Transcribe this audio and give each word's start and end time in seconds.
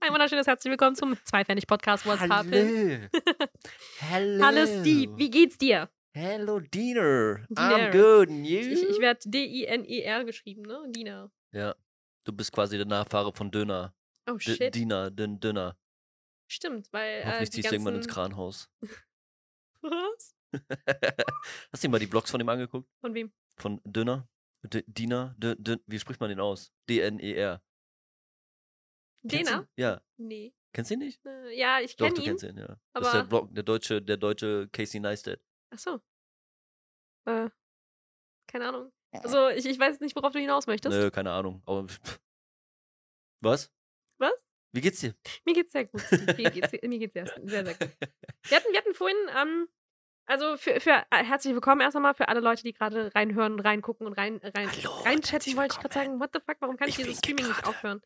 Ein 0.00 0.12
wunderschönes 0.12 0.48
herzlich 0.48 0.70
willkommen 0.70 0.96
zum 0.96 1.16
Zweifennig-Podcast 1.24 2.04
What's 2.06 2.20
Hallo. 2.22 3.08
Hallo. 4.10 4.44
Hallo 4.44 4.66
Steve, 4.66 5.16
wie 5.16 5.30
geht's 5.30 5.58
dir? 5.58 5.88
Hello, 6.12 6.58
Diener. 6.58 7.36
Diener. 7.48 7.90
I'm 7.90 7.92
good. 7.92 8.28
And 8.28 8.44
you? 8.46 8.58
Ich, 8.58 8.82
ich 8.82 8.98
werde 8.98 9.20
D-I-N-E-R 9.24 10.24
geschrieben, 10.24 10.62
ne? 10.62 10.82
Dina. 10.88 11.30
ja. 11.52 11.74
Du 12.24 12.32
bist 12.32 12.52
quasi 12.52 12.76
der 12.76 12.86
Nachfahre 12.86 13.32
von 13.32 13.50
Döner. 13.50 13.94
Oh 14.30 14.34
D 14.36 14.40
shit. 14.56 14.74
Diener, 14.74 15.10
den 15.10 15.40
Döner. 15.40 15.76
Stimmt, 16.46 16.92
weil. 16.92 17.20
Äh, 17.20 17.24
Hoffentlich 17.24 17.50
die 17.50 17.56
ziehst 17.56 17.70
du 17.70 17.74
irgendwann 17.74 17.96
ins 17.96 18.06
Kranhaus. 18.06 18.70
Was? 19.82 20.36
Hast 21.72 21.82
du 21.82 21.88
dir 21.88 21.90
mal 21.90 21.98
die 21.98 22.06
Blogs 22.06 22.30
von 22.30 22.40
ihm 22.40 22.48
angeguckt? 22.48 22.88
Von 23.00 23.14
wem? 23.14 23.32
Von 23.56 23.80
Döner? 23.84 24.28
D 24.62 24.84
Diener? 24.86 25.34
D 25.36 25.56
D 25.58 25.78
wie 25.86 25.98
spricht 25.98 26.20
man 26.20 26.28
den 26.28 26.38
aus? 26.38 26.72
D-N-E-R. 26.88 27.60
Du 29.22 29.36
Dena? 29.36 29.68
Ja. 29.76 30.00
Nee. 30.16 30.52
Kennst 30.72 30.90
du 30.90 30.94
ihn 30.94 31.00
nicht? 31.00 31.24
Äh, 31.26 31.56
ja, 31.56 31.80
ich 31.80 31.96
Doch, 31.96 32.06
kenne 32.06 32.14
du 32.16 32.22
ihn. 32.22 32.26
kennst 32.28 32.44
ihn, 32.44 32.56
ja. 32.58 32.76
das 32.94 33.06
ist 33.06 33.12
der 33.12 33.20
aber- 33.20 33.28
Blog, 33.28 33.54
der 33.54 33.62
deutsche, 33.62 34.02
der 34.02 34.16
deutsche 34.16 34.68
Casey 34.72 35.00
Neistat. 35.00 35.40
Achso. 35.70 36.00
Äh, 37.26 37.48
keine 38.46 38.68
Ahnung. 38.68 38.92
Also, 39.12 39.48
ich, 39.50 39.66
ich 39.66 39.78
weiß 39.78 40.00
nicht, 40.00 40.16
worauf 40.16 40.32
du 40.32 40.38
hinaus 40.38 40.66
möchtest. 40.66 40.96
Nö, 40.96 41.10
keine 41.10 41.30
Ahnung. 41.32 41.62
Aber 41.66 41.86
Was? 43.40 43.70
Was? 44.18 44.32
Wie 44.72 44.80
geht's 44.80 45.00
dir? 45.00 45.14
Mir 45.44 45.54
geht's 45.54 45.72
sehr 45.72 45.84
gut. 45.84 46.00
Mir 46.38 46.50
geht's, 46.50 46.72
mir 46.72 46.98
geht's 46.98 47.12
sehr, 47.12 47.26
sehr, 47.44 47.64
sehr 47.66 47.74
gut. 47.74 47.90
Wir 48.48 48.56
hatten, 48.56 48.72
wir 48.72 48.78
hatten 48.78 48.94
vorhin, 48.94 49.16
ähm, 49.36 49.68
also 50.26 50.56
für, 50.56 50.80
für 50.80 51.04
äh, 51.10 51.24
herzlich 51.24 51.52
willkommen 51.52 51.82
erst 51.82 51.94
einmal 51.96 52.14
für 52.14 52.28
alle 52.28 52.40
Leute, 52.40 52.62
die 52.62 52.72
gerade 52.72 53.14
reinhören, 53.14 53.60
reingucken 53.60 54.06
und 54.06 54.14
rein, 54.14 54.40
rein, 54.42 54.70
Hallo, 54.72 54.90
reinchatten, 55.02 55.56
wollte 55.56 55.74
ich 55.74 55.80
gerade 55.80 55.92
sagen. 55.94 56.20
What 56.20 56.30
the 56.32 56.40
fuck, 56.40 56.56
warum 56.60 56.76
kann 56.78 56.88
ich, 56.88 56.98
Ich 56.98 57.04
dieses 57.04 57.18
Streaming 57.18 57.46
nicht 57.48 57.66
aufhören? 57.66 58.00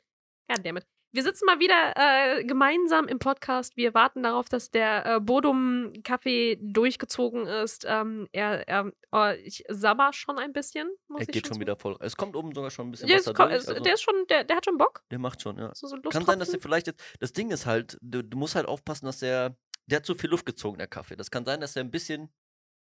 Goddammit. 0.49 0.87
Wir 1.13 1.23
sitzen 1.23 1.47
mal 1.47 1.59
wieder 1.61 1.95
äh, 1.97 2.45
gemeinsam 2.45 3.09
im 3.09 3.19
Podcast. 3.19 3.77
Wir 3.77 3.95
warten 3.95 4.23
darauf, 4.23 4.49
dass 4.51 4.71
der 4.71 5.07
äh, 5.07 5.21
Bodum-Kaffee 5.21 6.59
durchgezogen 6.61 7.47
ist. 7.47 7.85
Ähm, 7.89 8.29
er, 8.33 8.69
er, 8.69 8.93
oh, 9.13 9.31
ich 9.43 9.65
sabber 9.69 10.13
schon 10.13 10.39
ein 10.39 10.53
bisschen, 10.53 10.91
muss 11.09 11.21
Er 11.21 11.27
geht 11.27 11.47
schon 11.47 11.55
zugeben. 11.55 11.61
wieder 11.63 11.77
voll. 11.77 11.97
Es 12.01 12.17
kommt 12.17 12.37
oben 12.37 12.55
sogar 12.55 12.71
schon 12.71 12.89
ein 12.89 12.91
bisschen 12.91 13.09
Ja, 13.09 13.17
Wasser 13.17 13.31
es 13.31 13.37
ko- 13.37 13.43
durch. 13.45 13.55
es- 13.57 13.69
Also 13.69 13.83
der 13.83 13.95
ist 13.95 14.03
schon, 14.03 14.15
der, 14.29 14.45
der 14.45 14.57
hat 14.57 14.65
schon 14.67 14.77
Bock. 14.77 15.05
der 15.11 15.19
macht 15.19 15.41
schon, 15.41 15.57
ja. 15.59 15.73
So, 15.75 15.87
so 15.87 15.97
Kann 15.97 16.25
sein, 16.25 16.39
dass 16.39 16.49
der 16.51 16.57
Lusttropfen. 16.57 16.61
vielleicht 16.61 16.87
jetzt. 16.89 17.03
Das 17.21 17.33
Ding 17.33 17.51
ist 17.51 17.65
halt, 17.65 17.97
du, 18.03 18.23
du 18.23 18.37
musst 18.37 18.55
halt 18.55 18.67
aufpassen, 18.67 19.07
dass 19.07 19.21
der. 19.21 19.57
Der 19.87 19.99
hat 19.99 20.07
zu 20.07 20.17
viel 20.17 20.31
Luft 20.31 20.45
gezogen, 20.47 20.79
der 20.79 20.89
Kaffee. 20.89 21.15
Das 21.15 21.31
kann 21.31 21.45
sein, 21.45 21.61
dass 21.61 21.75
der 21.75 21.85
ein 21.85 21.93
bisschen 21.93 22.29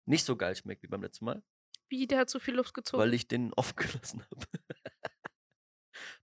nicht 0.05 0.25
so 0.25 0.36
geil 0.36 0.55
schmeckt 0.55 0.83
wie 0.83 0.86
beim 0.86 1.03
letzten 1.03 1.25
Mal, 1.25 1.42
Wie, 1.88 2.06
der 2.06 2.19
hat 2.19 2.28
zu 2.31 2.38
viel 2.38 2.55
Luft 2.55 2.75
gezogen. 2.75 3.03
weil 3.03 3.14
ich 3.14 3.27
den 3.27 3.53
offen 3.56 3.75
gelassen 3.77 4.22
habe. 4.31 4.47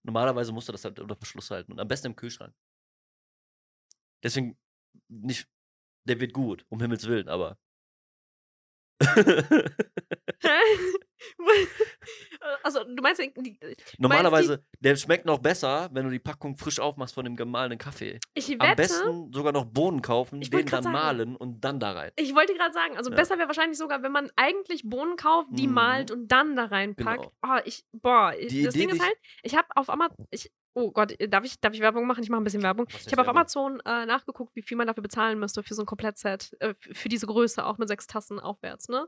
Normalerweise 0.03 0.51
musst 0.51 0.67
du 0.67 0.71
das 0.71 0.83
halt 0.85 0.99
unter 0.99 1.15
Verschluss 1.15 1.51
halten 1.51 1.71
und 1.73 1.79
am 1.79 1.87
besten 1.87 2.07
im 2.07 2.15
Kühlschrank. 2.15 2.53
Deswegen 4.23 4.57
nicht. 5.09 5.47
Der 6.05 6.19
wird 6.19 6.33
gut, 6.33 6.65
um 6.69 6.81
Himmels 6.81 7.07
Willen, 7.07 7.29
aber. 7.29 7.57
also, 12.63 12.83
du 12.83 13.01
meinst, 13.01 13.21
die- 13.21 13.33
die- 13.37 13.59
Normalerweise, 13.97 14.63
der 14.79 14.95
schmeckt 14.95 15.25
noch 15.25 15.39
besser, 15.39 15.89
wenn 15.91 16.05
du 16.05 16.11
die 16.11 16.19
Packung 16.19 16.55
frisch 16.57 16.79
aufmachst 16.79 17.13
von 17.15 17.25
dem 17.25 17.35
gemahlenen 17.35 17.77
Kaffee. 17.77 18.19
ich 18.33 18.49
wette, 18.49 18.61
Am 18.61 18.75
besten 18.75 19.33
sogar 19.33 19.51
noch 19.51 19.65
Bohnen 19.65 20.01
kaufen, 20.01 20.41
Ich 20.41 20.49
den 20.49 20.65
dann 20.65 20.83
sagen. 20.83 20.93
mahlen 20.93 21.35
und 21.35 21.61
dann 21.61 21.79
da 21.79 21.91
rein. 21.93 22.11
ich 22.15 22.33
wollte 22.35 22.53
gerade 22.53 22.73
sagen, 22.73 22.97
also 22.97 23.09
Ja. 23.09 23.15
besser 23.15 23.37
wäre 23.37 23.47
wahrscheinlich 23.47 23.77
sogar, 23.77 24.03
wenn 24.03 24.11
man 24.11 24.29
eigentlich 24.35 24.83
Bohnen 24.83 25.15
kauft, 25.15 25.49
die 25.51 25.67
Mhm. 25.67 25.73
malt 25.73 26.11
und 26.11 26.27
dann 26.27 26.55
da 26.55 26.65
reinpackt. 26.65 27.21
Genau. 27.21 27.33
Oh, 27.45 27.59
ich, 27.65 27.83
boah, 27.91 28.31
Die 28.33 28.63
das 28.63 28.75
Idee, 28.75 28.79
Ding 28.85 28.89
die 28.89 28.95
ist 28.97 29.03
halt, 29.03 29.17
ich 29.43 29.55
habe 29.55 29.67
auf 29.75 29.89
Amazon, 29.89 30.27
ich, 30.31 30.51
oh 30.73 30.91
Gott, 30.91 31.15
darf 31.29 31.43
ich, 31.43 31.59
darf 31.59 31.73
ich 31.73 31.79
Werbung 31.81 32.05
machen? 32.05 32.23
Ich 32.23 32.29
mache 32.29 32.41
ein 32.41 32.43
bisschen 32.43 32.61
Werbung. 32.63 32.87
Ich 32.89 33.11
habe 33.11 33.21
auf? 33.21 33.27
Amazon 33.27 33.79
äh, 33.85 34.05
nachgeguckt, 34.05 34.55
wie 34.55 34.61
viel 34.61 34.77
man 34.77 34.87
dafür 34.87 35.03
bezahlen 35.03 35.39
müsste 35.39 35.63
für 35.63 35.73
so 35.73 35.81
ein 35.83 35.85
Komplettset, 35.87 36.51
äh, 36.59 36.73
für 36.79 37.09
diese 37.09 37.25
Größe, 37.27 37.65
auch 37.65 37.77
mit 37.77 37.87
sechs 37.87 38.07
Tassen 38.07 38.39
aufwärts, 38.39 38.87
ne? 38.89 39.07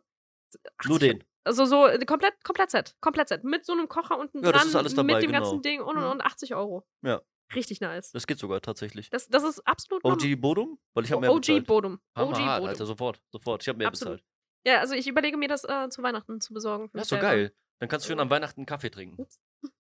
Nur 0.86 0.96
80 0.96 1.00
den. 1.00 1.24
Also 1.46 1.66
so 1.66 1.88
äh, 1.88 2.04
komplett, 2.06 2.44
Komplettset, 2.44 2.96
Komplettset. 3.02 3.44
Mit 3.44 3.66
so 3.66 3.74
einem 3.74 3.88
Kocher 3.88 4.18
unten 4.20 4.44
Ja, 4.44 4.52
das 4.52 4.62
dran, 4.62 4.70
ist 4.70 4.76
alles 4.76 4.96
mit 4.96 5.10
dabei, 5.10 5.22
dem 5.22 5.32
genau. 5.32 5.42
ganzen 5.44 5.62
Ding 5.62 5.82
und, 5.82 5.96
und, 5.98 6.04
Mhm. 6.04 6.12
und 6.12 6.22
80 6.22 6.56
Euro. 6.56 6.86
Ja. 7.02 7.22
Richtig 7.56 7.82
nice. 7.82 8.12
Das 8.12 8.28
geht 8.28 8.38
sogar 8.38 8.62
tatsächlich. 8.62 9.10
Das, 9.10 9.28
das 9.28 9.44
ist 9.44 9.60
absolut 9.66 10.04
OG 10.06 10.36
Bodum? 10.40 10.78
Weil 10.94 11.06
ich 11.06 11.12
habe 11.12 11.22
mehr 11.22 11.32
OG 11.32 11.40
bezahlt. 11.40 11.66
Bodum. 11.68 12.00
Hammer 12.16 12.30
OG 12.32 12.38
hart, 12.40 12.58
Bodum. 12.60 12.70
Alter, 12.70 12.86
sofort, 12.86 13.22
sofort. 13.32 13.64
Ich 13.64 13.68
habe 13.70 13.78
mehr 13.80 13.88
Absolut. 13.88 14.18
bezahlt. 14.18 14.30
Ja, 14.68 14.80
also 14.82 14.94
ich 14.94 15.08
überlege 15.08 15.36
mir 15.38 15.48
das 15.48 15.64
äh, 15.64 15.90
zu 15.90 16.04
Weihnachten 16.04 16.40
zu 16.42 16.54
besorgen. 16.54 16.90
mich 16.94 17.02
ist 17.02 17.12
doch 17.12 17.20
geil. 17.20 17.52
Dann 17.80 17.90
kannst 17.90 18.06
du 18.06 18.10
schön 18.10 18.20
an 18.20 18.30
Weihnachten 18.30 18.66
Kaffee 18.66 18.90
trinken. 18.92 19.26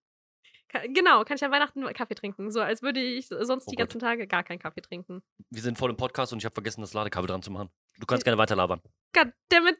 Genau, 0.93 1.23
kann 1.23 1.35
ich 1.35 1.43
an 1.43 1.51
Weihnachten 1.51 1.83
Kaffee 1.93 2.13
trinken. 2.13 2.51
So 2.51 2.61
als 2.61 2.83
würde 2.83 2.99
ich 3.01 3.27
sonst 3.27 3.67
Oh 3.67 3.71
die 3.71 3.75
Gott. 3.75 3.87
ganzen 3.87 3.99
Tage 3.99 4.27
gar 4.27 4.43
keinen 4.43 4.59
Kaffee 4.59 4.81
trinken. 4.81 5.23
Wir 5.49 5.63
sind 5.63 5.79
voll 5.79 5.89
im 5.89 5.97
Podcast 5.97 6.31
und 6.31 6.37
ich 6.39 6.45
habe 6.45 6.53
vergessen, 6.53 6.81
das 6.81 6.93
Ladekabel 6.93 7.27
dran 7.27 7.41
zu 7.41 7.49
machen. 7.49 7.69
Du 7.99 8.05
kannst 8.05 8.23
gerne 8.23 8.37
weiterlabern. 8.37 8.79
Goddammit. 9.13 9.79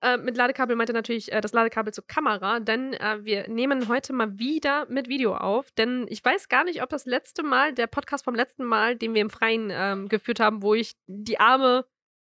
Äh, 0.00 0.16
mit 0.16 0.36
Ladekabel 0.36 0.76
meint 0.76 0.90
er 0.90 0.94
natürlich 0.94 1.32
äh, 1.32 1.40
das 1.40 1.52
Ladekabel 1.52 1.92
zur 1.92 2.06
Kamera, 2.06 2.60
denn 2.60 2.92
äh, 2.94 3.24
wir 3.24 3.48
nehmen 3.48 3.88
heute 3.88 4.12
mal 4.12 4.38
wieder 4.38 4.86
mit 4.88 5.08
Video 5.08 5.34
auf, 5.34 5.72
denn 5.72 6.06
ich 6.08 6.24
weiß 6.24 6.48
gar 6.48 6.62
nicht, 6.62 6.82
ob 6.82 6.90
das 6.90 7.04
letzte 7.04 7.42
Mal, 7.42 7.74
der 7.74 7.88
Podcast 7.88 8.24
vom 8.24 8.36
letzten 8.36 8.64
Mal, 8.64 8.94
den 8.94 9.14
wir 9.14 9.22
im 9.22 9.30
Freien 9.30 9.70
ähm, 9.72 10.08
geführt 10.08 10.38
haben, 10.38 10.62
wo 10.62 10.74
ich 10.74 10.94
die 11.08 11.40
arme, 11.40 11.84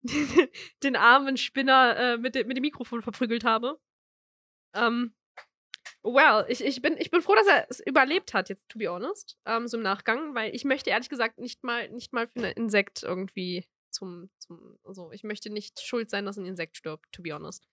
den 0.84 0.97
armen 0.97 1.38
Spinner 1.38 1.96
äh, 1.97 2.18
mit, 2.18 2.35
de 2.35 2.44
mit 2.44 2.57
dem 2.57 2.63
Mikrofon 2.63 3.01
verprügelt 3.01 3.46
habe. 3.46 3.80
Ähm, 4.75 5.13
well, 6.03 6.45
ich, 6.50 6.63
ich, 6.66 6.81
bin, 6.81 6.97
ich 6.97 7.12
bin 7.12 7.22
froh, 7.22 7.35
dass 7.35 7.47
er 7.47 7.66
es 7.69 7.80
überlebt 7.80 8.34
hat, 8.34 8.50
jetzt 8.50 8.68
to 8.68 8.78
be 8.78 8.90
honest, 8.90 9.38
ähm, 9.45 9.69
so 9.69 9.78
im 9.78 9.84
Nachgang, 9.84 10.35
weil 10.35 10.53
ich 10.53 10.66
möchte 10.66 10.90
ehrlich 10.90 11.09
gesagt 11.09 11.40
nicht 11.40 11.63
mal, 11.63 11.90
nicht 11.90 12.12
mal 12.12 12.28
für 12.28 12.40
ein 12.40 12.51
Insekt 12.57 13.03
irgendwie 13.03 13.66
zum, 13.93 14.29
zum, 14.39 14.77
also 14.83 15.11
ich 15.11 15.23
möchte 15.23 15.49
nicht 15.49 15.79
schuld 15.81 16.09
sein, 16.09 16.25
dass 16.25 16.37
ein 16.37 16.45
Insekt 16.45 16.77
stirbt, 16.77 17.11
to 17.11 17.21
be 17.21 17.33
honest. 17.33 17.67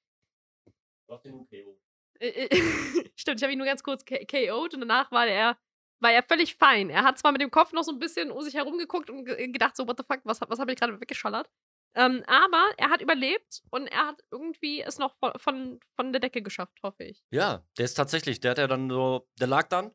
Äh, 2.20 2.28
äh, 2.46 2.48
Stimmt, 3.16 3.38
ich 3.40 3.42
habe 3.42 3.52
ihn 3.52 3.58
nur 3.58 3.66
ganz 3.66 3.82
kurz 3.82 4.04
K- 4.04 4.24
KO'd 4.24 4.74
und 4.74 4.80
danach 4.80 5.10
war 5.10 5.26
er, 5.26 5.58
war 6.00 6.12
er 6.12 6.22
völlig 6.22 6.54
fein. 6.56 6.90
Er 6.90 7.02
hat 7.04 7.18
zwar 7.18 7.32
mit 7.32 7.40
dem 7.40 7.50
Kopf 7.50 7.72
noch 7.72 7.82
so 7.82 7.92
ein 7.92 7.98
bisschen 7.98 8.30
um 8.30 8.42
sich 8.42 8.54
herumgeguckt 8.54 9.10
und 9.10 9.24
ge 9.24 9.48
gedacht, 9.48 9.76
so, 9.76 9.86
what 9.86 9.98
the 9.98 10.04
fuck, 10.04 10.20
was, 10.24 10.40
was 10.40 10.58
habe 10.58 10.72
ich 10.72 10.78
gerade 10.78 11.00
weggeschallert? 11.00 11.50
Ähm, 11.96 12.22
aber 12.26 12.70
er 12.76 12.90
hat 12.90 13.02
überlebt 13.02 13.62
und 13.70 13.88
er 13.88 14.06
hat 14.06 14.22
irgendwie 14.30 14.80
es 14.80 14.98
noch 14.98 15.16
von, 15.18 15.32
von, 15.38 15.80
von 15.96 16.12
der 16.12 16.20
Decke 16.20 16.40
geschafft, 16.40 16.78
hoffe 16.84 17.02
ich. 17.04 17.24
Ja, 17.32 17.64
der 17.78 17.84
ist 17.84 17.94
tatsächlich, 17.94 18.38
der 18.38 18.52
hat 18.52 18.58
ja 18.58 18.68
dann 18.68 18.88
so, 18.88 19.28
der 19.40 19.48
lag 19.48 19.68
dann. 19.68 19.92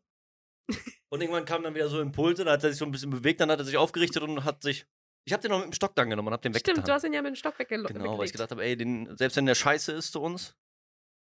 und 1.09 1.21
irgendwann 1.21 1.45
kamen 1.45 1.63
dann 1.63 1.75
wieder 1.75 1.87
so 1.87 2.01
Impulse, 2.01 2.43
dann 2.43 2.53
hat 2.55 2.63
er 2.63 2.71
sich 2.71 2.79
so 2.79 2.85
ein 2.85 2.91
bisschen 2.91 3.11
bewegt, 3.11 3.39
dann 3.39 3.49
hat 3.49 3.59
er 3.59 3.65
sich 3.65 3.77
aufgerichtet 3.77 4.23
und 4.23 4.43
hat 4.43 4.61
sich. 4.63 4.85
Ich 5.25 5.33
habe 5.33 5.41
den 5.41 5.51
noch 5.51 5.59
mit 5.59 5.67
dem 5.67 5.73
Stock 5.73 5.95
dann 5.95 6.09
genommen 6.09 6.27
und 6.27 6.33
hab 6.33 6.41
den 6.41 6.53
Stimmt, 6.53 6.67
weggetan. 6.67 6.85
du 6.85 6.93
hast 6.93 7.03
ihn 7.03 7.13
ja 7.13 7.21
mit 7.21 7.29
dem 7.29 7.35
Stock 7.35 7.57
weggelo 7.57 7.87
Genau, 7.87 8.17
weil 8.17 8.25
ich 8.25 8.31
gedacht 8.31 8.51
habe, 8.51 8.63
ey, 8.63 8.77
den, 8.77 9.15
selbst 9.17 9.35
wenn 9.37 9.45
der 9.47 9.55
scheiße 9.55 9.91
ist 9.91 10.11
zu 10.11 10.21
uns, 10.21 10.55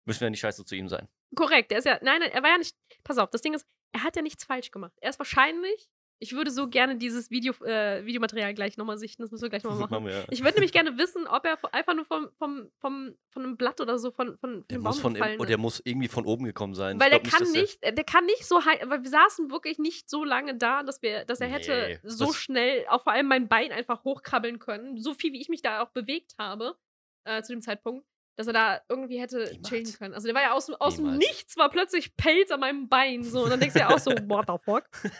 müssen 0.07 0.21
wir 0.23 0.31
nicht 0.31 0.41
scheiße 0.41 0.65
zu 0.65 0.75
ihm 0.75 0.89
sein. 0.89 1.09
Korrekt, 1.37 1.73
er 1.73 1.79
ist 1.79 1.85
ja, 1.85 1.99
nein, 2.03 2.21
nein, 2.21 2.31
er 2.31 2.43
war 2.43 2.51
ja 2.51 2.59
nicht, 2.59 2.77
pass 3.05 3.19
auf, 3.19 3.31
das 3.31 3.43
Ding 3.43 3.55
ist, 3.55 3.67
er 3.93 4.03
hat 4.03 4.17
ja 4.17 4.23
nichts 4.23 4.45
falsch 4.45 4.71
gemacht. 4.71 4.93
Er 5.01 5.11
ist 5.11 5.19
wahrscheinlich, 5.19 5.91
ich 6.23 6.33
würde 6.35 6.53
so 6.53 6.69
gerne 6.69 6.97
dieses 6.97 7.31
Video, 7.31 7.53
äh, 7.65 8.07
Videomaterial 8.07 8.55
gleich 8.55 8.77
nochmal 8.77 8.97
sichten, 8.97 9.23
das 9.23 9.33
müssen 9.33 9.43
wir 9.43 9.49
gleich 9.51 9.65
nochmal 9.65 9.89
machen. 9.89 10.07
Wir, 10.07 10.13
ja. 10.13 10.25
Ich 10.31 10.41
würde 10.45 10.55
nämlich 10.55 10.73
gerne 10.73 10.97
wissen, 10.97 11.27
ob 11.27 11.45
er 11.45 11.59
einfach 11.75 11.95
nur 11.95 12.05
vom, 12.05 12.29
vom, 12.39 12.71
vom, 12.79 13.15
von 13.31 13.43
einem 13.43 13.57
Blatt 13.57 13.81
oder 13.81 13.99
so 13.99 14.13
von, 14.13 14.37
von, 14.39 14.65
Der 14.71 14.79
Baum 14.79 14.95
von, 14.95 15.15
gefallen 15.15 15.35
im- 15.35 15.41
ist. 15.41 15.49
der 15.49 15.59
muss 15.59 15.83
irgendwie 15.85 16.07
von 16.09 16.25
oben 16.25 16.45
gekommen 16.45 16.75
sein. 16.75 17.01
Weil 17.01 17.11
der 17.11 17.21
kann 17.21 17.41
dass 17.41 17.53
der- 17.53 17.63
nicht, 17.63 17.83
äh, 17.83 17.93
der 17.93 18.05
kann 18.05 18.25
nicht 18.27 18.47
so 18.47 18.65
high, 18.65 18.81
weil 18.85 19.03
wir 19.03 19.11
saßen 19.11 19.51
wirklich 19.51 19.79
nicht 19.79 20.09
so 20.09 20.23
lange 20.25 20.57
da, 20.57 20.83
dass 20.85 21.03
wir, 21.03 21.25
dass 21.25 21.41
er 21.41 21.49
hätte 21.49 21.99
Nee, 22.03 22.09
so 22.09 22.27
das- 22.27 22.37
schnell 22.37 22.87
auch 22.89 23.03
vor 23.03 23.13
allem 23.13 23.27
mein 23.27 23.49
Bein 23.49 23.73
einfach 23.73 24.05
hochkrabbeln 24.05 24.61
können. 24.61 24.99
So 24.99 25.15
viel, 25.15 25.33
wie 25.33 25.41
ich 25.41 25.49
mich 25.49 25.63
da 25.63 25.83
auch 25.83 25.91
bewegt 25.91 26.35
habe, 26.39 26.77
äh, 27.25 27.43
zu 27.43 27.53
dem 27.53 27.63
Zeitpunkt, 27.63 28.07
dass 28.39 28.47
er 28.47 28.55
da 28.55 28.81
irgendwie 28.89 29.21
hätte 29.21 29.45
Niemals. 29.45 29.69
chillen 29.69 29.93
können. 29.99 30.15
Also 30.15 30.27
der 30.27 30.35
war 30.35 30.41
ja 30.43 30.53
aus, 30.53 30.65
dem- 30.67 30.77
aus 30.77 30.97
dem. 30.97 31.19
Nichts, 31.19 31.57
war 31.59 31.69
plötzlich 31.71 32.17
Pelz 32.17 32.51
an 32.51 32.61
meinem 32.61 32.89
Bein. 32.89 33.23
So, 33.25 33.43
und 33.45 33.51
dann 33.51 33.61
denkst 33.61 33.75
du 33.75 33.81
ja 33.81 33.91
auch 33.91 33.99
so, 33.99 34.11
what 34.29 34.47
the 34.49 34.57
fuck? 34.65 34.85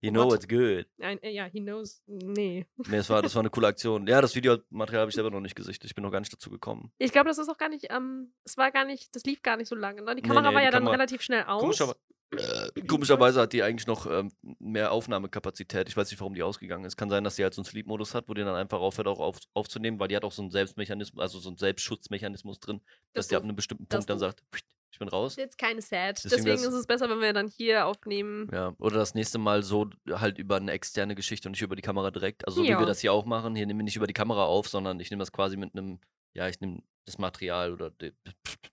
you 0.00 0.10
know 0.10 0.26
What? 0.26 0.34
it's 0.34 0.48
good. 0.48 0.86
Nein, 0.98 1.22
äh, 1.22 1.30
ja, 1.30 1.44
he 1.46 1.60
knows. 1.60 2.02
Nee. 2.06 2.66
Nee, 2.76 2.96
das 2.96 3.08
war, 3.10 3.22
das 3.22 3.34
war 3.34 3.40
eine 3.40 3.50
coole 3.50 3.68
Aktion. 3.68 4.06
Ja, 4.06 4.20
das 4.20 4.34
Videomaterial 4.34 5.02
habe 5.02 5.08
ich 5.10 5.14
selber 5.14 5.30
noch 5.30 5.40
nicht 5.40 5.54
gesichtet. 5.54 5.88
Ich 5.90 5.94
bin 5.94 6.02
noch 6.04 6.10
gar 6.10 6.20
nicht 6.20 6.32
dazu 6.32 6.50
gekommen. 6.50 6.92
Ich 6.98 7.12
glaube, 7.12 7.28
das 7.28 7.38
ist 7.38 7.48
auch 7.48 7.58
gar 7.58 7.68
nicht, 7.68 7.86
ähm, 7.90 8.32
es 8.44 8.56
war 8.56 8.70
gar 8.72 8.84
nicht, 8.84 9.14
das 9.14 9.24
lief 9.24 9.42
gar 9.42 9.56
nicht 9.56 9.68
so 9.68 9.74
lange. 9.76 10.02
Ne? 10.02 10.14
Die 10.16 10.22
Nee, 10.22 10.28
Kamera 10.28 10.48
nee, 10.48 10.54
war 10.54 10.60
die 10.60 10.64
ja 10.66 10.70
dann 10.70 10.82
Kamera- 10.84 10.92
relativ 10.92 11.22
schnell 11.22 11.44
aus. 11.44 11.60
Komischerweise, 11.60 11.98
äh, 12.32 12.80
komischerweise 12.88 13.40
hat 13.42 13.52
die 13.52 13.62
eigentlich 13.62 13.86
noch 13.86 14.06
ähm, 14.10 14.32
mehr 14.58 14.90
Aufnahmekapazität. 14.90 15.88
Ich 15.88 15.96
weiß 15.96 16.10
nicht, 16.10 16.18
warum 16.20 16.34
die 16.34 16.42
ausgegangen 16.42 16.84
ist. 16.84 16.96
Kann 16.96 17.10
sein, 17.10 17.22
dass 17.24 17.36
die 17.36 17.42
halt 17.44 17.54
so 17.54 17.60
einen 17.60 17.66
Sleep-Modus 17.66 18.14
hat, 18.14 18.28
wo 18.28 18.34
die 18.34 18.42
dann 18.42 18.54
einfach 18.56 18.80
aufhört, 18.80 19.06
auch 19.06 19.20
auf, 19.20 19.38
aufzunehmen, 19.54 20.00
weil 20.00 20.08
die 20.08 20.16
hat 20.16 20.24
auch 20.24 20.32
so 20.32 20.42
einen 20.42 20.50
Selbstmechanismus, 20.50 21.22
also 21.22 21.38
so 21.38 21.48
einen 21.50 21.58
Selbstschutzmechanismus 21.58 22.58
drin, 22.58 22.80
dass 23.12 23.26
Das 23.26 23.28
die 23.28 23.36
ab 23.36 23.42
einem 23.44 23.54
bestimmten 23.54 23.86
Punkt 23.86 24.08
dann 24.10 24.18
sagt, 24.18 24.42
"Pst, 24.50 24.64
ich 24.92 24.98
bin 24.98 25.08
raus. 25.08 25.36
Jetzt 25.36 25.56
keine 25.58 25.80
Sad. 25.80 26.22
Deswegen 26.22 26.44
Deswegen, 26.44 26.68
ist 26.68 26.74
es 26.78 26.86
besser, 26.86 27.08
wenn 27.08 27.20
wir 27.20 27.32
dann 27.32 27.48
hier 27.48 27.86
aufnehmen. 27.86 28.48
Ja, 28.52 28.74
oder 28.78 28.96
das 28.98 29.14
nächste 29.14 29.38
Mal 29.38 29.62
so 29.62 29.88
halt 30.10 30.38
über 30.38 30.56
eine 30.56 30.70
externe 30.72 31.14
Geschichte 31.14 31.48
und 31.48 31.52
nicht 31.52 31.62
über 31.62 31.76
die 31.76 31.82
Kamera 31.82 32.10
direkt. 32.10 32.46
Also 32.46 32.58
so 32.60 32.64
wie 32.64 32.70
Ja. 32.70 32.78
wir 32.78 32.86
das 32.86 33.00
hier 33.00 33.12
auch 33.12 33.24
machen. 33.24 33.56
Hier 33.56 33.66
nehmen 33.66 33.80
wir 33.80 33.84
nicht 33.84 33.96
über 33.96 34.06
die 34.06 34.12
Kamera 34.12 34.44
auf, 34.44 34.68
sondern 34.68 35.00
ich 35.00 35.10
nehme 35.10 35.20
das 35.22 35.32
quasi 35.32 35.56
mit 35.56 35.74
einem, 35.74 35.98
ja, 36.34 36.46
ich 36.48 36.60
nehme 36.60 36.82
das 37.06 37.18
Material 37.18 37.72
oder 37.72 37.90
de, 37.90 38.12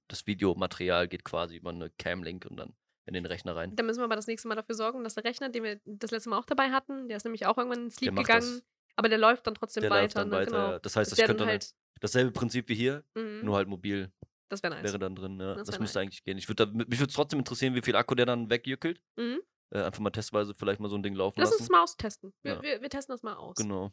das 0.08 0.28
Videomaterial 0.28 1.08
geht 1.08 1.24
quasi 1.24 1.56
über 1.56 1.70
eine 1.70 1.90
Cam-Link 1.98 2.46
und 2.50 2.58
dann 2.58 2.74
in 3.06 3.14
den 3.14 3.26
Rechner 3.26 3.56
rein. 3.56 3.76
Dann 3.76 3.86
müssen 3.88 4.00
wir 4.00 4.04
aber 4.06 4.16
das 4.18 4.28
nächste 4.28 4.48
Mal 4.50 4.56
dafür 4.56 4.76
sorgen, 4.76 5.04
dass 5.04 5.16
der 5.16 5.24
Rechner, 5.24 5.50
den 5.50 5.64
wir 5.64 5.80
das 5.86 6.12
letzte 6.12 6.30
Mal 6.30 6.38
auch 6.38 6.46
dabei 6.46 6.70
hatten, 6.70 7.08
der 7.08 7.18
ist 7.18 7.24
nämlich 7.24 7.46
auch 7.48 7.58
irgendwann 7.58 7.86
ins 7.86 7.96
Sleep 7.96 8.16
gegangen, 8.16 8.42
das. 8.42 8.64
aber 8.98 9.10
der 9.10 9.18
läuft 9.18 9.48
dann 9.48 9.56
trotzdem 9.56 9.82
Der 9.82 9.90
weiter. 9.90 10.02
läuft 10.04 10.18
dann 10.18 10.30
ne? 10.30 10.36
weiter. 10.36 10.52
Genau. 10.52 10.72
ja. 10.74 10.80
Das 10.80 10.96
heißt, 10.96 11.12
Das 11.12 11.18
könnte 11.18 11.34
dann 11.34 11.38
dann 11.40 11.48
halt, 11.48 11.72
dasselbe 12.02 12.32
Prinzip 12.32 12.70
wie 12.70 12.76
hier, 12.76 13.04
mhm, 13.16 13.40
nur 13.46 13.56
halt 13.56 13.68
mobil 13.68 14.12
das 14.50 14.62
wäre 14.64 14.74
nice. 14.76 14.84
wäre 14.84 15.00
dann 15.00 15.16
drin. 15.16 15.40
Ja. 15.40 15.56
Das 15.56 15.68
Das, 15.68 15.80
müsste 15.80 16.00
nice. 16.00 16.04
eigentlich 16.08 16.24
gehen. 16.24 16.38
Ich 16.38 16.48
würd 16.50 16.60
da, 16.60 16.66
mich 16.66 17.00
würde 17.00 17.06
es 17.10 17.14
trotzdem 17.14 17.40
interessieren, 17.40 17.76
wie 17.76 17.82
viel 17.82 17.96
Akku 17.96 18.16
der 18.16 18.26
dann 18.26 18.50
wegjückelt. 18.50 19.02
Mhm. 19.16 19.40
Äh, 19.72 19.84
einfach 19.84 20.00
mal 20.00 20.10
testweise 20.10 20.54
vielleicht 20.56 20.80
mal 20.80 20.90
so 20.90 20.96
ein 20.98 21.04
Ding 21.04 21.14
laufen 21.14 21.40
Lass 21.40 21.52
lassen. 21.52 21.62
uns 21.62 21.68
das 21.68 21.72
mal 21.72 21.84
austesten. 21.84 22.34
Wir, 22.44 22.54
Ja. 22.56 22.62
wir, 22.64 22.82
wir 22.82 22.90
testen 22.90 23.14
das 23.14 23.22
mal 23.24 23.36
aus. 23.36 23.56
Genau. 23.58 23.92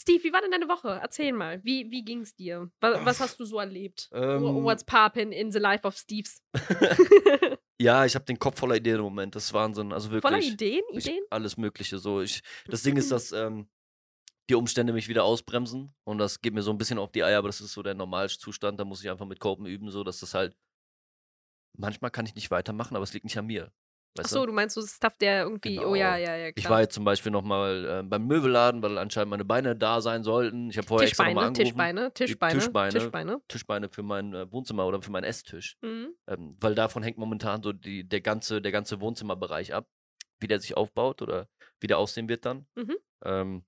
Steve, 0.00 0.22
wie 0.22 0.32
war 0.32 0.40
denn 0.42 0.52
deine 0.52 0.68
Woche? 0.68 0.98
Erzähl 1.02 1.32
mal. 1.32 1.64
Wie, 1.64 1.90
wie 1.90 2.04
ging's 2.04 2.34
dir? 2.36 2.70
Was, 2.80 3.04
was 3.04 3.20
hast 3.20 3.40
du 3.40 3.44
so 3.44 3.58
erlebt? 3.58 4.08
Ähm, 4.12 4.42
What's 4.62 4.84
poppin' 4.84 5.32
in 5.32 5.50
the 5.50 5.58
life 5.58 5.84
of 5.86 5.96
Steves? 5.96 6.40
ja, 7.80 8.04
ich 8.04 8.14
habe 8.14 8.24
den 8.24 8.38
Kopf 8.38 8.58
voller 8.60 8.76
Ideen 8.76 8.96
im 8.96 9.02
Moment. 9.02 9.34
Das 9.34 9.44
ist 9.46 9.52
Wahnsinn. 9.54 9.92
Also 9.92 10.10
wirklich. 10.10 10.30
Voller 10.30 10.42
Ideen? 10.42 10.82
Ich, 10.92 11.06
Ideen? 11.06 11.24
alles 11.30 11.56
Mögliche. 11.56 11.98
So. 11.98 12.20
Ich, 12.20 12.42
das 12.66 12.82
Ding 12.82 12.96
ist, 12.96 13.10
dass 13.12 13.32
ähm, 13.32 13.68
die 14.48 14.54
Umstände 14.54 14.92
mich 14.92 15.08
wieder 15.08 15.24
ausbremsen 15.24 15.94
und 16.04 16.18
das 16.18 16.40
geht 16.40 16.54
mir 16.54 16.62
so 16.62 16.70
ein 16.70 16.78
bisschen 16.78 16.98
auf 16.98 17.12
die 17.12 17.22
Eier, 17.22 17.38
aber 17.38 17.48
das 17.48 17.60
ist 17.60 17.72
so 17.72 17.82
der 17.82 17.94
Normalzustand. 17.94 18.80
Da 18.80 18.84
muss 18.84 19.02
ich 19.02 19.10
einfach 19.10 19.26
mit 19.26 19.40
Copen 19.40 19.66
üben, 19.66 19.90
so 19.90 20.04
dass 20.04 20.20
das 20.20 20.34
halt. 20.34 20.56
Manchmal 21.76 22.10
kann 22.10 22.26
ich 22.26 22.34
nicht 22.34 22.50
weitermachen, 22.50 22.96
aber 22.96 23.04
es 23.04 23.12
liegt 23.12 23.24
nicht 23.24 23.38
an 23.38 23.46
mir. 23.46 23.72
Weißt 24.16 24.32
Achso, 24.32 24.46
du 24.46 24.52
meinst 24.52 24.74
so 24.74 24.84
Stuff, 24.84 25.16
der 25.18 25.42
irgendwie. 25.42 25.78
Oh 25.78 25.94
ja, 25.94 26.16
Genau. 26.16 26.28
ja, 26.30 26.36
ja. 26.36 26.52
Klar. 26.52 26.54
Ich 26.56 26.70
war 26.70 26.80
jetzt 26.80 26.94
zum 26.94 27.04
Beispiel 27.04 27.30
nochmal 27.30 28.00
äh, 28.00 28.02
beim 28.02 28.26
Möbelladen, 28.26 28.82
weil 28.82 28.98
anscheinend 28.98 29.30
meine 29.30 29.44
Beine 29.44 29.76
da 29.76 30.00
sein 30.00 30.24
sollten. 30.24 30.70
Ich 30.70 30.78
habe 30.78 30.88
vorher 30.88 31.06
extra 31.06 31.26
nochmal 31.26 31.52
Tischbeine, 31.52 32.00
angerufen. 32.06 32.14
Tischbeine, 32.14 32.58
Tischbeine, 32.58 32.58
Tischbeine. 32.58 32.92
Tischbeine. 32.98 33.40
Tischbeine 33.48 33.88
für 33.90 34.02
mein 34.02 34.34
äh, 34.34 34.50
Wohnzimmer 34.50 34.86
oder 34.86 35.00
für 35.02 35.12
meinen 35.12 35.24
Esstisch. 35.24 35.76
Mhm. 35.82 36.14
Ähm, 36.26 36.56
weil 36.58 36.74
davon 36.74 37.02
hängt 37.02 37.18
momentan 37.18 37.62
so 37.62 37.72
die, 37.72 38.08
der, 38.08 38.22
ganze, 38.22 38.60
der 38.60 38.72
ganze 38.72 39.00
Wohnzimmerbereich 39.00 39.72
ab, 39.74 39.88
wie 40.40 40.48
der 40.48 40.58
sich 40.58 40.76
aufbaut 40.76 41.22
oder 41.22 41.48
wie 41.78 41.86
der 41.86 41.98
aussehen 41.98 42.28
wird 42.28 42.44
dann. 42.44 42.66
Mhm. 42.74 42.96
Ähm, 43.24 43.64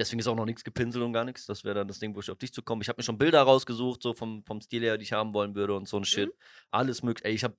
deswegen 0.00 0.18
ist 0.20 0.26
auch 0.26 0.34
noch 0.34 0.46
nichts 0.46 0.64
gepinselt 0.64 1.04
und 1.04 1.12
gar 1.12 1.24
nichts. 1.24 1.46
Das 1.46 1.62
wäre 1.64 1.76
dann 1.76 1.88
das 1.88 1.98
Ding, 2.00 2.14
wo 2.16 2.20
ich 2.20 2.30
auf 2.30 2.38
dich 2.38 2.52
zu 2.52 2.62
kommen. 2.62 2.82
Ich 2.82 2.88
habe 2.88 2.98
mir 2.98 3.04
schon 3.04 3.18
Bilder 3.18 3.42
rausgesucht, 3.42 4.02
so 4.02 4.12
vom, 4.12 4.42
vom 4.44 4.60
Stil 4.60 4.82
her, 4.82 4.98
die 4.98 5.04
ich 5.04 5.12
haben 5.12 5.32
wollen 5.34 5.54
würde 5.54 5.74
und 5.74 5.86
so 5.88 5.96
ein 5.98 6.04
Shit. 6.04 6.28
Mhm. 6.30 6.32
Alles 6.72 7.02
möglich. 7.02 7.24
Ey, 7.24 7.34
ich 7.34 7.44
habe. 7.44 7.54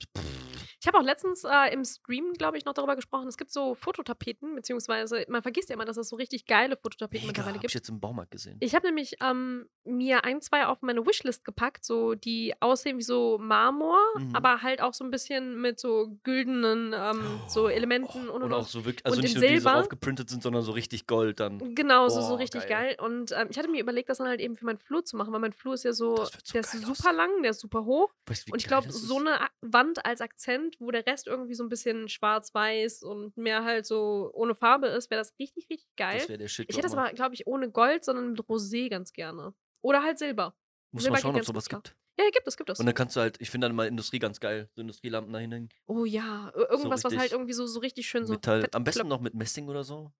Ich 0.83 0.87
habe 0.87 0.97
auch 0.97 1.03
letztens 1.03 1.43
äh, 1.43 1.71
im 1.73 1.85
Stream, 1.85 2.33
glaube 2.33 2.57
ich, 2.57 2.65
noch 2.65 2.73
darüber 2.73 2.95
gesprochen. 2.95 3.27
Es 3.27 3.37
gibt 3.37 3.51
so 3.51 3.75
Fototapeten, 3.75 4.55
beziehungsweise 4.55 5.25
man 5.29 5.43
vergisst 5.43 5.69
ja 5.69 5.75
immer, 5.75 5.85
dass 5.85 5.95
es 5.97 6.09
so 6.09 6.15
richtig 6.15 6.47
geile 6.47 6.75
Fototapeten 6.75 7.19
Mega, 7.27 7.27
mittlerweile 7.27 7.49
hab 7.59 7.63
ich 7.63 7.71
gibt. 7.71 7.73
jetzt 7.75 7.89
im 7.89 7.99
Baumarkt 7.99 8.31
gesehen. 8.31 8.57
Ich 8.61 8.73
habe 8.73 8.87
nämlich 8.87 9.13
ähm, 9.21 9.67
mir 9.83 10.23
ein, 10.25 10.41
zwei 10.41 10.65
auf 10.65 10.81
meine 10.81 11.05
Wishlist 11.05 11.45
gepackt, 11.45 11.85
so 11.85 12.15
die 12.15 12.55
aussehen 12.61 12.97
wie 12.97 13.03
so 13.03 13.37
Marmor, 13.39 13.99
Mhm. 14.17 14.35
aber 14.35 14.63
halt 14.63 14.81
auch 14.81 14.93
so 14.95 15.03
ein 15.03 15.11
bisschen 15.11 15.61
mit 15.61 15.79
so 15.79 16.17
güldenen 16.23 16.93
ähm, 16.97 17.21
so 17.47 17.67
Elementen 17.69 18.27
und, 18.29 18.29
und, 18.29 18.43
und, 18.43 18.53
auch 18.53 18.65
so 18.67 18.83
wirklich, 18.83 19.05
also 19.05 19.17
Und 19.17 19.23
nicht 19.23 19.35
nur 19.35 19.43
die 19.43 19.57
so 19.59 19.61
Silber. 19.69 19.79
aufgeprintet 19.81 20.29
sind, 20.31 20.41
sondern 20.41 20.63
so 20.63 20.71
richtig 20.71 21.05
Gold 21.05 21.39
dann. 21.39 21.75
Genau, 21.75 22.09
so, 22.09 22.21
so 22.31 22.37
richtig 22.37 22.67
geil. 22.67 22.95
geil. 22.97 23.05
Und 23.05 23.31
ähm, 23.31 23.47
ich 23.49 23.57
hatte 23.57 23.69
mir 23.69 23.81
überlegt, 23.81 24.09
das 24.09 24.17
dann 24.17 24.27
halt 24.27 24.39
eben 24.41 24.55
für 24.55 24.65
meinen 24.65 24.77
Flur 24.79 25.03
zu 25.05 25.15
machen, 25.17 25.31
weil 25.33 25.39
mein 25.39 25.53
Flur 25.53 25.73
ist 25.73 25.83
ja 25.83 25.93
so, 25.93 26.15
so 26.17 26.29
der 26.53 26.61
ist 26.61 26.71
super 26.71 26.91
aussehen. 26.91 27.15
lang, 27.15 27.41
der 27.41 27.51
ist 27.51 27.59
super 27.59 27.85
hoch. 27.85 28.11
Weißt 28.25 28.47
du, 28.47 28.53
Und 28.53 28.59
ich 28.59 28.67
glaube, 28.67 28.91
so 28.91 29.17
eine 29.19 29.39
Wand 29.61 30.05
als 30.05 30.21
Akzent, 30.21 30.75
wo 30.79 30.91
der 30.91 31.05
Rest 31.05 31.27
irgendwie 31.27 31.53
so 31.53 31.63
ein 31.63 31.69
bisschen 31.69 32.09
schwarz-weiß 32.09 33.03
und 33.03 33.35
mehr 33.37 33.63
halt 33.63 33.85
so 33.85 34.29
ohne 34.33 34.55
Farbe 34.55 34.87
ist, 34.87 35.09
wäre 35.09 35.21
das 35.21 35.33
richtig, 35.39 35.69
richtig 35.69 35.87
geil. 35.97 36.19
Das 36.19 36.29
wäre 36.29 36.37
der 36.39 36.47
Shit. 36.47 36.67
Ich 36.69 36.75
hätte 36.77 36.87
das 36.87 36.95
mal. 36.95 37.05
aber, 37.07 37.13
glaube 37.13 37.35
ich, 37.35 37.47
ohne 37.47 37.69
Gold, 37.69 38.03
sondern 38.03 38.31
mit 38.31 38.39
Rosé 38.41 38.89
ganz 38.89 39.13
gerne. 39.13 39.53
Oder 39.81 40.03
halt 40.03 40.17
Silber. 40.19 40.55
Muss 40.91 41.03
Silber 41.03 41.13
mal 41.13 41.17
geht 41.17 41.23
schauen, 41.23 41.35
ob 41.35 41.41
es 41.41 41.47
sowas 41.47 41.69
gibt. 41.69 41.95
Ja, 42.19 42.25
gibt 42.29 42.45
es, 42.47 42.57
gibt 42.57 42.69
es. 42.69 42.79
Und 42.79 42.85
dann 42.85 42.93
kannst 42.93 43.15
du 43.15 43.21
halt, 43.21 43.37
ich 43.39 43.49
finde 43.49 43.65
dann 43.67 43.75
mal 43.75 43.87
Industrie 43.87 44.19
ganz 44.19 44.39
geil, 44.39 44.69
so 44.75 44.81
Industrielampen 44.81 45.31
da 45.33 45.39
hinhängen. 45.39 45.69
Oh 45.87 46.05
ja, 46.05 46.51
ir- 46.53 46.69
irgendwas, 46.69 47.03
was 47.03 47.15
halt 47.17 47.31
irgendwie 47.31 47.53
so, 47.53 47.65
so 47.65 47.79
richtig 47.79 48.07
schön 48.07 48.25
so. 48.25 48.33
Metall. 48.33 48.67
Am 48.73 48.83
besten 48.83 49.07
noch 49.07 49.21
mit 49.21 49.33
Messing 49.33 49.69
oder 49.69 49.83
so. 49.83 50.11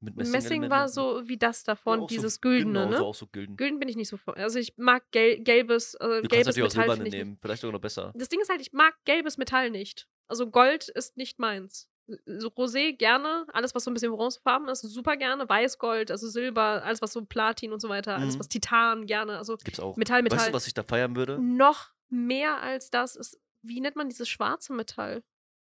Mit 0.00 0.16
Messing 0.16 0.68
war 0.68 0.88
so 0.88 1.22
wie 1.28 1.36
das 1.38 1.64
davon, 1.64 2.00
auch 2.00 2.10
so- 2.10 2.14
dieses 2.16 2.40
Güldene, 2.40 2.80
genau, 2.80 2.90
ne? 2.90 2.96
So 2.98 3.04
auch 3.06 3.14
so 3.14 3.26
gülden. 3.26 3.56
Gülden 3.56 3.78
bin 3.78 3.88
ich 3.88 3.96
nicht 3.96 4.08
so 4.08 4.16
vor. 4.18 4.36
Also 4.36 4.58
ich 4.58 4.74
mag 4.76 5.10
gel 5.12 5.38
gelbes, 5.42 5.96
also 5.96 6.16
Du 6.16 6.20
kannst 6.22 6.30
gelbes 6.30 6.46
natürlich 6.48 6.62
auch 6.72 6.74
Metall 6.76 6.84
silberne 6.88 7.08
ich 7.08 7.12
nicht. 7.14 7.24
nehmen, 7.24 7.38
vielleicht 7.40 7.60
sogar 7.62 7.72
noch 7.72 7.80
besser. 7.80 8.12
Das 8.14 8.28
Ding 8.28 8.40
ist 8.40 8.50
halt, 8.50 8.60
ich 8.60 8.72
mag 8.72 8.94
gelbes 9.04 9.38
Metall 9.38 9.70
nicht. 9.70 10.06
Also 10.28 10.50
Gold 10.50 10.88
ist 10.88 11.16
nicht 11.16 11.38
meins. 11.38 11.88
So 12.26 12.48
Rosé 12.48 12.92
gerne, 12.94 13.46
alles 13.50 13.74
was 13.74 13.84
so 13.84 13.90
ein 13.90 13.94
bisschen 13.94 14.12
bronzefarben 14.12 14.68
ist, 14.68 14.82
super 14.82 15.16
gerne. 15.16 15.48
Weißgold, 15.48 16.10
also 16.10 16.28
Silber, 16.28 16.82
alles 16.84 17.00
was 17.00 17.14
so 17.14 17.24
Platin 17.24 17.72
und 17.72 17.80
so 17.80 17.88
weiter, 17.88 18.16
alles 18.16 18.34
Mhm. 18.34 18.40
was 18.40 18.48
Titan 18.48 19.06
gerne. 19.06 19.38
Also 19.38 19.56
Gibt's 19.56 19.80
auch. 19.80 19.96
Metall, 19.96 20.22
Metall. 20.22 20.38
Weißt 20.40 20.48
du, 20.48 20.52
was 20.52 20.66
ich 20.66 20.74
da 20.74 20.82
feiern 20.82 21.16
würde? 21.16 21.38
Noch 21.40 21.92
mehr 22.10 22.60
als 22.60 22.90
das 22.90 23.16
ist, 23.16 23.38
wie 23.62 23.80
nennt 23.80 23.96
man 23.96 24.10
dieses 24.10 24.28
schwarze 24.28 24.74
Metall? 24.74 25.22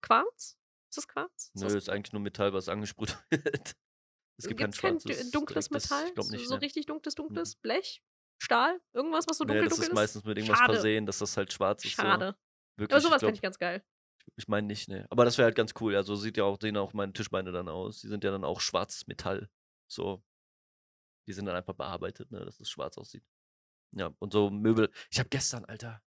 Quarz? 0.02 0.58
Ist 0.90 0.98
das 0.98 1.08
Quarz? 1.10 1.52
Ist 1.54 1.56
Nö, 1.62 1.64
das 1.66 1.74
ist 1.76 1.90
eigentlich 1.90 2.14
nur 2.14 2.22
Metall, 2.22 2.54
was 2.54 2.70
angesprüht 2.70 3.18
wird. 3.30 3.76
Es 4.44 4.48
gibt 4.48 4.60
kein 4.60 4.72
kein 4.72 5.00
schwarzes. 5.00 5.32
dunkles 5.32 5.70
direktes- 5.70 5.90
Metall? 5.92 6.08
Ich 6.08 6.14
glaube 6.16 6.32
nicht. 6.32 6.48
so 6.48 6.56
ne. 6.56 6.62
richtig 6.62 6.86
dunkles, 6.86 7.16
dunkles 7.16 7.56
Blech? 7.56 8.02
Stahl? 8.42 8.82
Irgendwas, 8.94 9.28
was 9.28 9.38
so 9.38 9.44
nee, 9.44 9.54
dunkel, 9.54 9.70
das 9.70 9.78
dunkel 9.78 9.90
ist 9.92 9.96
meistens 9.96 10.24
mit 10.24 10.38
irgendwas 10.38 10.58
Schade. 10.60 10.74
versehen, 10.74 11.06
dass 11.06 11.20
das 11.20 11.38
halt 11.38 11.54
schwarz 11.54 11.86
ist. 11.86 11.92
Schade. 11.92 12.36
So. 12.36 12.82
Wirklich, 12.82 12.96
Aber 12.96 13.02
sowas 13.02 13.20
glaub, 13.22 13.34
ich 13.34 13.42
ganz 13.42 13.60
geil. 13.60 13.84
ich 14.36 14.48
meine 14.48 14.66
nicht, 14.66 14.88
ne. 14.88 15.06
Aber 15.12 15.26
das 15.26 15.38
wäre 15.38 15.46
halt 15.46 15.56
ganz 15.56 15.74
cool. 15.80 15.96
Also 15.96 16.16
sieht 16.16 16.38
ja 16.38 16.44
auch, 16.46 16.58
sehen 16.60 16.76
auch 16.78 16.94
meine 16.94 17.14
Tischbeine 17.14 17.52
dann 17.52 17.70
aus. 17.70 18.02
Die 18.02 18.08
sind 18.08 18.24
ja 18.24 18.32
dann 18.32 18.44
auch 18.44 18.60
schwarzes 18.60 19.06
Metall. 19.08 19.50
So. 19.88 20.24
Die 21.28 21.34
sind 21.34 21.46
dann 21.46 21.56
einfach 21.56 21.76
bearbeitet, 21.76 22.32
ne, 22.32 22.44
dass 22.44 22.60
es 22.60 22.70
schwarz 22.70 22.98
aussieht. 22.98 23.24
Ja, 23.94 24.12
und 24.20 24.34
so 24.34 24.50
Möbel. 24.50 24.90
Ich 25.12 25.20
habe 25.20 25.30
gestern, 25.30 25.66
Alter. 25.66 26.02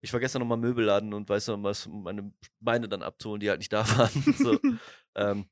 Ich 0.00 0.12
war 0.12 0.18
gestern 0.20 0.40
nochmal 0.40 0.58
Möbelladen 0.58 1.12
und 1.14 1.28
weißt 1.28 1.48
du, 1.48 1.62
was, 1.62 1.86
um 1.86 2.02
meine 2.02 2.32
Beine 2.60 2.88
dann 2.88 3.02
abzuholen, 3.02 3.40
die 3.40 3.50
halt 3.50 3.58
nicht 3.58 3.72
da 3.72 3.84
waren. 3.98 4.34
so. 4.36 4.58
ähm, 5.14 5.48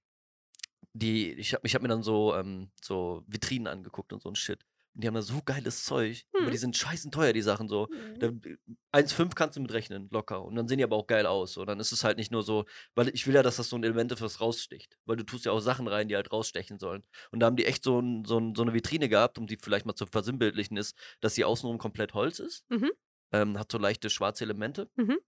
die, 0.98 1.32
ich 1.32 1.54
habe 1.54 1.66
ich 1.66 1.74
hab 1.74 1.82
mir 1.82 1.88
dann 1.88 2.02
so, 2.02 2.34
ähm, 2.34 2.70
so 2.82 3.24
Vitrinen 3.26 3.66
angeguckt 3.66 4.12
und 4.12 4.22
so 4.22 4.28
ein 4.30 4.36
Shit. 4.36 4.64
Und 4.94 5.02
die 5.04 5.08
haben 5.08 5.14
da 5.14 5.20
so 5.20 5.42
geiles 5.44 5.84
Zeug. 5.84 6.24
Aber 6.32 6.46
Hm. 6.46 6.50
die 6.52 6.56
sind 6.56 6.74
scheißen 6.74 7.10
teuer, 7.10 7.34
die 7.34 7.42
Sachen 7.42 7.68
so. 7.68 7.86
Mhm. 7.90 8.18
Da, 8.18 8.98
1,5 8.98 9.34
kannst 9.34 9.58
du 9.58 9.60
mit 9.60 9.70
rechnen, 9.74 10.08
locker. 10.10 10.42
Und 10.42 10.56
dann 10.56 10.68
sehen 10.68 10.78
die 10.78 10.84
aber 10.84 10.96
auch 10.96 11.06
geil 11.06 11.26
aus. 11.26 11.58
Und 11.58 11.66
dann 11.66 11.78
ist 11.80 11.92
es 11.92 12.02
halt 12.02 12.16
nicht 12.16 12.32
nur 12.32 12.42
so, 12.42 12.64
weil 12.94 13.08
ich 13.10 13.26
will 13.26 13.34
ja, 13.34 13.42
dass 13.42 13.56
das 13.56 13.68
so 13.68 13.76
ein 13.76 13.84
Element 13.84 14.10
ist, 14.12 14.22
was 14.22 14.40
raussticht. 14.40 14.96
Weil 15.04 15.16
du 15.16 15.24
tust 15.24 15.44
ja 15.44 15.52
auch 15.52 15.60
Sachen 15.60 15.86
rein, 15.86 16.08
die 16.08 16.16
halt 16.16 16.32
rausstechen 16.32 16.78
sollen. 16.78 17.02
Und 17.30 17.40
da 17.40 17.46
haben 17.46 17.56
die 17.56 17.66
echt 17.66 17.84
so, 17.84 18.00
ein, 18.00 18.24
so, 18.24 18.38
ein, 18.38 18.54
so 18.54 18.62
eine 18.62 18.72
Vitrine 18.72 19.10
gehabt, 19.10 19.36
um 19.36 19.46
die 19.46 19.58
vielleicht 19.58 19.84
mal 19.84 19.94
zu 19.94 20.06
versinnbildlichen, 20.06 20.78
ist, 20.78 20.96
dass 21.20 21.34
die 21.34 21.44
außenrum 21.44 21.76
komplett 21.76 22.14
Holz 22.14 22.38
ist. 22.38 22.64
Mhm. 22.70 22.90
Ähm, 23.32 23.58
hat 23.58 23.70
so 23.70 23.76
leichte 23.76 24.08
schwarze 24.08 24.44
Elemente. 24.44 24.88
Mhm. 24.96 25.18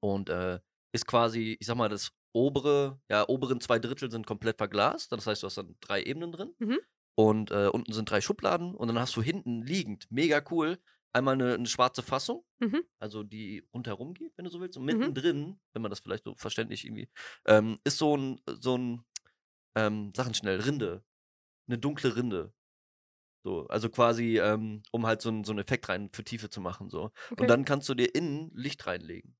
Und 0.00 0.30
äh, 0.30 0.58
ist 0.92 1.06
quasi, 1.06 1.56
ich 1.60 1.66
sag 1.68 1.76
mal, 1.76 1.88
das 1.88 2.10
obere, 2.32 3.00
ja, 3.08 3.28
oberen 3.28 3.60
zwei 3.60 3.78
Drittel 3.78 4.10
sind 4.10 4.26
komplett 4.26 4.58
verglast. 4.58 5.12
Das 5.12 5.26
heißt, 5.26 5.42
du 5.42 5.46
hast 5.46 5.58
dann 5.58 5.76
drei 5.80 6.02
Ebenen 6.02 6.32
drin. 6.32 6.54
Mhm. 6.58 6.78
Und 7.16 7.50
äh, 7.50 7.68
unten 7.68 7.92
sind 7.92 8.10
drei 8.10 8.20
Schubladen. 8.20 8.74
Und 8.74 8.88
dann 8.88 8.98
hast 8.98 9.16
du 9.16 9.22
hinten 9.22 9.62
liegend, 9.62 10.06
mega 10.10 10.42
cool, 10.50 10.78
einmal 11.12 11.34
eine, 11.34 11.54
eine 11.54 11.66
schwarze 11.66 12.02
Fassung. 12.02 12.44
Mhm. 12.60 12.82
Also 12.98 13.22
die 13.24 13.64
rundherum 13.74 14.14
geht, 14.14 14.32
wenn 14.36 14.44
du 14.44 14.50
so 14.50 14.60
willst. 14.60 14.76
Und 14.78 14.84
Mhm. 14.84 14.98
mittendrin, 14.98 15.60
wenn 15.72 15.82
man 15.82 15.90
das 15.90 16.00
vielleicht 16.00 16.24
so 16.24 16.34
verständlich 16.36 16.84
irgendwie, 16.84 17.08
ähm, 17.46 17.78
ist 17.84 17.98
so 17.98 18.16
ein, 18.16 18.40
so 18.46 18.76
ein, 18.78 19.04
ähm, 19.76 20.12
Sachen 20.16 20.34
schnell, 20.34 20.60
Rinde. 20.60 21.04
Eine 21.68 21.78
dunkle 21.78 22.16
Rinde. 22.16 22.52
So, 23.44 23.66
also 23.68 23.88
quasi, 23.88 24.38
ähm, 24.38 24.82
um 24.92 25.06
halt 25.06 25.22
so, 25.22 25.30
ein, 25.30 25.44
so 25.44 25.52
einen 25.52 25.60
Effekt 25.60 25.88
rein 25.88 26.10
für 26.12 26.24
Tiefe 26.24 26.50
zu 26.50 26.60
machen. 26.60 26.90
So. 26.90 27.10
Okay. 27.30 27.42
Und 27.42 27.48
dann 27.48 27.64
kannst 27.64 27.88
du 27.88 27.94
dir 27.94 28.14
innen 28.14 28.50
Licht 28.54 28.86
reinlegen. 28.86 29.36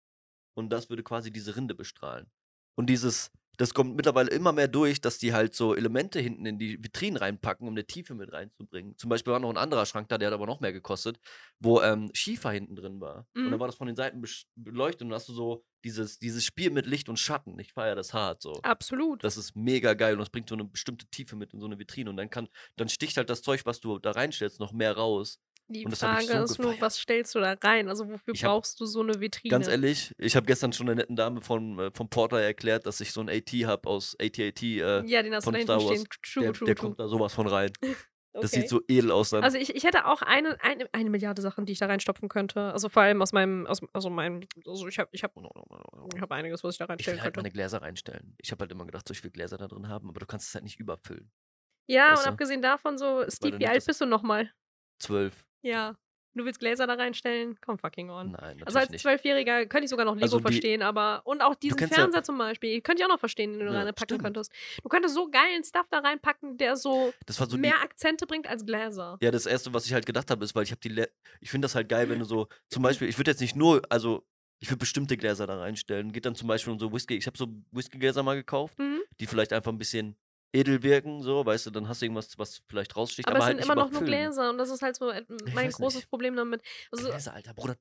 Und 0.55 0.71
das 0.71 0.89
würde 0.91 1.03
quasi 1.03 1.31
diese 1.31 1.55
Rinde 1.57 1.75
bestrahlen. 1.75 2.31
Und 2.77 2.87
dieses, 2.89 3.31
das 3.57 3.75
kommt 3.75 3.95
mittlerweile 3.97 4.31
immer 4.31 4.53
mehr 4.53 4.69
durch, 4.69 5.01
dass 5.03 5.19
die 5.19 5.35
halt 5.35 5.55
so 5.55 5.75
Elemente 5.75 6.19
hinten 6.21 6.47
in 6.47 6.59
die 6.59 6.83
Vitrinen 6.83 7.19
reinpacken, 7.19 7.69
um 7.69 7.75
eine 7.75 7.87
Tiefe 7.87 8.15
mit 8.15 8.33
reinzubringen. 8.33 8.97
Zum 8.97 9.11
Beispiel 9.11 9.33
war 9.33 9.41
noch 9.41 9.51
ein 9.51 9.59
anderer 9.59 9.85
Schrank 9.85 10.09
da, 10.09 10.17
der 10.17 10.29
hat 10.29 10.35
aber 10.35 10.47
noch 10.47 10.61
mehr 10.61 10.73
gekostet, 10.73 11.19
wo 11.59 11.83
ähm, 11.83 12.11
Schiefer 12.15 12.51
hinten 12.53 12.75
drin 12.77 13.01
war. 13.01 13.27
Und 13.35 13.45
Mhm. 13.47 13.51
dann 13.51 13.61
war 13.61 13.67
das 13.69 13.77
von 13.77 13.87
den 13.87 13.97
Seiten 13.97 14.23
beleuchtet 14.57 15.03
und 15.03 15.11
dann 15.11 15.17
hast 15.17 15.29
du 15.29 15.35
so 15.35 15.65
dieses, 15.85 16.19
dieses 16.19 16.45
Spiel 16.45 16.71
mit 16.71 16.87
Licht 16.87 17.09
und 17.09 17.19
Schatten. 17.19 17.59
Ich 17.59 17.73
feiere 17.73 17.97
das 17.97 18.13
hart 18.15 18.41
so. 18.43 18.53
Absolut. 18.63 19.25
Das 19.25 19.37
ist 19.37 19.55
mega 19.57 19.95
geil 19.95 20.15
und 20.15 20.21
das 20.21 20.31
bringt 20.31 20.49
so 20.49 20.55
eine 20.55 20.65
bestimmte 20.65 21.07
Tiefe 21.07 21.37
mit 21.37 21.53
in 21.53 21.61
so 21.61 21.67
eine 21.67 21.79
Vitrine. 21.79 22.11
Und 22.11 22.17
dann 22.17 22.31
kann, 22.31 22.49
dann 22.77 22.89
sticht 22.89 23.17
halt 23.19 23.29
das 23.31 23.43
Zeug, 23.43 23.63
was 23.67 23.81
du 23.81 23.99
da 23.99 24.11
reinstellst, 24.13 24.59
noch 24.61 24.73
mehr 24.73 24.97
raus. 24.97 25.39
Die 25.73 25.85
und 25.85 25.93
das 25.93 26.01
Frage 26.01 26.25
so 26.25 26.33
ist 26.45 26.59
nur, 26.59 26.67
gefeiert. 26.73 26.81
was 26.83 26.99
stellst 26.99 27.35
du 27.35 27.39
da 27.41 27.53
rein? 27.63 27.89
Also 27.89 28.09
wofür 28.11 28.35
hab- 28.35 28.41
brauchst 28.43 28.81
du 28.81 28.87
so 28.87 29.01
eine 29.03 29.21
Vitrine? 29.21 29.51
Ganz 29.53 29.69
ehrlich, 29.69 30.13
ich 30.19 30.35
habe 30.35 30.45
gestern 30.47 30.73
schon 30.73 30.87
der 30.87 30.97
netten 30.97 31.15
Dame 31.15 31.41
von, 31.41 31.79
äh, 31.79 31.91
vom 31.95 32.09
Porter 32.11 32.41
erklärt, 32.41 32.87
dass 32.87 33.01
ich 33.01 33.13
so 33.13 33.21
ein 33.21 33.29
AT 33.29 33.51
habe 33.67 33.89
aus 33.89 34.17
AT-AT. 34.21 34.63
Äh, 34.63 35.05
ja, 35.07 35.23
den 35.23 35.33
hast 35.35 35.45
du 35.47 35.53
von 35.53 35.55
da 35.55 35.63
Star 35.63 35.77
Wars. 35.81 35.91
stehen. 36.01 36.05
True, 36.23 36.43
der 36.45 36.53
true, 36.53 36.67
der 36.67 36.75
true. 36.75 36.87
kommt 36.89 36.99
da 37.01 37.09
sowas 37.09 37.33
von 37.33 37.47
rein. 37.47 37.71
Das 38.33 38.53
Okay. 38.53 38.61
sieht 38.61 38.69
so 38.69 38.81
edel 38.87 39.11
aus 39.11 39.31
dann. 39.31 39.43
Also 39.43 39.59
ich, 39.59 39.75
ich 39.75 39.83
hätte 39.83 40.07
auch 40.07 40.23
eine, 40.23 40.57
eine, 40.63 40.89
eine 40.93 41.11
Milliarde 41.11 41.43
Sachen, 41.43 41.67
die 41.67 41.73
ich 41.73 41.81
da 41.81 41.87
reinstopfen 41.87 42.29
könnte. 42.29 42.73
Also 42.73 42.89
vor 42.89 43.03
allem 43.03 43.21
aus 43.23 43.33
meinem, 43.33 43.67
aus, 43.67 43.81
also 43.93 44.09
meinem, 44.09 44.43
also 44.69 44.87
ich 44.87 45.01
habe 45.01 45.09
ich 45.11 45.25
hab, 45.25 45.33
ich 45.37 46.21
hab 46.23 46.31
einiges, 46.31 46.63
was 46.63 46.75
ich 46.75 46.79
da 46.79 46.85
ich 46.85 46.89
will 46.91 46.93
reinstellen 46.93 47.19
halt 47.23 47.35
könnte. 47.35 47.41
meine 47.41 47.51
Gläser 47.51 47.83
reinstellen. 47.83 48.37
Ich 48.39 48.53
habe 48.53 48.61
halt 48.63 48.71
immer 48.71 48.87
gedacht, 48.87 49.09
so, 49.09 49.13
ich 49.15 49.25
will 49.25 49.33
Gläser 49.33 49.59
da 49.59 49.67
drin 49.67 49.89
haben, 49.89 50.09
aber 50.09 50.21
du 50.21 50.27
kannst 50.27 50.47
es 50.47 50.55
halt 50.55 50.63
nicht 50.63 50.79
überfüllen. 50.79 51.29
Ja, 51.89 52.13
weißt 52.13 52.19
und 52.21 52.27
du? 52.27 52.31
abgesehen 52.31 52.63
davon 52.63 52.99
so, 52.99 53.25
Steve, 53.29 53.51
du 53.51 53.59
wie 53.59 53.67
alt 53.67 53.79
das- 53.79 53.87
bist 53.87 54.01
du 54.01 54.07
nochmal? 54.07 54.53
Zwölf. 55.01 55.45
Ja. 55.63 55.97
Du 56.35 56.45
willst 56.45 56.61
Gläser 56.61 56.87
da 56.87 56.95
reinstellen? 56.95 57.59
Komm 57.61 57.77
fucking 57.77 58.09
on. 58.09 58.31
Nein, 58.31 58.63
Also 58.65 58.79
als. 58.79 58.93
Zwölfjähriger 59.03 59.67
könnte 59.67 59.87
ich 59.87 59.91
sogar 59.91 60.05
noch 60.07 60.15
Lego 60.15 60.27
Also 60.27 60.37
die- 60.39 60.43
verstehen, 60.43 60.81
aber 60.81 61.23
und 61.25 61.43
auch 61.43 61.57
diesen 61.57 61.77
kennst 61.77 61.91
ja- 61.97 62.03
Fernseher 62.03 62.23
zum 62.23 62.39
Beispiel, 62.39 62.81
könnte 62.83 63.01
ich 63.03 63.05
auch 63.05 63.13
noch 63.13 63.19
verstehen, 63.19 63.51
den 63.59 63.67
du 63.67 63.73
Ja, 63.73 63.81
reinpacken 63.83 64.05
stimmt. 64.05 64.23
könntest. 64.23 64.53
Du 64.81 64.89
könntest 64.89 65.17
so 65.17 65.29
geilen 65.29 65.65
Stuff 65.65 65.87
da 65.91 65.99
reinpacken, 65.99 66.57
der 66.57 66.77
so, 66.77 67.13
Das 67.27 67.41
war 67.41 67.49
so 67.51 67.57
die, 67.57 67.63
mehr 67.63 67.83
Akzente 67.83 68.29
bringt 68.29 68.47
als 68.49 68.65
Gläser. 68.65 69.19
Ja, 69.21 69.33
das 69.33 69.45
erste, 69.45 69.75
was 69.75 69.87
ich 69.87 69.93
halt 69.93 70.07
gedacht 70.07 70.31
habe, 70.31 70.45
ist, 70.45 70.55
weil 70.55 70.63
ich 70.63 70.71
habe 70.71 70.81
die, 70.81 70.91
Le 70.91 71.11
ich 71.41 71.51
finde 71.51 71.65
das 71.65 71.75
halt 71.75 71.89
geil, 71.89 72.09
wenn 72.09 72.21
du 72.21 72.25
so, 72.25 72.47
zum 72.69 72.85
Beispiel, 72.85 73.09
ich 73.09 73.19
würde 73.19 73.33
jetzt 73.33 73.41
nicht 73.41 73.57
nur, 73.57 73.83
also 73.89 74.25
ich 74.61 74.69
würde 74.71 74.79
bestimmte 74.79 75.17
Gläser 75.17 75.49
da 75.49 75.59
reinstellen. 75.59 76.13
Geht 76.13 76.27
dann 76.27 76.37
zum 76.37 76.47
Beispiel 76.47 76.73
um 76.73 76.79
so 76.79 76.93
Whisky. 76.93 77.17
Ich 77.17 77.27
habe 77.27 77.37
so 77.37 77.49
Whiskygläser 77.73 78.23
mal 78.23 78.37
gekauft, 78.37 78.79
Mhm. 78.79 79.01
die 79.19 79.27
vielleicht 79.27 79.53
einfach 79.53 79.73
ein 79.73 79.79
bisschen 79.79 80.15
edel 80.53 80.83
wirken, 80.83 81.23
so, 81.23 81.45
weißt 81.45 81.67
du, 81.67 81.71
dann 81.71 81.89
hast 81.89 82.01
du 82.01 82.07
irgendwas, 82.07 82.39
was 82.39 82.63
vielleicht 82.69 82.97
raussticht, 82.97 83.29
Aber, 83.29 83.37
aber, 83.37 83.45
es 83.45 83.47
halt 83.49 83.59
sind 83.59 83.65
immer 83.73 83.83
noch 83.83 83.91
nur. 83.91 84.03
Gläser 84.03 84.51
und 84.51 84.59
das 84.59 84.71
ist 84.71 84.83
halt 84.83 84.97
so 84.97 85.11
äh, 85.11 85.25
mein 85.55 85.71
großes 85.71 86.01
nicht. 86.01 86.11
Problem 86.11 86.37
damit. 86.37 86.63
Also, 86.91 87.09
Gläser, 87.09 87.35
Alter, 87.35 87.55
Bruder. 87.55 87.77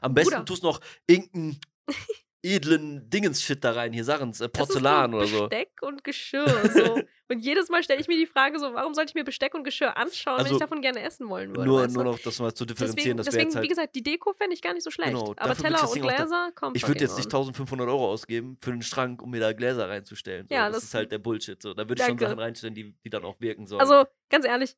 Am 0.00 0.14
besten 0.14 0.30
Bruder. 0.32 0.44
tust 0.44 0.62
du 0.62 0.66
noch 0.68 0.80
irgendeinen 1.06 1.60
edlen 2.42 3.08
Dingens-Shit 3.10 3.62
da 3.62 3.72
rein. 3.72 3.92
Hier 3.92 4.04
Sachen, 4.04 4.32
äh, 4.40 4.48
Porzellan 4.48 5.14
oder 5.14 5.26
so. 5.26 5.48
Besteck 5.48 5.70
und 5.82 6.04
Geschirr. 6.04 6.46
So. 6.72 7.00
und 7.28 7.38
jedes 7.40 7.68
Mal 7.68 7.82
stelle 7.82 8.00
ich 8.00 8.08
mir 8.08 8.16
die 8.16 8.26
Frage 8.26 8.58
so, 8.58 8.72
warum 8.74 8.94
sollte 8.94 9.10
ich 9.10 9.14
mir 9.14 9.24
Besteck 9.24 9.54
und 9.54 9.64
Geschirr 9.64 9.96
anschauen, 9.96 10.38
wenn 10.38 10.44
Also, 10.44 10.54
ich 10.56 10.60
davon 10.60 10.80
gerne 10.80 11.02
essen 11.02 11.28
wollen 11.28 11.50
würde? 11.50 11.66
Nur, 11.68 11.82
weißt 11.82 11.94
nur 11.94 12.04
noch 12.04 12.18
das 12.18 12.38
mal 12.38 12.54
zu 12.54 12.64
differenzieren, 12.64 13.16
Deswegen, 13.16 13.16
das 13.18 13.26
deswegen 13.26 13.54
halt. 13.54 13.64
wie 13.64 13.68
gesagt, 13.68 13.94
die 13.94 14.02
Deko 14.02 14.32
fände 14.32 14.54
ich 14.54 14.62
gar 14.62 14.72
nicht 14.74 14.84
so 14.84 14.90
schlecht. 14.90 15.10
Genau, 15.12 15.34
aber 15.36 15.54
Teller 15.54 15.90
und 15.90 16.00
Gläser, 16.00 16.50
kommt 16.54 16.76
Ich 16.76 16.86
würde 16.86 17.00
jetzt 17.00 17.16
nicht 17.16 17.30
fucking 17.30 17.48
on. 17.48 17.54
1500 17.54 17.88
Euro 17.88 18.08
ausgeben 18.10 18.56
für 18.60 18.72
einen 18.72 18.82
Schrank, 18.82 19.22
um 19.22 19.30
mir 19.30 19.40
da 19.40 19.52
Gläser 19.52 19.88
reinzustellen. 19.88 20.46
So. 20.48 20.54
Ja, 20.54 20.66
das, 20.68 20.76
das- 20.76 20.84
ist 20.84 20.94
halt 20.94 21.12
der 21.12 21.18
Bullshit. 21.18 21.60
So. 21.60 21.74
Da 21.74 21.88
würde 21.88 22.02
ich 22.02 22.08
schon. 22.08 22.18
Sachen 22.18 22.38
reinstellen, 22.38 22.74
die, 22.74 22.94
die 23.04 23.10
dann 23.10 23.24
auch 23.24 23.40
wirken 23.40 23.66
sollen. 23.66 23.80
Also, 23.80 24.04
ganz 24.30 24.44
ehrlich, 24.46 24.76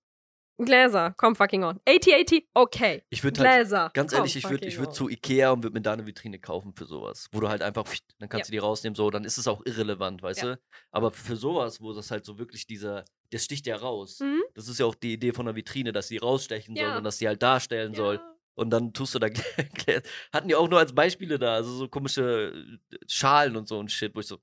Gläser, 0.64 1.14
komm 1.16 1.34
fucking 1.36 1.64
on. 1.64 1.78
80-80, 1.86 2.44
okay. 2.54 3.02
ich 3.10 3.22
würde 3.24 3.40
halt, 3.40 3.60
Gläser. 3.60 3.90
ganz 3.94 4.12
ehrlich, 4.12 4.36
ich 4.36 4.48
würde 4.48 4.66
ich 4.66 4.78
würd 4.78 4.88
on. 4.88 4.94
zu 4.94 5.08
Ikea 5.08 5.50
und 5.50 5.62
würde 5.62 5.74
mir 5.74 5.82
da 5.82 5.92
eine 5.92 6.06
Vitrine 6.06 6.38
kaufen 6.38 6.72
für 6.74 6.84
sowas. 6.84 7.28
Wo 7.32 7.40
du 7.40 7.48
halt 7.48 7.62
einfach, 7.62 7.84
dann 8.18 8.28
kannst 8.28 8.48
Ja. 8.48 8.50
du 8.50 8.52
die 8.52 8.58
rausnehmen, 8.58 8.94
so, 8.94 9.10
dann 9.10 9.24
ist 9.24 9.38
es 9.38 9.46
auch 9.48 9.62
irrelevant, 9.66 10.22
weißt 10.22 10.42
Ja. 10.42 10.54
du? 10.54 10.60
Aber 10.90 11.10
für 11.10 11.36
sowas, 11.36 11.80
wo 11.80 11.92
das 11.92 12.10
halt 12.10 12.24
so 12.24 12.38
wirklich 12.38 12.66
dieser, 12.66 13.04
der 13.32 13.38
sticht 13.38 13.66
ja 13.66 13.76
raus. 13.76 14.20
Mhm. 14.20 14.42
Das 14.54 14.68
ist 14.68 14.78
ja 14.78 14.86
auch 14.86 14.94
die 14.94 15.12
Idee 15.14 15.32
von 15.32 15.46
der 15.46 15.54
Vitrine, 15.56 15.92
dass 15.92 16.08
sie 16.08 16.18
rausstechen 16.18 16.76
soll 16.76 16.84
Ja. 16.84 16.98
und 16.98 17.04
dass 17.04 17.18
sie 17.18 17.26
halt 17.28 17.42
darstellen 17.42 17.94
soll. 17.94 18.20
Und 18.54 18.68
dann 18.70 18.92
tust 18.92 19.14
du 19.14 19.18
da 19.18 19.28
Gläser. 19.86 20.02
Hatten 20.32 20.48
die 20.48 20.54
auch 20.54 20.68
nur 20.68 20.78
als 20.78 20.94
Beispiele 20.94 21.38
da, 21.38 21.54
also 21.54 21.72
so 21.72 21.88
komische 21.88 22.52
äh, 22.92 22.96
Schalen 23.08 23.56
und 23.56 23.66
so 23.66 23.78
und 23.78 23.90
Shit, 23.90 24.14
wo 24.14 24.20
ich 24.20 24.26
so, 24.26 24.38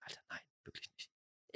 Alter, 0.00 0.20
nein. 0.28 0.38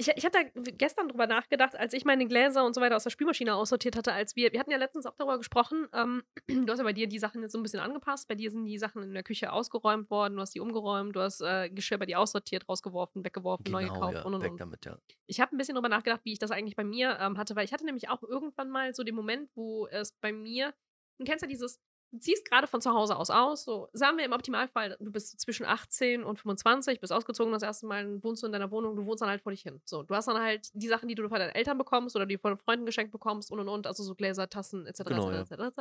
Ich, 0.01 0.07
ich 0.09 0.23
da 0.23 0.43
gestern 0.55 1.09
drüber 1.09 1.27
nachgedacht, 1.27 1.75
als 1.75 1.93
ich 1.93 2.05
meine 2.05 2.29
Gläser 2.29 2.65
und 2.65 2.73
so 2.73 2.81
weiter 2.81 2.95
aus 2.95 3.03
der 3.03 3.11
Spülmaschine 3.11 3.57
aussortiert 3.57 3.97
hatte, 3.97 4.13
als 4.13 4.37
wir, 4.37 4.53
wir 4.53 4.61
hatten 4.61 4.71
ja 4.71 4.77
letztens 4.77 5.07
auch 5.07 5.17
darüber 5.17 5.39
gesprochen, 5.39 5.89
ähm, 5.93 6.23
du 6.47 6.69
hast 6.69 6.79
ja 6.79 6.85
bei 6.85 6.93
dir 6.93 7.09
die 7.09 7.19
Sachen 7.19 7.43
jetzt 7.43 7.51
so 7.51 7.59
ein 7.59 7.65
bisschen 7.65 7.81
angepasst, 7.81 8.29
bei 8.29 8.37
dir 8.37 8.49
sind 8.53 8.65
die 8.65 8.79
Sachen 8.79 9.03
in 9.03 9.13
der 9.13 9.25
Küche 9.25 9.53
ausgeräumt 9.53 10.09
worden, 10.09 10.37
du 10.37 10.41
hast 10.41 10.55
die 10.55 10.61
umgeräumt, 10.61 11.17
du 11.17 11.21
hast 11.21 11.41
äh, 11.41 11.69
Geschirr 11.69 11.99
bei 11.99 12.07
dir 12.07 12.21
aussortiert, 12.21 12.69
rausgeworfen, 12.69 13.25
weggeworfen, 13.25 13.71
neu 13.73 13.83
gekauft 13.85 13.99
Genau, 13.99 14.13
ja, 14.13 14.25
und 14.25 14.35
und 14.35 14.43
weg 14.43 14.53
und. 14.53 14.61
damit, 14.61 14.85
ja. 14.85 14.97
Ich 15.27 15.41
habe 15.41 15.55
ein 15.55 15.59
bisschen 15.59 15.75
drüber 15.75 15.89
nachgedacht, 15.89 16.21
wie 16.25 16.33
ich 16.33 16.39
das 16.39 16.53
eigentlich 16.53 16.77
bei 16.77 16.85
mir 16.85 17.19
ähm, 17.21 17.37
hatte, 17.37 17.57
weil 17.57 17.65
ich 17.65 17.73
hatte 17.73 17.85
nämlich 17.85 18.09
auch 18.09 18.23
irgendwann 18.23 18.71
mal 18.71 18.95
so 18.95 19.03
den 19.03 19.17
Moment, 19.17 19.51
wo 19.57 19.89
es 19.89 20.13
bei 20.13 20.33
mir, 20.33 20.75
du 21.19 21.25
kennst 21.25 21.43
ja 21.43 21.49
dieses, 21.49 21.81
du 22.13 22.19
ziehst 22.19 22.45
gerade 22.49 22.67
von 22.67 22.81
zu 22.81 22.93
Hause 22.93 23.17
aus 23.17 23.31
aus, 23.31 23.65
so 23.65 23.89
sagen 23.93 24.17
wir 24.17 24.25
im 24.25 24.33
Optimalfall, 24.33 24.97
du 25.01 25.11
bist 25.11 25.39
zwischen 25.41 25.67
18 25.67 26.25
und 26.25 26.39
25, 26.39 27.01
bist 27.01 27.13
ausgezogen 27.13 27.53
das 27.53 27.63
erste 27.63 27.87
Mal, 27.87 28.23
wohnst 28.23 28.43
du 28.43 28.47
in 28.47 28.53
deiner 28.53 28.71
Wohnung, 28.71 28.97
du 28.97 29.05
wohnst 29.07 29.23
dann 29.23 29.29
halt 29.29 29.43
vor 29.43 29.53
dich 29.53 29.63
hin. 29.63 29.81
So, 29.85 30.03
du 30.03 30.15
hast 30.15 30.29
dann 30.29 30.41
halt 30.41 30.71
die 30.73 30.89
Sachen, 30.89 31.09
die 31.09 31.15
du 31.15 31.29
von 31.29 31.39
deinen 31.39 31.55
Eltern 31.55 31.79
bekommst 31.79 32.17
oder 32.17 32.27
die 32.27 32.39
von 32.39 32.57
Freunden 32.57 32.87
geschenkt 32.87 33.13
bekommst 33.13 33.51
und 33.51 33.61
und 33.61 33.69
und, 33.69 33.87
also 33.87 34.03
so 34.03 34.15
Gläser, 34.15 34.49
Tassen 34.49 34.87
etc. 34.87 35.05
Genau, 35.05 35.31
etc., 35.31 35.53
etc. 35.53 35.81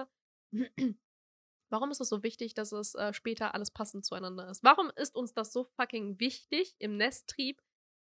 Warum 1.70 1.92
ist 1.92 2.00
es 2.00 2.10
so 2.10 2.24
wichtig, 2.24 2.54
dass 2.54 2.72
es 2.72 2.96
äh, 2.96 3.14
später 3.14 3.54
alles 3.54 3.72
passend 3.72 4.06
zueinander 4.06 4.50
ist? 4.50 4.64
Warum 4.64 4.90
ist 4.96 5.16
uns 5.16 5.34
das 5.34 5.52
so 5.52 5.66
fucking 5.76 6.20
wichtig 6.20 6.76
im 6.80 6.96
Nesttrieb, 6.96 7.62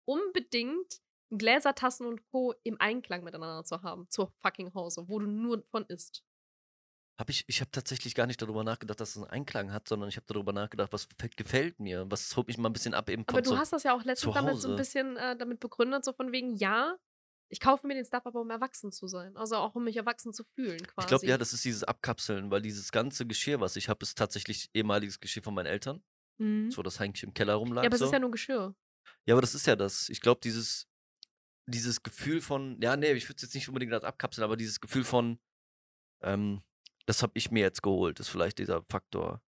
unbedingt 0.07 1.03
Gläser, 1.31 1.75
Tassen 1.75 2.07
und 2.07 2.23
Co. 2.31 2.55
im 2.65 2.81
Einklang 2.81 3.23
miteinander 3.23 3.65
zu 3.65 3.83
haben, 3.83 4.09
zur 4.09 4.33
fucking 4.43 4.75
Hause, 4.75 5.09
wo 5.09 5.19
du 5.19 5.27
nur 5.27 5.62
von 5.65 5.85
isst? 5.85 6.25
Hab 7.21 7.29
ich 7.29 7.45
ich 7.49 7.61
habe 7.61 7.71
tatsächlich 7.71 8.15
gar 8.15 8.27
nicht 8.27 8.41
darüber 8.41 8.65
nachgedacht, 8.65 8.99
dass 8.99 9.11
es 9.11 9.17
einen 9.19 9.27
Einklang 9.27 9.73
hat, 9.73 9.87
sondern 9.87 10.09
ich 10.09 10.17
habe 10.17 10.25
darüber 10.27 10.55
nachgedacht, 10.55 10.91
was 10.91 11.07
gefällt 11.37 11.79
mir, 11.79 12.11
was 12.11 12.35
holt 12.35 12.49
mich 12.49 12.57
mal 12.57 12.71
ein 12.71 12.73
bisschen 12.73 12.95
ab 12.95 13.11
eben 13.11 13.25
Aber 13.27 13.43
du 13.43 13.59
hast 13.59 13.75
das 13.75 13.83
ja 13.83 13.95
auch 13.95 14.03
letztens 14.05 14.35
damit 14.35 14.57
so 14.57 14.71
ein 14.71 14.77
bisschen 14.77 15.19
äh, 15.19 15.37
damit 15.37 15.61
begründet, 15.61 16.03
so 16.03 16.15
von 16.15 16.33
wegen, 16.33 16.57
ja, 16.57 16.97
ich 17.50 17.61
kaufe 17.61 17.87
mir 17.87 17.95
den 17.95 18.07
Stuff 18.07 18.25
aber, 18.25 18.41
um 18.41 18.49
erwachsen 18.49 18.91
zu 18.91 19.07
sein. 19.07 19.37
Also 19.37 19.57
auch 19.57 19.75
um 19.75 19.85
mich 19.85 19.97
erwachsen 19.97 20.33
zu 20.33 20.45
fühlen, 20.45 20.79
quasi. 20.79 21.05
Ich 21.05 21.07
glaube, 21.09 21.27
ja, 21.27 21.37
das 21.37 21.53
ist 21.53 21.62
dieses 21.65 21.85
Abkapseln, 21.85 22.50
weil 22.50 22.62
dieses 22.62 22.91
ganze 22.91 23.27
Geschirr, 23.27 23.61
was 23.61 23.77
ich 23.77 23.91
habe, 23.91 24.03
ist 24.03 24.17
tatsächlich 24.17 24.71
ehemaliges 24.73 25.21
Geschirr 25.21 25.43
von 25.43 25.53
meinen 25.53 25.67
Eltern. 25.67 26.03
Mhm. 26.39 26.71
So, 26.71 26.83
das 26.83 27.00
eigentlich 27.00 27.25
im 27.25 27.35
Keller 27.35 27.55
rumlag. 27.55 27.83
Ja, 27.83 27.89
aber 27.89 27.97
es 27.97 28.00
so. 28.00 28.07
ist 28.07 28.12
ja 28.12 28.19
nur 28.19 28.31
Geschirr. 28.31 28.75
Ja, 29.27 29.35
aber 29.35 29.43
das 29.43 29.55
ist 29.55 29.67
ja 29.67 29.77
das. 29.77 30.09
Ich 30.09 30.21
glaube, 30.21 30.41
dieses, 30.43 30.89
dieses 31.67 32.03
Gefühl 32.03 32.41
von, 32.41 32.81
ja, 32.81 32.97
nee, 32.97 33.12
ich 33.12 33.29
würde 33.29 33.37
es 33.37 33.43
jetzt 33.43 33.55
nicht 33.55 33.69
unbedingt 33.69 33.93
als 33.93 34.05
abkapseln, 34.05 34.45
aber 34.45 34.57
dieses 34.57 34.81
Gefühl 34.81 35.05
von, 35.05 35.39
ähm, 36.23 36.62
das 37.11 37.23
habe 37.25 37.33
ich 37.35 37.50
mir 37.50 37.61
jetzt 37.61 37.83
geholt, 37.83 38.21
ist 38.21 38.29
vielleicht 38.29 38.59
dieser 38.59 38.83
Faktor. 38.88 39.43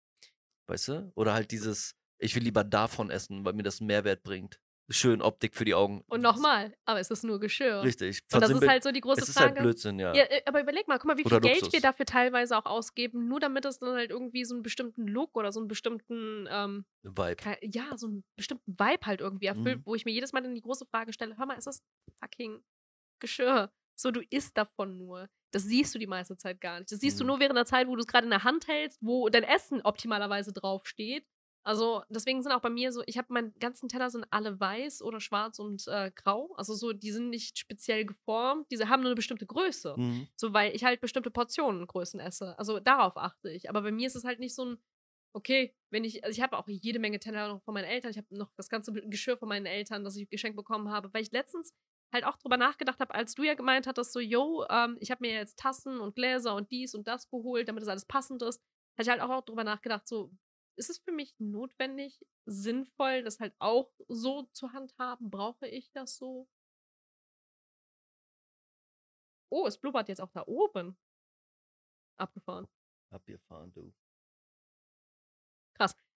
Weißt 0.67 0.87
du? 0.87 1.11
Oder 1.15 1.33
halt 1.33 1.51
dieses, 1.51 1.93
ich 2.17 2.33
will 2.35 2.43
lieber 2.43 2.63
davon 2.63 3.09
essen, 3.09 3.43
weil 3.43 3.51
mir 3.53 3.63
das 3.63 3.81
einen 3.81 3.87
Mehrwert 3.87 4.23
bringt. 4.23 4.61
Schön 4.91 5.21
Optik 5.21 5.55
für 5.57 5.65
die 5.65 5.75
Augen. 5.75 6.01
Und 6.07 6.21
nochmal, 6.21 6.73
aber 6.85 6.99
es 7.01 7.11
ist 7.11 7.23
nur 7.23 7.39
Geschirr. 7.39 7.83
Richtig. 7.83 8.21
Und 8.33 8.41
das 8.41 8.49
ist 8.49 8.65
halt 8.67 8.81
so 8.81 8.91
die 8.91 9.01
große 9.01 9.21
es 9.21 9.29
ist 9.29 9.37
Frage. 9.37 9.55
halt 9.55 9.59
Blödsinn, 9.61 9.99
ja. 9.99 10.15
Ja, 10.15 10.23
äh, 10.23 10.41
aber 10.45 10.61
überleg 10.61 10.87
mal, 10.87 10.97
guck 10.97 11.05
mal, 11.07 11.17
wie 11.17 11.23
viel 11.25 11.39
Geld 11.41 11.71
wir 11.73 11.81
dafür 11.81 12.05
teilweise 12.05 12.57
auch 12.57 12.65
ausgeben, 12.65 13.27
nur 13.27 13.39
damit 13.41 13.65
es 13.65 13.77
dann 13.79 13.93
halt 13.95 14.09
irgendwie 14.09 14.45
so 14.45 14.55
einen 14.55 14.63
bestimmten 14.63 15.05
Look 15.07 15.35
oder 15.37 15.51
so 15.51 15.59
einen 15.59 15.67
bestimmten, 15.67 16.47
ähm, 16.49 16.85
Vibe. 17.03 17.57
ja, 17.61 17.97
so 17.97 18.07
einen 18.07 18.23
bestimmten 18.37 18.71
Vibe 18.79 19.05
halt 19.05 19.19
irgendwie 19.19 19.45
erfüllt, 19.47 19.79
Mhm. 19.79 19.83
wo 19.85 19.95
ich 19.95 20.05
mir 20.05 20.11
jedes 20.11 20.31
Mal 20.33 20.41
dann 20.41 20.55
die 20.55 20.61
große 20.61 20.85
Frage 20.87 21.11
stelle, 21.13 21.37
hör 21.37 21.45
mal, 21.45 21.57
ist 21.57 21.67
das 21.67 21.83
fucking 22.19 22.63
Geschirr? 23.19 23.71
So, 23.95 24.11
du 24.11 24.21
isst 24.29 24.57
davon 24.57 24.97
nur. 24.97 25.29
Das 25.51 25.63
siehst 25.63 25.93
du 25.95 25.99
die 25.99 26.07
meiste 26.07 26.37
Zeit 26.37 26.61
gar 26.61 26.79
nicht. 26.79 26.91
Das 26.91 26.99
siehst 26.99 27.19
du 27.19 27.23
Mhm. 27.23 27.27
nur 27.29 27.39
während 27.39 27.57
der 27.57 27.65
Zeit, 27.65 27.87
wo 27.87 27.95
du 27.95 28.01
es 28.01 28.07
gerade 28.07 28.25
in 28.25 28.29
der 28.31 28.43
Hand 28.43 28.67
hältst, 28.67 28.99
wo 29.01 29.29
dein 29.29 29.43
Essen 29.43 29.81
optimalerweise 29.81 30.53
draufsteht. 30.53 31.25
Also 31.63 32.03
deswegen 32.09 32.41
sind 32.41 32.51
auch 32.53 32.61
bei 32.61 32.69
mir 32.69 32.91
so, 32.91 33.03
ich 33.05 33.17
habe 33.17 33.33
meinen 33.33 33.53
ganzen 33.59 33.89
Teller 33.89 34.09
sind 34.09 34.25
alle 34.31 34.59
weiß 34.59 35.01
oder 35.01 35.19
schwarz 35.19 35.59
und 35.59 35.87
äh, 35.87 36.09
grau. 36.15 36.53
Also 36.55 36.73
so, 36.73 36.93
die 36.93 37.11
sind 37.11 37.29
nicht 37.29 37.59
speziell 37.59 38.05
geformt, 38.05 38.67
diese 38.71 38.87
haben 38.89 39.01
nur 39.01 39.09
eine 39.09 39.15
bestimmte 39.15 39.45
Größe. 39.45 39.93
Mhm. 39.97 40.27
So, 40.35 40.53
weil 40.53 40.73
ich 40.75 40.83
halt 40.85 41.01
bestimmte 41.01 41.31
Portionengrößen 41.31 42.19
esse. 42.19 42.57
Also 42.57 42.79
darauf 42.79 43.17
achte 43.17 43.49
ich. 43.51 43.69
Aber 43.69 43.81
bei 43.81 43.91
mir 43.91 44.07
ist 44.07 44.15
es 44.15 44.23
halt 44.23 44.39
nicht 44.39 44.55
so 44.55 44.65
ein, 44.65 44.77
okay, 45.33 45.75
wenn 45.91 46.05
ich, 46.05 46.23
also 46.23 46.35
ich 46.35 46.41
habe 46.41 46.57
auch 46.57 46.67
jede 46.67 46.97
Menge 46.99 47.19
Teller 47.19 47.49
noch 47.49 47.61
von 47.63 47.73
meinen 47.73 47.85
Eltern. 47.85 48.11
Ich 48.11 48.17
habe 48.17 48.27
noch 48.35 48.51
das 48.55 48.69
ganze 48.69 48.93
Geschirr 48.93 49.37
von 49.37 49.49
meinen 49.49 49.65
Eltern, 49.65 50.03
das 50.03 50.15
ich 50.15 50.29
geschenkt 50.29 50.55
bekommen 50.55 50.89
habe, 50.89 51.13
weil 51.13 51.21
ich 51.23 51.31
letztens 51.31 51.73
halt 52.11 52.23
auch 52.23 52.37
drüber 52.37 52.57
nachgedacht 52.57 52.99
habe, 52.99 53.13
als 53.13 53.35
du 53.35 53.43
ja 53.43 53.53
gemeint 53.53 53.87
hattest, 53.87 54.13
so, 54.13 54.19
yo, 54.19 54.65
ähm, 54.69 54.97
ich 54.99 55.11
habe 55.11 55.21
mir 55.21 55.33
jetzt 55.33 55.59
Tassen 55.59 55.99
und 55.99 56.15
Gläser 56.15 56.55
und 56.55 56.71
dies 56.71 56.95
und 56.95 57.07
das 57.07 57.29
geholt, 57.29 57.67
damit 57.67 57.81
das 57.81 57.89
alles 57.89 58.05
passend 58.05 58.41
ist. 58.41 58.61
Hatte 58.97 59.03
ich 59.03 59.09
halt 59.09 59.21
auch 59.21 59.45
drüber 59.45 59.63
nachgedacht, 59.63 60.07
so, 60.07 60.31
ist 60.75 60.89
es 60.89 60.99
für 60.99 61.11
mich 61.11 61.33
notwendig, 61.39 62.25
sinnvoll, 62.45 63.23
das 63.23 63.39
halt 63.39 63.53
auch 63.59 63.91
so 64.07 64.43
zu 64.53 64.73
handhaben? 64.73 65.29
Brauche 65.29 65.67
ich 65.67 65.91
das 65.91 66.17
so? 66.17 66.47
Oh, 69.49 69.65
es 69.67 69.77
blubbert 69.77 70.09
jetzt 70.09 70.21
auch 70.21 70.31
da 70.31 70.43
oben. 70.47 70.97
Abgefahren. 72.17 72.67
Abgefahren, 73.11 73.71
du. 73.73 73.93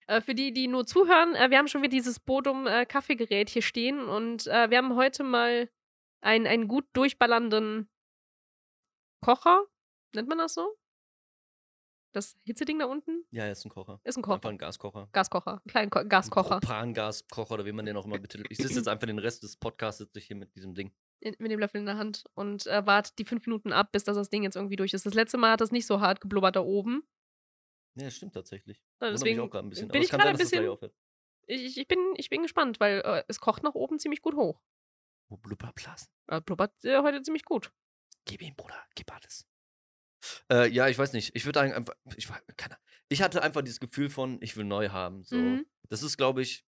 Äh, 0.06 0.20
für 0.20 0.34
die, 0.34 0.52
die 0.52 0.68
nur 0.68 0.86
zuhören, 0.86 1.34
äh, 1.34 1.50
wir 1.50 1.58
haben 1.58 1.68
schon 1.68 1.82
wieder 1.82 1.90
dieses 1.90 2.20
Bodum 2.20 2.66
äh, 2.66 2.84
Kaffeegerät 2.84 3.48
hier 3.48 3.62
stehen 3.62 4.04
und 4.04 4.46
äh, 4.46 4.68
wir 4.70 4.78
haben 4.78 4.96
heute 4.96 5.24
mal 5.24 5.70
einen, 6.24 6.46
einen 6.46 6.68
gut 6.68 6.86
durchballernden 6.94 7.88
Kocher. 9.20 9.66
Nennt 10.14 10.28
man 10.28 10.38
das 10.38 10.54
so? 10.54 10.76
Das 12.12 12.36
Hitzeding 12.44 12.78
da 12.78 12.86
unten? 12.86 13.24
Ja, 13.30 13.48
ist 13.50 13.64
ein 13.64 13.70
Kocher. 13.70 14.00
Ist 14.04 14.16
ein 14.16 14.24
Einfach 14.24 14.40
Kocher. 14.40 14.48
ein 14.50 14.58
Gaskocher. 14.58 15.08
Gaskocher. 15.12 15.52
Einen 15.52 15.66
kleinen 15.66 15.90
Ko 15.90 16.04
Gaskocher. 16.06 16.54
Ein 16.56 16.60
Propangaskocher 16.60 17.54
oder 17.54 17.66
wie 17.66 17.72
man 17.72 17.86
den 17.86 17.96
auch 17.96 18.04
immer 18.04 18.18
betitelt. 18.18 18.46
Ich 18.50 18.58
sitze 18.58 18.74
jetzt 18.74 18.88
einfach 18.88 19.06
den 19.06 19.18
Rest 19.18 19.42
des 19.42 19.56
Podcasts 19.56 19.98
sitze 19.98 20.18
ich 20.18 20.26
hier 20.26 20.36
mit 20.36 20.54
diesem 20.54 20.74
Ding. 20.74 20.92
In, 21.20 21.34
mit 21.38 21.50
dem 21.50 21.58
Löffel 21.58 21.80
in 21.80 21.86
der 21.86 21.96
Hand 21.96 22.24
und 22.34 22.66
äh, 22.66 22.86
wart 22.86 23.18
die 23.18 23.24
fünf 23.24 23.46
Minuten 23.46 23.72
ab, 23.72 23.90
bis 23.92 24.04
das, 24.04 24.16
das 24.16 24.30
Ding 24.30 24.44
jetzt 24.44 24.54
irgendwie 24.56 24.76
durch 24.76 24.94
ist. 24.94 25.06
Das 25.06 25.14
letzte 25.14 25.38
Mal 25.38 25.52
hat 25.52 25.60
das 25.60 25.72
nicht 25.72 25.86
so 25.86 26.00
hart 26.00 26.20
geblubbert 26.20 26.54
da 26.54 26.60
oben. 26.60 27.02
Ja, 27.96 28.04
das 28.04 28.14
stimmt 28.16 28.34
tatsächlich. 28.34 28.80
Mich 29.00 29.10
Deswegen 29.10 29.40
auch 29.40 29.50
gerade 29.50 29.66
ein 29.66 29.70
bisschen. 29.70 29.88
bin 29.88 29.96
Aber 29.96 30.04
ich 30.04 30.10
gerade 30.10 30.28
ein 30.28 30.36
bisschen. 30.36 30.78
Ich, 31.46 31.76
ich, 31.76 31.88
bin, 31.88 31.98
ich 32.16 32.30
bin 32.30 32.42
gespannt, 32.42 32.78
weil 32.80 33.00
äh, 33.04 33.24
es 33.28 33.40
kocht 33.40 33.62
nach 33.64 33.74
oben 33.74 33.98
ziemlich 33.98 34.22
gut 34.22 34.34
hoch. 34.34 34.60
Oh, 35.28 35.36
Blubberblasen. 35.36 36.08
Äh, 36.28 36.40
blubbert 36.40 36.72
äh, 36.84 37.00
heute 37.02 37.22
ziemlich 37.22 37.44
gut. 37.44 37.72
Gib 38.24 38.42
ihm, 38.42 38.54
Bruder, 38.54 38.82
gib 38.94 39.12
alles. 39.14 39.46
Äh, 40.50 40.68
ja, 40.70 40.88
ich 40.88 40.96
weiß 40.96 41.12
nicht. 41.12 41.34
Ich 41.34 41.44
würde 41.44 41.60
einfach. 41.60 41.94
Ich, 42.16 42.28
war- 42.30 42.40
keine, 42.56 42.76
ich 43.08 43.20
hatte 43.22 43.42
einfach 43.42 43.62
dieses 43.62 43.80
Gefühl 43.80 44.08
von, 44.10 44.38
ich 44.40 44.56
will 44.56 44.64
neu 44.64 44.88
haben. 44.88 45.22
So. 45.24 45.36
Mhm. 45.36 45.66
Das 45.90 46.02
ist, 46.02 46.16
glaube 46.16 46.40
ich. 46.42 46.64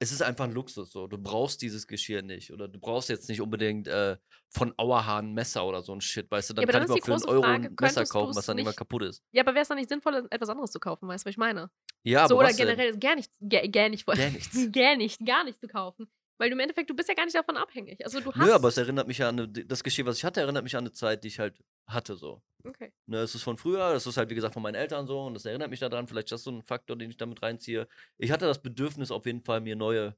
es 0.00 0.12
ist 0.12 0.22
einfach 0.22 0.44
ein 0.44 0.52
Luxus 0.52 0.92
so. 0.92 1.06
Du 1.06 1.16
brauchst 1.18 1.62
dieses 1.62 1.86
Geschirr 1.86 2.22
nicht. 2.22 2.52
Oder 2.52 2.68
du 2.68 2.78
brauchst 2.78 3.08
jetzt 3.08 3.28
nicht 3.28 3.40
unbedingt 3.40 3.88
äh, 3.88 4.16
von 4.50 4.74
Auerhahn 4.76 5.30
ein 5.30 5.34
Messer 5.34 5.64
oder 5.66 5.82
so 5.82 5.94
ein 5.94 6.00
Shit, 6.02 6.30
weißt 6.30 6.50
du? 6.50 6.54
Dann 6.54 6.64
aber 6.64 6.72
kann 6.72 6.86
dann 6.86 6.86
ich 6.86 6.88
mir 6.90 6.96
ist 6.96 7.02
auch 7.02 7.04
die 7.04 7.06
für 7.06 7.12
einen 7.12 7.20
große 7.22 7.28
Euro 7.32 7.42
Frage, 7.42 7.54
ein 7.68 7.74
Messer 7.80 7.94
könntest 7.94 8.12
kaufen, 8.12 8.26
du's 8.28 8.36
was 8.36 8.46
dann 8.46 8.58
immer 8.58 8.70
nicht- 8.70 8.76
kaputt 8.76 9.02
ist. 9.02 9.22
Ja, 9.32 9.42
aber 9.42 9.54
wäre 9.54 9.62
es 9.62 9.68
dann 9.68 9.78
nicht 9.78 9.88
sinnvoll, 9.88 10.26
etwas 10.30 10.48
anderes 10.50 10.70
zu 10.70 10.78
kaufen, 10.80 11.08
weißt 11.08 11.24
du, 11.24 11.28
was 11.28 11.32
ich 11.32 11.38
meine? 11.38 11.70
Ja, 12.04 12.20
aber 12.20 12.28
so, 12.28 12.38
oder 12.38 12.48
was 12.48 12.56
denn? 12.56 12.66
generell 12.66 12.98
gar 12.98 13.14
nicht, 13.16 13.32
gär, 13.40 13.66
gär 13.68 13.88
nicht, 13.88 14.06
Gar 14.06 14.30
nichts. 14.30 14.56
gär 14.72 14.96
nicht, 14.96 15.24
gar 15.24 15.44
nicht 15.44 15.58
zu 15.60 15.66
kaufen. 15.68 16.10
Weil 16.38 16.50
du 16.50 16.54
im 16.54 16.60
Endeffekt, 16.60 16.88
du 16.88 16.94
bist 16.94 17.08
ja 17.08 17.14
gar 17.14 17.24
nicht 17.24 17.36
davon 17.36 17.56
abhängig. 17.56 18.04
Also 18.04 18.20
du 18.20 18.32
hast. 18.32 18.46
Nö, 18.46 18.52
aber 18.52 18.68
es 18.68 18.76
erinnert 18.76 19.08
mich 19.08 19.18
ja 19.18 19.28
an 19.28 19.40
eine, 19.40 19.48
das 19.48 19.82
Geschirr, 19.82 20.06
was 20.06 20.18
ich 20.18 20.24
hatte, 20.24 20.40
erinnert 20.40 20.62
mich 20.62 20.76
an 20.76 20.84
eine 20.84 20.92
Zeit, 20.92 21.24
die 21.24 21.28
ich 21.28 21.38
halt 21.38 21.60
hatte 21.86 22.16
so. 22.16 22.42
okay. 22.64 22.92
Ne, 23.06 23.18
es 23.18 23.34
ist 23.34 23.42
von 23.42 23.56
früher, 23.56 23.92
das 23.92 24.06
ist 24.06 24.16
halt 24.16 24.30
wie 24.30 24.34
gesagt 24.34 24.54
von 24.54 24.62
meinen 24.62 24.74
Eltern 24.76 25.06
so 25.06 25.24
und 25.24 25.34
das 25.34 25.44
erinnert 25.44 25.70
mich 25.70 25.80
daran, 25.80 26.06
vielleicht 26.06 26.26
ist 26.26 26.32
das 26.32 26.42
so 26.44 26.50
ein 26.50 26.62
Faktor, 26.62 26.96
den 26.96 27.10
ich 27.10 27.16
damit 27.16 27.42
reinziehe. 27.42 27.88
Ich 28.18 28.30
hatte 28.30 28.46
das 28.46 28.62
Bedürfnis 28.62 29.10
auf 29.10 29.26
jeden 29.26 29.42
Fall, 29.42 29.60
mir 29.60 29.74
neue 29.74 30.16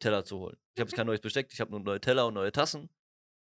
Teller 0.00 0.24
zu 0.24 0.38
holen. 0.38 0.56
Ich 0.74 0.80
habe 0.80 0.88
jetzt 0.88 0.96
kein 0.96 1.06
neues 1.06 1.20
Besteck, 1.20 1.48
ich 1.52 1.60
habe 1.60 1.70
nur 1.70 1.80
neue 1.80 2.00
Teller 2.00 2.26
und 2.26 2.34
neue 2.34 2.52
Tassen, 2.52 2.90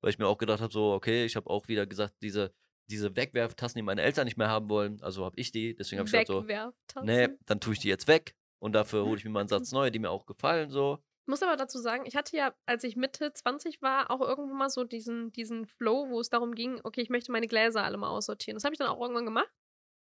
weil 0.02 0.12
ich 0.12 0.20
mir 0.20 0.28
auch 0.28 0.38
gedacht 0.38 0.62
habe, 0.62 0.72
so, 0.72 0.94
okay, 0.94 1.26
ich 1.26 1.36
habe 1.36 1.50
auch 1.50 1.68
wieder 1.68 1.86
gesagt, 1.86 2.16
diese, 2.22 2.54
diese 2.90 3.16
Wegwerftassen, 3.16 3.78
die 3.78 3.84
meine 3.84 4.02
Eltern 4.02 4.26
nicht 4.26 4.38
mehr 4.38 4.50
haben 4.50 4.70
wollen, 4.70 5.02
also 5.02 5.26
habe 5.26 5.38
ich 5.40 5.52
die, 5.52 5.76
deswegen 5.76 6.00
habe 6.00 6.08
ich 6.08 6.14
gesagt 6.14 6.28
so, 6.28 7.02
nee, 7.02 7.30
dann 7.46 7.60
tue 7.60 7.74
ich 7.74 7.80
die 7.80 7.90
jetzt 7.90 8.08
weg 8.08 8.36
und 8.60 8.74
dafür 8.74 9.06
hole 9.06 9.18
ich 9.18 9.26
mir 9.26 9.32
mal 9.32 9.42
einen 9.42 9.50
Satz 9.50 9.72
neue, 9.72 9.92
die 9.92 10.00
mir 10.00 10.10
auch 10.10 10.26
gefallen, 10.26 10.70
so. 10.70 11.04
Ich 11.28 11.30
muss 11.30 11.44
aber 11.44 11.58
dazu 11.58 11.78
sagen, 11.78 12.06
ich 12.06 12.16
hatte 12.16 12.38
ja, 12.38 12.56
als 12.66 12.86
ich 12.86 12.96
Mitte 12.96 13.34
20 13.34 13.82
war, 13.82 14.12
auch 14.12 14.22
irgendwann 14.22 14.58
mal 14.58 14.70
so 14.70 14.86
diesen, 14.86 15.34
diesen 15.34 15.66
Flow, 15.66 16.08
wo 16.08 16.22
es 16.22 16.30
darum 16.30 16.56
ging, 16.56 16.80
okay, 16.86 17.02
ich 17.02 17.10
möchte 17.10 17.34
meine 17.34 17.50
Gläser 17.50 17.84
alle 17.84 17.98
mal 17.98 18.08
aussortieren. 18.08 18.56
Das 18.56 18.64
habe 18.64 18.74
ich 18.74 18.80
dann 18.80 18.88
auch 18.88 19.02
irgendwann 19.02 19.26
gemacht. 19.26 19.52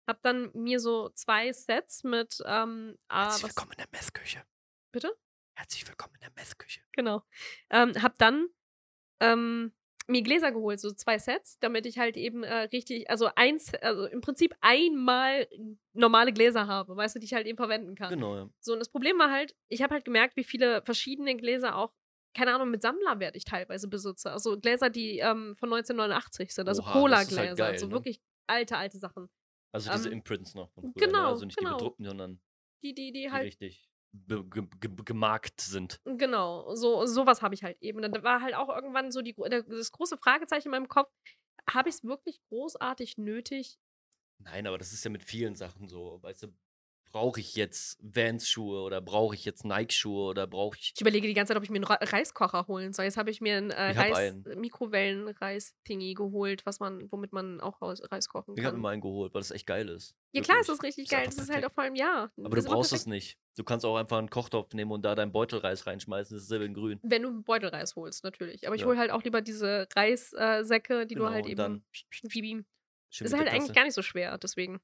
Hab 0.07 0.23
dann 0.23 0.49
mir 0.55 0.79
so 0.79 1.09
zwei 1.09 1.53
Sets 1.53 2.03
mit, 2.03 2.41
ähm, 2.47 2.97
ah, 3.07 3.25
Herzlich 3.25 3.43
was, 3.43 3.49
willkommen 3.51 3.73
in 3.73 3.77
der 3.77 3.87
Messküche. 3.91 4.43
bitte? 4.91 5.15
Herzlich 5.55 5.87
willkommen 5.87 6.15
in 6.15 6.21
der 6.21 6.31
Messküche. 6.31 6.81
Genau. 6.93 7.21
Ähm, 7.69 7.93
hab 8.01 8.17
dann 8.17 8.47
ähm, 9.19 9.75
mir 10.11 10.21
Gläser 10.21 10.51
geholt, 10.51 10.79
so 10.79 10.91
zwei 10.91 11.17
Sets, 11.17 11.57
damit 11.59 11.85
ich 11.85 11.97
halt 11.97 12.17
eben 12.17 12.43
äh, 12.43 12.63
richtig, 12.63 13.09
also 13.09 13.29
eins, 13.35 13.73
also 13.75 14.05
im 14.05 14.21
Prinzip 14.21 14.55
einmal 14.61 15.47
normale 15.93 16.33
Gläser 16.33 16.67
habe, 16.67 16.95
weißt 16.95 17.15
du, 17.15 17.19
die 17.19 17.25
ich 17.25 17.33
halt 17.33 17.47
eben 17.47 17.57
verwenden 17.57 17.95
kann. 17.95 18.09
Genau, 18.09 18.35
ja. 18.35 18.49
So, 18.59 18.73
und 18.73 18.79
das 18.79 18.89
Problem 18.89 19.17
war 19.19 19.31
halt, 19.31 19.55
ich 19.69 19.81
habe 19.81 19.93
halt 19.93 20.05
gemerkt, 20.05 20.35
wie 20.35 20.43
viele 20.43 20.81
verschiedene 20.83 21.35
Gläser 21.35 21.75
auch, 21.75 21.93
keine 22.33 22.53
Ahnung, 22.53 22.69
mit 22.69 22.81
Sammlerwert 22.81 23.35
ich 23.35 23.43
teilweise 23.43 23.87
besitze. 23.87 24.31
Also 24.31 24.59
Gläser, 24.59 24.89
die 24.89 25.19
ähm, 25.19 25.55
von 25.55 25.69
1989 25.73 26.53
sind, 26.53 26.67
also 26.67 26.81
ist 26.81 26.87
Cola-Gläser, 26.87 27.41
halt 27.41 27.73
also 27.73 27.87
ne? 27.87 27.91
wirklich 27.93 28.21
alte, 28.47 28.77
alte 28.77 28.99
Sachen. 28.99 29.29
Also 29.73 29.91
diese 29.91 30.09
Ähm, 30.09 30.15
Imprints 30.15 30.53
noch 30.55 30.69
früher, 30.71 30.91
genau, 30.95 31.19
ne? 31.19 31.27
Also 31.27 31.45
nicht 31.45 31.57
genau. 31.57 31.71
die 31.71 31.75
bedruckten, 31.75 32.05
sondern 32.05 32.41
Die, 32.83 32.93
die, 32.93 33.11
die 33.11 33.21
die 33.21 33.31
halt 33.31 33.45
richtig 33.47 33.90
gemarkt 35.05 35.61
sind. 35.61 36.01
Genau, 36.05 36.75
so 36.75 37.05
sowas 37.05 37.41
habe 37.41 37.55
ich 37.55 37.63
halt 37.63 37.77
eben. 37.81 38.01
Da 38.01 38.23
war 38.23 38.41
halt 38.41 38.55
auch 38.55 38.69
irgendwann 38.69 39.11
so 39.11 39.21
die, 39.21 39.33
das 39.33 39.91
große 39.91 40.17
Fragezeichen 40.17 40.67
in 40.67 40.71
meinem 40.71 40.87
Kopf. 40.87 41.09
Habe 41.69 41.89
ich 41.89 41.95
es 41.95 42.03
wirklich 42.03 42.41
großartig 42.49 43.17
nötig? 43.17 43.77
Nein, 44.39 44.67
aber 44.67 44.77
das 44.77 44.91
ist 44.91 45.03
ja 45.03 45.11
mit 45.11 45.23
vielen 45.23 45.55
Sachen 45.55 45.87
so. 45.87 46.19
Weißt 46.21 46.43
du, 46.43 46.53
brauche 47.11 47.39
ich 47.39 47.55
jetzt 47.55 47.97
Vans-Schuhe 48.01 48.81
oder 48.83 49.01
brauche 49.01 49.35
ich 49.35 49.45
jetzt 49.45 49.65
Nike-Schuhe 49.65 50.29
oder 50.29 50.47
brauche 50.47 50.77
ich. 50.77 50.93
Ich 50.95 51.01
überlege 51.01 51.27
die 51.27 51.33
ganze 51.33 51.49
Zeit, 51.51 51.57
ob 51.57 51.63
ich 51.63 51.69
mir 51.69 51.77
einen 51.77 51.83
Ra 51.85 51.97
Reiskocher 52.01 52.67
holen 52.67 52.93
soll. 52.93 53.05
Jetzt 53.05 53.17
habe 53.17 53.29
ich 53.29 53.41
mir 53.41 53.57
einen 53.57 53.71
äh, 53.71 53.91
Reis. 53.91 54.35
Mikrowellen-Reis-Thingy 54.55 56.13
geholt, 56.13 56.65
was 56.65 56.79
man, 56.79 57.11
womit 57.11 57.33
man 57.33 57.59
auch 57.61 57.81
Reis, 57.81 58.27
kochen 58.29 58.55
Ich 58.57 58.63
habe 58.63 58.73
kann. 58.75 58.81
mir 58.81 58.89
einen 58.89 59.01
geholt, 59.01 59.33
weil 59.33 59.41
das 59.41 59.51
echt 59.51 59.67
geil 59.67 59.89
ist. 59.89 60.15
ja 60.31 60.41
klar, 60.41 60.57
es 60.61 60.67
Wirklich. 60.67 60.79
ist 60.79 60.83
richtig 60.83 61.03
Ist 61.05 61.11
geil. 61.11 61.25
Das 61.25 61.37
ist 61.37 61.53
halt 61.53 61.65
auch 61.65 61.71
vor 61.71 61.83
allem, 61.83 61.95
ja. 61.95 62.31
Aber 62.43 62.55
du 62.55 62.63
brauchst 62.63 62.93
es 62.93 63.05
nicht. 63.05 63.37
Du 63.57 63.63
kannst 63.63 63.85
auch 63.85 63.97
einfach 63.97 64.17
einen 64.17 64.29
Kochtopf 64.29 64.73
nehmen 64.73 64.91
und 64.91 65.03
da 65.03 65.13
deinen 65.15 65.31
Beutelreis 65.31 65.85
reinschmeißen. 65.85 66.35
Das 66.35 66.43
ist 66.43 66.49
selber 66.49 66.65
in 66.65 66.73
grün. 66.73 66.99
Wenn 67.03 67.23
du 67.23 67.41
Beutelreis 67.43 67.95
holst, 67.95 68.23
natürlich. 68.23 68.65
Aber 68.65 68.75
ich 68.75 68.81
Ja. 68.81 68.87
hole 68.87 68.97
halt 68.97 69.11
auch 69.11 69.23
lieber 69.23 69.41
diese 69.41 69.87
Reissäcke, 69.95 71.05
die 71.05 71.15
Genau, 71.15 71.27
du 71.27 71.33
halt 71.33 71.45
eben. 71.47 71.83
Wie, 72.23 72.63
schön 73.09 73.25
ist 73.27 73.37
halt 73.37 73.49
eigentlich 73.49 73.73
gar 73.75 73.83
nicht 73.83 73.93
so 73.93 74.01
schwer, 74.01 74.37
deswegen. 74.37 74.79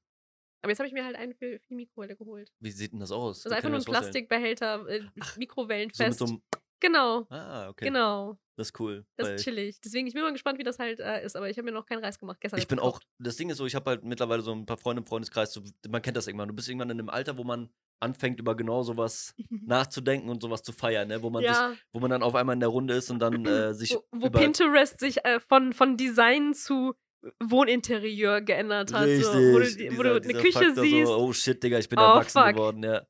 Aber 0.62 0.70
jetzt 0.70 0.78
habe 0.78 0.88
ich 0.88 0.92
mir 0.92 1.04
halt 1.04 1.16
einen 1.16 1.34
für, 1.34 1.58
für 1.60 1.68
die 1.68 1.74
Mikrowelle 1.76 2.16
geholt. 2.16 2.50
Wie 2.60 2.70
sieht 2.70 2.92
denn 2.92 3.00
das 3.00 3.12
aus? 3.12 3.42
Das 3.42 3.52
ist 3.52 3.56
einfach 3.56 3.70
nur 3.70 3.78
ein? 3.78 3.84
Plastikbehälter, 3.84 4.86
äh, 4.88 5.02
Mikrowellenfest. 5.36 6.18
so 6.18 6.40
genau, 6.80 7.26
Ah, 7.30 7.68
okay. 7.68 7.86
genau. 7.86 8.36
Das 8.56 8.68
ist 8.68 8.80
cool. 8.80 9.06
Das 9.16 9.28
ist 9.28 9.44
chillig. 9.44 9.80
Deswegen, 9.84 10.08
ich 10.08 10.14
bin 10.14 10.22
mal 10.22 10.32
gespannt, 10.32 10.58
wie 10.58 10.64
das 10.64 10.80
halt 10.80 10.98
äh, 10.98 11.24
ist. 11.24 11.36
Aber 11.36 11.48
ich 11.48 11.56
habe 11.58 11.66
mir 11.66 11.72
noch 11.72 11.86
keinen 11.86 12.02
Reis 12.02 12.18
gemacht. 12.18 12.40
Gestern 12.40 12.58
ich 12.58 12.66
bin 12.66 12.80
auch, 12.80 12.94
gekocht. 12.98 13.06
das 13.20 13.36
Ding 13.36 13.50
ist 13.50 13.58
so, 13.58 13.66
ich 13.66 13.76
habe 13.76 13.90
halt 13.90 14.04
mittlerweile 14.04 14.42
so 14.42 14.52
ein 14.52 14.66
paar 14.66 14.78
Freunde 14.78 15.02
im 15.02 15.06
Freundeskreis, 15.06 15.52
so, 15.52 15.62
man 15.88 16.02
kennt 16.02 16.16
das 16.16 16.26
irgendwann. 16.26 16.48
Du 16.48 16.54
bist 16.54 16.68
irgendwann 16.68 16.90
in 16.90 16.98
einem 16.98 17.08
Alter, 17.08 17.36
wo 17.38 17.44
man 17.44 17.70
anfängt, 18.00 18.40
über 18.40 18.56
genau 18.56 18.82
sowas 18.82 19.34
nachzudenken 19.50 20.28
und 20.28 20.42
sowas 20.42 20.62
zu 20.62 20.72
feiern, 20.72 21.08
ne? 21.08 21.22
wo, 21.22 21.30
man 21.30 21.42
sich, 21.42 21.52
ja, 21.52 21.72
wo 21.92 22.00
man 22.00 22.10
dann 22.10 22.22
auf 22.22 22.34
einmal 22.34 22.54
in 22.54 22.60
der 22.60 22.68
Runde 22.68 22.94
ist 22.94 23.10
und 23.10 23.20
dann 23.20 23.44
äh, 23.46 23.74
sich 23.74 23.94
wo, 23.94 24.26
wo 24.26 24.30
Pinterest 24.30 24.98
sich 24.98 25.24
äh, 25.24 25.40
von, 25.40 25.72
von 25.72 25.96
Design 25.96 26.54
zu 26.54 26.94
Wohninterieur 27.42 28.40
geändert 28.40 28.92
hat. 28.92 29.08
So, 29.08 29.32
wo 29.32 29.58
du, 29.58 29.74
die- 29.74 29.96
wo 29.98 30.02
du 30.02 30.10
eine 30.10 30.20
dieser 30.20 30.40
Küche 30.40 30.52
Faktor 30.64 30.84
siehst. 30.84 31.06
So, 31.06 31.16
oh 31.18 31.32
shit, 31.32 31.62
Digga, 31.62 31.78
ich 31.78 31.88
bin 31.88 31.98
Oh, 31.98 32.02
erwachsen 32.02 32.40
fuck. 32.42 32.52
geworden, 32.54 32.82
ja. 32.82 33.02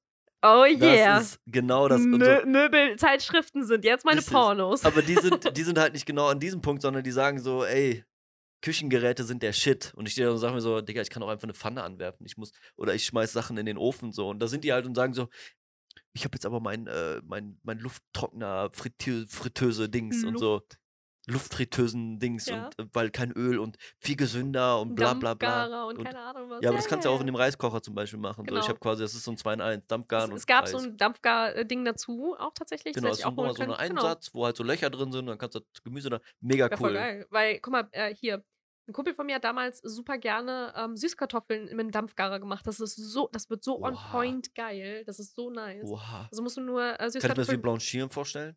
oh 0.42 0.64
Das 0.79 0.81
yeah. 0.81 1.18
ist 1.18 1.40
genau 1.47 1.88
das. 1.88 2.01
Mö 2.01 2.44
Möbel, 2.47 2.97
Zeitschriften 2.97 3.64
sind 3.64 3.85
jetzt 3.85 4.05
meine 4.05 4.18
Richtig. 4.18 4.33
Pornos. 4.33 4.85
aber 4.85 5.03
die 5.03 5.14
sind, 5.14 5.51
die 5.57 5.62
sind 5.62 5.79
halt 5.79 5.92
nicht 5.92 6.07
genau 6.07 6.27
an 6.29 6.40
diesem 6.40 6.61
Punkt, 6.61 6.83
sondern 6.83 7.03
die 7.05 7.11
sagen 7.11 7.38
so, 7.38 7.64
ey, 7.64 8.05
Küchengeräte 8.62 9.23
sind 9.25 9.42
der 9.42 9.53
Shit. 9.53 9.92
Und 9.94 10.07
ich 10.07 10.12
stehe 10.12 10.27
da 10.27 10.33
und 10.33 10.38
sage 10.38 10.55
mir 10.55 10.61
so, 10.61 10.81
Digga, 10.81 11.01
ich 11.03 11.11
kann 11.11 11.23
auch 11.23 11.29
einfach 11.29 11.44
eine 11.44 11.55
Pfanne 11.55 11.83
anwerfen. 11.85 12.27
Ich 12.27 12.37
muss, 12.37 12.53
oder 12.77 12.94
ich 12.94 13.05
schmeiß 13.05 13.33
Sachen 13.33 13.57
in 13.57 13.66
den 13.66 13.79
Ofen 13.79 14.11
so. 14.12 14.29
Und 14.29 14.40
da 14.40 14.49
sind 14.49 14.64
die 14.64 14.73
halt 14.73 14.85
und 14.87 14.94
sagen 14.97 15.12
so, 15.12 15.29
ich 16.12 16.25
habe 16.25 16.35
jetzt 16.35 16.47
aber 16.47 16.59
mein, 16.59 16.87
äh, 16.88 17.21
mein, 17.25 17.59
mein 17.62 17.79
Lufttrockner, 17.79 18.71
Fritö 18.73 19.27
Fritteuse 19.29 19.88
Dings 19.88 20.25
und 20.25 20.38
so. 20.38 20.62
Luftfritteusen 21.29 22.19
Dings 22.19 22.47
Ja. 22.47 22.67
und 22.67 22.79
äh, 22.79 22.87
weil 22.93 23.11
kein 23.11 23.33
Öl 23.33 23.59
und 23.59 23.77
viel 23.99 24.17
gesünder 24.17 24.81
und 24.81 24.95
bla 24.95 25.14
bla 25.14 25.35
bla. 25.35 25.49
Dampfgarer 25.67 25.87
und, 25.87 25.99
Und- 25.99 26.05
keine 26.05 26.19
Ahnung 26.21 26.51
was. 26.51 26.62
Ja, 26.62 26.71
aber 26.71 26.79
das 26.79 26.87
kannst 26.87 27.05
du 27.07 27.11
auch 27.11 27.21
in 27.21 27.27
dem 27.27 27.35
Reiskocher 27.37 27.83
zum 27.83 27.95
Beispiel 27.95 28.19
machen. 28.19 28.45
So, 28.49 28.55
ich 28.57 28.61
Genau. 28.61 28.69
habe 28.69 28.79
quasi, 28.79 29.03
das 29.03 29.14
ist 29.14 29.25
so 29.25 29.31
ein 29.33 29.37
2 29.38 29.55
in 29.55 29.61
1, 29.61 29.87
Dampfgaren 29.87 30.25
Es, 30.27 30.31
und 30.31 30.37
es 30.38 30.47
gab 30.47 30.62
Reis. 30.64 30.71
so 30.73 30.79
ein 30.79 30.97
Dampfgar-Ding 30.97 31.85
dazu, 31.85 32.37
auch 32.38 32.53
tatsächlich. 32.55 32.95
Genau, 32.95 33.09
das 33.09 33.19
ist 33.19 33.25
nochmal 33.25 33.55
so 33.55 33.62
ein. 33.62 33.69
Genau. 33.69 33.79
Einsatz, 33.79 34.31
wo 34.35 34.45
halt 34.45 34.57
so 34.57 34.64
Löcher 34.64 34.91
drin 34.91 35.12
sind 35.12 35.21
und 35.21 35.27
dann 35.27 35.38
kannst 35.38 35.55
du 35.57 35.61
das 35.61 35.83
Gemüse 35.83 36.11
da. 36.11 36.21
Mega 36.41 36.69
voll 36.77 36.91
cool. 36.91 36.95
geil. 36.97 37.27
Weil, 37.31 37.61
guck 37.61 37.73
mal, 37.73 37.88
äh, 37.93 38.14
hier, 38.14 38.45
ein 38.88 38.95
Kumpel 38.95 39.12
von 39.12 39.27
mir 39.27 39.35
hat 39.35 39.45
damals 39.45 39.81
super 39.83 40.17
gerne 40.17 40.73
ähm, 40.75 40.97
Süßkartoffeln 40.97 41.64
mit 41.64 41.73
einem 41.73 41.91
Dampfgarer 41.91 42.41
gemacht. 42.41 42.67
Das 42.67 42.81
ist 42.81 42.97
so, 42.97 43.29
das 43.33 43.51
wird 43.51 43.62
so 43.62 43.83
on 43.83 43.93
Oha. 43.93 44.11
point 44.12 44.55
geil. 44.55 45.05
Das 45.05 45.19
ist 45.19 45.35
so 45.35 45.51
nice. 45.51 45.85
Oha. 45.85 46.27
Also 46.31 46.43
musst 46.43 46.57
du 46.57 46.62
nur 46.62 46.83
äh, 46.83 46.97
Kann 46.97 46.97
ich 46.97 46.99
mir 46.99 47.05
das 47.05 47.14
wie 47.14 47.21
Süßkartoffeln. 47.21 47.61
Blanchieren 47.62 48.09
vorstellen? 48.09 48.57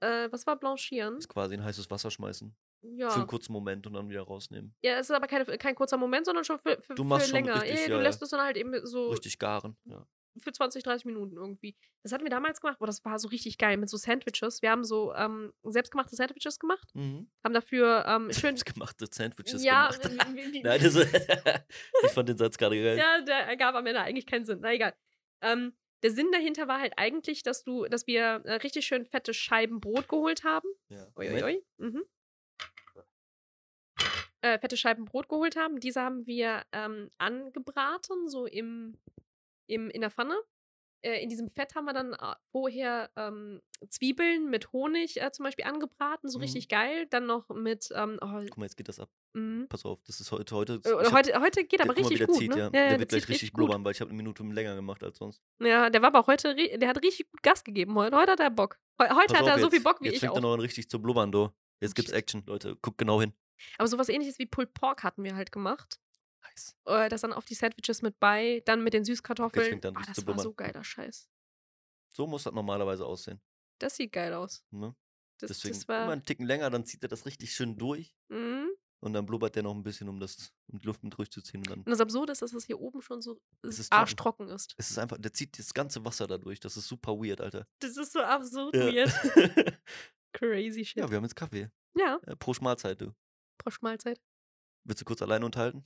Äh, 0.00 0.30
was 0.30 0.46
war 0.46 0.56
Blanchieren? 0.58 1.14
Das 1.14 1.24
ist 1.24 1.28
quasi 1.28 1.54
in 1.54 1.64
heißes 1.64 1.90
Wasser 1.90 2.10
schmeißen. 2.10 2.54
Für 2.80 2.86
Ja. 2.96 3.08
einen 3.14 3.26
kurzen 3.26 3.52
Moment 3.52 3.86
und 3.86 3.94
dann 3.94 4.08
wieder 4.08 4.22
rausnehmen. 4.22 4.74
Ja, 4.82 4.98
es 4.98 5.10
ist 5.10 5.16
aber 5.16 5.26
keine, 5.26 5.44
kein 5.58 5.74
kurzer 5.74 5.96
Moment, 5.96 6.26
sondern 6.26 6.44
schon 6.44 6.58
für, 6.60 6.80
für, 6.80 6.94
Du 6.94 7.02
machst 7.04 7.26
für 7.26 7.30
schon 7.36 7.44
länger. 7.44 7.60
richtig, 7.62 7.74
ja, 7.74 7.80
ja, 7.82 7.88
du 7.88 7.94
ja. 7.94 8.00
lässt 8.02 8.22
es 8.22 8.30
dann 8.30 8.40
halt 8.40 8.56
eben 8.56 8.86
so 8.86 9.10
Richtig 9.10 9.38
garen. 9.40 9.76
Ja. 9.84 10.06
für 10.38 10.52
20, 10.52 10.84
30 10.84 11.04
Minuten 11.06 11.36
irgendwie. 11.36 11.76
Das 12.04 12.12
hatten 12.12 12.22
wir 12.22 12.30
damals 12.30 12.60
gemacht. 12.60 12.78
Boah, 12.78 12.86
das 12.86 13.04
war 13.04 13.18
so 13.18 13.26
richtig 13.26 13.58
geil 13.58 13.76
mit 13.76 13.90
so 13.90 13.96
Sandwiches. 13.96 14.62
Wir 14.62 14.70
haben 14.70 14.84
so 14.84 15.12
ähm, 15.14 15.52
selbstgemachte 15.64 16.14
Sandwiches 16.14 16.60
gemacht. 16.60 16.88
Mhm. 16.94 17.28
Haben 17.42 17.54
dafür 17.54 18.04
ähm, 18.06 18.26
schön. 18.32 18.56
Selbstgemachte 18.56 19.06
Sandwiches 19.10 19.64
ja, 19.64 19.88
gemacht. 19.88 20.16
Nein, 20.62 20.80
das, 20.80 20.94
ich 22.04 22.10
fand 22.12 22.28
den 22.28 22.38
Satz 22.38 22.56
gerade 22.56 22.80
geil. 22.80 22.96
Ja, 22.96 23.20
der 23.22 23.48
ergab 23.48 23.74
am 23.74 23.84
Ende 23.86 24.00
eigentlich 24.00 24.26
keinen 24.26 24.44
Sinn. 24.44 24.60
Na 24.62 24.72
egal. 24.72 24.94
Ähm, 25.42 25.72
der 26.02 26.10
Sinn 26.10 26.30
dahinter 26.32 26.68
war 26.68 26.80
halt 26.80 26.94
eigentlich, 26.96 27.42
dass 27.42 27.64
du, 27.64 27.86
dass 27.86 28.06
wir 28.06 28.42
äh, 28.44 28.54
richtig 28.54 28.86
schön 28.86 29.04
fette 29.04 29.34
Scheiben 29.34 29.80
Brot 29.80 30.08
geholt 30.08 30.44
haben. 30.44 30.68
Ja. 30.88 31.06
Uiuiui. 31.16 31.64
Mhm. 31.78 32.04
Äh, 34.40 34.58
fette 34.58 34.76
Scheiben 34.76 35.04
Brot 35.04 35.28
geholt 35.28 35.56
haben. 35.56 35.80
Diese 35.80 36.00
haben 36.00 36.26
wir 36.26 36.64
ähm, 36.72 37.10
angebraten, 37.18 38.28
so 38.28 38.46
im, 38.46 38.96
im, 39.66 39.90
in 39.90 40.00
der 40.00 40.10
Pfanne. 40.10 40.40
Äh, 41.02 41.22
in 41.22 41.28
diesem 41.28 41.48
Fett 41.48 41.74
haben 41.74 41.84
wir 41.84 41.92
dann 41.92 42.12
äh, 42.14 42.34
vorher 42.50 43.10
ähm, 43.16 43.60
Zwiebeln 43.88 44.50
mit 44.50 44.72
Honig 44.72 45.20
äh, 45.20 45.30
zum 45.30 45.44
Beispiel 45.44 45.64
angebraten, 45.64 46.28
so 46.28 46.38
Mhm. 46.38 46.42
richtig 46.42 46.68
geil. 46.68 47.06
Dann 47.10 47.26
noch 47.26 47.48
mit, 47.50 47.88
ähm, 47.94 48.18
oh, 48.20 48.40
Guck 48.48 48.58
mal, 48.58 48.64
jetzt 48.64 48.76
geht 48.76 48.88
das 48.88 48.98
ab. 48.98 49.08
mhm. 49.34 49.66
Pass 49.68 49.84
auf, 49.84 50.00
das 50.04 50.20
ist 50.20 50.32
heute. 50.32 50.54
heute 50.56 50.74
Äh, 50.74 50.78
ich 50.88 50.92
hab- 50.92 51.12
heute, 51.12 51.40
heute 51.40 51.64
geht 51.64 51.80
aber 51.80 51.96
richtig 51.96 52.26
gut. 52.26 52.36
zieht, 52.36 52.50
ne? 52.50 52.58
ja. 52.58 52.70
der 52.70 52.88
der 52.90 52.98
wird 53.00 53.10
gleich 53.10 53.28
richtig 53.28 53.52
blubbern, 53.52 53.84
weil 53.84 53.92
ich 53.92 54.00
habe 54.00 54.10
eine 54.10 54.16
Minute 54.16 54.42
länger 54.42 54.74
gemacht 54.74 55.02
als 55.04 55.18
sonst. 55.18 55.40
Ja, 55.60 55.88
der 55.90 56.02
war 56.02 56.08
aber 56.14 56.26
heute, 56.26 56.54
der 56.54 56.88
hat 56.88 57.02
richtig 57.02 57.30
gut 57.30 57.42
Gas 57.42 57.62
gegeben 57.64 57.94
heute. 57.94 58.16
Heute 58.16 58.32
hat 58.32 58.40
er 58.40 58.50
Bock. 58.50 58.78
Heu- 59.00 59.08
Heute 59.10 59.34
Pass 59.34 59.38
hat 59.38 59.46
er 59.46 59.54
auf, 59.54 59.60
so 59.60 59.66
jetzt, 59.66 59.74
viel 59.74 59.82
Bock 59.84 60.00
wie 60.00 60.06
jetzt 60.06 60.14
ich 60.14 60.20
fängt 60.20 60.32
er 60.32 60.38
auch. 60.38 60.42
noch 60.42 60.54
an 60.54 60.60
richtig 60.60 60.88
zu 60.90 61.00
blubbern, 61.00 61.30
du. 61.30 61.50
Jetzt 61.80 61.94
gibt's. 61.94 62.10
Action, 62.10 62.42
Leute. 62.46 62.74
Guckt 62.82 62.98
genau 62.98 63.20
hin. 63.20 63.32
Aber 63.76 63.86
sowas 63.88 64.08
ähnliches 64.08 64.38
wie 64.40 64.46
Pulled 64.46 64.74
Pork 64.74 65.04
hatten 65.04 65.22
wir 65.22 65.36
halt 65.36 65.52
gemacht. 65.52 66.00
Nice. 66.50 66.76
Äh, 66.86 67.08
das 67.08 67.20
dann 67.22 67.32
auf 67.32 67.44
die 67.44 67.54
Sandwiches 67.54 68.02
mit 68.02 68.18
bei, 68.20 68.62
dann 68.66 68.82
mit 68.82 68.92
den 68.94 69.04
Süßkartoffeln. 69.04 69.84
an, 69.84 69.96
Ah, 69.96 70.02
das 70.06 70.26
war 70.26 70.38
so 70.38 70.52
geiler 70.54 70.84
Scheiß. 70.84 71.28
So 72.14 72.26
muss 72.26 72.44
das 72.44 72.52
normalerweise 72.54 73.04
aussehen. 73.06 73.40
Das 73.80 73.96
sieht 73.96 74.12
geil 74.12 74.32
aus. 74.34 74.64
Ne? 74.70 74.94
Das, 75.38 75.48
Deswegen 75.48 75.74
das 75.74 75.86
war. 75.88 76.02
immer 76.04 76.12
einen 76.12 76.24
Ticken 76.24 76.46
länger, 76.46 76.68
dann 76.70 76.84
zieht 76.84 77.02
er 77.02 77.08
das 77.08 77.26
richtig 77.26 77.54
schön 77.54 77.76
durch. 77.76 78.12
Mhm. 78.28 78.68
Und 79.00 79.12
dann 79.12 79.24
blubbert 79.26 79.54
der 79.54 79.62
noch 79.62 79.72
ein 79.74 79.84
bisschen, 79.84 80.08
um 80.08 80.18
das, 80.18 80.52
um 80.66 80.80
die 80.80 80.86
Luft 80.86 81.04
mit 81.04 81.16
durchzuziehen. 81.16 81.60
Und 81.60 81.70
dann 81.70 81.78
Und 81.80 81.88
das 81.90 82.00
Absurde 82.00 82.32
ist, 82.32 82.42
dass 82.42 82.50
das 82.50 82.64
hier 82.64 82.80
oben 82.80 83.00
schon 83.00 83.22
so 83.22 83.40
Es 83.62 83.78
ist 83.78 83.90
trocken. 83.90 84.00
arschtrocken 84.02 84.48
ist. 84.48 84.74
es 84.76 84.90
ist 84.90 84.98
einfach, 84.98 85.18
der 85.18 85.32
zieht 85.32 85.56
das 85.56 85.72
ganze 85.72 86.04
Wasser 86.04 86.26
da 86.26 86.36
durch. 86.38 86.58
Das 86.58 86.76
ist 86.76 86.88
super 86.88 87.12
weird, 87.12 87.40
Alter. 87.40 87.68
Das 87.78 87.96
ist 87.96 88.12
so 88.12 88.18
absurd 88.20 88.74
Ja. 88.74 88.86
weird. 88.92 89.12
Crazy 90.32 90.84
shit. 90.84 90.96
ja, 90.98 91.08
wir 91.08 91.16
haben 91.16 91.24
jetzt 91.24 91.36
Kaffee. 91.36 91.70
Ja, 91.96 92.18
Äh, 92.26 92.34
pro 92.34 92.52
Mahlzeit, 92.60 93.00
du. 93.00 93.14
Frosch 93.62 93.80
Mahlzeit. 93.82 94.20
Willst 94.84 95.00
du 95.00 95.04
kurz 95.04 95.22
alleine 95.22 95.44
unterhalten? 95.44 95.84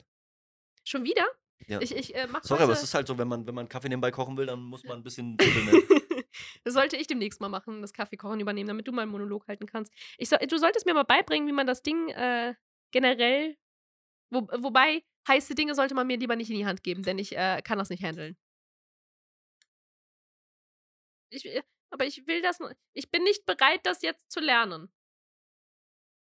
Schon 0.83 1.03
wieder? 1.03 1.25
Ja. 1.67 1.79
Ich, 1.81 1.95
ich 1.95 2.15
äh, 2.15 2.27
Sorry, 2.27 2.41
heute, 2.49 2.63
aber 2.63 2.73
es 2.73 2.83
ist 2.83 2.93
halt 2.93 3.07
so, 3.07 3.17
wenn 3.17 3.27
man, 3.27 3.47
wenn 3.47 3.55
man 3.55 3.69
Kaffee 3.69 3.89
nebenbei 3.89 4.11
kochen 4.11 4.37
will, 4.37 4.45
dann 4.45 4.59
muss 4.59 4.83
man 4.83 4.97
ein 4.97 5.03
bisschen 5.03 5.35
ne? 5.37 6.23
das 6.63 6.73
sollte 6.73 6.97
ich 6.97 7.07
demnächst 7.07 7.39
mal 7.39 7.49
machen, 7.49 7.81
das 7.81 7.93
Kaffeekochen 7.93 8.39
übernehmen, 8.39 8.67
damit 8.67 8.87
du 8.87 8.91
mal 8.91 9.03
einen 9.03 9.11
Monolog 9.11 9.47
halten 9.47 9.65
kannst. 9.65 9.93
Ich 10.17 10.29
soll, 10.29 10.39
du 10.39 10.57
solltest 10.57 10.85
mir 10.85 10.93
mal 10.93 11.03
beibringen, 11.03 11.47
wie 11.47 11.53
man 11.53 11.67
das 11.67 11.81
Ding 11.81 12.09
äh, 12.09 12.53
generell. 12.91 13.57
Wo, 14.29 14.47
wobei, 14.59 15.03
heiße 15.27 15.55
Dinge 15.55 15.75
sollte 15.75 15.95
man 15.95 16.07
mir 16.07 16.17
lieber 16.17 16.35
nicht 16.35 16.49
in 16.49 16.57
die 16.57 16.65
Hand 16.65 16.83
geben, 16.83 17.03
denn 17.03 17.19
ich 17.19 17.35
äh, 17.35 17.61
kann 17.63 17.77
das 17.77 17.89
nicht 17.89 18.03
handeln. 18.03 18.35
Ich, 21.29 21.45
äh, 21.45 21.63
aber 21.91 22.05
ich 22.05 22.25
will 22.27 22.41
das. 22.41 22.59
Ich 22.93 23.11
bin 23.11 23.23
nicht 23.23 23.45
bereit, 23.45 23.81
das 23.83 24.01
jetzt 24.01 24.31
zu 24.31 24.39
lernen. 24.39 24.91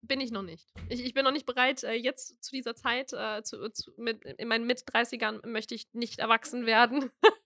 Bin 0.03 0.21
ich 0.21 0.31
noch 0.31 0.43
nicht. 0.43 0.67
Ich, 0.89 1.05
ich 1.05 1.15
bin 1.15 1.25
noch 1.25 1.33
nicht 1.33 1.47
bereit, 1.47 1.85
äh, 1.85 1.93
jetzt 1.93 2.43
zu 2.43 2.53
dieser 2.53 2.75
Zeit, 2.75 3.13
äh, 3.13 3.43
zu, 3.43 3.69
zu, 3.71 3.93
mit, 3.97 4.25
in 4.25 4.49
meinen 4.49 4.67
Mit-30ern 4.67 5.47
möchte 5.47 5.75
ich 5.75 5.87
nicht 5.93 6.19
erwachsen 6.19 6.67
werden. 6.67 7.11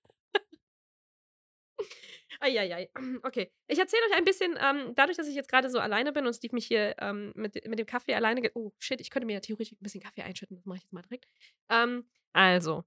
Eieiei. 2.40 2.90
Okay. 3.22 3.50
Ich 3.68 3.78
erzähle 3.78 4.02
euch 4.10 4.16
ein 4.16 4.24
bisschen, 4.24 4.58
ähm, 4.60 4.94
dadurch, 4.94 5.16
dass 5.16 5.28
ich 5.28 5.34
jetzt 5.34 5.48
gerade 5.48 5.70
so 5.70 5.78
alleine 5.78 6.12
bin 6.12 6.26
und 6.26 6.34
Steve 6.34 6.54
mich 6.54 6.66
hier 6.66 6.94
ähm, 6.98 7.32
mit, 7.34 7.66
mit 7.66 7.78
dem 7.78 7.86
Kaffee 7.86 8.14
alleine. 8.14 8.50
Oh, 8.54 8.72
shit, 8.78 9.00
ich 9.00 9.10
könnte 9.10 9.26
mir 9.26 9.34
ja 9.34 9.40
theoretisch 9.40 9.72
ein 9.72 9.78
bisschen 9.80 10.02
Kaffee 10.02 10.22
einschütten. 10.22 10.56
Das 10.56 10.66
mache 10.66 10.78
ich 10.78 10.82
jetzt 10.84 10.92
mal 10.92 11.02
direkt. 11.02 11.26
Ähm, 11.70 12.04
also, 12.32 12.84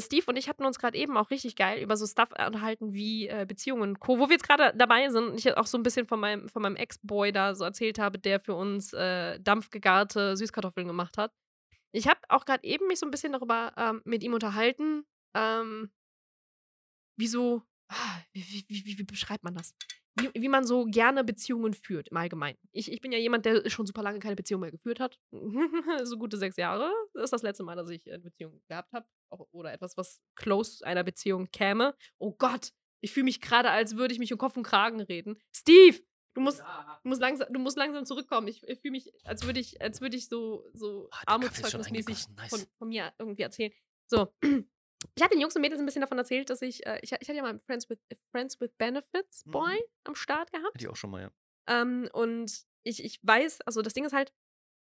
Steve 0.00 0.24
und 0.26 0.36
ich 0.36 0.48
hatten 0.48 0.64
uns 0.64 0.78
gerade 0.78 0.96
eben 0.98 1.16
auch 1.16 1.30
richtig 1.30 1.56
geil 1.56 1.82
über 1.82 1.96
so 1.96 2.06
Stuff 2.06 2.30
unterhalten 2.30 2.92
wie 2.92 3.28
äh, 3.28 3.44
Beziehungen 3.46 3.82
und 3.82 4.00
Co., 4.00 4.18
wo 4.18 4.28
wir 4.28 4.32
jetzt 4.32 4.46
gerade 4.46 4.72
dabei 4.76 5.08
sind 5.08 5.30
und 5.30 5.38
ich 5.38 5.56
auch 5.56 5.66
so 5.66 5.78
ein 5.78 5.82
bisschen 5.82 6.06
von 6.06 6.20
meinem, 6.20 6.48
von 6.48 6.62
meinem 6.62 6.76
Ex-Boy 6.76 7.32
da 7.32 7.54
so 7.54 7.64
erzählt 7.64 7.98
habe, 7.98 8.18
der 8.18 8.40
für 8.40 8.54
uns 8.54 8.92
äh, 8.92 9.38
dampfgegarte 9.40 10.36
Süßkartoffeln 10.36 10.86
gemacht 10.86 11.18
hat. 11.18 11.32
Ich 11.92 12.08
habe 12.08 12.20
auch 12.28 12.44
gerade 12.44 12.64
eben 12.64 12.86
mich 12.86 12.98
so 12.98 13.06
ein 13.06 13.10
bisschen 13.10 13.32
darüber 13.32 13.72
ähm, 13.76 14.00
mit 14.04 14.22
ihm 14.22 14.34
unterhalten, 14.34 15.04
ähm, 15.34 15.90
wie 17.18 17.26
so, 17.26 17.62
ah, 17.88 18.20
wie, 18.32 18.44
wie, 18.68 18.84
wie, 18.86 18.98
wie 18.98 19.04
beschreibt 19.04 19.44
man 19.44 19.54
das? 19.54 19.74
Wie, 20.14 20.30
wie 20.34 20.48
man 20.48 20.66
so 20.66 20.84
gerne 20.84 21.24
Beziehungen 21.24 21.72
führt 21.72 22.08
im 22.08 22.16
Allgemeinen. 22.16 22.58
Ich, 22.72 22.92
ich 22.92 23.00
bin 23.00 23.12
ja 23.12 23.18
jemand, 23.18 23.46
der 23.46 23.68
schon 23.70 23.86
super 23.86 24.02
lange 24.02 24.18
keine 24.18 24.36
Beziehung 24.36 24.60
mehr 24.60 24.70
geführt 24.70 25.00
hat. 25.00 25.18
so 26.04 26.18
gute 26.18 26.36
sechs 26.36 26.56
Jahre. 26.56 26.92
Das 27.14 27.24
ist 27.24 27.32
das 27.32 27.42
letzte 27.42 27.62
Mal, 27.62 27.76
dass 27.76 27.88
ich 27.88 28.06
eine 28.12 28.18
Beziehung 28.22 28.60
gehabt 28.68 28.92
habe. 28.92 29.06
Oder 29.52 29.72
etwas, 29.72 29.96
was 29.96 30.20
close 30.34 30.84
einer 30.84 31.04
Beziehung 31.04 31.50
käme. 31.50 31.94
Oh 32.18 32.32
Gott, 32.32 32.72
ich 33.00 33.12
fühle 33.12 33.24
mich 33.24 33.40
gerade, 33.40 33.70
als 33.70 33.96
würde 33.96 34.12
ich 34.12 34.20
mich 34.20 34.32
um 34.32 34.38
Kopf 34.38 34.56
und 34.56 34.62
Kragen 34.64 35.00
reden. 35.00 35.40
Steve, 35.50 35.98
du 36.34 36.40
musst, 36.40 36.60
du 36.60 37.08
musst, 37.08 37.20
langsam, 37.20 37.52
du 37.52 37.58
musst 37.60 37.76
langsam 37.78 38.04
zurückkommen. 38.04 38.48
Ich, 38.48 38.62
ich 38.68 38.80
fühle 38.80 38.92
mich, 38.92 39.12
als 39.24 39.46
würde 39.46 39.60
ich, 39.60 39.80
als 39.80 40.00
würde 40.00 40.16
ich 40.16 40.28
so, 40.28 40.68
so 40.74 41.08
schon 41.10 41.26
armutszeugnismäßig. 41.26 42.28
Nice. 42.36 42.50
von, 42.50 42.60
von 42.78 42.88
mir 42.88 43.12
irgendwie 43.18 43.42
erzählen. 43.42 43.72
So. 44.06 44.32
Ich 45.14 45.22
hatte 45.22 45.34
den 45.34 45.40
Jungs 45.40 45.54
und 45.56 45.62
Mädels 45.62 45.80
ein 45.80 45.86
bisschen 45.86 46.00
davon 46.02 46.18
erzählt, 46.18 46.50
dass 46.50 46.62
ich, 46.62 46.84
äh, 46.86 46.98
ich, 47.02 47.12
ich 47.12 47.28
hatte 47.28 47.34
ja 47.36 47.42
mal 47.42 47.50
einen 47.50 47.60
Friends 47.60 47.88
with, 47.90 47.98
Friends 48.30 48.60
with 48.60 48.70
Benefits 48.78 49.44
Boy 49.46 49.74
Mhm. 49.74 49.82
am 50.04 50.14
Start 50.14 50.52
gehabt. 50.52 50.74
Hatte 50.74 50.84
ich 50.84 50.88
auch 50.88 50.96
schon 50.96 51.10
mal, 51.10 51.22
ja. 51.22 51.30
Ähm, 51.68 52.08
und 52.12 52.64
ich, 52.84 53.04
ich 53.04 53.20
weiß, 53.22 53.60
also 53.62 53.82
das 53.82 53.94
Ding 53.94 54.04
ist 54.04 54.12
halt, 54.12 54.32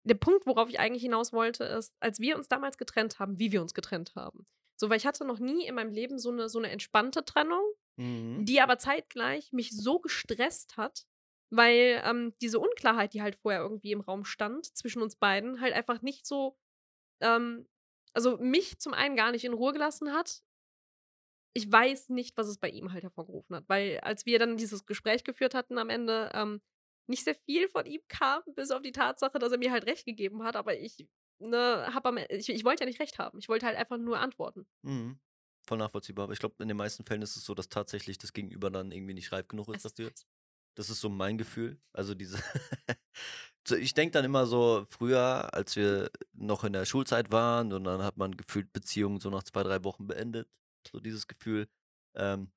der 0.03 0.15
Punkt, 0.15 0.45
worauf 0.45 0.69
ich 0.69 0.79
eigentlich 0.79 1.01
hinaus 1.03 1.33
wollte, 1.33 1.63
ist, 1.65 1.93
als 1.99 2.19
wir 2.19 2.37
uns 2.37 2.47
damals 2.47 2.77
getrennt 2.77 3.19
haben, 3.19 3.39
wie 3.39 3.51
wir 3.51 3.61
uns 3.61 3.73
getrennt 3.73 4.13
haben. 4.15 4.45
So, 4.79 4.89
weil 4.89 4.97
ich 4.97 5.05
hatte 5.05 5.25
noch 5.25 5.39
nie 5.39 5.65
in 5.65 5.75
meinem 5.75 5.91
Leben 5.91 6.19
so 6.19 6.29
eine, 6.29 6.49
so 6.49 6.59
eine 6.59 6.69
entspannte 6.69 7.25
Trennung, 7.25 7.63
Mhm. 7.99 8.45
die 8.45 8.61
aber 8.61 8.77
zeitgleich 8.77 9.51
mich 9.51 9.71
so 9.75 9.99
gestresst 9.99 10.77
hat, 10.77 11.07
weil 11.49 11.99
ähm, 12.05 12.33
diese 12.41 12.59
Unklarheit, 12.59 13.13
die 13.15 13.21
halt 13.23 13.35
vorher 13.35 13.61
irgendwie 13.61 13.91
im 13.91 14.01
Raum 14.01 14.23
stand, 14.23 14.65
zwischen 14.77 15.01
uns 15.01 15.15
beiden, 15.15 15.59
halt 15.61 15.73
einfach 15.73 16.01
nicht 16.03 16.27
so, 16.27 16.55
ähm, 17.21 17.67
also 18.17 18.37
mich 18.37 18.79
zum 18.79 18.95
einen 18.95 19.15
gar 19.15 19.31
nicht 19.31 19.45
in 19.45 19.53
Ruhe 19.53 19.73
gelassen 19.73 20.11
hat. 20.11 20.41
Ich 21.53 21.71
weiß 21.71 22.09
nicht, 22.09 22.35
was 22.35 22.47
es 22.47 22.57
bei 22.57 22.67
ihm 22.69 22.91
halt 22.93 23.03
hervorgerufen 23.03 23.55
hat, 23.55 23.63
weil 23.67 23.99
als 23.99 24.25
wir 24.25 24.39
dann 24.39 24.57
dieses 24.57 24.87
Gespräch 24.87 25.23
geführt 25.23 25.53
hatten 25.53 25.77
am 25.77 25.89
Ende, 25.89 26.31
ähm, 26.33 26.61
nicht 27.07 27.23
sehr 27.23 27.35
viel 27.35 27.67
von 27.69 27.85
ihm 27.85 28.01
kam, 28.07 28.41
bis 28.55 28.71
auf 28.71 28.81
die 28.81 28.91
Tatsache, 28.91 29.37
dass 29.39 29.51
er 29.51 29.59
mir 29.59 29.71
halt 29.71 29.85
recht 29.85 30.05
gegeben 30.05 30.43
hat, 30.43 30.55
aber 30.55 30.77
ich, 30.79 31.07
ne, 31.39 31.87
hab 31.93 32.05
am, 32.07 32.17
ich, 32.17 32.49
ich 32.49 32.63
wollte 32.65 32.83
ja 32.83 32.87
nicht 32.87 32.99
recht 32.99 33.19
haben. 33.19 33.37
Ich 33.37 33.49
wollte 33.49 33.65
halt 33.67 33.77
einfach 33.77 33.97
nur 33.97 34.19
antworten. 34.19 34.67
Mhm. 34.81 35.19
Voll 35.67 35.77
nachvollziehbar. 35.77 36.23
Aber 36.23 36.33
ich 36.33 36.39
glaube, 36.39 36.55
in 36.59 36.67
den 36.67 36.77
meisten 36.77 37.03
Fällen 37.03 37.21
ist 37.21 37.35
es 37.35 37.45
so, 37.45 37.53
dass 37.53 37.69
tatsächlich 37.69 38.17
das 38.17 38.33
Gegenüber 38.33 38.71
dann 38.71 38.91
irgendwie 38.91 39.13
nicht 39.13 39.31
reif 39.31 39.47
genug 39.47 39.67
ist 39.69 39.85
Es- 39.85 39.93
dafür. 39.93 40.11
Das 40.75 40.89
ist 40.89 41.01
so 41.01 41.09
mein 41.09 41.37
Gefühl. 41.37 41.79
Also 41.93 42.13
diese. 42.15 42.37
ich 43.75 43.93
denke 43.93 44.13
dann 44.13 44.25
immer 44.25 44.45
so, 44.45 44.85
früher, 44.89 45.53
als 45.53 45.75
wir 45.75 46.09
noch 46.33 46.63
in 46.63 46.73
der 46.73 46.85
Schulzeit 46.85 47.31
waren 47.31 47.73
und 47.73 47.83
dann 47.83 48.01
hat 48.03 48.17
man 48.17 48.35
gefühlt 48.37 48.71
Beziehungen 48.73 49.19
so 49.19 49.29
nach 49.29 49.43
zwei, 49.43 49.63
drei 49.63 49.83
Wochen 49.83 50.07
beendet. 50.07 50.47
So 50.89 50.99
dieses 50.99 51.27
Gefühl. 51.27 51.67
Ähm, 52.15 52.51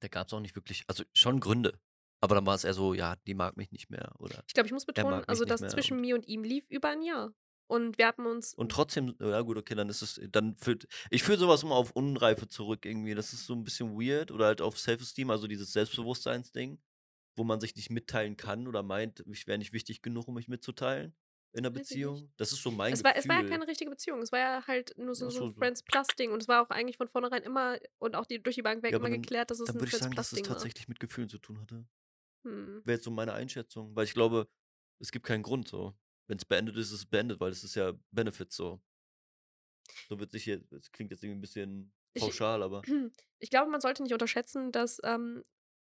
da 0.00 0.08
gab 0.08 0.26
es 0.28 0.32
auch 0.32 0.40
nicht 0.40 0.54
wirklich, 0.56 0.84
also 0.86 1.04
schon 1.12 1.40
Gründe. 1.40 1.78
Aber 2.22 2.34
dann 2.34 2.46
war 2.46 2.54
es 2.54 2.64
eher 2.64 2.74
so, 2.74 2.94
ja, 2.94 3.16
die 3.26 3.34
mag 3.34 3.56
mich 3.56 3.72
nicht 3.72 3.90
mehr. 3.90 4.12
Oder 4.18 4.42
Ich 4.46 4.52
glaube, 4.54 4.66
ich 4.66 4.72
muss 4.72 4.84
betonen, 4.84 5.24
also 5.26 5.44
das 5.44 5.60
zwischen 5.60 5.94
und- 5.94 6.00
mir 6.02 6.14
und 6.14 6.26
ihm 6.28 6.44
lief 6.44 6.66
über 6.68 6.88
ein 6.90 7.02
Jahr. 7.02 7.32
Und 7.66 7.98
wir 7.98 8.08
haben 8.08 8.26
uns. 8.26 8.52
Und 8.54 8.72
trotzdem, 8.72 9.14
ja 9.20 9.40
gut, 9.42 9.56
okay, 9.56 9.74
dann 9.76 9.88
ist 9.88 10.02
es, 10.02 10.20
dann 10.30 10.56
führt, 10.56 10.86
ich 11.08 11.22
führe 11.22 11.38
sowas 11.38 11.62
immer 11.62 11.76
auf 11.76 11.92
Unreife 11.92 12.48
zurück 12.48 12.84
irgendwie. 12.84 13.14
Das 13.14 13.32
ist 13.32 13.46
so 13.46 13.54
ein 13.54 13.62
bisschen 13.62 13.92
weird 13.98 14.32
oder 14.32 14.46
halt 14.46 14.60
auf 14.60 14.76
Self-Esteem, 14.78 15.30
also 15.30 15.46
dieses 15.46 15.72
Selbstbewusstseinsding, 15.72 16.78
wo 17.36 17.44
man 17.44 17.60
sich 17.60 17.74
nicht 17.76 17.90
mitteilen 17.90 18.36
kann 18.36 18.66
oder 18.68 18.82
meint, 18.82 19.24
ich 19.30 19.46
wäre 19.46 19.58
nicht 19.58 19.72
wichtig 19.72 20.02
genug, 20.02 20.28
um 20.28 20.34
mich 20.34 20.48
mitzuteilen 20.48 21.14
in 21.52 21.60
einer 21.66 21.74
ich 21.74 21.82
Beziehung. 21.82 22.32
Das 22.36 22.52
ist 22.52 22.62
so 22.62 22.70
mein 22.70 22.92
es 22.92 23.02
war, 23.02 23.12
Gefühl. 23.12 23.22
es 23.30 23.36
war 23.36 23.42
ja 23.42 23.48
keine 23.48 23.66
richtige 23.66 23.90
Beziehung. 23.90 24.20
Es 24.22 24.30
war 24.30 24.38
ja 24.38 24.66
halt 24.68 24.96
nur 24.96 25.14
so, 25.16 25.26
Ach 25.26 25.30
so 25.32 25.48
so. 25.48 25.52
Friends 25.56 25.82
Plus 25.82 26.06
Ding. 26.18 26.30
Und 26.32 26.40
es 26.42 26.48
war 26.48 26.62
auch 26.62 26.70
eigentlich 26.70 26.96
von 26.96 27.08
vornherein 27.08 27.42
immer 27.42 27.76
und 27.98 28.14
auch 28.14 28.24
die, 28.26 28.40
durch 28.42 28.54
die 28.56 28.62
Bank 28.62 28.82
weg 28.84 28.92
Ja, 28.92 28.98
immer 28.98 29.10
dann- 29.10 29.20
geklärt, 29.20 29.50
dass 29.50 29.58
es 29.58 29.66
Dann 29.66 29.76
ein 29.76 29.80
würde 29.80 29.86
ich 29.86 29.90
Friends 29.90 30.04
sagen, 30.04 30.14
Plus 30.14 30.26
dass 30.28 30.32
es 30.32 30.36
Ding 30.36 30.46
war. 30.48 30.54
tatsächlich 30.54 30.86
mit 30.88 31.00
Gefühlen 31.00 31.28
zu 31.28 31.38
tun 31.38 31.60
hatte. 31.60 31.84
Hm. 32.46 32.82
Wäre 32.84 32.96
jetzt 32.96 33.04
so 33.04 33.10
meine 33.10 33.32
Einschätzung, 33.32 33.94
weil 33.96 34.04
ich 34.04 34.12
glaube, 34.14 34.48
es 35.00 35.10
gibt 35.10 35.26
keinen 35.26 35.42
Grund 35.42 35.66
so. 35.66 35.94
Wenn 36.28 36.38
es 36.38 36.44
beendet 36.44 36.76
ist, 36.76 36.86
ist 36.88 36.92
es 36.92 37.06
beendet, 37.06 37.40
weil 37.40 37.50
es 37.50 37.64
ist 37.64 37.74
ja 37.74 37.92
Benefit 38.12 38.52
so. 38.52 38.80
So 40.08 40.20
wird 40.20 40.30
sich 40.30 40.44
hier, 40.44 40.58
das 40.70 40.92
klingt 40.92 41.10
jetzt 41.10 41.24
irgendwie 41.24 41.38
ein 41.38 41.40
bisschen 41.40 41.92
Ich- 42.14 42.22
pauschal, 42.22 42.62
aber. 42.62 42.82
Ich 43.42 43.48
glaube, 43.50 43.70
man 43.70 43.80
sollte 43.80 44.02
nicht 44.02 44.12
unterschätzen, 44.12 44.70
dass 44.70 45.00
ähm, 45.02 45.42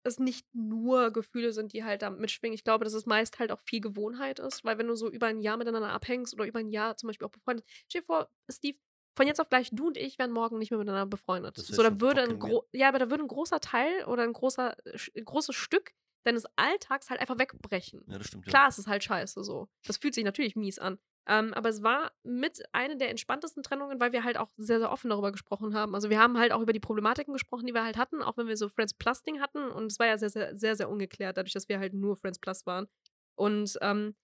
es 0.07 0.19
nicht 0.19 0.47
nur 0.55 1.11
Gefühle 1.11 1.53
sind, 1.53 1.73
die 1.73 1.85
halt 1.85 2.03
da 2.03 2.11
mitschwingen. 2.11 2.55
Ich 2.55 2.65
glaube, 2.65 2.85
dass 2.85 2.95
es 2.95 3.07
meist 3.07 3.39
halt 3.39 3.53
auch 3.53 3.61
viel 3.61 3.81
Gewohnheit 3.81 4.39
ist, 4.39 4.65
weil 4.65 4.79
wenn 4.79 4.87
du 4.87 4.95
so 4.95 5.11
über 5.11 5.27
ein 5.27 5.41
Jahr 5.41 5.57
miteinander 5.57 5.91
abhängst 5.91 6.33
oder 6.35 6.47
über 6.47 6.61
ein 6.61 6.71
Jahr 6.71 6.97
zum 6.97 7.09
Beispiel 7.09 7.27
auch 7.27 7.31
befreundet, 7.33 7.65
stell 7.89 8.01
dir 8.01 8.07
vor, 8.07 8.31
Steve, 8.51 8.79
von 9.17 9.27
jetzt 9.27 9.41
auf 9.41 9.49
gleich, 9.49 9.71
du 9.73 9.87
und 9.89 9.97
ich 9.97 10.19
wären 10.19 10.31
morgen 10.31 10.59
nicht 10.59 10.71
mehr 10.71 10.79
miteinander 10.79 11.07
befreundet. 11.07 11.57
So, 11.57 11.83
da 11.83 12.01
würde 12.01 12.23
ein 12.23 12.39
gro 12.39 12.69
ja, 12.73 12.89
aber 12.89 12.99
da 12.99 13.11
würde 13.11 13.25
ein 13.25 13.29
großer 13.29 13.61
Teil 13.61 14.05
oder 14.05 14.23
ein 14.23 14.33
großer, 14.33 14.77
sch- 14.95 15.23
großes 15.25 15.55
Stück 15.55 15.93
deines 16.25 16.45
Alltags 16.57 17.09
halt 17.09 17.21
einfach 17.21 17.39
wegbrechen. 17.39 18.03
Ja, 18.09 18.19
das 18.19 18.27
stimmt. 18.27 18.47
ja. 18.47 18.51
Klar, 18.51 18.69
es 18.69 18.79
ist 18.79 18.87
halt 18.89 19.03
scheiße 19.05 19.43
so. 19.45 19.69
Das 19.87 19.97
fühlt 19.97 20.15
sich 20.15 20.25
natürlich 20.25 20.57
mies 20.57 20.79
an. 20.79 20.99
Ähm, 21.29 21.53
aber 21.55 21.69
es 21.69 21.83
war 21.83 22.13
mit 22.23 22.63
eine 22.73 22.97
der 22.97 23.11
entspanntesten 23.11 23.63
Trennungen, 23.63 23.99
weil 24.01 24.13
wir 24.13 24.23
halt 24.23 24.37
auch 24.37 24.51
sehr, 24.57 24.79
sehr 24.79 24.93
offen 24.93 25.11
darüber 25.11 25.33
gesprochen 25.33 25.75
haben. 25.75 25.95
Also 25.95 26.09
wir 26.09 26.21
haben 26.21 26.39
halt 26.39 26.53
auch 26.53 26.61
über 26.61 26.73
die 26.73 26.81
Problematiken 26.81 27.33
gesprochen, 27.33 27.67
die 27.67 27.75
wir 27.75 27.85
halt 27.85 27.97
hatten, 27.97 28.23
auch 28.23 28.37
wenn 28.37 28.47
wir 28.47 28.57
so 28.57 28.69
Friends 28.69 28.95
Plus 28.95 29.23
Ding 29.23 29.41
hatten. 29.41 29.71
Und 29.71 29.91
es 29.91 29.99
war 29.99 30.07
ja 30.07 30.19
sehr, 30.19 30.31
sehr, 30.31 30.57
sehr, 30.57 30.77
sehr 30.77 30.89
ungeklärt, 30.89 31.37
dadurch, 31.37 31.53
dass 31.53 31.69
wir 31.69 31.81
halt 31.81 31.95
nur 31.95 32.17
Friends 32.17 32.39
Plus 32.39 32.65
waren. 32.67 32.87
Und 33.35 33.77
ähm, 33.83 34.15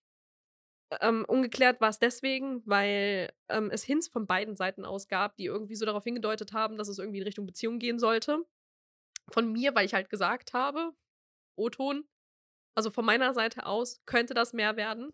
ähm, 1.01 1.25
ungeklärt 1.27 1.81
war 1.81 1.89
es 1.89 1.99
deswegen, 1.99 2.63
weil 2.67 3.33
ähm, 3.49 3.71
es 3.71 3.83
Hints 3.83 4.09
von 4.09 4.27
beiden 4.27 4.57
Seiten 4.57 4.85
aus 4.85 5.09
gab, 5.09 5.37
die 5.37 5.47
irgendwie 5.47 5.75
so 5.75 5.87
darauf 5.87 6.05
hingedeutet 6.05 6.53
haben, 6.53 6.77
dass 6.77 6.89
es 6.89 6.99
irgendwie 6.99 7.19
in 7.19 7.25
Richtung 7.25 7.47
Beziehung 7.47 7.79
gehen 7.79 7.99
sollte. 7.99 8.45
Von 9.29 9.51
mir, 9.53 9.75
weil 9.75 9.87
ich 9.87 9.95
halt 9.95 10.11
gesagt 10.11 10.53
habe, 10.53 10.93
O-Ton, 11.57 12.05
also 12.77 12.91
von 12.91 13.05
meiner 13.05 13.35
Seite 13.35 13.67
aus 13.67 14.03
könnte 14.07 14.35
das 14.35 14.53
mehr 14.53 14.77
werden. 14.77 15.13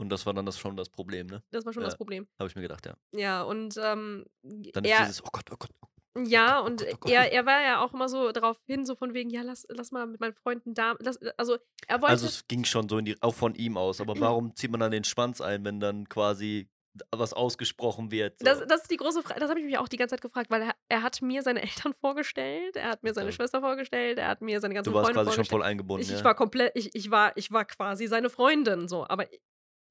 Und 0.00 0.08
das 0.08 0.24
war 0.24 0.32
dann 0.32 0.46
das 0.46 0.58
schon 0.58 0.76
das 0.76 0.88
Problem, 0.88 1.26
ne? 1.26 1.42
Das 1.50 1.66
war 1.66 1.74
schon 1.74 1.82
Ja. 1.82 1.88
das 1.88 1.96
Problem. 1.98 2.26
Habe 2.38 2.48
ich 2.48 2.56
mir 2.56 2.62
gedacht, 2.62 2.86
ja. 2.86 2.94
Ja, 3.12 3.42
und 3.42 3.76
ähm, 3.76 4.24
Dann 4.42 4.84
er, 4.84 5.00
ist 5.00 5.06
dieses, 5.08 5.24
oh 5.24 5.28
Gott, 5.30 5.44
oh 5.52 5.56
Gott. 5.58 5.70
Oh 5.82 6.20
ja, 6.22 6.60
Gott, 6.60 6.62
oh 6.62 6.66
und 6.66 6.80
Gott, 6.80 6.88
oh 6.94 6.96
Gott. 7.00 7.12
er, 7.12 7.32
er 7.32 7.44
war 7.44 7.60
ja 7.62 7.84
auch 7.84 7.92
immer 7.92 8.08
so 8.08 8.32
darauf 8.32 8.56
hin, 8.66 8.86
so 8.86 8.94
von 8.96 9.12
wegen, 9.12 9.28
ja, 9.28 9.42
lass, 9.42 9.66
lass 9.68 9.92
mal 9.92 10.06
mit 10.06 10.18
meinen 10.18 10.32
Freunden 10.32 10.72
da. 10.72 10.94
Lass, 11.00 11.18
also 11.36 11.58
er 11.86 12.00
wollte. 12.00 12.12
Also 12.12 12.26
es 12.26 12.48
ging 12.48 12.64
schon 12.64 12.88
so 12.88 12.96
in 12.96 13.04
die, 13.04 13.16
auch 13.20 13.34
von 13.34 13.54
ihm 13.54 13.76
aus. 13.76 14.00
Aber 14.00 14.14
warum 14.20 14.56
zieht 14.56 14.70
man 14.70 14.80
dann 14.80 14.90
den 14.90 15.04
Schwanz 15.04 15.42
ein, 15.42 15.64
wenn 15.66 15.80
dann 15.80 16.08
quasi 16.08 16.68
was 17.12 17.32
ausgesprochen 17.32 18.10
wird? 18.10 18.38
So? 18.40 18.44
das, 18.46 18.66
das 18.66 18.82
ist 18.82 18.90
die 18.90 18.96
große 18.96 19.22
Frage, 19.22 19.38
das 19.38 19.48
habe 19.48 19.60
ich 19.60 19.66
mich 19.66 19.78
auch 19.78 19.86
die 19.86 19.96
ganze 19.96 20.14
Zeit 20.16 20.22
gefragt, 20.22 20.50
weil 20.50 20.62
er, 20.62 20.74
er 20.88 21.02
hat 21.02 21.22
mir 21.22 21.42
seine 21.42 21.62
Eltern 21.62 21.92
vorgestellt, 21.94 22.74
er 22.76 22.88
hat 22.88 23.02
mir 23.04 23.14
seine 23.14 23.28
Okay. 23.28 23.36
Schwester 23.36 23.60
vorgestellt, 23.60 24.18
er 24.18 24.26
hat 24.28 24.40
mir 24.40 24.60
seine 24.60 24.74
ganzen 24.74 24.90
du 24.90 24.96
warst 24.96 25.06
Freunde 25.06 25.18
quasi 25.22 25.36
schon 25.36 25.44
vorgestellt. 25.44 25.60
voll 25.62 25.70
eingebunden, 25.70 26.02
ich, 26.02 26.10
ja. 26.10 26.16
ich 26.16 26.24
war 26.24 26.34
komplett, 26.34 26.72
ich, 26.74 26.92
ich, 26.94 27.10
war, 27.12 27.36
ich 27.36 27.52
war 27.52 27.64
quasi 27.64 28.08
seine 28.08 28.28
Freundin, 28.28 28.88
so, 28.88 29.06
aber 29.08 29.26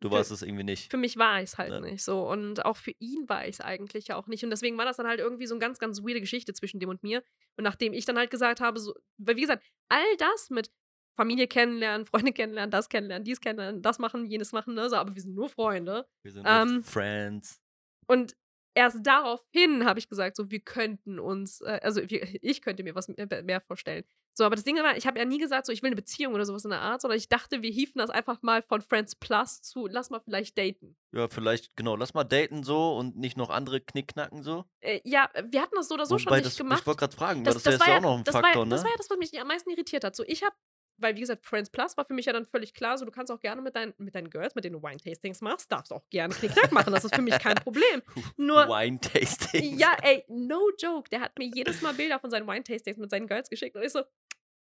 Du 0.01 0.12
warst 0.12 0.31
es 0.31 0.41
irgendwie 0.41 0.63
nicht. 0.63 0.89
Für 0.89 0.97
mich 0.97 1.17
war 1.17 1.39
ich 1.41 1.49
es 1.51 1.57
halt 1.57 1.71
Ja. 1.71 1.79
nicht 1.81 2.03
so. 2.03 2.27
Und 2.29 2.63
auch 2.65 2.77
für 2.77 2.93
ihn 2.99 3.27
war 3.27 3.43
ich 3.45 3.55
es 3.55 3.62
eigentlich 3.62 4.07
ja 4.07 4.15
auch 4.15 4.27
nicht. 4.27 4.43
Und 4.43 4.49
deswegen 4.49 4.77
war 4.77 4.85
das 4.85 4.97
dann 4.97 5.07
halt 5.07 5.19
irgendwie 5.19 5.45
so 5.45 5.55
eine 5.55 5.59
ganz, 5.59 5.77
ganz 5.79 6.01
weirde 6.01 6.21
Geschichte 6.21 6.53
zwischen 6.53 6.79
dem 6.79 6.89
und 6.89 7.03
mir. 7.03 7.21
Und 7.57 7.63
nachdem 7.65 7.91
ich 7.93 8.05
dann 8.05 8.17
halt 8.17 8.31
gesagt 8.31 8.62
habe, 8.62 8.79
so, 8.79 8.93
weil 9.17 9.35
wie 9.35 9.41
gesagt, 9.41 9.63
all 9.89 10.05
das 10.17 10.49
mit 10.49 10.71
Familie 11.17 11.47
kennenlernen, 11.47 12.05
Freunde 12.05 12.31
kennenlernen, 12.31 12.71
das 12.71 12.88
kennenlernen, 12.88 13.25
dies 13.25 13.41
kennenlernen, 13.41 13.81
das 13.81 13.99
machen, 13.99 14.25
jenes 14.25 14.53
machen, 14.53 14.73
ne? 14.73 14.89
So, 14.89 14.95
aber 14.95 15.13
wir 15.15 15.21
sind 15.21 15.35
nur 15.35 15.49
Freunde. 15.49 16.07
Wir 16.23 16.31
sind 16.31 16.45
Ähm, 16.47 16.75
nur 16.75 16.83
Friends. 16.83 17.59
Und 18.07 18.38
erst 18.79 18.99
daraufhin 19.03 19.85
habe 19.85 19.99
ich 19.99 20.07
gesagt, 20.07 20.35
so, 20.37 20.49
wir 20.49 20.61
könnten 20.61 21.19
uns, 21.19 21.61
äh, 21.61 21.79
also 21.83 22.01
wir, 22.09 22.27
ich 22.41 22.61
könnte 22.61 22.83
mir 22.83 22.95
was 22.95 23.07
mehr 23.09 23.43
mehr 23.43 23.61
vorstellen. 23.61 24.05
So, 24.33 24.45
aber 24.45 24.55
das 24.55 24.63
Ding 24.63 24.77
war, 24.77 24.95
ich 24.95 25.05
habe 25.05 25.19
ja 25.19 25.25
nie 25.25 25.37
gesagt, 25.37 25.65
so, 25.65 25.73
ich 25.73 25.81
will 25.83 25.87
eine 25.89 25.97
Beziehung 25.97 26.33
oder 26.33 26.45
sowas 26.45 26.63
in 26.63 26.69
der 26.69 26.79
Art, 26.79 27.01
sondern 27.01 27.17
ich 27.17 27.27
dachte, 27.27 27.61
wir 27.61 27.71
hieven 27.71 27.99
das 27.99 28.09
einfach 28.09 28.41
mal 28.41 28.61
von 28.61 28.81
Friends 28.81 29.15
Plus 29.15 29.61
zu, 29.61 29.85
lass 29.87 30.11
mal 30.11 30.21
vielleicht 30.21 30.57
daten. 30.57 30.95
Ja, 31.11 31.27
vielleicht, 31.27 31.75
genau, 31.75 31.97
lass 31.97 32.13
mal 32.13 32.23
daten 32.23 32.63
so 32.63 32.95
und 32.95 33.17
nicht 33.17 33.35
noch 33.35 33.49
andere 33.49 33.81
Knickknacken 33.81 34.41
so. 34.41 34.63
Äh, 34.79 35.01
ja, 35.03 35.29
wir 35.49 35.61
hatten 35.61 35.75
das 35.75 35.89
so 35.89 35.95
oder 35.95 36.05
so 36.05 36.17
schon 36.17 36.27
Wobei 36.29 36.37
nicht 36.37 36.47
das, 36.47 36.57
gemacht. 36.57 36.79
ich 36.79 36.87
wollte 36.87 36.99
gerade 36.99 37.15
fragen, 37.15 37.43
das, 37.43 37.55
das, 37.55 37.63
das 37.63 37.75
ist 37.75 37.87
ja 37.87 37.97
auch 37.97 38.01
noch 38.01 38.17
ein 38.19 38.25
war, 38.27 38.33
Faktor, 38.41 38.61
ja- 38.61 38.65
ne? 38.65 38.69
das 38.75 38.83
war 38.83 38.91
ja 38.91 38.97
das, 38.97 39.09
was 39.09 39.17
mich 39.17 39.41
am 39.41 39.47
meisten 39.47 39.69
irritiert 39.71 40.05
hat. 40.05 40.15
So, 40.15 40.23
ich 40.25 40.41
habe, 40.43 40.55
weil 41.01 41.15
wie 41.15 41.21
gesagt, 41.21 41.45
Friends 41.45 41.69
Plus 41.69 41.95
war 41.97 42.05
für 42.05 42.13
mich 42.13 42.25
ja 42.25 42.33
dann 42.33 42.45
völlig 42.45 42.73
klar, 42.73 42.97
so 42.97 43.05
du 43.05 43.12
kannst 43.12 43.31
auch 43.31 43.39
gerne 43.39 43.62
mit, 43.62 43.75
dein, 43.75 43.93
mit 43.97 44.15
deinen 44.15 44.29
Girls, 44.29 44.55
mit 44.55 44.63
denen 44.63 44.79
du 44.79 44.83
Wine-Tastings 44.83 45.41
machst, 45.41 45.71
darfst 45.71 45.91
auch 45.93 46.07
gerne 46.09 46.33
Knickknack 46.33 46.71
machen. 46.71 46.93
Das 46.93 47.03
ist 47.05 47.15
für 47.15 47.21
mich 47.21 47.38
kein 47.39 47.55
Problem. 47.55 48.01
Nur, 48.38 48.67
Wine-Tasting. 48.67 49.77
ja, 49.77 49.95
ey, 50.01 50.23
no 50.27 50.69
joke. 50.79 51.09
Der 51.09 51.21
hat 51.21 51.38
mir 51.38 51.49
jedes 51.53 51.81
Mal 51.81 51.93
Bilder 51.93 52.19
von 52.19 52.29
seinen 52.29 52.47
Wine-Tastings 52.47 52.97
mit 52.97 53.09
seinen 53.09 53.27
Girls 53.27 53.49
geschickt 53.49 53.75
und 53.75 53.83
ich 53.83 53.91
so, 53.91 54.01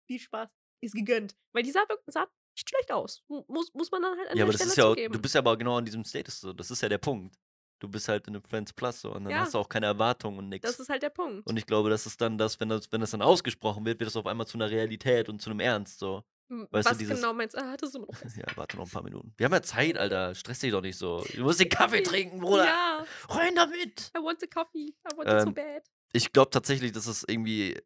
viel 0.07 0.19
Spaß, 0.19 0.49
ist 0.81 0.93
gegönnt. 0.95 1.35
Weil 1.53 1.63
die 1.63 1.71
sah, 1.71 1.81
wirklich- 1.89 2.13
sah 2.13 2.27
nicht 2.55 2.69
schlecht 2.69 2.91
aus. 2.91 3.23
Mu- 3.27 3.43
Muss, 3.47 3.73
muss 3.73 3.91
man 3.91 4.01
dann 4.03 4.17
halt 4.17 4.29
an 4.29 4.29
Ja, 4.29 4.35
der 4.35 4.43
aber 4.45 4.51
das 4.53 4.61
Stelle 4.61 4.71
ist 4.71 4.77
ja 4.77 4.85
auch, 4.85 4.89
zugeben. 4.95 5.13
du 5.13 5.19
bist 5.21 5.35
ja 5.35 5.39
aber 5.39 5.57
genau 5.57 5.77
an 5.77 5.85
diesem 5.85 6.03
Status 6.03 6.39
so. 6.39 6.53
Das 6.53 6.71
ist 6.71 6.81
ja 6.81 6.87
der 6.89 6.97
Punkt. 6.99 7.35
Du 7.79 7.89
bist 7.89 8.07
halt 8.07 8.27
in 8.27 8.35
einem 8.35 8.43
Friends 8.43 8.71
Plus 8.73 9.01
so 9.01 9.11
und 9.13 9.25
dann 9.25 9.31
Ja. 9.31 9.39
hast 9.39 9.53
du 9.53 9.57
auch 9.59 9.67
keine 9.69 9.85
Erwartungen 9.87 10.37
und 10.39 10.45
das 10.51 10.61
nichts. 10.63 10.79
ist 10.79 10.89
halt 10.89 11.03
der 11.03 11.09
Punkt. 11.09 11.45
Und 11.47 11.57
ich 11.57 11.65
glaube, 11.65 11.89
das 11.89 12.05
ist 12.05 12.21
dann 12.21 12.37
das, 12.37 12.59
wenn 12.59 12.69
das, 12.69 12.91
wenn 12.91 13.01
das 13.01 13.11
dann 13.11 13.21
ausgesprochen 13.21 13.85
wird, 13.85 13.99
wird 13.99 14.07
das 14.07 14.15
auf 14.15 14.25
einmal 14.25 14.47
zu 14.47 14.57
einer 14.57 14.69
Realität 14.69 15.27
und 15.29 15.41
zu 15.41 15.49
einem 15.49 15.59
Ernst 15.59 15.99
so. 15.99 16.23
Weißt 16.47 16.87
du, 16.87 16.91
Was 16.91 16.97
dieses- 16.99 17.19
genau 17.19 17.33
meinst 17.33 17.55
du? 17.55 17.59
Ah, 17.61 17.71
hattest 17.71 17.95
du 17.95 17.99
noch. 17.99 18.07
Ja, 18.37 18.45
warte 18.55 18.77
noch 18.77 18.85
ein 18.85 18.91
paar 18.91 19.03
Minuten. 19.03 19.33
Wir 19.35 19.45
haben 19.45 19.53
ja 19.53 19.61
Zeit, 19.63 19.97
Alter. 19.97 20.35
Stress 20.35 20.59
dich 20.59 20.71
doch 20.71 20.81
nicht 20.81 20.97
so. 20.97 21.25
Du 21.33 21.41
musst 21.43 21.59
den 21.59 21.69
Kaffee 21.69 22.01
trinken, 22.03 22.39
Bruder. 22.39 22.65
Ja, 22.65 23.05
Rein 23.29 23.55
damit. 23.55 24.11
I 24.15 24.21
want 24.23 24.39
the 24.39 24.47
coffee. 24.47 24.93
I 25.11 25.17
want 25.17 25.27
it 25.29 25.41
so 25.41 25.47
Ähm, 25.47 25.53
bad. 25.53 25.83
Ich 26.13 26.31
glaube 26.31 26.51
tatsächlich, 26.51 26.91
dass 26.93 27.07
es 27.07 27.25
irgendwie. 27.27 27.77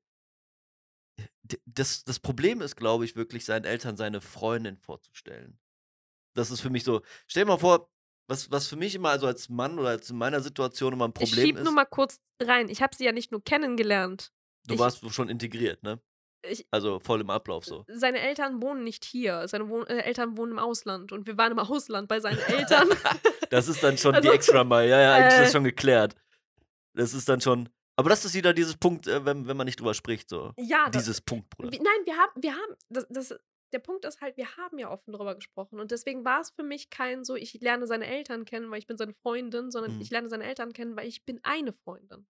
Das, 1.66 2.04
das 2.04 2.20
Problem 2.20 2.62
ist, 2.62 2.76
glaube 2.76 3.06
ich, 3.06 3.16
wirklich 3.16 3.44
seinen 3.46 3.66
Eltern 3.66 3.98
seine 3.98 4.22
Freundin 4.22 4.78
vorzustellen. 4.78 5.58
Das 6.36 6.52
ist 6.52 6.62
für 6.62 6.70
mich 6.70 6.84
so. 6.84 7.02
Stell 7.28 7.44
dir 7.46 7.48
mal 7.50 7.58
vor, 7.58 7.90
was, 8.30 8.50
was 8.52 8.68
für 8.68 8.76
mich 8.76 8.96
immer, 8.96 9.10
also 9.10 9.28
als 9.28 9.50
Mann 9.50 9.78
oder 9.80 9.90
als 9.90 10.10
in 10.10 10.18
meiner 10.18 10.40
Situation 10.42 10.94
immer 10.94 11.06
ein 11.08 11.14
Ich 11.20 11.30
Problem 11.32 11.46
schieb 11.46 11.58
ist, 11.58 11.64
nur 11.64 11.74
mal 11.74 11.86
kurz 11.86 12.20
rein. 12.42 12.70
Ich 12.70 12.82
habe 12.82 12.96
sie 12.96 13.04
ja 13.06 13.12
nicht 13.12 13.32
nur 13.32 13.44
kennengelernt. 13.44 14.32
du 14.68 14.76
ich- 14.76 14.80
warst 14.80 15.04
schon 15.14 15.30
integriert, 15.30 15.84
ne? 15.84 16.00
Ich, 16.48 16.66
Also 16.72 17.00
voll 17.00 17.20
im 17.20 17.30
Ablauf 17.30 17.66
so. 17.66 17.84
seine 17.90 18.20
Eltern 18.22 18.62
wohnen 18.62 18.86
nicht 18.86 19.04
hier. 19.04 19.46
Seine 19.50 19.68
Wohn 19.68 19.86
äh, 19.88 19.98
Eltern 20.04 20.38
wohnen 20.38 20.54
im 20.54 20.60
Ausland. 20.60 21.12
Und 21.12 21.28
wir 21.28 21.38
waren 21.38 21.52
im 21.52 21.60
Ausland 21.60 22.08
bei 22.08 22.20
seinen 22.22 22.40
Eltern. 22.40 22.88
Das 23.50 23.68
ist 23.68 23.82
dann 23.84 23.98
schon 23.98 24.14
Also, 24.14 24.30
die 24.30 24.36
extra 24.36 24.64
mal. 24.64 24.88
Ja, 24.88 25.02
ja, 25.02 25.14
eigentlich 25.16 25.34
ist 25.34 25.40
äh, 25.40 25.44
das 25.46 25.52
schon 25.54 25.64
geklärt. 25.64 26.16
Das 26.94 27.14
ist 27.16 27.28
dann 27.28 27.42
schon. 27.42 27.68
Aber 27.96 28.10
das 28.10 28.24
ist 28.24 28.36
wieder 28.36 28.54
dieses 28.54 28.78
Punkt, 28.78 29.08
äh, 29.08 29.26
wenn, 29.26 29.48
wenn 29.48 29.58
man 29.58 29.66
nicht 29.66 29.80
drüber 29.80 29.94
spricht, 29.96 30.30
so. 30.30 30.54
ja, 30.56 30.88
das, 30.92 31.04
Dieses 31.04 31.20
Punkt, 31.20 31.50
Bruder. 31.50 31.72
Wie- 31.72 31.78
Nein, 31.80 32.06
wir 32.06 32.16
haben, 32.16 32.32
wir 32.42 32.54
haben, 32.54 32.76
das, 32.90 33.08
das, 33.10 33.40
der 33.72 33.80
Punkt 33.80 34.06
ist 34.06 34.22
halt, 34.22 34.38
wir 34.38 34.58
haben 34.58 34.78
ja 34.80 34.90
offen 34.92 35.12
darüber 35.14 35.36
gesprochen. 35.36 35.80
Und 35.80 35.92
deswegen 35.92 36.26
war 36.26 36.42
es 36.42 36.52
für 36.52 36.64
mich 36.64 36.90
kein 36.90 37.24
so, 37.24 37.36
ich 37.36 37.54
lerne 37.62 37.88
seine 37.88 38.08
Eltern 38.08 38.46
kennen, 38.46 38.70
weil 38.72 38.80
ich 38.80 38.88
bin 38.88 38.98
seine 38.98 39.14
Freundin, 39.14 39.72
sondern 39.72 39.96
Mhm. 39.96 40.02
ich 40.02 40.10
lerne 40.10 40.28
seine 40.30 40.44
Eltern 40.46 40.74
kennen, 40.74 40.96
weil 40.96 41.08
ich 41.08 41.26
bin 41.26 41.40
eine 41.44 41.74
Freundin. 41.74 42.28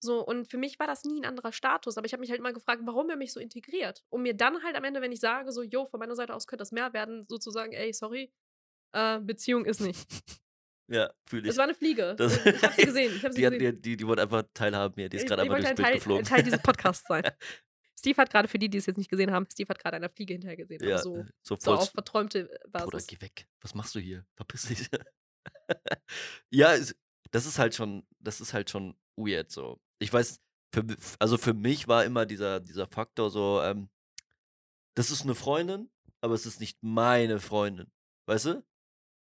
So, 0.00 0.24
und 0.24 0.48
für 0.48 0.58
mich 0.58 0.78
war 0.78 0.86
das 0.86 1.02
nie 1.04 1.20
ein 1.20 1.24
anderer 1.26 1.50
Status, 1.52 1.96
aber 1.98 2.06
ich 2.06 2.12
habe 2.12 2.20
mich 2.20 2.30
halt 2.30 2.40
mal 2.40 2.52
gefragt, 2.52 2.82
warum 2.84 3.10
er 3.10 3.16
mich 3.16 3.32
so 3.32 3.40
integriert. 3.40 4.04
Um 4.10 4.22
mir 4.22 4.34
dann 4.34 4.62
halt 4.62 4.76
am 4.76 4.84
Ende, 4.84 5.00
wenn 5.00 5.10
ich 5.10 5.18
sage, 5.20 5.50
so, 5.50 5.62
yo, 5.62 5.86
von 5.86 5.98
meiner 5.98 6.14
Seite 6.14 6.34
aus 6.34 6.46
könnte 6.46 6.62
das 6.62 6.70
mehr 6.70 6.92
werden, 6.92 7.24
sozusagen, 7.28 7.72
ey, 7.72 7.92
sorry, 7.92 8.32
äh, 8.92 9.18
Beziehung 9.20 9.64
ist 9.64 9.80
nicht. 9.80 10.06
Ja, 10.90 11.12
fühle 11.28 11.42
ich. 11.42 11.48
Es 11.50 11.56
war 11.58 11.64
eine 11.64 11.74
Fliege. 11.74 12.14
Das- 12.16 12.46
ich 12.46 12.62
habe 12.62 12.74
sie 12.74 12.82
gesehen. 12.86 13.16
Ich 13.16 13.24
habe 13.24 13.34
sie 13.34 13.40
Die, 13.40 13.46
hat, 13.46 13.52
gesehen. 13.54 13.74
die, 13.76 13.82
die, 13.90 13.96
die 13.98 14.06
wollte 14.06 14.22
einfach 14.22 14.44
teilhaben 14.54 14.94
hier. 14.96 15.08
Die 15.08 15.16
ist 15.18 15.26
gerade 15.26 15.42
einfach 15.42 15.56
durchs 15.56 15.68
ein 15.70 15.74
Bild 15.76 15.86
Teil, 15.86 15.94
geflogen. 15.96 16.24
Teil 16.24 16.42
dieses 16.44 16.62
Podcasts 16.62 17.06
sein. 17.06 17.22
Steve 17.98 18.16
hat 18.22 18.30
gerade, 18.30 18.46
für 18.46 18.60
die, 18.60 18.70
die 18.70 18.78
es 18.78 18.86
jetzt 18.86 18.96
nicht 18.96 19.10
gesehen 19.10 19.32
haben, 19.32 19.46
Steve 19.50 19.68
hat 19.70 19.80
gerade 19.80 19.96
einer 19.96 20.08
Fliege 20.08 20.34
hinterher 20.34 20.56
gesehen. 20.56 20.80
ja, 20.84 20.94
aber 20.94 21.02
so, 21.02 21.24
so 21.42 21.56
so 21.58 21.74
auf 21.74 21.90
verträumte 21.90 22.48
Basis. 22.70 23.08
geh 23.08 23.20
weg. 23.20 23.48
Was 23.60 23.74
machst 23.74 23.92
du 23.96 23.98
hier? 23.98 24.24
Verpiss 24.36 24.68
dich. 24.68 24.88
ja, 26.50 26.76
das 27.32 27.46
ist 27.46 27.58
halt 27.58 27.74
schon, 27.74 28.06
das 28.20 28.40
ist 28.40 28.52
halt 28.52 28.70
schon 28.70 28.96
weird 29.16 29.50
so. 29.50 29.80
Ich 29.98 30.12
weiß, 30.12 30.40
für, 30.72 30.86
also 31.18 31.38
für 31.38 31.54
mich 31.54 31.88
war 31.88 32.04
immer 32.04 32.24
dieser, 32.24 32.60
dieser 32.60 32.86
Faktor 32.86 33.30
so, 33.30 33.60
ähm, 33.62 33.88
das 34.94 35.10
ist 35.10 35.22
eine 35.22 35.34
Freundin, 35.34 35.90
aber 36.20 36.34
es 36.34 36.46
ist 36.46 36.60
nicht 36.60 36.78
meine 36.82 37.40
Freundin. 37.40 37.90
Weißt 38.26 38.44
du? 38.44 38.64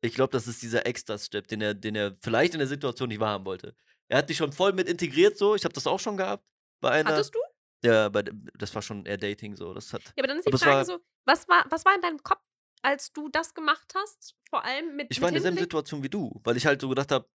Ich 0.02 0.14
glaube, 0.14 0.32
das 0.32 0.46
ist 0.46 0.62
dieser 0.62 0.86
Extra-Step, 0.86 1.48
den 1.48 1.62
er, 1.62 1.74
den 1.74 1.96
er 1.96 2.18
vielleicht 2.22 2.54
in 2.54 2.60
der 2.60 2.68
Situation 2.68 3.08
nicht 3.08 3.22
wahrhaben 3.22 3.46
wollte. 3.46 3.76
Er 4.10 4.18
hat 4.18 4.30
dich 4.30 4.38
schon 4.38 4.52
voll 4.52 4.74
mit 4.74 4.90
integriert, 4.90 5.38
so. 5.38 5.56
Ich 5.56 5.64
habe 5.64 5.74
das 5.74 5.88
auch 5.88 6.00
schon 6.00 6.18
gehabt. 6.18 6.46
Bei 6.82 6.92
einer. 6.92 7.12
Hattest 7.12 7.34
du? 7.34 7.40
Ja, 7.84 8.10
dem- 8.10 8.48
das 8.58 8.74
war 8.76 8.82
schon 8.82 9.06
eher 9.06 9.18
Dating 9.18 9.56
so. 9.56 9.74
Das 9.74 9.94
hat. 9.94 10.02
Ja, 10.04 10.12
aber 10.20 10.28
dann 10.28 10.38
ist 10.38 10.48
die 10.48 10.52
Aber 10.52 10.58
Frage 10.60 10.76
war- 10.78 10.86
so, 10.86 11.00
was 11.26 11.48
war, 11.48 11.64
was 11.70 11.86
war 11.86 11.94
in 11.96 12.02
deinem 12.02 12.22
Kopf, 12.24 12.42
als 12.82 13.12
du 13.14 13.30
das 13.30 13.54
gemacht 13.54 13.94
hast? 13.96 14.36
Vor 14.50 14.64
allem 14.64 14.96
mit. 14.96 15.08
Ich 15.12 15.22
war 15.22 15.30
in 15.30 15.36
derselben 15.36 15.58
Situation 15.58 16.02
wie 16.04 16.10
du, 16.10 16.40
weil 16.44 16.58
ich 16.58 16.66
halt 16.66 16.82
so 16.82 16.90
gedacht 16.90 17.12
habe, 17.12 17.28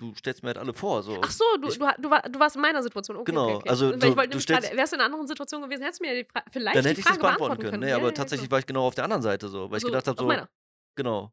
du 0.00 0.14
stellst 0.14 0.42
mir 0.44 0.48
halt 0.50 0.58
alle 0.58 0.72
vor. 0.72 1.02
So. 1.02 1.20
Ach 1.20 1.30
so, 1.30 1.44
du, 1.60 1.68
ich- 1.68 1.78
du, 1.78 1.86
du, 1.98 2.10
war, 2.10 2.22
du 2.22 2.38
warst 2.38 2.54
in 2.54 2.62
meiner 2.62 2.80
Situation. 2.82 3.16
Okay, 3.16 3.32
Genau, 3.32 3.46
okay, 3.46 3.54
okay. 3.56 3.68
also 3.70 3.90
du- 3.90 4.06
ich 4.22 4.30
du 4.30 4.38
stellst- 4.40 4.76
wärst 4.76 4.92
du 4.92 4.96
in 4.96 5.00
einer 5.00 5.06
anderen 5.06 5.26
Situation 5.26 5.62
gewesen, 5.62 5.82
hättest 5.82 6.00
du 6.00 6.06
mir 6.06 6.14
die 6.14 6.24
Fra 6.24 6.44
vielleicht 6.48 6.76
Dann 6.76 6.84
die 6.84 6.88
hätte 6.90 7.00
ich 7.00 7.06
das 7.06 7.18
beantworten 7.18 7.58
können. 7.62 7.80
Nee, 7.80 7.90
Ja, 7.90 7.96
aber 7.96 8.06
ja, 8.06 8.12
tatsächlich 8.12 8.48
klar. 8.48 8.52
war 8.56 8.58
ich 8.60 8.66
genau 8.66 8.86
auf 8.86 8.94
der 8.94 9.04
anderen 9.04 9.22
Seite 9.22 9.48
so, 9.48 9.62
weil 9.62 9.78
ich 9.78 9.84
Also, 9.84 9.86
gedacht 9.88 10.06
habe, 10.06 10.18
so, 10.20 10.26
meiner. 10.26 10.48
genau. 10.96 11.32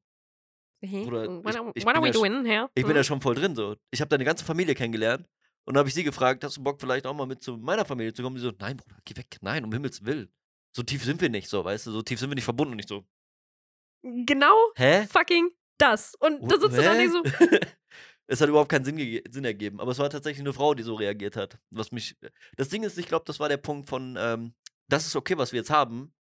Mhm. 0.82 1.04
Bruder, 1.04 1.28
What 1.44 1.56
ich- 1.56 1.62
ich 1.76 1.86
what 1.86 1.94
bin 1.94 1.96
are 1.96 2.02
we 2.02 2.08
ja 2.08 2.14
doing 2.14 2.46
here? 2.46 2.70
Ich 2.74 2.86
bin 2.86 2.96
ja 2.96 3.04
schon 3.04 3.22
voll 3.22 3.36
drin 3.36 3.56
so. 3.56 3.76
Ich 3.92 4.02
habe 4.02 4.10
deine 4.10 4.26
ganze 4.26 4.44
Familie 4.44 4.74
kennengelernt 4.76 5.28
und 5.66 5.74
dann 5.74 5.80
habe 5.80 5.90
ich 5.90 5.96
sie 5.96 6.04
gefragt, 6.04 6.44
hast 6.44 6.58
du 6.58 6.64
Bock 6.64 6.80
vielleicht 6.80 7.08
auch 7.08 7.14
mal 7.14 7.26
mit 7.26 7.42
zu 7.42 7.58
meiner 7.58 7.86
Familie 7.86 8.14
zu 8.14 8.22
kommen? 8.22 8.36
Die 8.36 8.42
so, 8.42 8.52
nein, 8.60 8.78
Bruder, 8.78 8.98
geh 9.04 9.18
weg. 9.18 9.38
Nein, 9.42 9.64
um 9.64 9.74
Himmels 9.74 10.06
Willen. 10.06 10.32
So 10.76 10.84
tief 10.84 11.04
sind 11.04 11.20
wir 11.22 11.30
nicht 11.30 11.50
so, 11.50 11.66
weißt 11.66 11.88
du? 11.88 11.92
So 11.92 12.02
tief 12.02 12.20
sind 12.20 12.30
wir 12.30 12.36
nicht 12.36 12.44
verbunden 12.44 12.74
und 12.74 12.78
nicht 12.78 12.90
so. 12.90 13.04
Genau 14.04 14.56
Hä? 14.76 15.08
fucking 15.08 15.50
das. 15.80 16.14
Und 16.16 16.44
da 16.52 16.60
sitzt 16.60 16.78
du 16.78 16.84
dann 16.84 16.98
Hä? 16.98 17.08
nicht 17.08 17.12
so. 17.12 17.24
es 18.28 18.42
hat 18.42 18.50
überhaupt 18.50 18.70
keinen 18.70 18.86
Sinn, 18.86 19.22
Sinn 19.30 19.46
ergeben. 19.46 19.80
Aber 19.80 19.92
es 19.92 19.98
war 19.98 20.10
tatsächlich 20.10 20.42
eine 20.42 20.54
Frau, 20.54 20.76
die 20.76 20.84
so 20.84 20.94
reagiert 20.94 21.36
hat. 21.36 21.58
Was 21.72 21.92
mich. 21.92 22.16
Das 22.58 22.70
Ding 22.70 22.84
ist, 22.84 22.98
ich 23.00 23.08
glaube, 23.08 23.26
das 23.26 23.40
war 23.40 23.50
der 23.50 23.58
Punkt 23.58 23.90
von, 23.90 24.16
ähm, 24.20 24.54
das 24.88 25.08
ist 25.08 25.16
okay, 25.16 25.36
was 25.38 25.52
wir 25.52 25.60
jetzt 25.60 25.72
haben, 25.72 26.14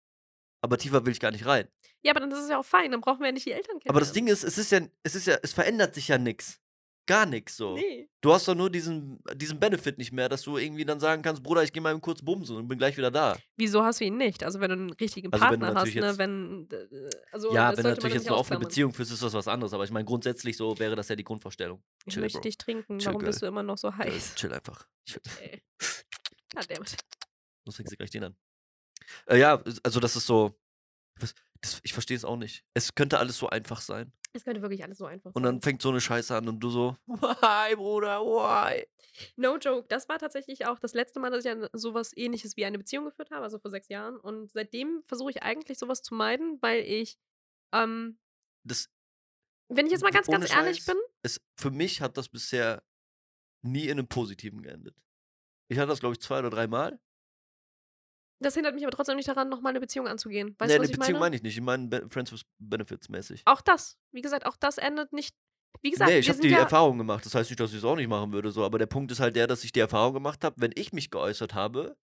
aber 0.60 0.78
tiefer 0.78 1.04
will 1.04 1.12
ich 1.12 1.20
gar 1.20 1.32
nicht 1.32 1.46
rein. 1.46 1.66
Ja, 2.02 2.12
aber 2.12 2.20
dann 2.20 2.30
ist 2.30 2.38
es 2.38 2.50
ja 2.50 2.58
auch 2.58 2.64
fein, 2.64 2.92
dann 2.92 3.00
brauchen 3.00 3.20
wir 3.20 3.26
ja 3.26 3.32
nicht 3.32 3.46
die 3.46 3.52
Eltern 3.52 3.78
kennen. 3.80 3.90
Aber 3.90 4.00
das 4.00 4.12
Ding 4.12 4.28
ist, 4.28 4.44
es 4.44 4.58
ist 4.58 4.70
ja, 4.70 4.80
es 5.02 5.14
ist 5.16 5.26
ja, 5.26 5.36
es 5.42 5.52
verändert 5.52 5.94
sich 5.94 6.08
ja 6.08 6.18
nichts. 6.18 6.61
Gar 7.06 7.26
nichts 7.26 7.56
so. 7.56 7.74
Nee. 7.74 8.08
Du 8.20 8.32
hast 8.32 8.46
doch 8.46 8.54
nur 8.54 8.70
diesen, 8.70 9.20
diesen 9.34 9.58
Benefit 9.58 9.98
nicht 9.98 10.12
mehr, 10.12 10.28
dass 10.28 10.42
du 10.42 10.56
irgendwie 10.56 10.84
dann 10.84 11.00
sagen 11.00 11.20
kannst, 11.22 11.42
Bruder, 11.42 11.64
ich 11.64 11.72
gehe 11.72 11.82
mal 11.82 11.90
eben 11.90 12.00
kurz 12.00 12.22
bumsen 12.22 12.56
und 12.56 12.68
bin 12.68 12.78
gleich 12.78 12.96
wieder 12.96 13.10
da. 13.10 13.36
Wieso 13.56 13.82
hast 13.82 14.00
du 14.00 14.04
ihn 14.04 14.16
nicht? 14.16 14.44
Also 14.44 14.60
wenn 14.60 14.68
du 14.70 14.76
einen 14.76 14.92
richtigen 14.92 15.32
Also 15.32 15.44
Partner 15.44 15.74
hast, 15.74 15.94
ne, 15.96 16.16
wenn 16.18 16.68
also 17.32 17.52
ja, 17.52 17.76
wenn 17.76 17.82
du 17.82 17.90
natürlich 17.90 18.14
jetzt 18.14 18.28
eine 18.28 18.36
offene. 18.36 18.60
Beziehung 18.60 18.92
führst, 18.92 19.10
ist 19.10 19.22
das 19.22 19.32
was 19.32 19.48
anderes. 19.48 19.72
Aber 19.72 19.82
ich 19.82 19.90
meine, 19.90 20.04
grundsätzlich 20.04 20.56
so 20.56 20.78
wäre 20.78 20.94
das 20.94 21.08
ja 21.08 21.16
die 21.16 21.24
Grundvorstellung. 21.24 21.82
Ich 22.06 22.14
Chill, 22.14 22.22
möchte 22.22 22.38
Bro. 22.38 22.42
dich 22.42 22.58
trinken, 22.58 22.98
Chill, 23.00 23.06
warum 23.06 23.18
Girl. 23.20 23.30
bist 23.30 23.42
du 23.42 23.46
immer 23.46 23.64
noch 23.64 23.78
so 23.78 23.92
heiß? 23.96 24.36
Chill 24.36 24.52
einfach. 24.52 24.86
Ich, 25.04 25.18
Ey. 25.40 25.60
Goddammit. 26.54 26.96
sonst 27.64 27.76
fängst 27.76 27.92
du 27.92 27.96
gleich 27.96 28.10
den 28.10 28.24
an. 28.24 28.36
Äh, 29.26 29.40
ja, 29.40 29.60
also 29.82 29.98
das 29.98 30.14
ist 30.14 30.26
so. 30.26 30.54
Was, 31.18 31.34
das, 31.60 31.80
ich 31.82 31.92
verstehe 31.92 32.16
es 32.16 32.24
auch 32.24 32.36
nicht. 32.36 32.64
Es 32.74 32.94
könnte 32.94 33.18
alles 33.18 33.38
so 33.38 33.48
einfach 33.48 33.80
sein. 33.80 34.12
Es 34.34 34.44
könnte 34.44 34.62
wirklich 34.62 34.82
alles 34.82 34.98
so 34.98 35.04
einfach 35.06 35.30
Und 35.34 35.42
sein. 35.42 35.54
dann 35.54 35.60
fängt 35.62 35.82
so 35.82 35.90
eine 35.90 36.00
Scheiße 36.00 36.34
an 36.34 36.48
und 36.48 36.60
du 36.60 36.70
so, 36.70 36.96
why, 37.06 37.76
Bruder, 37.76 38.20
why? 38.20 38.86
No 39.36 39.58
joke, 39.58 39.86
das 39.88 40.08
war 40.08 40.18
tatsächlich 40.18 40.64
auch 40.66 40.78
das 40.78 40.94
letzte 40.94 41.20
Mal, 41.20 41.30
dass 41.30 41.44
ich 41.44 41.50
an 41.50 41.68
sowas 41.74 42.16
ähnliches 42.16 42.56
wie 42.56 42.64
eine 42.64 42.78
Beziehung 42.78 43.04
geführt 43.04 43.30
habe, 43.30 43.44
also 43.44 43.58
vor 43.58 43.70
sechs 43.70 43.88
Jahren. 43.88 44.16
Und 44.18 44.50
seitdem 44.52 45.02
versuche 45.02 45.30
ich 45.30 45.42
eigentlich 45.42 45.78
sowas 45.78 46.02
zu 46.02 46.14
meiden, 46.14 46.58
weil 46.62 46.80
ich, 46.82 47.18
ähm, 47.74 48.18
Das, 48.64 48.88
wenn 49.68 49.84
ich 49.86 49.92
jetzt 49.92 50.02
mal 50.02 50.12
ganz, 50.12 50.28
ganz 50.28 50.50
ehrlich 50.50 50.78
Scheiß. 50.78 50.86
bin, 50.86 50.96
es, 51.22 51.40
für 51.58 51.70
mich 51.70 52.00
hat 52.00 52.16
das 52.16 52.28
bisher 52.30 52.82
nie 53.62 53.84
in 53.84 53.92
einem 53.98 54.08
Positiven 54.08 54.62
geendet. 54.62 54.96
Ich 55.68 55.78
hatte 55.78 55.88
das, 55.88 56.00
glaube 56.00 56.14
ich, 56.14 56.20
zwei 56.20 56.38
oder 56.38 56.50
drei 56.50 56.66
Mal. 56.66 56.98
Das 58.42 58.54
hindert 58.54 58.74
mich 58.74 58.84
aber 58.84 58.92
trotzdem 58.92 59.16
nicht 59.16 59.28
daran, 59.28 59.48
nochmal 59.48 59.70
eine 59.70 59.80
Beziehung 59.80 60.08
anzugehen. 60.08 60.54
Weißt 60.58 60.68
nee, 60.70 60.76
du, 60.76 60.82
was 60.82 60.88
eine 60.88 60.92
ich 60.92 60.98
Beziehung 60.98 61.12
meine? 61.14 61.20
meine 61.20 61.36
ich 61.36 61.42
nicht. 61.42 61.56
Ich 61.56 61.62
meine 61.62 61.88
Be 61.88 62.08
Friends 62.08 62.32
with 62.32 62.42
Benefits 62.58 63.08
mäßig. 63.08 63.42
Auch 63.46 63.60
das, 63.60 63.98
wie 64.12 64.22
gesagt, 64.22 64.46
auch 64.46 64.56
das 64.56 64.78
endet 64.78 65.12
nicht. 65.12 65.34
Wie 65.80 65.90
gesagt, 65.90 66.10
nee, 66.10 66.18
ich 66.18 66.28
habe 66.28 66.38
die 66.38 66.48
ja, 66.48 66.58
Erfahrung 66.58 66.98
gemacht. 66.98 67.24
Das 67.24 67.34
heißt 67.34 67.50
nicht, 67.50 67.58
dass 67.58 67.72
ich 67.72 67.78
es 67.78 67.84
auch 67.84 67.96
nicht 67.96 68.08
machen 68.08 68.32
würde. 68.32 68.50
So. 68.50 68.64
Aber 68.64 68.78
der 68.78 68.86
Punkt 68.86 69.10
ist 69.10 69.20
halt 69.20 69.34
der, 69.36 69.46
dass 69.46 69.64
ich 69.64 69.72
die 69.72 69.80
Erfahrung 69.80 70.14
gemacht 70.14 70.44
habe, 70.44 70.56
wenn 70.58 70.72
ich 70.74 70.92
mich 70.92 71.10
geäußert 71.10 71.54
habe, 71.54 71.96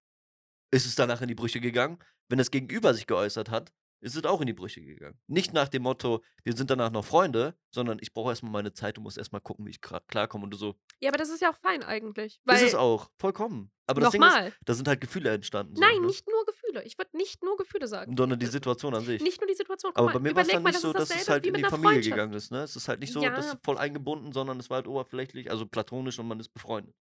ist 0.70 0.87
es 0.87 0.94
danach 0.94 1.20
in 1.20 1.29
die 1.29 1.35
Brüche 1.35 1.61
gegangen. 1.61 1.98
Wenn 2.29 2.38
das 2.38 2.51
Gegenüber 2.51 2.92
sich 2.94 3.07
geäußert 3.07 3.51
hat, 3.51 3.72
ist 4.00 4.16
es 4.16 4.24
auch 4.24 4.40
in 4.40 4.46
die 4.46 4.52
Brüche 4.52 4.80
gegangen. 4.80 5.18
Nicht 5.26 5.52
nach 5.52 5.68
dem 5.68 5.82
Motto, 5.82 6.22
wir 6.44 6.54
sind 6.54 6.70
danach 6.70 6.90
noch 6.90 7.04
Freunde, 7.04 7.54
sondern 7.70 7.98
ich 8.00 8.12
brauche 8.12 8.30
erstmal 8.30 8.52
meine 8.52 8.72
Zeit 8.72 8.98
und 8.98 9.04
muss 9.04 9.16
erstmal 9.16 9.40
gucken, 9.40 9.66
wie 9.66 9.70
ich 9.70 9.80
klarkomme 9.80 10.44
und 10.44 10.50
du 10.50 10.56
so. 10.56 10.74
Ja, 11.00 11.11
aber 11.11 11.18
das 11.18 11.30
ist 11.30 11.40
ja 11.40 11.50
auch 11.50 11.56
fein 11.56 11.82
eigentlich. 11.82 12.40
Ist 12.46 12.62
es 12.62 12.74
auch, 12.74 13.11
vollkommen. 13.18 13.70
Aber 13.87 14.02
das 14.02 14.11
Ding 14.11 14.22
ist, 14.22 14.52
da 14.66 14.74
sind 14.74 14.87
halt 14.87 15.00
Gefühle 15.00 15.30
entstanden. 15.30 15.74
so, 15.74 15.80
Nein, 15.80 16.00
ne? 16.00 16.06
nicht 16.08 16.28
nur 16.28 16.44
Gefühle. 16.44 16.84
Ich 16.84 16.98
würde 16.98 17.16
nicht 17.16 17.42
nur 17.42 17.56
Gefühle 17.56 17.88
sagen. 17.88 18.14
Sondern 18.16 18.38
die 18.38 18.46
Situation 18.46 18.94
an 18.94 19.02
sich. 19.04 19.22
Nicht 19.22 19.40
nur 19.40 19.48
die 19.48 19.54
Situation. 19.54 19.92
Guck 19.94 19.98
Aber 19.98 20.06
mal, 20.08 20.12
bei 20.14 20.20
mir 20.20 20.37
war 20.37 20.42
es 20.42 20.48
dann 20.48 20.62
mal, 20.62 20.68
nicht 20.70 20.76
das 20.76 20.82
so, 20.82 20.88
ist 20.90 21.11
dass 21.11 21.22
es 21.22 21.28
halt 21.28 21.46
in 21.46 21.54
die 21.54 21.64
Familie 21.64 22.00
gegangen 22.02 22.34
ist. 22.34 22.52
Ne? 22.52 22.62
Es 22.62 22.76
ist 22.76 22.87
halt 22.87 23.00
nicht 23.00 23.12
so, 23.12 23.22
Ja. 23.22 23.30
das 23.34 23.46
ist 23.46 23.58
voll 23.64 23.78
eingebunden, 23.78 24.32
sondern 24.32 24.61
es 24.61 24.68
war 24.68 24.76
halt 24.76 24.88
oberflächlich, 24.88 25.50
also 25.50 25.64
platonisch 25.66 26.18
und 26.18 26.28
man 26.28 26.38
ist 26.38 26.50
befreundet. 26.50 26.94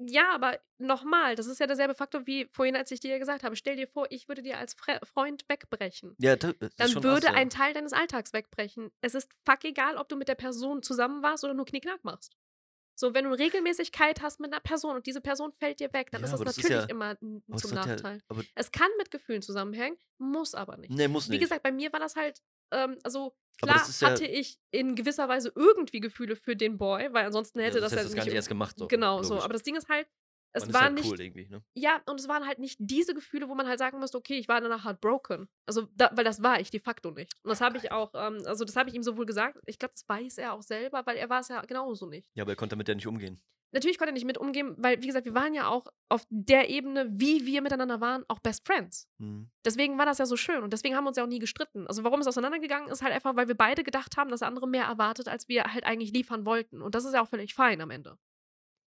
Ja, 0.00 0.30
aber 0.32 0.58
nochmal, 0.78 1.34
das 1.34 1.46
ist 1.46 1.58
ja 1.58 1.66
derselbe 1.66 1.94
Faktor 1.94 2.26
wie 2.26 2.46
vorhin, 2.46 2.76
als 2.76 2.90
ich 2.92 3.00
dir 3.00 3.18
gesagt 3.18 3.42
habe. 3.42 3.56
Stell 3.56 3.74
dir 3.76 3.88
vor, 3.88 4.06
ich 4.10 4.28
würde 4.28 4.42
dir 4.42 4.58
als 4.58 4.74
Fre 4.74 5.00
Freund 5.04 5.44
wegbrechen. 5.48 6.14
Ja, 6.18 6.36
das 6.36 6.52
ist 6.60 6.78
Dann 6.80 6.88
schon 6.90 7.02
würde 7.02 7.16
asozial. 7.26 7.34
ein 7.34 7.50
Teil 7.50 7.74
deines 7.74 7.92
Alltags 7.92 8.32
wegbrechen. 8.32 8.90
Es 9.00 9.14
ist 9.14 9.28
fuck 9.44 9.64
egal, 9.64 9.96
ob 9.96 10.08
du 10.08 10.16
mit 10.16 10.28
der 10.28 10.36
Person 10.36 10.82
zusammen 10.82 11.22
warst 11.22 11.42
oder 11.42 11.54
nur 11.54 11.66
Knickknack 11.66 12.04
machst. 12.04 12.36
So, 12.94 13.14
wenn 13.14 13.24
du 13.24 13.30
eine 13.30 13.38
Regelmäßigkeit 13.38 14.22
hast 14.22 14.40
mit 14.40 14.52
einer 14.52 14.60
Person 14.60 14.96
und 14.96 15.06
diese 15.06 15.20
Person 15.20 15.52
fällt 15.52 15.78
dir 15.80 15.92
weg, 15.92 16.10
dann 16.10 16.20
Ja, 16.20 16.26
ist 16.26 16.32
das 16.32 16.40
das 16.40 16.56
ist 16.58 16.64
natürlich 16.64 16.82
ja- 16.84 16.88
immer 16.88 17.18
zum 17.18 17.42
ja- 17.70 17.74
Nachteil. 17.86 18.22
aber 18.28 18.42
Es 18.54 18.70
kann 18.72 18.88
mit 18.98 19.10
Gefühlen 19.10 19.42
zusammenhängen, 19.42 19.96
muss 20.18 20.54
aber 20.54 20.76
nicht. 20.76 20.90
nee, 20.90 21.06
muss 21.08 21.26
Wie 21.28 21.32
nicht. 21.32 21.40
gesagt, 21.42 21.62
bei 21.62 21.70
mir 21.72 21.92
war 21.92 22.00
das 22.00 22.16
halt, 22.16 22.40
ähm, 22.72 22.96
also 23.02 23.34
klar 23.60 23.78
das 23.78 24.00
ja- 24.00 24.10
hatte 24.10 24.26
ich 24.26 24.58
in 24.70 24.94
gewisser 24.94 25.28
Weise 25.28 25.52
irgendwie 25.54 26.00
Gefühle 26.00 26.36
für 26.36 26.56
den 26.56 26.78
Boy, 26.78 27.12
weil 27.12 27.26
ansonsten 27.26 27.58
ja, 27.58 27.66
hätte 27.66 27.80
das 27.80 27.92
sonst 27.92 28.10
ja 28.10 28.14
gar 28.16 28.24
nicht 28.24 28.34
erst 28.34 28.48
gemacht. 28.48 28.78
So. 28.78 28.88
Genau, 28.88 29.22
so. 29.22 29.34
logisch. 29.34 29.44
Aber 29.44 29.52
das 29.52 29.62
Ding 29.62 29.76
ist 29.76 29.88
halt, 29.88 30.06
es 30.52 30.62
Man 30.62 30.70
ist 30.70 30.74
war 30.74 30.82
halt 30.82 30.94
nicht 30.94 31.10
cool 31.10 31.20
irgendwie, 31.20 31.46
ne? 31.48 31.62
ja, 31.74 32.00
und 32.06 32.18
es 32.18 32.26
waren 32.26 32.46
halt 32.46 32.58
nicht 32.58 32.78
diese 32.80 33.14
Gefühle, 33.14 33.48
wo 33.48 33.54
man 33.54 33.68
halt 33.68 33.78
sagen 33.78 33.98
musste, 34.00 34.16
okay, 34.16 34.38
ich 34.38 34.48
war 34.48 34.60
danach 34.60 34.84
heartbroken. 34.84 35.48
Also, 35.66 35.88
da, 35.94 36.10
weil 36.14 36.24
das 36.24 36.42
war 36.42 36.58
ich 36.58 36.70
de 36.70 36.80
facto 36.80 37.10
nicht. 37.10 37.34
Und 37.42 37.50
das 37.50 37.60
habe 37.60 37.76
ich 37.76 37.92
auch, 37.92 38.12
ähm, 38.14 38.42
also 38.46 38.64
das 38.64 38.74
habe 38.76 38.88
ich 38.88 38.94
ihm 38.94 39.02
sowohl 39.02 39.26
gesagt, 39.26 39.58
ich 39.66 39.78
glaube, 39.78 39.92
das 39.94 40.08
weiß 40.08 40.38
er 40.38 40.54
auch 40.54 40.62
selber, 40.62 41.04
weil 41.04 41.16
er 41.16 41.28
war 41.28 41.40
es 41.40 41.48
ja 41.48 41.60
genauso 41.62 42.06
nicht. 42.06 42.30
Ja, 42.34 42.44
aber 42.44 42.52
er 42.52 42.56
konnte 42.56 42.74
damit 42.74 42.88
ja 42.88 42.94
nicht 42.94 43.06
umgehen. 43.06 43.40
Natürlich 43.72 43.98
konnte 43.98 44.12
er 44.12 44.14
nicht 44.14 44.24
mit 44.24 44.38
umgehen, 44.38 44.74
weil, 44.78 45.02
wie 45.02 45.06
gesagt, 45.06 45.26
wir 45.26 45.34
waren 45.34 45.52
ja 45.52 45.68
auch 45.68 45.86
auf 46.08 46.26
der 46.30 46.70
Ebene, 46.70 47.06
wie 47.10 47.44
wir 47.44 47.60
miteinander 47.60 48.00
waren, 48.00 48.24
auch 48.28 48.38
Best 48.38 48.66
Friends. 48.66 49.08
Mhm. 49.18 49.50
Deswegen 49.64 49.98
war 49.98 50.06
das 50.06 50.18
ja 50.18 50.26
so 50.26 50.36
schön 50.36 50.62
und 50.62 50.72
deswegen 50.72 50.96
haben 50.96 51.04
wir 51.04 51.08
uns 51.08 51.18
ja 51.18 51.24
auch 51.24 51.28
nie 51.28 51.38
gestritten. 51.38 51.86
Also 51.86 52.02
warum 52.02 52.20
es 52.20 52.26
auseinandergegangen 52.26 52.88
ist, 52.88 53.02
halt 53.02 53.12
einfach, 53.12 53.36
weil 53.36 53.48
wir 53.48 53.56
beide 53.56 53.84
gedacht 53.84 54.16
haben, 54.16 54.30
dass 54.30 54.40
der 54.40 54.48
andere 54.48 54.66
mehr 54.66 54.84
erwartet, 54.84 55.28
als 55.28 55.48
wir 55.48 55.64
halt 55.64 55.84
eigentlich 55.84 56.12
liefern 56.12 56.46
wollten. 56.46 56.80
Und 56.80 56.94
das 56.94 57.04
ist 57.04 57.12
ja 57.12 57.22
auch 57.22 57.28
völlig 57.28 57.54
fein 57.54 57.80
am 57.80 57.90
Ende. 57.90 58.18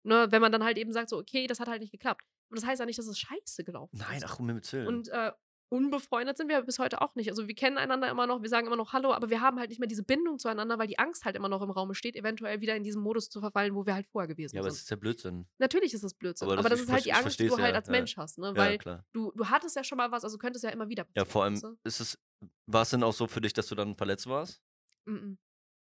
Ne, 0.04 0.28
wenn 0.30 0.42
man 0.42 0.52
dann 0.52 0.64
halt 0.64 0.78
eben 0.78 0.94
sagt, 0.94 1.10
so, 1.10 1.18
okay, 1.18 1.48
das 1.48 1.60
hat 1.60 1.68
halt 1.68 1.82
nicht 1.82 1.92
geklappt. 1.92 2.24
Und 2.50 2.58
das 2.58 2.66
heißt 2.66 2.80
ja 2.80 2.86
nicht, 2.86 2.98
dass 2.98 3.08
es 3.08 3.20
scheiße 3.20 3.64
gelaufen 3.64 3.98
Nein, 3.98 4.18
ist. 4.18 4.26
ach, 4.26 4.40
um 4.40 4.48
Himmels 4.48 4.72
Willen. 4.72 4.88
Und 4.88 5.10
äh, 5.10 5.32
unbefreundet 5.70 6.38
sind 6.38 6.50
wir 6.50 6.62
bis 6.62 6.80
heute 6.80 7.02
auch 7.02 7.16
nicht. 7.16 7.30
Also 7.30 7.48
wir 7.48 7.56
kennen 7.56 7.78
einander 7.78 8.10
immer 8.10 8.26
noch, 8.28 8.42
wir 8.42 8.50
sagen 8.50 8.68
immer 8.68 8.76
noch 8.76 8.94
Hallo, 8.94 9.14
aber 9.14 9.30
wir 9.30 9.42
haben 9.42 9.60
halt 9.60 9.70
nicht 9.70 9.80
mehr 9.80 9.88
diese 9.88 10.04
Bindung 10.04 10.40
zueinander, 10.40 10.80
weil 10.80 10.88
die 10.88 10.98
Angst 11.00 11.26
halt 11.26 11.36
immer 11.36 11.50
noch 11.50 11.62
im 11.62 11.70
Raum 11.72 11.94
steht, 11.94 12.16
eventuell 12.16 12.62
wieder 12.62 12.76
in 12.76 12.84
diesen 12.84 13.02
Modus 13.02 13.30
zu 13.30 13.40
verfallen, 13.40 13.76
wo 13.76 13.86
wir 13.86 13.94
halt 13.96 14.08
vorher 14.08 14.28
gewesen 14.28 14.56
ja, 14.56 14.62
aber 14.62 14.70
es 14.70 14.76
sind. 14.76 14.84
ist 14.84 14.90
ja 14.92 14.96
Blödsinn. 14.96 15.48
Natürlich 15.58 15.94
ist 15.94 16.04
das 16.04 16.14
Blödsinn, 16.14 16.48
Aber 16.48 16.58
aber 16.60 16.70
das- 16.70 16.80
das, 16.80 16.80
ich 16.80 16.88
ist 16.88 16.94
halt 16.94 17.06
die 17.06 17.14
Angst, 17.14 17.40
die 17.40 17.48
du 17.48 17.58
halt 17.58 17.72
ja, 17.74 17.76
als 17.80 17.88
ja. 17.88 17.92
Mensch 17.92 18.18
hast, 18.18 18.38
ne? 18.38 18.48
Ja, 18.48 18.56
Weil 18.56 18.78
klar. 18.78 19.06
du, 19.14 19.32
du 19.36 19.46
hattest 19.50 19.76
ja 19.76 19.84
schon 19.84 19.98
mal 19.98 20.12
was, 20.12 20.24
also 20.24 20.38
könnte 20.38 20.58
es 20.58 20.64
ja 20.64 20.70
immer 20.70 20.88
wieder 20.90 21.06
Ja, 21.16 21.26
vor 21.26 21.44
allem 21.44 21.54
weißt 21.56 21.64
du? 21.64 21.78
ist 21.84 22.00
es, 22.00 22.18
war 22.66 22.84
es 22.84 22.90
denn 22.92 23.04
auch 23.04 23.14
so 23.14 23.28
für 23.28 23.42
dich, 23.42 23.54
dass 23.54 23.68
du 23.68 23.76
dann 23.76 23.96
verletzt 23.96 24.28
warst? 24.28 24.62
Mm 25.06 25.14
-mm. 25.16 25.38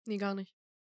Nee, 0.06 0.18
gar 0.18 0.34
nicht. 0.34 0.54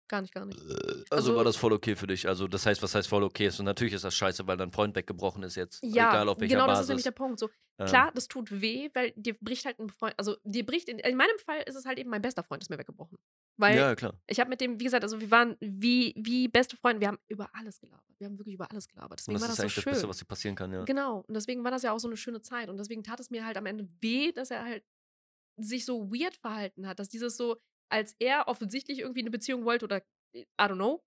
Gar 0.08 0.22
nicht, 0.22 0.34
gar 0.34 0.46
nicht. 0.46 0.60
Also, 0.62 1.04
Also- 1.10 1.36
war 1.36 1.44
das 1.44 1.56
voll 1.56 1.74
okay 1.74 1.96
für 1.96 2.06
dich? 2.06 2.28
Also 2.28 2.48
das 2.48 2.65
heißt, 2.65 2.82
was 2.84 2.94
heißt 2.94 3.08
voll 3.08 3.24
okay 3.24 3.48
ist? 3.48 3.60
Und 3.60 3.65
natürlich 3.65 3.94
ist 3.96 4.04
das 4.04 4.13
scheiße, 4.13 4.46
weil 4.46 4.56
dein 4.56 4.72
Freund 4.72 4.96
weggebrochen 4.96 5.41
ist 5.44 5.56
jetzt. 5.56 5.82
Ja, 5.84 6.10
egal 6.12 6.30
auf 6.30 6.39
welcher 6.39 6.54
genau, 6.56 6.68
das 6.68 6.74
Basis. 6.74 6.84
ist 6.84 6.89
nämlich 6.89 7.04
der 7.06 7.12
Punkt. 7.12 7.39
So, 7.39 7.50
Ähm, 7.80 7.88
klar, 7.88 8.12
das 8.13 8.28
tut 8.28 8.52
weh, 8.62 8.89
weil 8.94 9.12
dir 9.15 9.34
bricht 9.41 9.65
halt 9.65 9.80
ein 9.80 9.89
Freund, 9.89 10.13
also 10.18 10.38
dir 10.44 10.63
bricht, 10.65 10.89
in, 10.89 11.00
in 11.00 11.18
meinem 11.18 11.38
Fall 11.39 11.62
ist 11.65 11.76
es 11.76 11.86
halt 11.86 11.98
eben 11.98 12.10
mein 12.12 12.22
bester 12.22 12.44
Freund, 12.44 12.62
ist 12.62 12.70
mir 12.70 12.78
weggebrochen. 12.78 13.18
Weil 13.58 13.78
Ja, 13.78 13.96
klar. 13.96 14.13
ich 14.28 14.39
habe 14.39 14.50
mit 14.50 14.62
dem, 14.62 14.80
wie 14.80 14.84
gesagt, 14.84 15.04
also 15.04 15.20
wir 15.20 15.32
waren 15.32 15.58
wie, 15.60 16.13
wie 16.18 16.48
beste 16.50 16.78
Freunde, 16.78 17.02
wir 17.02 17.08
haben 17.08 17.20
über 17.28 17.50
alles 17.54 17.80
gelabert. 17.80 18.06
Wir 18.20 18.28
haben 18.28 18.38
wirklich 18.38 18.54
über 18.56 18.70
alles 18.70 18.88
gelabert. 18.88 19.12
Und 19.12 19.20
Deswegen 19.22 19.34
das 19.36 19.41
war 19.41 19.48
ist 19.50 19.50
das 19.50 19.58
so 19.58 19.63
eigentlich 19.63 19.74
schön. 19.74 19.84
das 19.86 19.94
Beste, 19.94 20.10
was 20.10 20.18
dir 20.20 20.26
passieren 20.26 20.56
kann, 20.56 20.72
ja. 20.72 20.84
Genau. 20.84 21.22
Und 21.28 21.34
deswegen 21.34 21.63
war 21.63 21.72
das 21.72 21.82
ja 21.82 21.91
auch 21.91 22.00
so 22.00 22.08
eine 22.08 22.15
schöne 22.18 22.41
Zeit. 22.41 22.70
Und 22.70 22.78
deswegen 22.78 23.04
tat 23.04 23.20
es 23.20 23.30
mir 23.32 23.44
halt 23.46 23.58
am 23.58 23.65
Ende 23.65 23.88
weh, 24.02 24.32
dass 24.32 24.52
er 24.52 24.63
halt 24.63 24.84
sich 25.58 25.86
so 25.86 26.12
weird 26.12 26.36
verhalten 26.36 26.86
hat. 26.88 27.00
Dass 27.00 27.10
dieses 27.10 27.38
so, 27.38 27.58
als 27.89 28.15
er 28.19 28.48
offensichtlich 28.48 29.00
irgendwie 29.00 29.21
eine 29.21 29.32
Beziehung 29.32 29.65
wollte 29.65 29.86
oder 29.86 30.02
äh, 30.34 30.41
I 30.41 30.45
don't 30.60 30.76
know, 30.76 31.04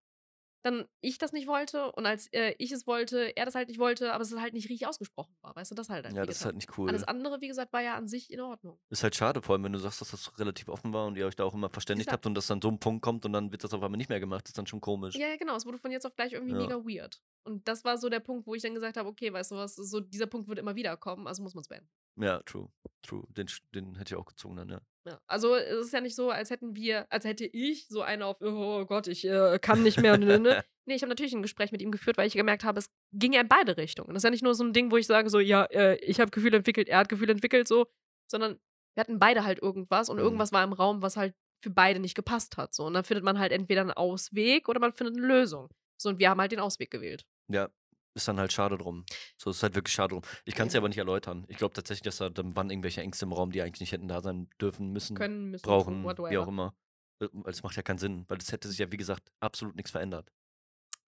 dann 0.65 0.87
ich 1.01 1.19
das 1.19 1.33
nicht 1.33 1.47
wollte 1.47 1.93
und 1.93 2.05
als 2.05 2.27
äh, 2.33 2.55
ich 2.59 2.73
es 2.73 2.87
wollte, 2.87 3.37
er 3.37 3.45
das 3.45 3.55
halt 3.55 3.69
nicht 3.69 3.79
wollte, 3.79 4.13
aber 4.13 4.23
es 4.23 4.35
halt 4.37 4.55
nicht 4.55 4.69
richtig 4.69 4.87
ausgesprochen 4.89 5.37
war. 5.41 5.55
Weißt 5.55 5.71
du, 5.71 5.75
das 5.75 5.89
halt. 5.89 6.13
Ja, 6.13 6.27
das 6.27 6.39
ist 6.39 6.45
halt 6.45 6.57
nicht 6.57 6.77
cool. 6.77 6.89
Alles 6.89 7.05
andere, 7.05 7.41
wie 7.41 7.49
gesagt, 7.49 7.73
war 7.73 7.81
ja 7.81 7.95
an 7.95 8.09
sich 8.09 8.31
in 8.33 8.41
Ordnung. 8.41 8.79
Ist 8.91 9.03
halt 9.03 9.15
schade, 9.15 9.41
vor 9.41 9.55
allem, 9.55 9.65
wenn 9.65 9.73
du 9.73 9.79
sagst, 9.79 10.01
dass 10.01 10.11
das 10.11 10.39
relativ 10.39 10.69
offen 10.69 10.93
war 10.93 11.07
und 11.07 11.17
ihr 11.17 11.27
euch 11.27 11.37
da 11.37 11.45
auch 11.45 11.55
immer 11.55 11.71
verständigt 11.71 12.11
habt 12.11 12.27
und 12.27 12.35
das 12.35 12.49
dann 12.49 12.61
so 12.61 12.69
ein 12.69 12.81
Punkt 12.81 13.03
kommt 13.03 13.25
und 13.25 13.33
dann 13.33 13.53
wird 13.53 13.63
das 13.63 13.73
auf 13.73 13.83
einmal 13.83 13.99
nicht 13.99 14.11
mehr 14.11 14.21
gemacht, 14.21 14.47
ist 14.49 14.59
dann 14.59 14.67
schon 14.67 14.81
komisch. 14.81 15.15
Ja, 15.15 15.29
ja, 15.29 15.37
genau. 15.37 15.55
Es 15.57 15.65
wurde 15.65 15.79
von 15.79 15.93
jetzt 15.93 16.07
auf 16.07 16.17
gleich 16.17 16.33
irgendwie 16.33 16.53
Ja. 16.53 16.59
mega 16.59 16.77
weird. 16.77 17.23
Und 17.45 17.67
das 17.69 17.85
war 17.85 17.97
so 17.97 18.09
der 18.09 18.21
Punkt, 18.21 18.47
wo 18.47 18.55
ich 18.55 18.63
dann 18.63 18.75
gesagt 18.75 18.97
habe, 18.97 19.09
okay, 19.09 19.33
weißt 19.33 19.53
du 19.53 19.55
was, 19.57 19.77
so 19.77 20.01
dieser 20.01 20.27
Punkt 20.27 20.49
wird 20.49 20.59
immer 20.59 20.75
wieder 20.75 20.97
kommen, 20.97 21.27
also 21.29 21.43
muss 21.43 21.55
man 21.55 21.63
es 21.63 21.69
beenden. 21.69 21.89
Ja, 22.21 22.43
true. 22.45 22.69
True. 23.03 23.25
Den, 23.31 23.47
den 23.75 23.95
hätte 23.97 24.15
ich 24.15 24.21
auch 24.21 24.27
gezogen 24.27 24.57
dann, 24.57 24.69
ja. 24.69 24.81
Ja, 25.07 25.21
also 25.27 25.55
es 25.55 25.87
ist 25.87 25.93
ja 25.93 26.01
nicht 26.01 26.17
so, 26.17 26.31
als 26.31 26.51
hätten 26.51 26.75
wir, 26.77 27.11
als 27.11 27.25
hätte 27.25 27.47
ich 27.47 27.87
so 27.89 28.03
eine 28.03 28.27
auf, 28.27 28.41
oh 28.43 28.85
Gott, 28.85 29.07
ich 29.07 29.25
äh, 29.25 29.59
kann 29.61 29.83
nicht 29.83 30.01
mehr. 30.01 30.19
ne, 30.19 30.39
ne. 30.39 30.65
nee, 30.87 30.95
ich 30.95 31.03
habe 31.03 31.09
natürlich 31.09 31.33
ein 31.33 31.43
Gespräch 31.43 31.73
mit 31.73 31.81
ihm 31.81 31.91
geführt, 31.93 32.19
weil 32.19 32.27
ich 32.27 32.35
gemerkt 32.35 32.65
habe, 32.65 32.79
es 32.79 32.91
ging 33.13 33.33
ja 33.33 33.41
in 33.41 33.49
beide 33.49 33.77
Richtungen. 33.77 34.09
Das 34.13 34.21
ist 34.21 34.25
ja 34.25 34.31
nicht 34.31 34.43
nur 34.43 34.55
so 34.55 34.65
ein 34.65 34.73
Ding, 34.73 34.91
wo 34.91 34.97
ich 34.97 35.07
sage, 35.07 35.31
so, 35.31 35.39
ja, 35.39 35.65
äh, 35.67 35.97
ich 36.05 36.21
habe 36.21 36.31
Gefühle 36.31 36.59
entwickelt, 36.59 36.89
er 36.89 36.99
hat 36.99 37.09
Gefühle 37.09 37.33
entwickelt, 37.33 37.69
so, 37.69 37.87
sondern 38.31 38.59
wir 38.95 39.01
hatten 39.01 39.19
beide 39.19 39.45
halt 39.45 39.61
irgendwas 39.63 40.11
und 40.11 40.17
Mhm. 40.17 40.25
irgendwas 40.25 40.53
war 40.53 40.65
im 40.65 40.73
Raum, 40.73 41.01
was 41.01 41.17
halt 41.17 41.35
für 41.63 41.71
beide 41.71 42.01
nicht 42.01 42.15
gepasst 42.17 42.57
hat. 42.57 42.75
So. 42.75 42.85
Und 42.85 42.95
dann 42.95 43.05
findet 43.05 43.25
man 43.25 43.39
halt 43.39 43.53
entweder 43.53 43.81
einen 43.83 43.93
Ausweg 43.93 44.69
oder 44.69 44.81
man 44.81 44.93
findet 44.93 45.17
eine 45.17 45.27
Lösung. 45.27 45.69
So, 45.97 46.11
und 46.11 46.19
wir 46.19 46.29
haben 46.31 46.41
halt 46.41 46.53
den 46.53 46.61
Ausweg 46.61 46.91
gewählt. 46.91 47.25
Ja, 47.51 47.71
ist 48.19 48.29
dann 48.29 48.39
halt 48.39 48.53
schade 48.53 48.77
drum. 48.79 49.05
So 49.37 49.51
ist 49.51 49.63
halt 49.63 49.75
wirklich 49.75 49.95
schade 49.95 50.11
drum. 50.15 50.23
Ich 50.45 50.55
kann 50.55 50.67
es 50.67 50.73
dir 50.73 50.77
Ja. 50.79 50.81
aber 50.83 50.89
nicht 50.89 50.99
erläutern. 50.99 51.45
Ich 51.49 51.57
glaube 51.57 51.75
tatsächlich, 51.75 52.03
dass 52.03 52.19
da 52.19 52.29
dann 52.29 52.55
waren 52.57 52.71
irgendwelche 52.71 53.01
Ängste 53.01 53.25
im 53.25 53.33
Raum, 53.33 53.51
die 53.51 53.63
eigentlich 53.63 53.81
nicht 53.81 53.93
hätten 53.93 54.09
da 54.09 54.21
sein 54.21 54.49
dürfen, 54.61 54.93
müssen, 54.93 55.17
Können, 55.17 55.51
müssen, 55.51 55.63
brauchen, 55.65 56.05
whatever. 56.05 56.31
wie 56.31 56.39
auch 56.39 56.49
immer. 56.49 56.75
Äh, 57.21 57.29
Weil 57.33 57.53
es 57.53 57.63
macht 57.63 57.77
ja 57.77 57.83
keinen 57.83 57.99
Sinn, 57.99 58.25
weil 58.29 58.39
es 58.39 58.53
hätte 58.53 58.69
sich 58.69 58.79
ja, 58.79 58.93
wie 58.93 58.97
gesagt, 58.97 59.31
absolut 59.41 59.75
nichts 59.77 59.91
verändert. 59.91 60.31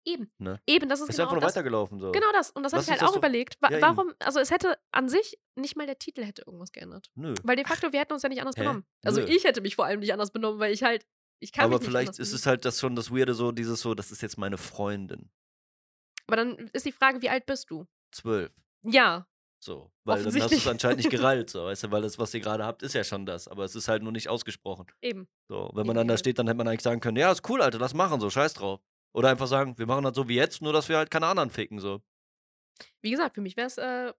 Eben. 0.04 0.32
Ne? 0.38 0.60
Eben, 0.66 0.88
das 0.88 1.00
ist 1.00 1.10
Ist 1.10 1.16
genau 1.16 1.28
einfach 1.28 1.40
nur 1.40 1.48
weitergelaufen. 1.48 2.00
So. 2.00 2.10
Genau 2.10 2.32
das. 2.32 2.50
Und 2.50 2.64
das 2.64 2.72
habe 2.72 2.82
ich 2.82 2.90
halt 2.90 3.02
auch 3.04 3.08
doch- 3.10 3.16
überlegt. 3.18 3.56
Wa 3.60 3.68
Ja, 3.70 3.76
eben. 3.78 3.82
warum, 3.86 4.12
also 4.18 4.40
es 4.40 4.50
hätte 4.50 4.76
an 4.90 5.08
sich 5.08 5.38
nicht 5.54 5.76
mal 5.76 5.86
der 5.86 5.96
Titel 5.98 6.24
hätte 6.24 6.42
irgendwas 6.44 6.72
geändert. 6.72 7.08
Nö. 7.14 7.34
Weil 7.44 7.54
de 7.54 7.64
facto, 7.64 7.92
wir 7.92 8.00
hätten 8.00 8.12
uns 8.12 8.22
ja 8.24 8.28
nicht 8.28 8.40
anders 8.40 8.56
Hä? 8.56 8.62
benommen. 8.62 8.84
Also 9.04 9.20
Nö. 9.20 9.28
ich 9.28 9.44
hätte 9.44 9.60
mich 9.60 9.76
vor 9.76 9.84
allem 9.84 10.00
nicht 10.00 10.12
anders 10.12 10.32
benommen, 10.32 10.58
weil 10.58 10.72
ich 10.72 10.82
halt, 10.82 11.06
ich 11.38 11.52
kann 11.52 11.66
Aber 11.66 11.74
mich 11.74 11.82
nicht 11.82 11.88
vielleicht 11.90 12.18
ist 12.18 12.32
es 12.32 12.46
halt 12.46 12.64
das 12.64 12.80
schon 12.80 12.96
das 12.96 13.12
Weirde, 13.12 13.34
so 13.34 13.52
dieses 13.52 13.80
so, 13.80 13.94
das 13.94 14.10
ist 14.10 14.22
jetzt 14.22 14.38
meine 14.38 14.58
Freundin. 14.58 15.30
Aber 16.26 16.36
dann 16.36 16.56
ist 16.72 16.86
die 16.86 16.92
Frage, 16.92 17.20
wie 17.22 17.28
alt 17.28 17.46
bist 17.46 17.70
du? 17.70 17.86
Zwölf. 18.10 18.52
Ja. 18.84 19.26
So. 19.58 19.92
Weil 20.04 20.24
dann 20.24 20.34
hast 20.40 20.50
du 20.50 20.56
es 20.56 20.66
anscheinend 20.66 20.98
nicht 20.98 21.10
gereilt, 21.10 21.50
so, 21.50 21.64
weißt 21.64 21.84
du, 21.84 21.90
weil 21.90 22.02
das, 22.02 22.18
was 22.18 22.34
ihr 22.34 22.40
gerade 22.40 22.64
habt, 22.64 22.82
ist 22.82 22.94
ja 22.94 23.04
schon 23.04 23.26
das. 23.26 23.46
Aber 23.48 23.64
es 23.64 23.74
ist 23.74 23.88
halt 23.88 24.02
nur 24.02 24.12
nicht 24.12 24.28
ausgesprochen. 24.28 24.86
Eben. 25.00 25.28
So, 25.48 25.70
wenn 25.74 25.86
man 25.86 25.96
Eben 25.96 25.96
dann 25.96 26.08
da 26.08 26.16
steht, 26.16 26.38
dann 26.38 26.46
hätte 26.48 26.58
man 26.58 26.68
eigentlich 26.68 26.82
sagen 26.82 27.00
können, 27.00 27.16
ja, 27.16 27.30
ist 27.30 27.48
cool, 27.48 27.62
Alter, 27.62 27.78
lass 27.78 27.94
machen, 27.94 28.20
so, 28.20 28.28
scheiß 28.28 28.54
drauf. 28.54 28.80
Oder 29.14 29.30
einfach 29.30 29.46
sagen, 29.46 29.78
wir 29.78 29.86
machen 29.86 30.04
das 30.04 30.16
so 30.16 30.28
wie 30.28 30.36
jetzt, 30.36 30.62
nur 30.62 30.72
dass 30.72 30.88
wir 30.88 30.96
halt 30.96 31.10
keine 31.10 31.26
anderen 31.26 31.50
ficken, 31.50 31.78
so. 31.78 32.02
Wie 33.02 33.10
gesagt, 33.10 33.34
für 33.34 33.40
mich 33.40 33.56
wäre 33.56 33.66
es 33.66 33.78
äh, 33.78 34.12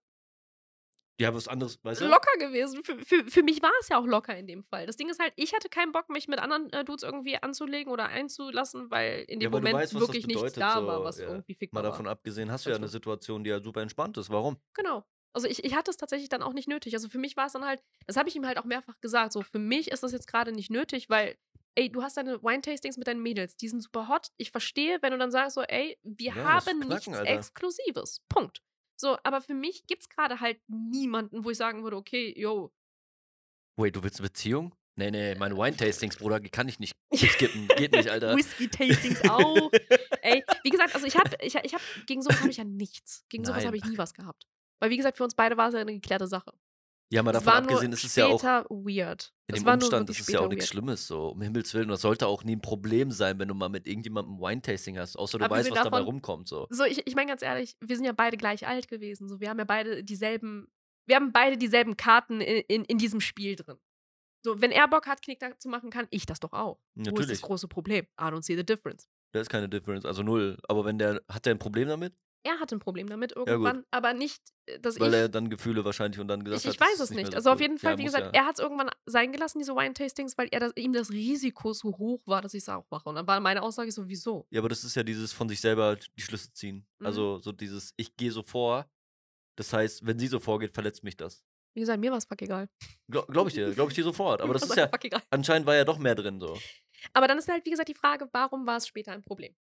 Ja, 1.20 1.32
was 1.32 1.46
anderes, 1.46 1.78
weißt 1.84 2.00
du? 2.00 2.06
locker 2.08 2.36
gewesen. 2.38 2.82
Für, 2.82 2.98
für, 2.98 3.24
für 3.24 3.42
mich 3.44 3.62
war 3.62 3.70
es 3.80 3.88
ja 3.88 3.98
auch 3.98 4.06
locker 4.06 4.36
in 4.36 4.46
dem 4.48 4.62
Fall. 4.64 4.86
Das 4.86 4.96
Ding 4.96 5.08
ist 5.08 5.20
halt, 5.20 5.32
ich 5.36 5.54
hatte 5.54 5.68
keinen 5.68 5.92
Bock, 5.92 6.08
mich 6.08 6.26
mit 6.26 6.40
anderen 6.40 6.72
äh, 6.72 6.84
Dudes 6.84 7.04
irgendwie 7.04 7.36
anzulegen 7.40 7.92
oder 7.92 8.06
einzulassen, 8.06 8.90
weil 8.90 9.24
in 9.28 9.40
Ja, 9.40 9.48
dem 9.48 9.52
du 9.52 9.58
Moment 9.58 9.76
weißt, 9.76 9.94
wirklich 9.94 10.26
nichts 10.26 10.42
bedeutet, 10.42 10.60
da 10.62 10.80
so, 10.80 10.86
war, 10.86 11.04
was 11.04 11.18
ja. 11.18 11.26
irgendwie 11.28 11.52
Mal 11.52 11.58
fickbar 11.58 11.82
davon 11.84 12.06
war. 12.06 12.12
abgesehen, 12.12 12.50
hast 12.50 12.66
du 12.66 12.70
ja 12.70 12.74
Also- 12.74 12.82
eine 12.82 12.88
Situation, 12.90 13.44
die 13.44 13.50
ja 13.50 13.62
super 13.62 13.80
entspannt 13.82 14.16
ist. 14.16 14.28
Warum? 14.30 14.56
Genau. 14.74 15.04
Also 15.32 15.48
ich, 15.48 15.64
ich 15.64 15.74
hatte 15.74 15.90
es 15.90 15.96
tatsächlich 15.96 16.28
dann 16.28 16.42
auch 16.42 16.52
nicht 16.52 16.68
nötig. 16.68 16.94
Also 16.94 17.08
für 17.08 17.18
mich 17.18 17.36
war 17.36 17.46
es 17.46 17.52
dann 17.52 17.64
halt, 17.64 17.82
das 18.06 18.16
habe 18.16 18.28
ich 18.28 18.36
ihm 18.36 18.46
halt 18.46 18.58
auch 18.58 18.64
mehrfach 18.64 19.00
gesagt, 19.00 19.32
so 19.32 19.42
für 19.42 19.58
mich 19.58 19.90
ist 19.92 20.02
das 20.02 20.12
jetzt 20.12 20.26
gerade 20.28 20.52
nicht 20.52 20.70
nötig, 20.70 21.10
weil, 21.10 21.36
ey, 21.76 21.90
du 21.90 22.02
hast 22.02 22.16
deine 22.16 22.40
Wine-Tastings 22.42 22.96
mit 22.98 23.06
deinen 23.08 23.20
Mädels, 23.22 23.56
die 23.56 23.68
sind 23.68 23.80
super 23.82 24.08
hot. 24.08 24.28
Ich 24.36 24.50
verstehe, 24.52 24.98
wenn 25.02 25.10
du 25.12 25.18
dann 25.18 25.30
sagst 25.32 25.54
so, 25.54 25.62
ey, 25.62 25.96
wir 26.04 26.34
Ja, 26.34 26.44
haben 26.44 26.64
knacken, 26.64 26.88
nichts 26.88 27.08
Alter. 27.08 27.30
Exklusives. 27.30 28.20
Punkt. 28.28 28.62
So, 28.96 29.18
aber 29.24 29.40
für 29.40 29.54
mich 29.54 29.86
gibt 29.86 30.02
es 30.02 30.08
gerade 30.08 30.40
halt 30.40 30.60
niemanden, 30.68 31.44
wo 31.44 31.50
ich 31.50 31.56
sagen 31.56 31.82
würde, 31.82 31.96
okay, 31.96 32.32
yo, 32.36 32.72
Wait, 33.76 33.96
du 33.96 34.02
willst 34.02 34.20
eine 34.20 34.28
Beziehung? 34.28 34.74
Nee, 34.96 35.10
nee, 35.10 35.34
meine 35.34 35.56
Wine-Tastings, 35.56 36.18
Bruder, 36.18 36.38
kann 36.40 36.68
ich 36.68 36.78
nicht 36.78 36.94
skippen. 37.14 37.66
Geht 37.76 37.92
nicht, 37.92 38.08
Alter. 38.08 38.36
Whisky-Tastings 38.36 39.28
auch. 39.28 39.70
Ey, 40.22 40.44
wie 40.62 40.70
gesagt, 40.70 40.94
also 40.94 41.06
ich 41.06 41.16
habe, 41.16 41.30
ich, 41.40 41.56
ich 41.56 41.74
hab, 41.74 41.80
gegen 42.06 42.22
sowas 42.22 42.40
habe 42.40 42.50
ich 42.50 42.58
ja 42.58 42.64
nichts. 42.64 43.24
Gegen 43.28 43.44
sowas 43.44 43.58
Nein. 43.58 43.66
habe 43.66 43.76
ich 43.76 43.84
nie 43.84 43.98
was 43.98 44.14
gehabt. 44.14 44.46
Weil 44.78 44.90
wie 44.90 44.96
gesagt, 44.96 45.16
für 45.16 45.24
uns 45.24 45.34
beide 45.34 45.56
war 45.56 45.68
es 45.68 45.74
ja 45.74 45.80
eine 45.80 45.94
geklärte 45.94 46.28
Sache. 46.28 46.52
Ja, 47.14 47.22
mal 47.22 47.32
davon 47.32 47.52
abgesehen, 47.52 47.92
ist 47.92 48.04
es 48.04 48.16
ja 48.16 48.26
auch 48.26 48.42
weird. 48.42 49.32
in 49.46 49.56
dem 49.56 49.66
Umstand, 49.68 50.10
ist 50.10 50.20
es 50.20 50.28
ja 50.28 50.40
auch 50.40 50.48
nichts 50.48 50.64
weird. 50.64 50.70
Schlimmes, 50.70 51.06
so, 51.06 51.28
um 51.28 51.40
Himmels 51.40 51.72
Willen. 51.74 51.88
Das 51.88 52.00
sollte 52.00 52.26
auch 52.26 52.44
nie 52.44 52.56
ein 52.56 52.60
Problem 52.60 53.10
sein, 53.10 53.38
wenn 53.38 53.48
du 53.48 53.54
mal 53.54 53.68
mit 53.68 53.86
irgendjemandem 53.86 54.38
Wine-Tasting 54.40 54.98
hast, 54.98 55.16
außer 55.16 55.38
du 55.38 55.44
weißt, 55.44 55.52
Abgesehen 55.52 55.76
was 55.76 55.82
dabei 55.84 55.98
davon- 55.98 56.06
rumkommt, 56.14 56.48
so. 56.48 56.66
So, 56.70 56.84
ich, 56.84 57.06
ich 57.06 57.14
meine 57.14 57.28
ganz 57.28 57.42
ehrlich, 57.42 57.76
wir 57.80 57.96
sind 57.96 58.04
ja 58.04 58.12
beide 58.12 58.36
gleich 58.36 58.66
alt 58.66 58.88
gewesen. 58.88 59.28
So, 59.28 59.40
wir 59.40 59.48
haben 59.48 59.58
ja 59.58 59.64
beide 59.64 60.02
dieselben 60.02 60.68
wir 61.06 61.16
haben 61.16 61.32
beide 61.32 61.58
dieselben 61.58 61.96
Karten 61.96 62.40
in, 62.40 62.62
in, 62.66 62.84
in 62.86 62.98
diesem 62.98 63.20
Spiel 63.20 63.56
drin. 63.56 63.76
So, 64.42 64.60
wenn 64.60 64.70
er 64.70 64.88
Bock 64.88 65.06
hat, 65.06 65.22
Knickknack 65.22 65.60
zu 65.60 65.68
machen, 65.68 65.90
kann 65.90 66.06
ich 66.10 66.26
das 66.26 66.40
doch 66.40 66.52
auch. 66.52 66.80
Wo 66.94 67.00
ist 67.02 67.06
das 67.06 67.14
Natürlich. 67.14 67.42
große 67.42 67.68
Problem? 67.68 68.06
I 68.18 68.24
don't 68.24 68.42
see 68.42 68.56
the 68.56 68.64
difference. 68.64 69.08
Da 69.32 69.40
ist 69.40 69.50
keine 69.50 69.68
Difference, 69.68 70.04
also 70.06 70.22
null. 70.22 70.58
Aber 70.68 70.84
wenn 70.84 70.96
der, 70.98 71.20
hat 71.28 71.44
der 71.44 71.54
ein 71.54 71.58
Problem 71.58 71.88
damit? 71.88 72.14
Er 72.46 72.60
hat 72.60 72.72
ein 72.72 72.78
Problem 72.78 73.08
damit 73.08 73.32
irgendwann, 73.34 73.84
aber 73.90 74.12
nicht, 74.12 74.40
äh, 74.66 74.78
dass 74.78 75.00
Weil 75.00 75.08
ich. 75.14 75.20
er 75.20 75.28
dann 75.30 75.48
Gefühle 75.48 75.84
wahrscheinlich 75.84 76.20
und 76.20 76.28
dann 76.28 76.44
gesagt 76.44 76.62
Ich, 76.62 76.68
hat, 76.68 76.74
ich 76.74 76.80
weiß 76.80 77.00
es 77.00 77.10
nicht 77.10 77.34
Also 77.34 77.50
auf 77.50 77.60
jeden 77.60 77.78
Fall, 77.78 77.92
Ja, 77.92 77.98
wie 77.98 78.04
gesagt, 78.04 78.26
ja. 78.26 78.42
er 78.42 78.46
hat 78.46 78.58
es 78.58 78.62
irgendwann 78.62 78.90
sein 79.06 79.32
gelassen, 79.32 79.58
diese 79.58 79.74
Wine-Tastings, 79.74 80.36
weil 80.36 80.48
er 80.50 80.60
das, 80.60 80.72
ihm 80.76 80.92
das 80.92 81.10
Risiko 81.10 81.72
so 81.72 81.96
hoch 81.96 82.20
war, 82.26 82.42
dass 82.42 82.52
ich 82.54 82.62
es 82.62 82.68
auch 82.68 82.84
mache. 82.90 83.08
Und 83.08 83.14
dann 83.14 83.26
war 83.26 83.40
meine 83.40 83.62
Aussage 83.62 83.90
so, 83.90 84.06
wieso? 84.08 84.46
Ja, 84.50 84.60
aber 84.60 84.68
das 84.68 84.84
ist 84.84 84.94
ja 84.94 85.02
dieses 85.02 85.32
von 85.32 85.48
sich 85.48 85.60
selber 85.60 85.96
die 85.96 86.20
Schlüsse 86.20 86.52
ziehen. 86.52 86.86
Mhm. 86.98 87.06
Also 87.06 87.38
so 87.38 87.50
dieses, 87.50 87.94
ich 87.96 88.14
gehe 88.16 88.30
so 88.30 88.42
vor. 88.42 88.86
Das 89.56 89.72
heißt, 89.72 90.04
wenn 90.06 90.18
sie 90.18 90.26
so 90.26 90.38
vorgeht, 90.38 90.72
verletzt 90.74 91.02
mich 91.02 91.16
das. 91.16 91.44
Wie 91.74 91.80
gesagt, 91.80 91.98
mir 91.98 92.10
war 92.10 92.18
es 92.18 92.24
fuck 92.26 92.40
egal. 92.42 92.68
Gla 93.10 93.22
Glaube 93.22 93.48
ich 93.48 93.54
dir, 93.54 93.72
glaube 93.72 93.90
ich 93.90 93.96
dir 93.96 94.04
sofort. 94.04 94.40
Aber 94.42 94.52
das 94.52 94.64
ist 94.64 94.76
ja, 94.76 94.90
anscheinend 95.30 95.66
war 95.66 95.74
ja 95.74 95.84
doch 95.84 95.98
mehr 95.98 96.14
drin 96.14 96.38
so. 96.40 96.58
Aber 97.12 97.26
dann 97.26 97.38
ist 97.38 97.48
halt, 97.48 97.64
wie 97.64 97.70
gesagt, 97.70 97.88
die 97.88 97.94
Frage, 97.94 98.28
warum 98.32 98.66
war 98.66 98.76
es 98.76 98.86
später 98.86 99.12
ein 99.12 99.22
Problem? 99.22 99.54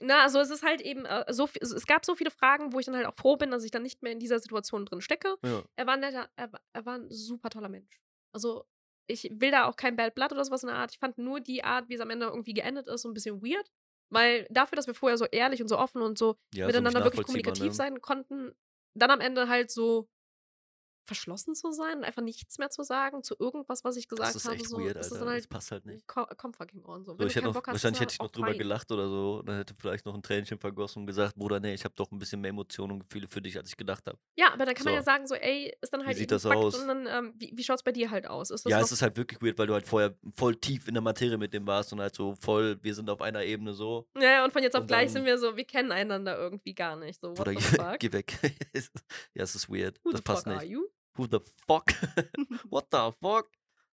Na, 0.00 0.22
also 0.22 0.38
es 0.40 0.50
ist 0.50 0.62
halt 0.62 0.80
eben, 0.80 1.04
äh, 1.04 1.24
so, 1.32 1.48
es 1.60 1.86
gab 1.86 2.04
so 2.04 2.14
viele 2.14 2.30
Fragen, 2.30 2.72
wo 2.72 2.78
ich 2.78 2.86
dann 2.86 2.96
halt 2.96 3.06
auch 3.06 3.14
froh 3.14 3.36
bin, 3.36 3.50
dass 3.50 3.64
ich 3.64 3.70
dann 3.70 3.82
nicht 3.82 4.02
mehr 4.02 4.12
in 4.12 4.18
dieser 4.18 4.38
Situation 4.38 4.86
drin 4.86 5.00
stecke. 5.00 5.36
Ja. 5.44 5.62
Er 5.76 5.86
war, 5.86 5.94
ein 5.94 6.00
netter, 6.00 6.30
er, 6.36 6.50
er 6.72 6.86
war 6.86 6.94
ein 6.94 7.10
super 7.10 7.50
toller 7.50 7.68
Mensch. 7.68 8.00
Also 8.32 8.64
ich 9.06 9.30
will 9.34 9.50
da 9.50 9.66
auch 9.66 9.76
kein 9.76 9.96
Bad 9.96 10.14
Blood 10.14 10.32
oder 10.32 10.44
sowas 10.44 10.62
in 10.62 10.68
der 10.68 10.76
Art. 10.76 10.92
Ich 10.92 10.98
fand 10.98 11.18
nur 11.18 11.40
die 11.40 11.64
Art, 11.64 11.88
wie 11.88 11.94
es 11.94 12.00
am 12.00 12.10
Ende 12.10 12.26
irgendwie 12.26 12.54
geendet 12.54 12.86
ist, 12.86 13.02
so 13.02 13.08
ein 13.08 13.14
bisschen 13.14 13.42
weird. 13.42 13.70
Weil 14.12 14.46
dafür, 14.50 14.76
dass 14.76 14.86
wir 14.86 14.94
vorher 14.94 15.18
so 15.18 15.26
ehrlich 15.26 15.62
und 15.62 15.68
so 15.68 15.78
offen 15.78 16.02
und 16.02 16.18
so 16.18 16.36
Ja, 16.54 16.64
so 16.64 16.68
miteinander 16.68 17.00
nicht 17.00 17.04
wirklich 17.06 17.26
kommunikativ 17.26 17.66
ne? 17.66 17.72
sein 17.72 18.00
konnten, 18.00 18.52
dann 18.94 19.10
am 19.10 19.20
Ende 19.20 19.48
halt 19.48 19.70
so 19.70 20.08
verschlossen 21.10 21.56
zu 21.56 21.72
sein 21.72 21.98
und 21.98 22.04
einfach 22.04 22.22
nichts 22.22 22.56
mehr 22.58 22.70
zu 22.70 22.84
sagen 22.84 23.24
zu 23.24 23.34
irgendwas, 23.38 23.82
was 23.82 23.96
ich 23.96 24.06
gesagt 24.08 24.28
Das 24.28 24.36
ist 24.36 24.44
habe. 24.44 24.54
echt 24.56 24.68
so, 24.68 24.78
weird, 24.78 24.96
ist 24.96 24.96
Alter. 24.96 25.08
das 25.08 25.18
dann 25.18 25.26
das 25.26 25.32
halt 25.34 25.48
passt 25.48 25.70
halt 25.72 25.86
nicht. 25.86 26.06
come 26.06 26.52
fucking 26.52 26.84
on. 26.84 27.04
So. 27.04 27.12
So, 27.12 27.18
Wenn 27.18 27.26
ich 27.26 27.34
hätte 27.34 27.46
noch, 27.46 27.54
Bock 27.54 27.66
hast, 27.66 27.74
wahrscheinlich 27.74 27.96
ist 27.96 28.00
hätte 28.02 28.12
ich 28.14 28.18
noch 28.20 28.30
drüber 28.30 28.46
fein. 28.48 28.58
gelacht 28.58 28.92
oder 28.92 29.08
so. 29.08 29.42
Dann 29.42 29.56
hätte 29.56 29.74
vielleicht 29.74 30.06
noch 30.06 30.14
ein 30.14 30.22
Tränchen 30.22 30.58
vergossen 30.60 31.00
und 31.00 31.06
gesagt, 31.08 31.34
Bruder, 31.34 31.58
nee, 31.58 31.74
ich 31.74 31.82
habe 31.84 31.94
doch 31.96 32.10
ein 32.12 32.18
bisschen 32.20 32.40
mehr 32.40 32.50
Emotionen 32.50 32.92
und 32.92 33.00
Gefühle 33.00 33.26
für 33.26 33.42
dich, 33.42 33.56
als 33.56 33.68
ich 33.70 33.76
gedacht 33.76 34.06
habe. 34.06 34.16
Ja, 34.38 34.52
aber 34.52 34.64
dann 34.66 34.74
kann 34.74 34.84
man 34.84 34.94
ja 34.94 35.00
So. 35.00 35.06
sagen, 35.06 35.26
so, 35.26 35.34
ey, 35.34 35.74
ist 35.80 35.92
dann 35.92 36.02
Wie 36.02 36.06
halt 36.06 36.16
sieht 36.16 36.30
eben 36.30 36.36
das 36.36 36.42
Fakt 36.44 36.56
aus? 36.56 36.76
und 36.78 36.86
dann, 36.86 37.06
ähm, 37.08 37.34
wie, 37.36 37.50
wie 37.54 37.64
schaut 37.64 37.78
es 37.78 37.82
bei 37.82 37.90
dir 37.92 38.08
halt 38.10 38.26
aus? 38.28 38.50
Ist 38.50 38.64
das 38.64 38.70
Ja, 38.70 38.80
es 38.80 38.92
ist 38.92 39.02
halt 39.02 39.16
wirklich 39.16 39.42
weird, 39.42 39.58
weil 39.58 39.66
du 39.66 39.72
halt 39.74 39.86
vorher 39.88 40.14
voll 40.36 40.54
tief 40.54 40.86
in 40.86 40.94
der 40.94 41.02
Materie 41.02 41.36
mit 41.38 41.52
dem 41.52 41.66
warst 41.66 41.92
und 41.92 42.00
halt 42.00 42.14
so 42.14 42.36
voll, 42.40 42.78
wir 42.82 42.94
sind 42.94 43.10
auf 43.10 43.20
einer 43.20 43.42
Ebene 43.42 43.74
so. 43.74 44.06
ja, 44.16 44.44
und 44.44 44.52
von 44.52 44.62
jetzt 44.62 44.76
auf 44.76 44.86
gleich 44.86 45.06
dann- 45.06 45.12
sind 45.14 45.24
wir 45.24 45.36
so, 45.38 45.56
wir 45.56 45.64
kennen 45.64 45.90
einander 45.90 46.38
irgendwie 46.38 46.74
gar 46.74 46.94
nicht. 46.94 47.18
So, 47.20 47.36
what 47.36 47.44
Bruder, 47.46 47.52
geh, 47.98 48.08
geh 48.08 48.12
weg. 48.12 48.38
ja, 49.34 49.42
es 49.42 49.54
ist 49.54 49.68
weird. 49.68 49.98
Who 50.04 50.10
das 50.12 50.22
passt 50.22 50.46
nicht. 50.46 50.76
Who 51.14 51.26
the 51.30 51.40
fuck? 51.66 51.86
What 52.70 52.86
the 52.92 53.10
fuck? 53.20 53.50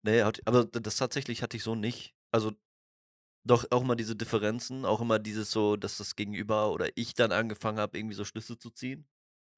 Nee, 0.02 0.22
hat, 0.22 0.40
aber 0.46 0.64
das 0.64 0.96
tatsächlich 0.96 1.42
hatte 1.42 1.56
ich 1.56 1.62
so 1.62 1.74
nicht. 1.74 2.14
Also 2.32 2.52
doch 3.44 3.66
auch 3.70 3.82
immer 3.82 3.96
diese 3.96 4.16
Differenzen, 4.16 4.84
auch 4.84 5.00
immer 5.00 5.18
dieses 5.18 5.50
so, 5.50 5.76
dass 5.76 5.96
das 5.98 6.16
Gegenüber 6.16 6.72
oder 6.72 6.88
ich 6.96 7.14
dann 7.14 7.32
angefangen 7.32 7.78
habe, 7.78 7.98
irgendwie 7.98 8.14
so 8.14 8.24
Schlüsse 8.24 8.58
zu 8.58 8.70
ziehen, 8.70 9.08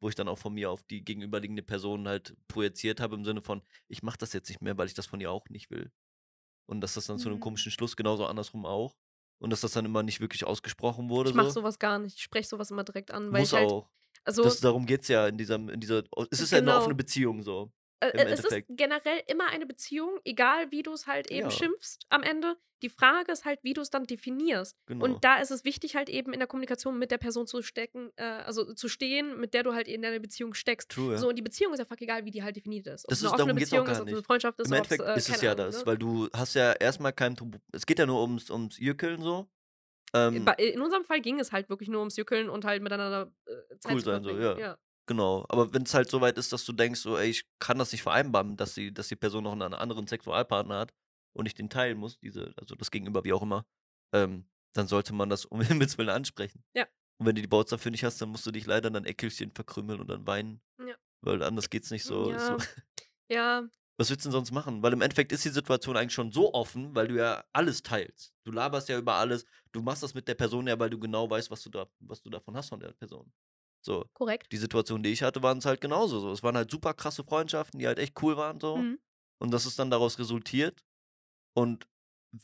wo 0.00 0.08
ich 0.08 0.14
dann 0.14 0.28
auch 0.28 0.38
von 0.38 0.54
mir 0.54 0.70
auf 0.70 0.82
die 0.84 1.04
gegenüberliegende 1.04 1.62
Person 1.62 2.08
halt 2.08 2.36
projiziert 2.48 3.00
habe 3.00 3.16
im 3.16 3.24
Sinne 3.24 3.42
von, 3.42 3.62
ich 3.88 4.02
mache 4.02 4.18
das 4.18 4.32
jetzt 4.32 4.48
nicht 4.48 4.62
mehr, 4.62 4.78
weil 4.78 4.86
ich 4.86 4.94
das 4.94 5.06
von 5.06 5.20
ihr 5.20 5.30
auch 5.30 5.48
nicht 5.48 5.70
will. 5.70 5.92
Und 6.66 6.80
dass 6.80 6.94
das 6.94 7.06
dann 7.06 7.18
zu 7.18 7.28
einem 7.28 7.38
Mhm. 7.38 7.42
komischen 7.42 7.72
Schluss 7.72 7.96
genauso 7.96 8.26
andersrum 8.26 8.66
auch. 8.66 8.96
Und 9.40 9.50
dass 9.50 9.62
das 9.62 9.72
dann 9.72 9.84
immer 9.84 10.04
nicht 10.04 10.20
wirklich 10.20 10.44
ausgesprochen 10.44 11.08
wurde. 11.10 11.30
Ich 11.30 11.36
mach 11.36 11.46
so. 11.46 11.60
sowas 11.60 11.80
gar 11.80 11.98
nicht. 11.98 12.16
Ich 12.16 12.22
spreche 12.22 12.48
sowas 12.48 12.70
immer 12.70 12.84
direkt 12.84 13.10
an, 13.10 13.32
weil 13.32 13.40
Muss 13.40 13.48
ich 13.48 13.54
halt, 13.58 13.68
auch. 13.70 13.90
Also 14.24 14.42
das, 14.44 14.60
darum 14.60 14.86
geht 14.86 15.02
es 15.02 15.08
ja 15.08 15.26
in 15.28 15.36
diesem, 15.38 15.68
in 15.68 15.80
dieser. 15.80 16.04
Es 16.30 16.40
ist 16.40 16.52
ja 16.52 16.58
eine 16.58 16.66
Genau. 16.68 16.78
offene 16.78 16.94
Beziehung 16.94 17.42
so. 17.42 17.72
Äh, 18.00 18.08
äh, 18.08 18.24
es 18.32 18.44
ist 18.44 18.64
generell 18.68 19.22
immer 19.28 19.46
eine 19.48 19.64
Beziehung, 19.66 20.18
egal 20.24 20.70
wie 20.72 20.82
du 20.82 20.92
es 20.92 21.06
halt 21.06 21.30
eben 21.30 21.48
Ja. 21.48 21.50
schimpfst 21.50 22.04
am 22.08 22.22
Ende. 22.22 22.56
Die 22.82 22.88
Frage 22.88 23.30
ist 23.30 23.44
halt, 23.44 23.60
wie 23.62 23.74
du 23.74 23.80
es 23.80 23.90
dann 23.90 24.06
definierst. 24.06 24.76
Genau. 24.86 25.04
Und 25.04 25.22
da 25.24 25.36
ist 25.36 25.52
es 25.52 25.64
wichtig, 25.64 25.94
halt 25.94 26.08
eben 26.08 26.32
in 26.32 26.40
der 26.40 26.48
Kommunikation 26.48 26.98
mit 26.98 27.12
der 27.12 27.18
Person 27.18 27.46
zu 27.46 27.62
stecken, 27.62 28.10
äh, 28.16 28.24
also 28.24 28.74
zu 28.74 28.88
stehen, 28.88 29.38
mit 29.38 29.54
der 29.54 29.62
du 29.62 29.72
halt 29.72 29.86
in 29.86 30.02
deiner 30.02 30.18
Beziehung 30.18 30.52
steckst. 30.52 30.90
True, 30.90 31.12
ja. 31.12 31.18
So, 31.18 31.28
und 31.28 31.36
die 31.36 31.42
Beziehung 31.42 31.72
ist 31.74 31.78
ja 31.78 31.84
fuck 31.84 32.00
egal, 32.00 32.24
wie 32.24 32.32
die 32.32 32.42
halt 32.42 32.56
definiert 32.56 32.88
ist. 32.88 33.04
Ob 33.04 33.10
Das 33.10 33.18
es 33.20 33.24
eine 33.26 33.34
ist- 33.36 33.40
offene 33.40 33.54
Beziehung 33.54 33.86
ist, 33.86 33.90
ob 33.90 33.94
es 33.94 34.00
eine 34.08 34.16
nicht. 34.16 34.26
Freundschaft 34.26 34.58
ist, 34.58 34.66
Im 34.66 34.72
Endeffekt 34.72 35.00
äh, 35.04 35.16
ist 35.16 35.28
es 35.28 35.40
ja 35.40 35.52
Ahnung, 35.52 35.66
das, 35.66 35.78
ne? 35.78 35.86
weil 35.86 35.96
du 35.98 36.28
hast 36.32 36.54
ja 36.54 36.72
erstmal 36.72 37.12
kein 37.12 37.36
Tabu. 37.36 37.58
Es 37.70 37.86
geht 37.86 38.00
ja 38.00 38.06
nur 38.06 38.20
ums, 38.20 38.50
ums 38.50 38.78
Jückeln 38.78 39.22
so. 39.22 39.46
Ähm, 40.14 40.46
In 40.58 40.80
unserem 40.80 41.04
Fall 41.04 41.20
ging 41.20 41.40
es 41.40 41.52
halt 41.52 41.68
wirklich 41.68 41.88
nur 41.88 42.00
ums 42.00 42.16
Jückeln 42.16 42.50
und 42.50 42.64
halt 42.64 42.82
miteinander 42.82 43.32
äh, 43.46 43.78
Zeit 43.78 43.94
Cool 43.94 44.00
zu 44.00 44.04
sein, 44.06 44.22
so, 44.22 44.30
verbringen. 44.30 44.58
ja. 44.58 44.78
genau. 45.06 45.46
Aber 45.48 45.72
wenn 45.72 45.82
es 45.82 45.94
halt 45.94 46.10
so 46.10 46.20
weit 46.20 46.36
ist, 46.36 46.52
dass 46.52 46.64
du 46.64 46.72
denkst, 46.72 47.00
so, 47.00 47.16
ey, 47.16 47.30
ich 47.30 47.46
kann 47.58 47.78
das 47.78 47.92
nicht 47.92 48.02
vereinbaren, 48.02 48.56
dass, 48.56 48.74
sie, 48.74 48.92
dass 48.92 49.08
die 49.08 49.16
Person 49.16 49.44
noch 49.44 49.52
einen 49.52 49.74
anderen 49.74 50.06
Sexualpartner 50.06 50.78
hat 50.80 50.92
und 51.34 51.46
ich 51.46 51.54
den 51.54 51.70
teilen 51.70 51.98
muss, 51.98 52.18
diese, 52.18 52.52
also 52.56 52.74
das 52.74 52.90
Gegenüber, 52.90 53.24
wie 53.24 53.32
auch 53.32 53.42
immer, 53.42 53.64
ähm, 54.14 54.44
dann 54.74 54.86
sollte 54.86 55.14
man 55.14 55.30
das 55.30 55.44
um 55.46 55.60
Himmels 55.62 55.96
Willen 55.98 56.10
ansprechen. 56.10 56.62
Ja. 56.74 56.86
Und 57.18 57.26
wenn 57.26 57.34
du 57.34 57.42
die 57.42 57.48
Bautz 57.48 57.70
dafür 57.70 57.90
nicht 57.90 58.04
hast, 58.04 58.20
dann 58.20 58.30
musst 58.30 58.44
du 58.46 58.50
dich 58.50 58.66
leider 58.66 58.88
in 58.88 58.94
dein 58.94 59.04
Eckelchen 59.04 59.52
verkrümeln 59.52 60.00
und 60.00 60.08
dann 60.08 60.26
weinen. 60.26 60.60
Ja. 60.84 60.94
Weil 61.22 61.42
anders 61.42 61.70
geht's 61.70 61.90
nicht 61.90 62.04
so. 62.04 62.30
Ja. 62.30 62.38
so. 62.38 62.56
Ja, 63.30 63.62
Was 63.98 64.10
willst 64.10 64.24
du 64.24 64.28
denn 64.28 64.32
sonst 64.32 64.52
machen? 64.52 64.82
Weil 64.82 64.94
im 64.94 65.02
Endeffekt 65.02 65.32
ist 65.32 65.44
die 65.44 65.50
Situation 65.50 65.96
eigentlich 65.96 66.14
schon 66.14 66.32
so 66.32 66.54
offen, 66.54 66.94
weil 66.94 67.08
du 67.08 67.16
ja 67.16 67.44
alles 67.52 67.82
teilst. 67.82 68.34
Du 68.44 68.52
laberst 68.52 68.88
ja 68.88 68.98
über 68.98 69.14
alles. 69.14 69.44
Du 69.70 69.82
machst 69.82 70.02
das 70.02 70.14
mit 70.14 70.26
der 70.28 70.34
Person 70.34 70.66
ja, 70.66 70.78
weil 70.78 70.90
du 70.90 70.98
genau 70.98 71.28
weißt, 71.28 71.50
was 71.50 71.62
du, 71.62 71.70
da, 71.70 71.86
was 72.00 72.22
du 72.22 72.30
davon 72.30 72.56
hast 72.56 72.70
von 72.70 72.80
der 72.80 72.92
Person. 72.92 73.32
So. 73.84 74.06
korrekt. 74.12 74.50
Die 74.52 74.56
Situation, 74.56 75.02
die 75.02 75.10
ich 75.10 75.22
hatte, 75.22 75.42
waren 75.42 75.58
es 75.58 75.66
halt 75.66 75.80
genauso 75.80 76.20
so. 76.20 76.30
Es 76.30 76.42
waren 76.42 76.56
halt 76.56 76.70
super 76.70 76.94
krasse 76.94 77.24
Freundschaften, 77.24 77.80
die 77.80 77.86
halt 77.86 77.98
echt 77.98 78.20
cool 78.22 78.36
waren 78.36 78.60
so. 78.60 78.76
Mhm. 78.76 78.98
Und 79.38 79.50
das 79.50 79.66
ist 79.66 79.78
dann 79.78 79.90
daraus 79.90 80.18
resultiert. 80.18 80.84
Und 81.54 81.86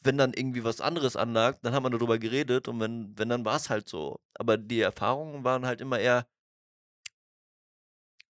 wenn 0.03 0.19
dann 0.19 0.35
irgendwie 0.35 0.65
was 0.65 0.81
anderes 0.81 1.17
anlag, 1.17 1.59
dann 1.63 1.73
haben 1.73 1.85
wir 1.85 1.91
darüber 1.91 2.19
geredet 2.19 2.69
und 2.69 2.81
wenn, 2.81 3.17
wenn 3.19 3.29
dann 3.29 3.45
war 3.45 3.57
es 3.57 3.71
halt 3.71 3.89
so. 3.89 4.21
Aber 4.35 4.59
die 4.59 4.81
Erfahrungen 4.81 5.45
waren 5.45 5.65
halt 5.65 5.81
immer 5.81 5.99
eher 5.99 6.27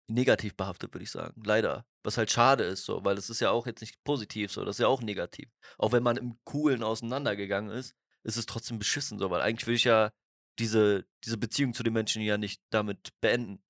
negativ 0.09 0.55
behaftet, 0.55 0.93
würde 0.93 1.03
ich 1.03 1.11
sagen. 1.11 1.41
Leider. 1.45 1.85
Was 2.03 2.17
halt 2.17 2.31
schade 2.31 2.63
ist, 2.63 2.85
so, 2.85 3.03
weil 3.03 3.17
es 3.17 3.29
ist 3.29 3.41
ja 3.41 3.51
auch 3.51 3.67
jetzt 3.67 3.81
nicht 3.81 4.03
positiv, 4.03 4.51
so, 4.51 4.63
das 4.65 4.77
ist 4.77 4.79
ja 4.81 4.87
auch 4.87 5.01
negativ. 5.01 5.49
Auch 5.77 5.91
wenn 5.91 6.03
man 6.03 6.17
im 6.17 6.39
Coolen 6.45 6.83
auseinandergegangen 6.83 7.71
ist, 7.71 7.93
ist 8.23 8.37
es 8.37 8.45
trotzdem 8.45 8.79
beschissen, 8.79 9.19
so, 9.19 9.29
weil 9.29 9.41
eigentlich 9.41 9.67
will 9.67 9.75
ich 9.75 9.83
ja 9.83 10.11
diese, 10.59 11.05
diese 11.25 11.37
Beziehung 11.37 11.73
zu 11.73 11.83
den 11.83 11.93
Menschen 11.93 12.21
ja 12.21 12.37
nicht 12.37 12.61
damit 12.69 13.09
beenden. 13.21 13.63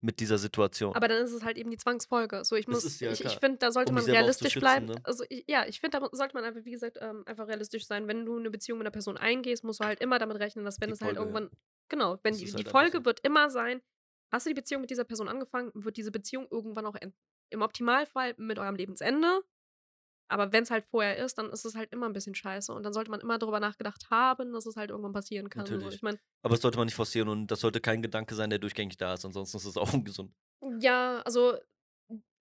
Mit 0.00 0.20
dieser 0.20 0.38
Situation. 0.38 0.94
Aber 0.94 1.08
dann 1.08 1.24
ist 1.24 1.32
es 1.32 1.42
halt 1.42 1.58
eben 1.58 1.72
die 1.72 1.76
Zwangsfolge. 1.76 2.44
So, 2.44 2.54
ich 2.54 2.66
Das 2.66 2.84
muss, 2.84 3.00
ja 3.00 3.10
ich, 3.10 3.24
ich 3.24 3.38
finde, 3.38 3.58
da 3.58 3.72
sollte 3.72 3.90
Um 3.90 3.96
man 3.96 4.04
realistisch 4.04 4.52
schützen, 4.52 4.60
bleiben. 4.60 4.86
ne? 4.86 4.94
Also 5.02 5.24
ich, 5.28 5.42
ja, 5.48 5.66
ich 5.66 5.80
finde, 5.80 5.98
da 5.98 6.08
sollte 6.12 6.34
man 6.34 6.44
einfach, 6.44 6.64
wie 6.64 6.70
gesagt, 6.70 6.98
ähm, 7.00 7.24
einfach 7.26 7.48
realistisch 7.48 7.84
sein. 7.84 8.06
Wenn 8.06 8.24
du 8.24 8.38
eine 8.38 8.48
Beziehung 8.48 8.78
mit 8.78 8.86
einer 8.86 8.92
Person 8.92 9.16
eingehst, 9.16 9.64
musst 9.64 9.80
du 9.80 9.84
halt 9.84 9.98
immer 9.98 10.20
damit 10.20 10.36
rechnen, 10.38 10.64
dass 10.64 10.80
wenn 10.80 10.90
Die 10.90 10.92
es 10.92 11.00
halt 11.00 11.16
Folge, 11.16 11.32
ja. 11.32 11.36
irgendwann, 11.36 11.58
genau, 11.88 12.16
wenn 12.22 12.30
Das 12.32 12.38
die, 12.38 12.44
die 12.44 12.52
halt 12.52 12.58
einfach 12.68 12.80
Folge 12.80 13.04
wird 13.06 13.18
immer 13.24 13.50
sein, 13.50 13.82
hast 14.30 14.46
du 14.46 14.50
die 14.50 14.54
Beziehung 14.54 14.80
mit 14.80 14.90
dieser 14.90 15.04
Person 15.04 15.28
angefangen, 15.28 15.70
wird 15.74 15.96
diese 15.96 16.10
Beziehung 16.10 16.46
irgendwann 16.50 16.86
auch. 16.86 16.96
Im 17.50 17.62
Optimalfall 17.62 18.34
mit 18.36 18.58
eurem 18.58 18.74
Lebensende. 18.74 19.42
Aber 20.30 20.52
wenn 20.52 20.62
es 20.62 20.70
halt 20.70 20.84
vorher 20.84 21.16
ist, 21.16 21.38
dann 21.38 21.50
ist 21.50 21.64
es 21.64 21.74
halt 21.74 21.90
immer 21.92 22.06
ein 22.06 22.12
bisschen 22.12 22.34
scheiße. 22.34 22.72
Und 22.72 22.82
dann 22.82 22.92
sollte 22.92 23.10
man 23.10 23.20
immer 23.20 23.38
darüber 23.38 23.60
nachgedacht 23.60 24.10
haben, 24.10 24.52
dass 24.52 24.66
es 24.66 24.76
halt 24.76 24.90
irgendwann 24.90 25.14
passieren 25.14 25.48
kann. 25.48 25.64
So, 25.64 25.74
Natürlich. 25.74 25.96
ich 25.96 26.02
meine, 26.02 26.18
Aber 26.42 26.54
das 26.54 26.60
sollte 26.60 26.76
man 26.76 26.86
nicht 26.86 26.94
forcieren 26.94 27.28
und 27.28 27.46
das 27.46 27.60
sollte 27.60 27.80
kein 27.80 28.02
Gedanke 28.02 28.34
sein, 28.34 28.50
der 28.50 28.58
durchgängig 28.58 28.98
da 28.98 29.14
ist. 29.14 29.24
Ansonsten 29.24 29.56
ist 29.56 29.64
es 29.64 29.76
auch 29.78 29.92
ungesund. 29.94 30.34
Ja, 30.80 31.22
also 31.22 31.56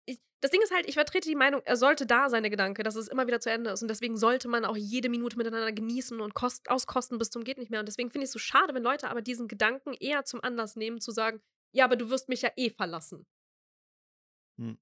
ich, 0.05 0.19
das 0.41 0.51
Ding 0.51 0.61
ist 0.61 0.73
halt, 0.73 0.85
ich 0.89 0.95
vertrete 0.95 1.29
die 1.29 1.35
Meinung, 1.35 1.61
er 1.63 1.77
sollte 1.77 2.05
da 2.05 2.29
sein, 2.29 2.43
der 2.43 2.49
Gedanke, 2.49 2.83
dass 2.83 2.95
es 2.95 3.07
immer 3.07 3.27
wieder 3.27 3.39
zu 3.39 3.49
Ende 3.49 3.69
ist. 3.69 3.81
Und 3.81 3.87
deswegen 3.87 4.17
sollte 4.17 4.49
man 4.49 4.65
auch 4.65 4.75
jede 4.75 5.07
Minute 5.07 5.37
miteinander 5.37 5.71
genießen 5.71 6.19
und 6.19 6.33
kost, 6.33 6.69
auskosten 6.69 7.19
bis 7.19 7.29
zum 7.29 7.45
geht 7.45 7.57
nicht 7.57 7.71
mehr. 7.71 7.79
Und 7.79 7.87
deswegen 7.87 8.09
finde 8.09 8.23
ich 8.23 8.29
es 8.29 8.33
so 8.33 8.39
schade, 8.39 8.73
wenn 8.73 8.83
Leute 8.83 9.09
aber 9.09 9.21
diesen 9.21 9.47
Gedanken 9.47 9.93
eher 9.93 10.25
zum 10.25 10.43
Anlass 10.43 10.75
nehmen, 10.75 10.99
zu 10.99 11.11
sagen, 11.11 11.41
ja, 11.71 11.85
aber 11.85 11.95
du 11.95 12.09
wirst 12.09 12.29
mich 12.29 12.41
ja 12.41 12.51
eh 12.57 12.69
verlassen. 12.69 13.25
Hm. 14.59 14.73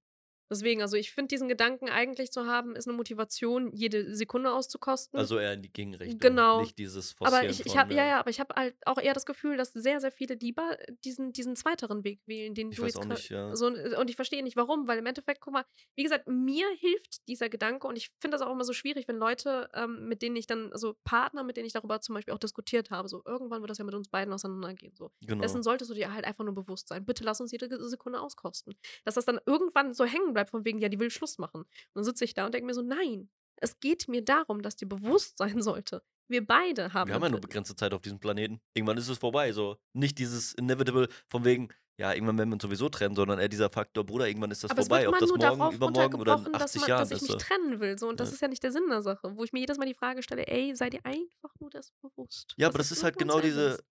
Deswegen, 0.50 0.82
also 0.82 0.97
ich 0.97 1.12
finde 1.12 1.28
diesen 1.28 1.47
Gedanken 1.47 1.89
eigentlich 1.89 2.32
zu 2.32 2.45
haben, 2.45 2.76
ist 2.76 2.88
eine 2.88 2.97
Motivation, 2.97 3.72
jede 3.74 4.16
Sekunde 4.16 4.52
auszukosten. 4.52 5.20
Also 5.20 5.38
eher 5.38 5.54
in 5.54 5.62
die 5.62 5.72
Gegenrichtung. 5.72 6.20
Genau. 6.20 6.62
Nicht 6.62 6.78
dieses 6.78 7.12
Forcieren 7.12 7.43
aber 7.43 7.50
ich, 7.50 7.66
ich 7.66 7.78
habe 7.78 7.93
ja, 7.93 8.06
ja, 8.06 8.20
aber 8.20 8.30
ich 8.30 8.39
habe 8.39 8.56
halt 8.56 8.76
auch 8.86 8.97
eher 8.97 9.14
das 9.14 9.26
Gefühl, 9.26 9.58
dass 9.58 9.74
sehr, 9.74 10.00
sehr 10.00 10.12
viele 10.12 10.36
lieber 10.36 10.78
diesen, 11.06 11.34
diesen 11.34 11.56
zweiteren 11.56 12.04
Weg 12.04 12.22
wählen, 12.26 12.56
den 12.56 12.72
Ich 12.72 12.78
du 12.78 12.84
weiß 12.84 12.95
jetzt 12.95 13.04
auch 13.04 13.06
nicht, 13.06 13.30
ja. 13.30 13.56
so, 13.56 13.68
und 13.68 14.10
ich 14.10 14.16
verstehe 14.16 14.43
nicht 14.43 14.56
warum, 14.56 14.88
weil 14.88 14.97
im 14.97 15.06
Endeffekt, 15.06 15.41
guck 15.41 15.54
mal, 15.54 15.66
wie 15.95 16.04
gesagt, 16.04 16.28
mir 16.28 16.68
hilft 16.78 17.28
dieser 17.28 17.50
Gedanke 17.50 17.88
und 17.88 17.95
ich 17.95 18.12
finde 18.20 18.38
das 18.38 18.45
auch 18.45 18.52
immer 18.52 18.64
so 18.64 18.74
schwierig, 18.74 19.08
wenn 19.08 19.18
Leute, 19.18 19.70
ähm, 19.74 20.08
mit 20.08 20.22
denen 20.22 20.36
ich 20.36 20.47
dann, 20.47 20.72
also 20.72 20.95
Partner, 21.04 21.43
mit 21.43 21.58
denen 21.58 21.68
ich 21.68 21.74
darüber 21.74 22.02
zum 22.02 22.16
Beispiel 22.16 22.34
auch 22.34 22.39
diskutiert 22.39 22.89
habe, 22.91 23.08
so 23.08 23.22
irgendwann 23.26 23.62
wird 23.62 23.70
das 23.70 23.78
ja 23.78 23.84
mit 23.84 23.95
uns 23.95 24.10
beiden 24.10 24.34
auseinandergehen. 24.34 24.95
So. 24.95 25.12
Genau. 25.22 25.41
Dessen 25.41 25.64
solltest 25.64 25.91
du 25.91 25.95
dir 25.95 26.14
halt 26.14 26.26
einfach 26.26 26.43
nur 26.43 26.56
bewusst 26.56 26.88
sein. 26.88 27.06
Bitte 27.06 27.24
lass 27.24 27.41
uns 27.41 27.52
jede 27.52 27.68
Sekunde 27.88 28.20
auskosten. 28.22 28.76
Dass 29.06 29.16
das 29.16 29.26
dann 29.26 29.39
irgendwann 29.45 29.93
so 29.93 30.06
hängen 30.06 30.34
bleibt, 30.34 30.39
von 30.48 30.64
wegen, 30.66 30.80
ja, 30.80 30.90
die 30.90 31.00
will 31.00 31.12
Schluss 31.12 31.38
machen. 31.38 31.62
Und 31.62 31.68
dann 31.96 32.04
sitze 32.04 32.24
ich 32.26 32.34
da 32.34 32.46
und 32.46 32.54
denke 32.54 32.66
mir 32.68 32.74
so, 32.74 32.82
nein, 32.82 33.30
es 33.58 33.80
geht 33.80 34.08
mir 34.08 34.24
darum, 34.24 34.62
dass 34.62 34.76
dir 34.76 34.88
bewusst 34.88 35.38
sein 35.38 35.62
sollte. 35.62 36.02
Wir 36.32 36.46
beide 36.46 36.94
haben. 36.94 37.08
Wir 37.08 37.16
haben 37.16 37.24
ja 37.24 37.30
nur 37.30 37.42
begrenzte 37.42 37.76
Zeit 37.76 37.92
auf 37.94 38.02
diesem 38.02 38.20
Planeten. 38.20 38.62
Irgendwann 38.76 38.98
ist 38.98 39.10
es 39.10 39.18
vorbei. 39.18 39.52
So 39.52 39.78
nicht 39.94 40.20
dieses 40.20 40.54
inevitable 40.54 41.08
von 41.28 41.44
wegen, 41.44 41.70
ja, 42.00 42.14
irgendwann 42.14 42.38
werden 42.38 42.50
wir 42.52 42.54
uns 42.54 42.62
sowieso 42.64 42.88
trennen, 42.88 43.16
sondern 43.16 43.40
eher 43.40 43.50
dieser 43.50 43.70
Faktor, 43.70 44.06
Bruder, 44.06 44.28
irgendwann 44.28 44.52
ist 44.52 44.64
das 44.64 44.70
Aber 44.72 44.84
vorbei. 44.84 45.02
es 45.02 45.08
Ob 45.08 45.14
wird 45.16 45.24
das 45.24 45.30
immer 45.32 45.40
nur 45.48 45.58
morgen, 45.58 45.76
übermorgen 45.76 46.20
oder 46.22 46.32
in 46.34 46.38
runtergebrochen, 46.38 46.54
dass, 46.54 46.62
80 46.76 46.82
man, 46.82 46.90
Jahren 46.90 47.00
dass 47.02 47.10
ich 47.12 47.16
ist. 47.18 47.22
mich 47.24 47.32
So. 47.32 47.38
trennen 47.40 47.80
will. 47.80 47.98
So. 47.98 48.08
Und 48.08 48.20
das 48.20 48.30
Ja. 48.30 48.36
ist 48.36 48.42
ja 48.42 48.48
nicht 48.48 48.64
der 48.64 48.72
Sinn 48.72 48.88
der 48.90 49.02
Sache. 49.02 49.36
Wo 49.36 49.44
ich 49.44 49.52
mir 49.54 49.60
jedes 49.60 49.78
Mal 49.80 49.86
die 49.88 49.96
Frage 49.96 50.22
stelle, 50.22 50.46
ey, 50.48 50.76
sei 50.76 50.92
dir 50.92 51.04
einfach 51.04 51.52
nur 51.60 51.72
das 51.72 51.92
bewusst. 52.02 52.54
Ja, 52.58 52.68
aber 52.68 52.78
das 52.78 52.92
ist 52.92 53.04
halt 53.04 53.18
genau 53.18 53.40
diese, 53.42 53.84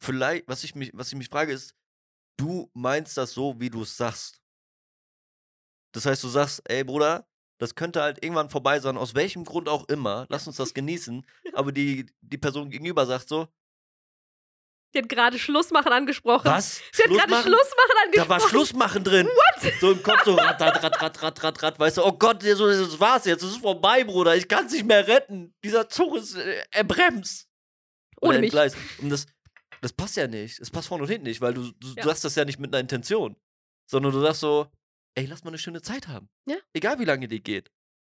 vielleicht, 0.00 0.46
was 0.46 0.62
ich 0.64 0.74
mich, 0.74 0.90
was 0.94 1.08
ich 1.08 1.16
mich 1.16 1.28
frage, 1.30 1.52
ist, 1.52 1.74
du 2.38 2.70
meinst 2.74 3.16
das 3.16 3.32
so, 3.32 3.58
wie 3.58 3.70
du 3.70 3.82
es 3.82 3.96
sagst. 3.96 4.38
Das 5.96 6.04
heißt, 6.06 6.22
du 6.22 6.28
sagst, 6.28 6.62
ey 6.70 6.84
Bruder, 6.84 7.26
das 7.58 7.74
könnte 7.74 8.02
halt 8.02 8.22
irgendwann 8.22 8.50
vorbei 8.50 8.78
sein, 8.80 8.96
aus 8.98 9.14
welchem 9.14 9.44
Grund 9.44 9.68
auch 9.68 9.88
immer, 9.88 10.26
lass 10.28 10.46
uns 10.46 10.56
das 10.56 10.74
genießen, 10.74 11.24
aber 11.54 11.72
die, 11.72 12.06
die 12.20 12.36
Person 12.38 12.68
gegenüber 12.70 13.06
sagt 13.06 13.28
so, 13.28 13.48
Die 14.94 14.98
hat 14.98 15.08
gerade 15.08 15.38
Schlussmachen 15.38 15.92
angesprochen. 15.92 16.44
was? 16.46 16.82
Sie 16.92 17.02
hat 17.02 17.10
gerade 17.10 17.30
machen? 17.30 17.44
Schlussmachen 17.50 17.90
Da 17.94 18.04
angesprochen. 18.04 18.28
war 18.30 18.40
Schlussmachen 18.48 19.04
drin. 19.04 19.28
So 19.80 19.92
im 19.92 20.02
Kopf 20.02 20.24
so 20.24 20.34
rat, 20.34 20.60
rat, 20.60 20.82
rat, 20.82 21.02
rat, 21.02 21.22
rat, 21.22 21.42
rat, 21.44 21.62
rat, 21.62 21.78
weißt 21.78 21.96
du, 21.96 22.04
oh 22.04 22.12
Gott, 22.12 22.42
so, 22.42 22.66
das 22.68 23.00
war's 23.00 23.24
jetzt, 23.24 23.42
es 23.42 23.52
ist 23.52 23.60
vorbei, 23.62 24.04
Bruder, 24.04 24.36
ich 24.36 24.46
kann 24.48 24.66
es 24.66 24.72
nicht 24.72 24.84
mehr 24.84 25.06
retten. 25.08 25.54
Dieser 25.64 25.88
Zug 25.88 26.16
ist, 26.16 26.34
äh, 26.36 26.62
er 26.70 26.84
bremst. 26.84 27.48
Oder 28.20 28.30
Ohne 28.30 28.38
mich. 28.40 28.48
entgleist. 28.48 28.76
Und 29.00 29.08
das, 29.10 29.26
das 29.82 29.92
passt 29.94 30.16
ja 30.16 30.26
nicht. 30.26 30.58
Es 30.60 30.70
passt 30.70 30.88
vorne 30.88 31.04
und 31.04 31.08
hinten 31.10 31.26
nicht, 31.26 31.40
weil 31.40 31.54
du, 31.54 31.70
du 31.72 31.88
Ja. 31.96 32.04
sagst 32.04 32.24
das 32.24 32.34
ja 32.34 32.44
nicht 32.44 32.58
mit 32.58 32.72
einer 32.74 32.80
Intention. 32.80 33.36
Sondern 33.90 34.12
du 34.12 34.20
sagst 34.20 34.40
so, 34.40 34.66
ey, 35.16 35.26
lass 35.26 35.42
mal 35.44 35.50
eine 35.50 35.58
schöne 35.58 35.82
Zeit 35.82 36.06
haben. 36.08 36.28
Ja. 36.46 36.56
Egal 36.72 36.98
wie 37.00 37.04
lange 37.04 37.26
die 37.28 37.42
geht. 37.42 37.70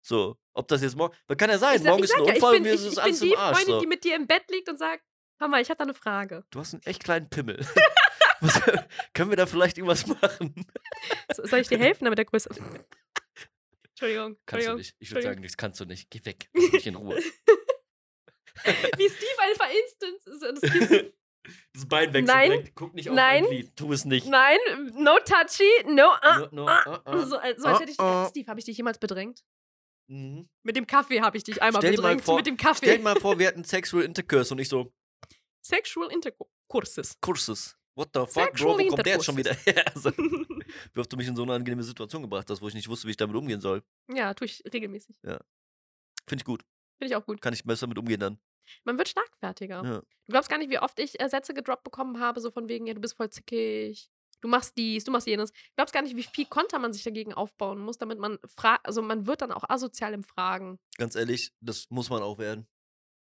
So, 0.05 0.39
ob 0.55 0.69
das 0.69 0.83
jetzt 0.83 0.97
morgen. 0.97 1.15
Kann 1.37 1.51
ja 1.51 1.59
sein, 1.59 1.77
Ich 1.77 1.83
sag- 1.83 1.91
morgen 1.91 2.05
ich 2.05 2.11
ist 2.11 2.17
ein 2.17 2.25
ja, 2.27 2.35
Unfall 2.35 2.55
ich 2.55 2.59
und 2.59 2.63
bin, 2.63 2.63
mir 2.63 2.75
ich, 2.75 2.81
ist 2.81 2.87
ich 2.87 2.95
bin 2.95 3.03
alles 3.05 3.21
die 3.21 3.31
im 3.33 3.39
Arsch. 3.39 3.57
Freundin, 3.59 3.75
So. 3.75 3.81
die 3.81 3.87
mit 3.87 4.05
dir 4.05 4.15
im 4.17 4.27
Bett 4.27 4.45
liegt 4.51 4.69
und 4.69 4.79
sagt, 4.79 5.05
Mama, 5.39 5.61
ich 5.61 5.69
habe 5.71 5.79
da 5.79 5.85
eine 5.85 5.95
Frage. 5.95 6.45
Du 6.51 6.59
hast 6.61 6.75
einen 6.75 6.83
echt 6.85 7.03
kleinen 7.05 7.29
Pimmel. 7.29 7.59
Was, 8.41 8.61
können 9.15 9.31
wir 9.31 9.37
da 9.37 9.47
vielleicht 9.47 9.79
irgendwas 9.79 10.07
machen? 10.07 10.67
So- 11.35 11.47
Soll 11.47 11.61
ich 11.61 11.69
dir 11.69 11.79
helfen, 11.79 12.05
damit 12.05 12.19
der 12.19 12.25
größer 12.27 12.51
Entschuldigung. 13.91 14.37
Kannst 14.47 14.67
du 14.67 14.73
Entschuldigung. 14.73 14.77
nicht. 14.77 14.97
Ich 14.99 15.11
würde 15.11 15.23
sagen, 15.23 15.43
das 15.43 15.57
kannst 15.57 15.81
du 15.81 15.85
nicht. 15.87 16.11
Geh 16.11 16.25
weg. 16.25 16.49
Lass 16.55 16.73
mich 16.73 16.87
in 16.87 16.95
Ruhe. 16.97 17.17
Wie 17.17 19.09
Steve 19.09 19.43
einfach 19.43 19.69
instant 19.71 20.23
so 20.41 20.53
das 20.53 20.61
Kissen. 20.61 21.13
Das 21.73 21.87
Bein 21.87 22.13
direkt. 22.13 22.75
Guck 22.75 22.95
nicht 22.95 23.09
auf 23.09 23.15
Nein. 23.17 23.43
mein 23.45 23.51
Glied. 23.51 23.77
Tu 23.77 23.93
es 23.93 24.05
nicht. 24.05 24.27
Nein, 24.27 24.59
no 24.95 25.17
touchy, 25.25 25.65
no. 25.87 26.11
Ah, 26.23 26.39
No, 26.41 26.49
no, 26.53 26.69
ah, 26.69 27.03
ah. 27.05 27.27
So, 27.27 27.37
als- 27.39 27.61
so 27.63 27.69
als 27.69 27.81
hätte 27.81 27.91
ich. 27.93 28.01
Ah, 28.01 28.25
ah. 28.25 28.29
Steve, 28.29 28.49
habe 28.49 28.59
ich 28.61 28.67
dich 28.67 28.77
jemals 28.77 28.99
bedrängt? 28.99 29.45
Mhm. 30.09 30.49
Mit 30.63 30.77
dem 30.77 30.87
Kaffee 30.87 31.21
habe 31.21 31.37
ich 31.37 31.45
dich 31.45 31.61
einmal 31.63 31.81
Stell 31.83 31.97
bedrängt. 31.97 32.23
vor- 32.23 32.37
mit 32.37 32.47
dem 32.47 32.57
Stell 32.57 32.67
Kaffee. 32.73 32.97
dir 32.97 33.03
mal 33.03 33.19
vor, 33.21 33.39
wir 33.39 33.49
hatten 33.49 33.65
Sexual 33.65 34.05
Intercourse 34.05 34.53
und 34.55 34.61
ich 34.61 34.69
so, 34.69 34.93
Sexual 35.65 36.11
Intercourses. 36.13 37.17
Kurses. 37.21 37.77
What 37.97 38.11
the 38.15 38.21
fuck, 38.27 38.53
Bro, 38.53 38.79
wo 38.79 38.87
kommt 38.89 39.07
der 39.07 39.15
jetzt 39.15 39.25
schon 39.25 39.37
wieder 39.37 39.55
her? 39.55 39.85
Also, 39.95 40.11
wie 40.93 41.01
oft 41.01 41.11
du 41.13 41.17
mich 41.17 41.27
in 41.27 41.35
so 41.35 41.43
eine 41.43 41.55
angenehme 41.55 41.83
Situation 41.83 42.23
gebracht 42.23 42.49
hast, 42.51 42.61
wo 42.61 42.69
ich 42.69 42.75
nicht 42.75 42.89
wusste, 42.89 43.07
wie 43.07 43.13
ich 43.13 43.17
damit 43.17 43.35
umgehen 43.37 43.61
soll. 43.61 43.83
ja, 44.15 44.33
tue 44.35 44.45
ich 44.47 44.63
regelmäßig. 44.73 45.17
Finde 45.23 45.41
ich 46.43 46.45
gut. 46.45 46.63
Finde 46.99 47.13
ich 47.13 47.17
auch 47.17 47.25
gut. 47.27 47.41
Kann 47.41 47.53
ich 47.53 47.65
besser 47.65 47.87
mit 47.87 47.99
umgehen 47.99 48.21
dann. 48.21 48.39
Man 48.85 48.99
wird 48.99 49.09
schlagfertiger. 49.09 49.85
Ja. 49.85 50.01
Du 50.01 50.33
glaubst 50.33 50.51
gar 50.51 50.59
nicht, 50.59 50.71
wie 50.71 50.79
oft 50.79 50.99
ich 50.99 51.21
äh, 51.21 51.29
Sätze 51.29 51.55
gedroppt 51.55 51.85
bekommen 51.85 52.19
habe, 52.21 52.41
so 52.41 52.51
von 52.51 52.69
wegen, 52.69 52.87
ja, 52.87 52.95
du 52.95 53.01
bist 53.01 53.17
voll 53.17 53.31
zickig, 53.31 54.11
du 54.41 54.49
machst 54.49 54.77
dies, 54.77 55.05
du 55.05 55.13
machst 55.13 55.27
jenes. 55.27 55.53
Du 55.53 55.59
glaubst 55.77 55.95
gar 55.95 56.03
nicht, 56.03 56.17
wie 56.17 56.23
viel 56.23 56.47
Konter 56.47 56.79
man 56.79 56.93
sich 56.93 57.05
dagegen 57.05 57.33
aufbauen 57.33 57.79
muss, 57.79 57.99
damit 57.99 58.19
man 58.19 58.39
fragt, 58.47 58.85
also 58.87 59.03
man 59.03 59.27
wird 59.27 59.43
dann 59.43 59.53
auch 59.53 59.65
asozial 59.69 60.13
im 60.15 60.25
Fragen. 60.25 60.79
Ganz 60.97 61.15
ehrlich, 61.15 61.53
das 61.61 61.89
muss 61.91 62.11
man 62.11 62.23
auch 62.23 62.39
werden. 62.39 62.67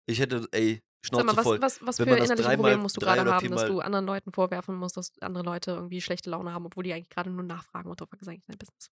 Ich 0.06 0.20
hätte, 0.20 0.48
ey, 0.52 0.84
Sag 1.04 1.08
Schnauze 1.08 1.26
mal, 1.26 1.38
was, 1.38 1.44
voll. 1.44 1.62
was, 1.62 1.86
was 1.86 1.98
für 1.98 2.04
innerliche 2.04 2.36
dreimal- 2.36 2.56
Probleme 2.58 2.82
musst 2.84 2.98
du 2.98 3.02
gerade 3.02 3.26
haben, 3.34 3.50
dass 3.50 3.66
du 3.66 3.80
anderen 3.80 4.06
Leuten 4.06 4.32
vorwerfen 4.32 4.76
musst, 4.76 4.98
dass 4.98 5.12
andere 5.22 5.44
Leute 5.44 5.72
irgendwie 5.72 6.02
schlechte 6.02 6.30
Laune 6.30 6.54
haben, 6.54 6.68
obwohl 6.68 6.84
die 6.84 6.94
eigentlich 6.94 7.10
gerade 7.10 7.32
nur 7.32 7.44
nachfragen 7.44 7.90
und 7.90 8.00
ist 8.00 8.28
eigentlich 8.28 8.46
dein 8.46 8.58
Business. 8.60 8.92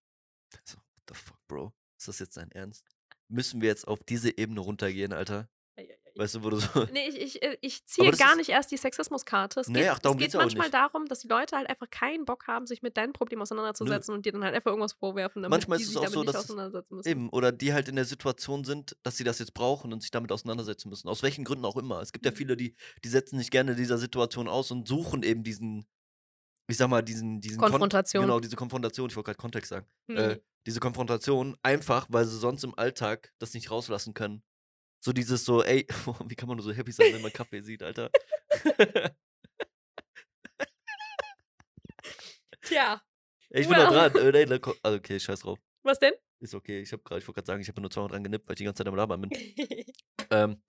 So, 0.64 0.78
what 0.78 1.04
the 1.08 1.14
fuck, 1.14 1.38
Bro? 1.48 1.74
Ist 2.00 2.08
das 2.08 2.20
jetzt 2.20 2.38
dein 2.38 2.50
Ernst? 2.52 2.84
Müssen 3.30 3.62
wir 3.62 3.70
jetzt 3.70 3.88
auf 3.88 4.04
diese 4.04 4.38
Ebene 4.38 4.60
runtergehen, 4.60 5.14
Alter? 5.14 5.48
Weißt 6.16 6.36
du, 6.36 6.44
wo 6.44 6.50
du 6.50 6.58
so. 6.58 6.68
Nee, 6.92 7.08
ich, 7.08 7.18
ich, 7.22 7.42
äh, 7.44 7.58
ich 7.62 7.86
ziehe 7.86 8.12
gar 8.12 8.36
nicht 8.36 8.50
erst 8.50 8.72
die 8.72 8.78
Sexismuskarte. 8.78 9.62
Es 9.62 9.70
Nee, 9.70 9.82
geht, 9.82 9.90
ach, 9.90 10.00
darum 10.00 10.18
es 10.18 10.26
geht 10.26 10.34
manchmal 10.34 10.66
nicht. 10.68 10.74
darum, 10.74 11.06
dass 11.06 11.20
die 11.20 11.30
Leute 11.30 11.56
halt 11.56 11.70
einfach 11.70 11.90
keinen 11.90 12.26
Bock 12.26 12.46
haben, 12.48 12.68
sich 12.68 12.82
mit 12.82 12.98
deinen 12.98 13.14
Problemen 13.14 13.42
auseinanderzusetzen 13.44 14.14
und 14.14 14.26
dir 14.26 14.34
dann 14.34 14.44
halt 14.44 14.54
einfach 14.54 14.72
irgendwas 14.72 14.92
vorwerfen, 14.94 15.44
damit 15.44 15.52
Manchmal 15.52 15.78
ist 15.80 15.84
es 15.88 15.94
sich 15.94 15.98
auch 16.00 16.08
so, 16.10 16.24
dass 16.26 16.36
es 16.36 16.44
auseinandersetzen 16.46 16.96
müssen. 16.98 17.08
Eben, 17.08 17.30
oder 17.30 17.54
die 17.54 17.72
halt 17.72 17.88
in 17.88 17.96
der 17.96 18.04
Situation 18.04 18.66
sind, 18.66 18.98
dass 19.04 19.16
sie 19.16 19.24
das 19.24 19.40
jetzt 19.40 19.54
brauchen 19.54 19.94
und 19.94 20.02
sich 20.02 20.12
damit 20.12 20.32
auseinandersetzen 20.34 20.90
müssen. 20.90 21.08
Aus 21.08 21.24
welchen 21.24 21.46
Gründen 21.46 21.64
auch 21.64 21.78
immer. 21.78 22.02
Es 22.02 22.12
gibt 22.12 22.26
ja 22.26 22.32
Mhm. 22.32 22.36
viele, 22.36 22.58
die, 22.58 22.76
die 23.06 23.10
setzen 23.10 23.38
sich 23.40 23.50
gerne 23.50 23.76
dieser 23.76 23.98
Situation 23.98 24.50
aus 24.50 24.72
und 24.72 24.90
suchen 24.90 25.24
eben 25.24 25.44
diesen, 25.44 25.86
ich 26.68 26.76
sag 26.76 26.90
mal, 26.90 27.02
diesen, 27.02 27.40
diesen 27.40 27.60
Kon- 27.60 27.70
Konfrontation. 27.70 28.24
genau, 28.26 28.42
diese 28.42 28.58
Konfrontation, 28.58 29.10
ich 29.10 29.16
wollte 29.16 29.28
gerade 29.28 29.38
Kontext 29.38 29.70
sagen. 29.70 29.88
Hm. 30.12 30.18
Äh, 30.18 30.40
diese 30.66 30.80
Konfrontation 30.80 31.57
einfach, 31.64 32.07
weil 32.10 32.26
sie 32.26 32.38
sonst 32.38 32.64
im 32.64 32.78
Alltag 32.78 33.34
das 33.39 33.53
nicht 33.53 33.72
rauslassen 33.72 34.14
können. 34.14 34.43
So 35.01 35.14
dieses 35.14 35.45
so, 35.45 35.64
ey, 35.64 35.88
wie 36.28 36.36
kann 36.36 36.47
man 36.47 36.57
nur 36.57 36.64
so 36.66 36.72
happy 36.74 36.91
sein, 36.91 37.14
wenn 37.14 37.22
man 37.22 37.32
Kaffee 37.34 37.62
sieht, 37.62 37.82
Alter? 37.84 38.10
Tja, 42.62 43.01
ich 43.49 43.68
bin 43.68 43.78
Well. 43.78 43.88
da 43.88 44.10
dran. 44.10 44.34
Äh, 44.34 44.60
ko- 44.60 44.76
also 44.84 44.97
okay, 44.97 45.20
scheiß 45.20 45.39
drauf. 45.41 45.60
was 45.84 45.99
denn? 45.99 46.14
Ist 46.41 46.53
okay. 46.53 46.82
Ich 46.82 46.91
habe 46.91 47.01
gerade, 47.03 47.20
ich 47.22 47.28
wollte 47.28 47.38
gerade 47.38 47.47
sagen, 47.47 47.62
ich 47.62 47.68
habe 47.68 47.82
nur 47.82 47.89
zweimal 47.91 48.10
dran 48.10 48.24
genippt, 48.24 48.47
weil 48.47 48.53
ich 48.53 48.57
die 48.60 48.64
ganze 48.66 48.80
Zeit 48.80 48.88
am 48.88 48.95
Labern 48.95 49.22
bin. 49.22 49.32
Ähm, 50.32 50.62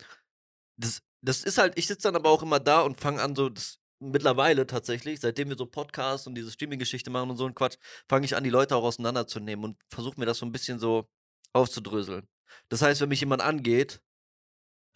das, 0.79 1.03
das 1.21 1.45
ist 1.45 1.59
halt, 1.59 1.77
ich 1.77 1.87
sitze 1.87 2.05
dann 2.09 2.17
aber 2.17 2.31
auch 2.31 2.43
immer 2.43 2.59
da 2.61 2.81
und 2.83 2.99
fange 2.99 3.21
an, 3.21 3.37
so, 3.37 3.51
das, 3.51 3.79
mittlerweile 4.01 4.67
tatsächlich, 4.67 5.21
seitdem 5.21 5.49
wir 5.49 5.57
so 5.57 5.67
Podcasts 5.67 6.27
und 6.27 6.35
diese 6.35 6.51
Streaming-Geschichte 6.51 7.11
machen 7.11 7.31
und 7.31 7.37
so 7.37 7.47
ein 7.47 7.55
Quatsch, 7.55 7.77
fange 8.09 8.25
ich 8.25 8.35
an, 8.37 8.45
die 8.45 8.51
Leute 8.51 8.75
auch 8.77 8.83
auseinanderzunehmen 8.83 9.65
und 9.65 9.83
versuche 9.89 10.19
mir 10.19 10.27
das 10.27 10.39
so 10.39 10.47
ein 10.47 10.53
bisschen 10.53 10.79
so 10.79 11.09
aufzudröseln. 11.53 12.29
Das 12.69 12.83
heißt, 12.83 13.01
wenn 13.01 13.09
mich 13.11 13.21
jemand 13.21 13.43
angeht, 13.43 14.03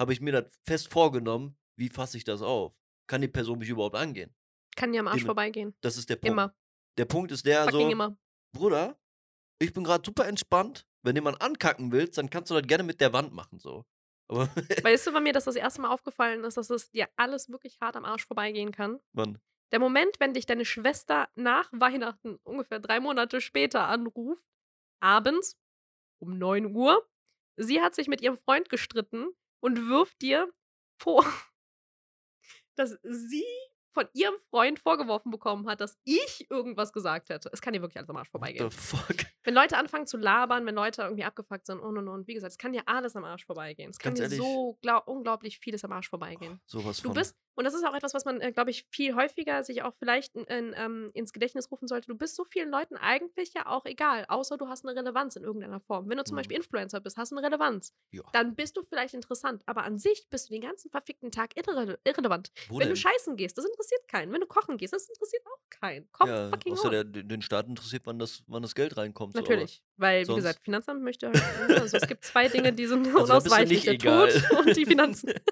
habe 0.01 0.13
ich 0.13 0.21
mir 0.21 0.33
das 0.33 0.53
fest 0.67 0.93
vorgenommen, 0.93 1.57
wie 1.77 1.89
fasse 1.89 2.17
ich 2.17 2.25
das 2.25 2.43
auf? 2.43 2.75
Kann 3.07 3.21
die 3.21 3.29
Person 3.29 3.59
mich 3.59 3.69
überhaupt 3.69 3.97
angehen? 3.97 4.35
Kann 4.77 4.93
dir 4.93 5.01
am 5.01 5.09
Arsch 5.09 5.19
Dem- 5.19 5.27
vorbeigehen. 5.27 5.75
Das 5.83 5.97
ist 5.97 6.09
der 6.09 6.17
Punkt. 6.17 6.33
Immer. 6.33 6.55
Der 6.99 7.05
Punkt 7.05 7.31
ist 7.31 7.47
der 7.47 7.65
Fucking 7.65 7.81
so, 7.81 7.91
immer. 7.91 8.17
Bruder, 8.53 8.99
ich 9.61 9.73
bin 9.73 9.85
gerade 9.85 10.03
super 10.05 10.27
entspannt. 10.27 10.87
Wenn 11.03 11.17
jemand 11.17 11.43
ankacken 11.43 11.93
willst, 11.93 12.17
dann 12.19 12.31
kannst 12.31 12.51
du 12.51 12.55
das 12.55 12.67
gerne 12.67 12.83
mit 12.83 13.01
der 13.01 13.13
Wand 13.13 13.33
machen, 13.33 13.59
so. 13.59 13.85
Aber 14.29 14.49
Weißt 14.85 15.07
du 15.07 15.13
von 15.13 15.23
mir, 15.23 15.33
dass 15.33 15.45
das 15.45 15.57
erste 15.57 15.81
Mal 15.81 15.91
aufgefallen 15.91 16.45
ist, 16.45 16.57
dass 16.57 16.71
es 16.71 16.91
dir 16.91 17.09
alles 17.17 17.51
wirklich 17.51 17.79
hart 17.81 17.97
am 17.97 18.05
Arsch 18.05 18.27
vorbeigehen 18.27 18.73
kann? 18.73 19.01
Mann, 19.13 19.39
Der 19.73 19.81
Moment, 19.81 20.17
wenn 20.19 20.33
dich 20.35 20.47
deine 20.47 20.65
Schwester 20.65 21.29
nach 21.35 21.69
Weihnachten, 21.73 22.39
ungefähr 22.45 22.81
drei 22.81 23.01
Monate 23.01 23.41
später, 23.41 23.87
anruft, 23.89 24.45
abends 25.01 25.59
um 26.21 26.39
9 26.39 26.75
Uhr, 26.75 27.07
sie 27.57 27.81
hat 27.83 27.95
sich 27.95 28.09
mit 28.09 28.21
ihrem 28.23 28.39
Freund 28.39 28.69
gestritten 28.71 29.29
und 29.61 29.89
wirft 29.89 30.23
dir 30.23 30.49
vor, 30.99 31.25
dass 32.77 32.97
sie 33.03 33.45
von 33.93 34.09
ihrem 34.13 34.35
Freund 34.51 34.81
vorgeworfen 34.81 35.31
bekommen 35.31 35.69
hat, 35.69 35.81
dass 35.81 35.97
ich 36.05 36.51
irgendwas 36.51 36.93
gesagt 36.93 37.29
hätte. 37.29 37.49
Es 37.53 37.61
kann 37.61 37.75
dir 37.75 37.81
wirklich 37.81 37.99
alles 37.99 38.11
am 38.11 38.17
Arsch 38.17 38.29
what 38.29 38.41
vorbeigehen. 38.41 38.71
the 38.71 38.77
fuck? 38.77 39.27
Wenn 39.45 39.55
Leute 39.55 39.77
anfangen 39.77 40.07
zu 40.07 40.17
labern, 40.17 40.65
wenn 40.67 40.75
Leute 40.75 41.03
irgendwie 41.03 41.25
abgefuckt 41.25 41.67
sind 41.67 41.79
und 41.81 41.99
und 41.99 42.09
und, 42.09 42.27
wie 42.27 42.35
gesagt, 42.35 42.53
es 42.53 42.59
kann 42.59 42.73
dir 42.73 42.83
alles 42.87 43.15
am 43.15 43.25
Arsch 43.25 43.45
vorbeigehen. 43.45 43.91
Es 43.91 43.99
kann 43.99 44.11
Ganz 44.15 44.19
dir 44.19 44.25
ehrlich. 44.25 44.39
so 44.39 44.79
glaub, 44.83 45.07
unglaublich 45.07 45.59
vieles 45.59 45.85
am 45.85 45.93
Arsch 45.93 46.09
vorbeigehen. 46.09 46.61
Sowas 46.67 47.01
Du 47.03 47.09
von. 47.09 47.15
bist, 47.15 47.37
und 47.55 47.65
das 47.65 47.75
ist 47.75 47.85
auch 47.85 47.95
etwas, 47.95 48.15
was 48.15 48.25
man, 48.25 48.41
äh, 48.41 48.53
glaube 48.53 48.71
ich, 48.71 48.87
viel 48.91 49.15
häufiger 49.15 49.63
sich 49.65 49.83
auch 49.83 49.95
vielleicht 49.95 50.35
in, 50.37 50.45
in, 50.45 50.75
ähm, 50.77 51.11
ins 51.15 51.33
Gedächtnis 51.33 51.71
rufen 51.71 51.89
sollte. 51.89 52.09
Du 52.09 52.17
bist 52.17 52.37
so 52.37 52.45
vielen 52.45 52.71
Leuten 52.71 52.97
eigentlich 52.97 53.55
ja 53.55 53.67
auch 53.67 53.85
egal, 53.87 54.25
außer 54.29 54.57
du 54.57 54.69
hast 54.69 54.85
eine 54.87 54.99
Relevanz 54.99 55.37
in 55.37 55.45
irgendeiner 55.45 55.81
Form. 55.81 56.09
Wenn 56.09 56.19
du 56.19 56.25
zum 56.25 56.35
Mhm. 56.35 56.39
Beispiel 56.39 56.57
Influencer 56.57 57.01
bist, 57.01 57.17
hast 57.17 57.33
du 57.33 57.37
eine 57.37 57.47
Relevanz, 57.47 57.93
Ja. 58.13 58.23
dann 58.33 58.55
bist 58.55 58.77
du 58.77 58.83
vielleicht 58.83 59.15
interessant. 59.15 59.63
Aber 59.67 59.85
an 59.85 59.99
sich 59.99 60.27
bist 60.31 60.49
du 60.49 60.53
den 60.55 60.63
ganzen 60.63 60.91
verfickten 60.91 61.31
Tag 61.31 61.57
irre 61.57 61.99
irrelevant. 62.05 62.51
Wo 62.69 62.79
Wenn 62.79 62.89
du 62.89 62.95
denn? 62.95 62.97
scheißen 62.97 63.37
gehst, 63.37 63.57
das 63.59 63.65
interessiert 63.65 64.07
keinen. 64.09 64.33
Wenn 64.33 64.41
du 64.41 64.47
kochen 64.47 64.77
gehst, 64.77 64.93
das 64.93 65.09
interessiert 65.09 65.43
auch 65.47 65.61
keinen. 65.71 66.09
Komm 66.13 66.29
ja, 66.29 66.49
fucking 66.51 66.73
außer 66.73 66.91
der, 66.91 67.05
den 67.05 67.43
Staat 67.43 67.69
interessiert, 67.69 68.03
wann 68.07 68.19
das, 68.19 68.43
wann 68.47 68.63
das 68.63 68.75
Geld 68.75 68.97
reinkommt. 68.97 69.35
Natürlich, 69.35 69.83
weil, 69.97 70.23
wie 70.23 70.25
sonst- 70.27 70.37
gesagt, 70.39 70.61
Finanzamt 70.65 71.03
möchte 71.03 71.29
halt, 71.29 71.81
also 71.81 71.97
es 71.97 72.07
gibt 72.07 72.25
zwei 72.25 72.49
Dinge, 72.49 72.73
die 72.73 72.87
sind 72.87 73.07
Also 73.15 73.25
unausweichlich, 73.25 73.83
der 73.85 73.95
egal. 73.95 74.33
Tod 74.33 74.67
und 74.67 74.77
die 74.77 74.87
Finanzen. 74.87 75.33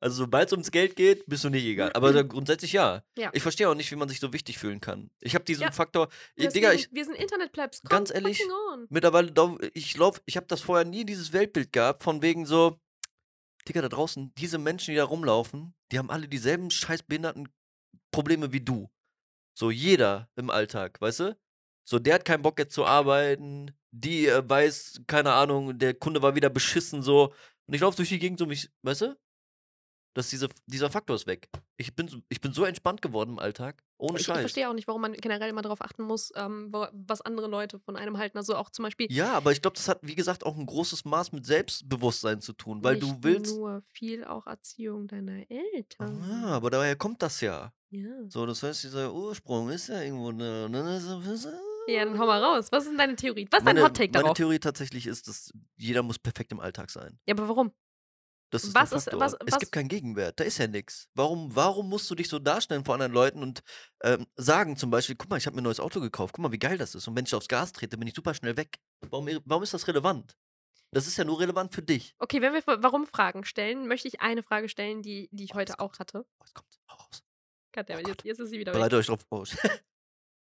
Also 0.00 0.16
sobald 0.16 0.48
es 0.48 0.52
ums 0.52 0.72
Geld 0.72 0.96
geht, 0.96 1.24
bist 1.26 1.44
du 1.44 1.48
nicht 1.48 1.64
egal. 1.64 1.92
Aber 1.92 2.24
grundsätzlich 2.24 2.72
ja. 2.72 3.04
Ja. 3.16 3.30
Ich 3.34 3.40
verstehe 3.42 3.68
auch 3.68 3.76
nicht, 3.76 3.88
wie 3.92 3.94
man 3.94 4.08
sich 4.08 4.18
so 4.18 4.32
wichtig 4.32 4.58
fühlen 4.58 4.80
kann. 4.80 5.10
Ich 5.20 5.36
habe 5.36 5.44
diesen 5.44 5.62
Ja. 5.62 5.70
Faktor. 5.70 6.08
Ich, 6.34 6.46
Deswegen, 6.46 6.54
Digga, 6.54 6.72
ich, 6.72 6.88
wir 6.92 7.04
sind 7.04 7.14
Internetplebs. 7.14 7.82
Komm 7.82 7.88
Ganz 7.88 8.12
ehrlich, 8.12 8.42
mittlerweile, 8.88 9.32
ich 9.74 9.96
lauf, 9.96 10.20
ich 10.26 10.36
habe 10.36 10.46
das 10.48 10.60
vorher 10.60 10.84
nie 10.84 11.04
dieses 11.04 11.32
Weltbild 11.32 11.72
gehabt, 11.72 12.02
von 12.02 12.20
wegen 12.20 12.46
so, 12.46 12.80
Digga, 13.68 13.80
da 13.80 13.88
draußen, 13.88 14.32
diese 14.38 14.58
Menschen, 14.58 14.90
die 14.90 14.96
da 14.96 15.04
rumlaufen, 15.04 15.72
die 15.92 16.00
haben 16.00 16.10
alle 16.10 16.26
dieselben 16.26 16.72
scheiß 16.72 17.04
behinderten 17.04 17.48
Probleme 18.10 18.52
wie 18.52 18.60
du. 18.60 18.90
So 19.56 19.70
jeder 19.70 20.28
im 20.34 20.50
Alltag, 20.50 21.00
weißt 21.00 21.20
du? 21.20 21.36
So, 21.84 21.98
der 21.98 22.14
hat 22.14 22.24
keinen 22.24 22.42
Bock 22.42 22.58
jetzt 22.58 22.74
zu 22.74 22.84
arbeiten, 22.84 23.72
die 23.90 24.26
äh, 24.28 24.48
weiß, 24.48 25.02
keine 25.06 25.32
Ahnung, 25.32 25.78
der 25.78 25.94
Kunde 25.94 26.22
war 26.22 26.34
wieder 26.34 26.50
beschissen 26.50 27.02
so. 27.02 27.32
Und 27.66 27.74
ich 27.74 27.80
laufe 27.80 27.96
durch 27.96 28.08
die 28.08 28.18
Gegend 28.18 28.38
so 28.38 28.46
mich, 28.46 28.70
weißt 28.82 29.02
du? 29.02 29.16
dass 30.14 30.28
diese, 30.28 30.50
dieser 30.66 30.90
Faktor 30.90 31.16
ist 31.16 31.26
weg. 31.26 31.48
Ich 31.78 31.96
bin, 31.96 32.06
so- 32.06 32.18
ich 32.28 32.38
bin 32.42 32.52
so 32.52 32.66
entspannt 32.66 33.00
geworden 33.00 33.30
im 33.30 33.38
Alltag. 33.38 33.82
Ohne 33.96 34.16
Ich, 34.16 34.20
ich 34.20 34.26
Scheiß. 34.26 34.40
verstehe 34.40 34.68
auch 34.68 34.74
nicht, 34.74 34.86
warum 34.86 35.00
man 35.00 35.14
generell 35.14 35.48
immer 35.48 35.62
darauf 35.62 35.80
achten 35.80 36.02
muss, 36.02 36.30
ähm, 36.36 36.70
was 36.70 37.22
andere 37.22 37.46
Leute 37.46 37.78
von 37.78 37.96
einem 37.96 38.18
halten. 38.18 38.36
Also 38.36 38.54
auch 38.56 38.68
zum 38.68 38.82
Beispiel 38.82 39.06
Ja, 39.10 39.32
aber 39.32 39.52
ich 39.52 39.62
glaube, 39.62 39.74
das 39.78 39.88
hat, 39.88 40.00
wie 40.02 40.14
gesagt, 40.14 40.44
auch 40.44 40.54
ein 40.58 40.66
großes 40.66 41.06
Maß 41.06 41.32
mit 41.32 41.46
Selbstbewusstsein 41.46 42.42
zu 42.42 42.52
tun, 42.52 42.84
weil 42.84 42.98
du 42.98 43.16
willst. 43.22 43.56
nur 43.56 43.80
viel 43.94 44.22
auch 44.24 44.46
Erziehung 44.46 45.08
deiner 45.08 45.50
Eltern. 45.50 46.22
Ah, 46.30 46.56
aber 46.56 46.68
daher 46.68 46.94
kommt 46.96 47.22
das 47.22 47.40
ja. 47.40 47.72
Ja. 47.88 48.10
So, 48.28 48.44
das 48.44 48.62
heißt, 48.62 48.84
dieser 48.84 49.14
Ursprung 49.14 49.70
ist 49.70 49.88
ja 49.88 50.02
irgendwo. 50.02 50.30
Ne, 50.30 50.68
ne, 50.68 50.82
ne, 50.82 51.00
so- 51.00 51.48
Ja, 51.88 52.04
dann 52.04 52.18
hau 52.18 52.26
mal 52.26 52.42
raus. 52.42 52.68
Was 52.70 52.84
ist 52.84 52.90
denn 52.90 52.98
deine 52.98 53.16
Theorie? 53.16 53.48
Was 53.50 53.58
ist 53.60 53.64
meine, 53.64 53.80
dein 53.80 53.88
Hot 53.88 53.96
Take 53.96 54.12
meine 54.12 54.22
darauf? 54.24 54.36
Theorie 54.36 54.58
tatsächlich 54.60 55.06
ist, 55.06 55.26
dass 55.28 55.52
jeder 55.76 56.02
muss 56.02 56.18
perfekt 56.18 56.52
im 56.52 56.60
Alltag 56.60 56.90
sein. 56.90 57.18
Ja, 57.26 57.34
aber 57.34 57.48
warum? 57.48 57.72
Das 58.50 58.64
ist 58.64 58.74
Was 58.74 58.92
ist- 58.92 59.04
Faktor. 59.04 59.20
was- 59.20 59.32
es 59.32 59.38
was- 59.52 59.58
gibt 59.60 59.72
keinen 59.72 59.88
Gegenwert. 59.88 60.38
Da 60.38 60.44
ist 60.44 60.58
ja 60.58 60.66
nichts. 60.66 61.08
Warum, 61.14 61.56
warum 61.56 61.88
musst 61.88 62.08
du 62.10 62.14
dich 62.14 62.28
so 62.28 62.38
darstellen 62.38 62.84
vor 62.84 62.94
anderen 62.94 63.12
Leuten 63.12 63.42
und 63.42 63.62
ähm, 64.04 64.26
sagen 64.36 64.76
zum 64.76 64.90
Beispiel, 64.90 65.16
guck 65.16 65.30
mal, 65.30 65.38
ich 65.38 65.46
habe 65.46 65.56
mir 65.56 65.62
ein 65.62 65.64
neues 65.64 65.80
Auto 65.80 66.00
gekauft, 66.00 66.34
guck 66.34 66.42
mal, 66.42 66.52
wie 66.52 66.58
geil 66.58 66.76
das 66.76 66.94
ist. 66.94 67.08
Und 67.08 67.16
wenn 67.16 67.24
ich 67.24 67.34
aufs 67.34 67.48
Gas 67.48 67.72
trete, 67.72 67.96
bin 67.96 68.06
ich 68.06 68.14
super 68.14 68.34
schnell 68.34 68.56
weg. 68.58 68.78
Warum, 69.08 69.28
warum 69.46 69.62
ist 69.62 69.72
das 69.72 69.88
relevant? 69.88 70.36
Das 70.94 71.06
ist 71.06 71.16
ja 71.16 71.24
nur 71.24 71.40
relevant 71.40 71.72
für 71.74 71.80
dich. 71.82 72.14
Okay, 72.18 72.42
wenn 72.42 72.52
wir 72.52 72.62
Warum-Fragen 72.66 73.44
stellen, 73.46 73.88
möchte 73.88 74.06
ich 74.06 74.20
eine 74.20 74.42
Frage 74.42 74.68
stellen, 74.68 75.00
die, 75.00 75.30
die 75.32 75.44
ich 75.44 75.52
Oh, 75.52 75.56
heute 75.56 75.74
auch 75.80 75.92
kommt's. 75.92 75.98
hatte. 76.00 76.26
Oh, 76.38 76.44
jetzt 76.44 76.54
kommt's. 76.54 76.78
Hau 76.90 76.96
raus. 76.96 77.22
Goddammit, 77.74 78.04
Oh 78.04 78.08
jetzt, 78.10 78.18
Gott. 78.18 78.24
jetzt 78.26 78.38
ist 78.40 78.50
sie 78.50 78.58
wieder 78.58 78.72
weg. 78.74 78.78
Bereitet 78.78 78.98
euch 78.98 79.06
drauf 79.06 79.24
vor. 79.30 79.44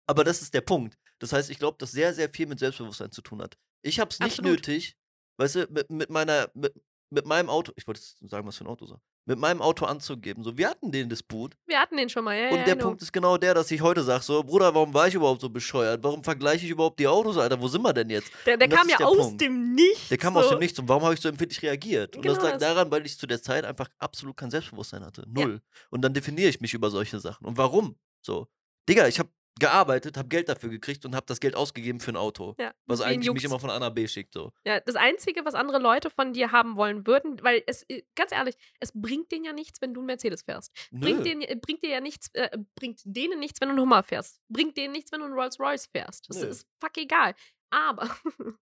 Aber 0.09 0.25
das 0.25 0.43
ist 0.43 0.55
der 0.55 0.63
Punkt. 0.63 0.99
Das 1.21 1.33
heißt, 1.33 1.51
ich 1.51 1.59
glaube, 1.59 1.77
dass 1.79 1.93
sehr, 1.93 2.15
sehr 2.15 2.29
viel 2.29 2.47
mit 2.47 2.59
Selbstbewusstsein 2.59 3.13
zu 3.13 3.23
tun 3.23 3.43
hat. 3.43 3.59
Ich 3.83 4.01
habe 4.01 4.11
es 4.11 4.19
nicht 4.21 4.39
Absolut. 4.39 4.51
nötig, 4.53 4.97
weißt 5.37 5.55
du, 5.57 5.67
mit, 5.71 5.91
mit 5.91 6.11
meiner, 6.11 6.51
mit, 6.55 6.73
mit 7.11 7.27
meinem 7.27 7.49
Auto, 7.49 7.73
ich 7.77 7.87
wollte 7.87 8.01
sagen, 8.01 8.47
was 8.47 8.57
für 8.57 8.65
ein 8.65 8.69
Auto 8.69 8.87
so, 8.87 8.99
mit 9.27 9.39
meinem 9.39 9.61
Auto 9.61 9.85
anzugeben. 9.85 10.43
So, 10.43 10.57
wir 10.57 10.69
hatten 10.71 10.91
den 10.91 11.09
Disput. 11.09 11.55
Wir 11.67 11.79
hatten 11.81 11.97
den 11.97 12.09
schon 12.09 12.25
mal, 12.25 12.35
ja, 12.35 12.51
Und 12.51 12.59
ja, 12.59 12.65
der 12.65 12.77
know. 12.77 12.87
Punkt 12.87 13.03
ist 13.03 13.13
genau 13.13 13.37
der, 13.37 13.53
dass 13.55 13.71
ich 13.71 13.81
heute 13.83 14.03
sage: 14.03 14.23
So, 14.25 14.43
Bruder, 14.43 14.75
warum 14.75 14.95
war 14.95 15.07
ich 15.09 15.15
überhaupt 15.15 15.41
so 15.43 15.51
bescheuert? 15.51 16.03
Warum 16.03 16.25
vergleiche 16.25 16.65
ich 16.65 16.71
überhaupt 16.73 16.99
die 16.99 17.07
Autos, 17.07 17.37
Alter? 17.37 17.61
Wo 17.61 17.69
sind 17.69 17.83
wir 17.83 17.93
denn 17.93 18.09
jetzt? 18.09 18.31
Der, 18.47 18.57
der 18.57 18.69
das 18.69 18.79
kam 18.79 18.89
ja 18.89 18.97
der 18.97 19.07
aus 19.09 19.17
Punkt. 19.19 19.41
dem 19.43 19.75
Nichts. 19.75 20.09
Der 20.09 20.17
kam 20.19 20.33
so. 20.35 20.41
aus 20.41 20.49
dem 20.49 20.59
Nichts. 20.59 20.79
Und 20.79 20.89
warum 20.89 21.03
habe 21.03 21.15
ich 21.15 21.21
so 21.21 21.29
empfindlich 21.29 21.61
reagiert? 21.63 22.17
Und 22.17 22.25
das 22.25 22.35
Genau 22.39 22.47
lag 22.47 22.59
das. 22.59 22.63
daran, 22.63 22.91
weil 22.91 23.05
ich 23.05 23.19
zu 23.19 23.27
der 23.27 23.43
Zeit 23.43 23.65
einfach 23.67 23.89
absolut 23.99 24.37
kein 24.37 24.51
Selbstbewusstsein 24.51 25.05
hatte. 25.05 25.25
Null. 25.29 25.61
Und 25.91 26.01
dann 26.03 26.15
definiere 26.15 26.49
ich 26.49 26.61
mich 26.61 26.73
über 26.73 26.89
solche 26.91 27.21
Sachen. 27.21 27.47
Und 27.47 27.59
warum? 27.59 27.97
So. 28.23 28.49
Digga, 28.89 29.07
ich 29.09 29.19
habe 29.19 29.29
gearbeitet, 29.59 30.17
habe 30.17 30.29
Geld 30.29 30.49
dafür 30.49 30.69
gekriegt 30.71 31.05
und 31.05 31.15
habe 31.15 31.27
das 31.27 31.41
Geld 31.41 31.55
ausgegeben 31.57 32.01
für 32.01 32.11
ein 32.13 32.17
Auto. 32.17 32.55
Ja, 32.59 32.73
Was 32.87 33.01
eigentlich 33.01 33.19
mich 33.19 33.27
juckt's. 33.27 33.45
immer 33.45 33.59
von 33.61 33.71
A 33.71 33.79
nach 33.79 33.91
B 33.91 34.07
schickt. 34.09 34.35
So. 34.35 34.53
Ja, 34.65 34.81
das 34.81 34.97
Einzige, 34.97 35.45
was 35.45 35.55
andere 35.55 35.79
Leute 35.79 36.11
von 36.11 36.33
dir 36.33 36.53
haben 36.53 36.77
wollen 36.77 37.07
würden, 37.07 37.43
weil 37.43 37.63
es, 37.67 37.83
äh, 37.89 38.03
ganz 38.15 38.33
ehrlich, 38.33 38.57
es 38.81 38.93
bringt 38.95 39.31
denen 39.33 39.45
ja 39.45 39.53
nichts, 39.53 39.81
wenn 39.81 39.95
du 39.95 40.01
einen 40.01 40.07
Mercedes 40.07 40.43
fährst. 40.43 40.73
Bringt, 40.91 41.19
Nö. 41.19 41.25
denen, 41.25 41.43
äh, 41.43 41.57
bringt 41.57 41.83
dir 41.83 41.91
ja 41.91 42.01
nichts, 42.01 42.29
äh, 42.35 42.57
bringt 42.75 43.01
denen 43.05 43.39
nichts, 43.41 43.61
wenn 43.61 43.69
du 43.69 43.73
einen 43.75 43.81
Hummer 43.83 44.03
fährst. 44.03 44.41
Bringt 44.49 44.77
denen 44.77 44.93
nichts, 44.93 45.13
wenn 45.13 45.21
du 45.21 45.27
einen 45.27 45.35
Rolls 45.35 45.59
Royce 45.61 45.87
fährst. 45.87 46.27
Das 46.29 46.39
Nö. 46.41 46.47
ist 46.49 46.67
fuck 46.81 46.97
egal. 46.97 47.35
Aber 47.71 48.09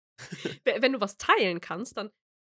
we- 0.64 0.76
wenn 0.80 0.92
du 0.92 1.00
was 1.00 1.16
teilen 1.16 1.60
kannst, 1.60 1.96
dann, 1.96 2.10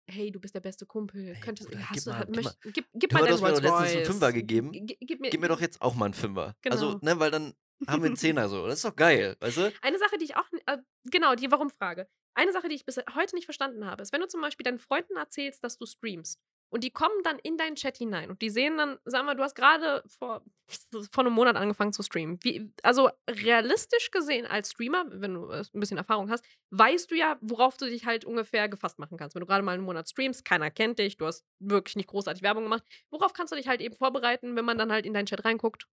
hey, 0.09 0.31
du 0.31 0.39
bist 0.39 0.53
der 0.55 0.59
beste 0.59 0.86
Kumpel. 0.86 1.33
Hey, 1.33 1.41
Könntest, 1.41 1.69
Bruder, 1.69 1.89
hast 1.89 1.93
gib 1.95 2.03
du, 2.03 2.09
mal- 2.11 2.25
gib 2.25 2.36
möcht, 2.36 2.57
gib, 2.73 2.86
gib 2.93 3.13
Hör 3.13 3.19
mal 3.21 3.25
mal, 3.25 3.25
deinen 3.25 3.29
du 3.29 3.33
hast 3.33 3.41
mir 3.41 3.47
Rolls 3.47 3.59
doch 3.59 3.63
letztens 3.63 3.89
einen 3.89 3.97
Royce. 3.97 4.07
Fünfer 4.07 4.33
gegeben. 4.33 4.71
Gib 4.71 5.19
mir, 5.19 5.29
Gib 5.31 5.41
mir 5.41 5.47
doch 5.47 5.61
jetzt 5.61 5.81
auch 5.81 5.95
mal 5.95 6.05
einen 6.05 6.13
Fünfer. 6.13 6.55
Also, 6.69 6.99
Genau. 6.99 7.13
ne, 7.13 7.19
weil 7.19 7.31
dann 7.31 7.53
haben 7.88 8.03
wir 8.03 8.07
einen 8.07 8.17
Zehner 8.17 8.49
so. 8.49 8.65
Das 8.65 8.76
ist 8.76 8.86
doch 8.86 8.95
geil, 8.95 9.36
weißt 9.39 9.57
du? 9.57 9.73
Eine 9.82 9.99
Sache, 9.99 10.17
die 10.17 10.26
ich 10.26 10.36
auch, 10.36 10.45
äh, 10.65 10.78
genau, 11.05 11.36
die 11.36 11.51
Warum-Frage. 11.51 12.07
Eine 12.34 12.51
Sache, 12.51 12.67
die 12.67 12.76
ich 12.76 12.86
bis 12.86 12.97
heute 13.15 13.36
nicht 13.36 13.45
verstanden 13.45 13.86
habe, 13.86 14.01
ist, 14.01 14.11
wenn 14.11 14.21
du 14.21 14.28
zum 14.28 14.41
Beispiel 14.41 14.63
deinen 14.63 14.80
Freunden 14.80 15.15
erzählst, 15.15 15.63
dass 15.63 15.78
du 15.78 15.86
streamst 15.86 16.39
und 16.69 16.84
die 16.84 16.91
kommen 16.91 17.15
dann 17.23 17.39
in 17.39 17.57
deinen 17.57 17.76
Chat 17.76 17.97
hinein 17.97 18.30
und 18.30 18.41
die 18.41 18.49
sehen 18.49 18.78
dann, 18.78 18.99
sagen 19.05 19.28
wir, 19.28 19.36
du 19.36 19.43
hast 19.43 19.55
gerade 19.55 20.03
vor, 20.07 20.43
vor 21.11 21.23
einem 21.23 21.34
Monat 21.34 21.55
angefangen 21.55 21.93
zu 21.93 22.03
streamen. 22.03 22.39
Wie, 22.43 22.69
also 22.84 23.09
realistisch 23.30 24.11
gesehen 24.11 24.45
als 24.45 24.71
Streamer, 24.71 25.05
wenn 25.09 25.36
du 25.36 25.49
äh, 25.49 25.63
ein 25.73 25.80
bisschen 25.80 25.97
Erfahrung 25.97 26.30
hast, 26.30 26.43
weißt 26.71 27.09
du 27.11 27.15
ja, 27.15 27.38
worauf 27.39 27.78
du 27.78 27.86
dich 27.86 28.05
halt 28.05 28.26
ungefähr 28.26 28.67
gefasst 28.67 28.99
machen 28.99 29.17
kannst. 29.17 29.36
Wenn 29.36 29.41
du 29.41 29.47
gerade 29.47 29.63
mal 29.63 29.73
einen 29.73 29.84
Monat 29.84 30.09
streamst, 30.09 30.43
keiner 30.43 30.71
kennt 30.71 30.99
dich, 30.99 31.15
du 31.15 31.26
hast 31.26 31.45
wirklich 31.59 31.95
nicht 31.95 32.09
großartig 32.09 32.43
Werbung 32.43 32.63
gemacht. 32.63 32.84
Worauf 33.09 33.34
kannst 33.34 33.53
du 33.53 33.55
dich 33.55 33.67
halt 33.67 33.80
eben 33.80 33.95
vorbereiten, 33.95 34.55
wenn 34.55 34.65
man 34.65 34.78
dann 34.78 34.91
halt 34.91 35.05
in 35.05 35.13
deinen 35.13 35.28
Chat 35.28 35.45
reinguckt? 35.45 35.88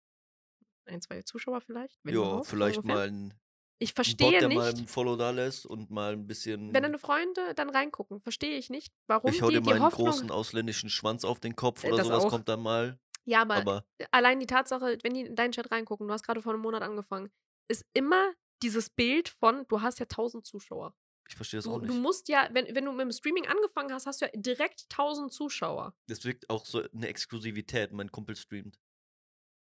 Ein, 0.92 1.02
zwei 1.02 1.22
Zuschauer 1.24 1.62
vielleicht? 1.62 2.00
Ja, 2.06 2.44
vielleicht 2.44 2.78
ungefähr. 2.80 2.96
mal 2.96 3.08
ein, 3.08 3.34
Ich 3.80 3.90
ein 3.92 3.94
Bot, 3.94 3.96
verstehe 3.96 4.32
der 4.40 4.48
nicht, 4.48 4.58
mal 4.58 4.70
ein 4.70 4.88
Follow 4.88 5.16
da 5.16 5.32
lässt 5.32 5.66
und 5.66 5.90
mal 5.90 6.14
ein 6.14 6.28
bisschen. 6.28 6.74
wenn 6.74 6.84
deine 6.84 7.00
Freunde 7.00 7.54
dann 7.56 7.70
reingucken, 7.70 8.20
verstehe 8.20 8.58
ich 8.58 8.70
nicht, 8.70 8.94
warum 9.08 9.32
ich 9.32 9.42
hau 9.42 9.50
dir 9.50 9.60
die 9.62 9.66
mal 9.66 9.76
einen 9.76 9.84
Hoffnung. 9.86 10.08
großen 10.08 10.32
ausländischen 10.32 10.90
Schwanz 10.90 11.24
auf 11.26 11.40
den 11.40 11.56
Kopf 11.56 11.84
Äh, 11.84 11.88
oder 11.88 11.98
das 11.98 12.08
sowas 12.08 12.24
auch. 12.26 12.30
kommt 12.30 12.48
dann 12.50 12.62
mal. 12.62 13.00
Ja, 13.26 13.42
aber, 13.44 13.56
Aber 13.56 13.86
allein 14.12 14.40
die 14.40 14.48
Tatsache, 14.48 14.98
wenn 15.04 15.14
die 15.14 15.22
in 15.22 15.36
deinen 15.36 15.52
Chat 15.52 15.72
reingucken, 15.72 16.08
du 16.08 16.14
hast 16.14 16.24
gerade 16.24 16.42
vor 16.42 16.54
einem 16.54 16.62
Monat 16.64 16.82
angefangen, 16.82 17.30
ist 17.70 17.86
immer 17.94 18.34
dieses 18.64 18.90
Bild 18.90 19.30
von, 19.30 19.66
du 19.68 19.82
hast 19.82 20.00
ja 20.00 20.06
1000 20.06 20.46
Zuschauer. 20.46 20.94
ich 21.30 21.36
verstehe 21.36 21.60
das 21.60 21.66
Du, 21.66 21.72
auch 21.72 21.80
du 21.80 21.86
nicht. 21.86 22.00
musst 22.02 22.28
ja, 22.30 22.50
wenn, 22.52 22.76
wenn 22.76 22.84
du 22.86 22.92
mit 22.92 23.02
dem 23.02 23.12
Streaming 23.12 23.48
angefangen 23.48 23.94
hast, 23.94 24.06
hast 24.08 24.22
du 24.22 24.26
ja 24.26 24.32
direkt 24.36 24.86
1000 24.92 25.32
Zuschauer. 25.32 25.94
Das 26.08 26.26
wirkt 26.26 26.50
auch 26.50 26.66
so 26.66 26.82
eine 26.94 27.08
Exklusivität. 27.08 27.92
Mein 27.94 28.12
Kumpel 28.12 28.36
streamt. 28.36 28.78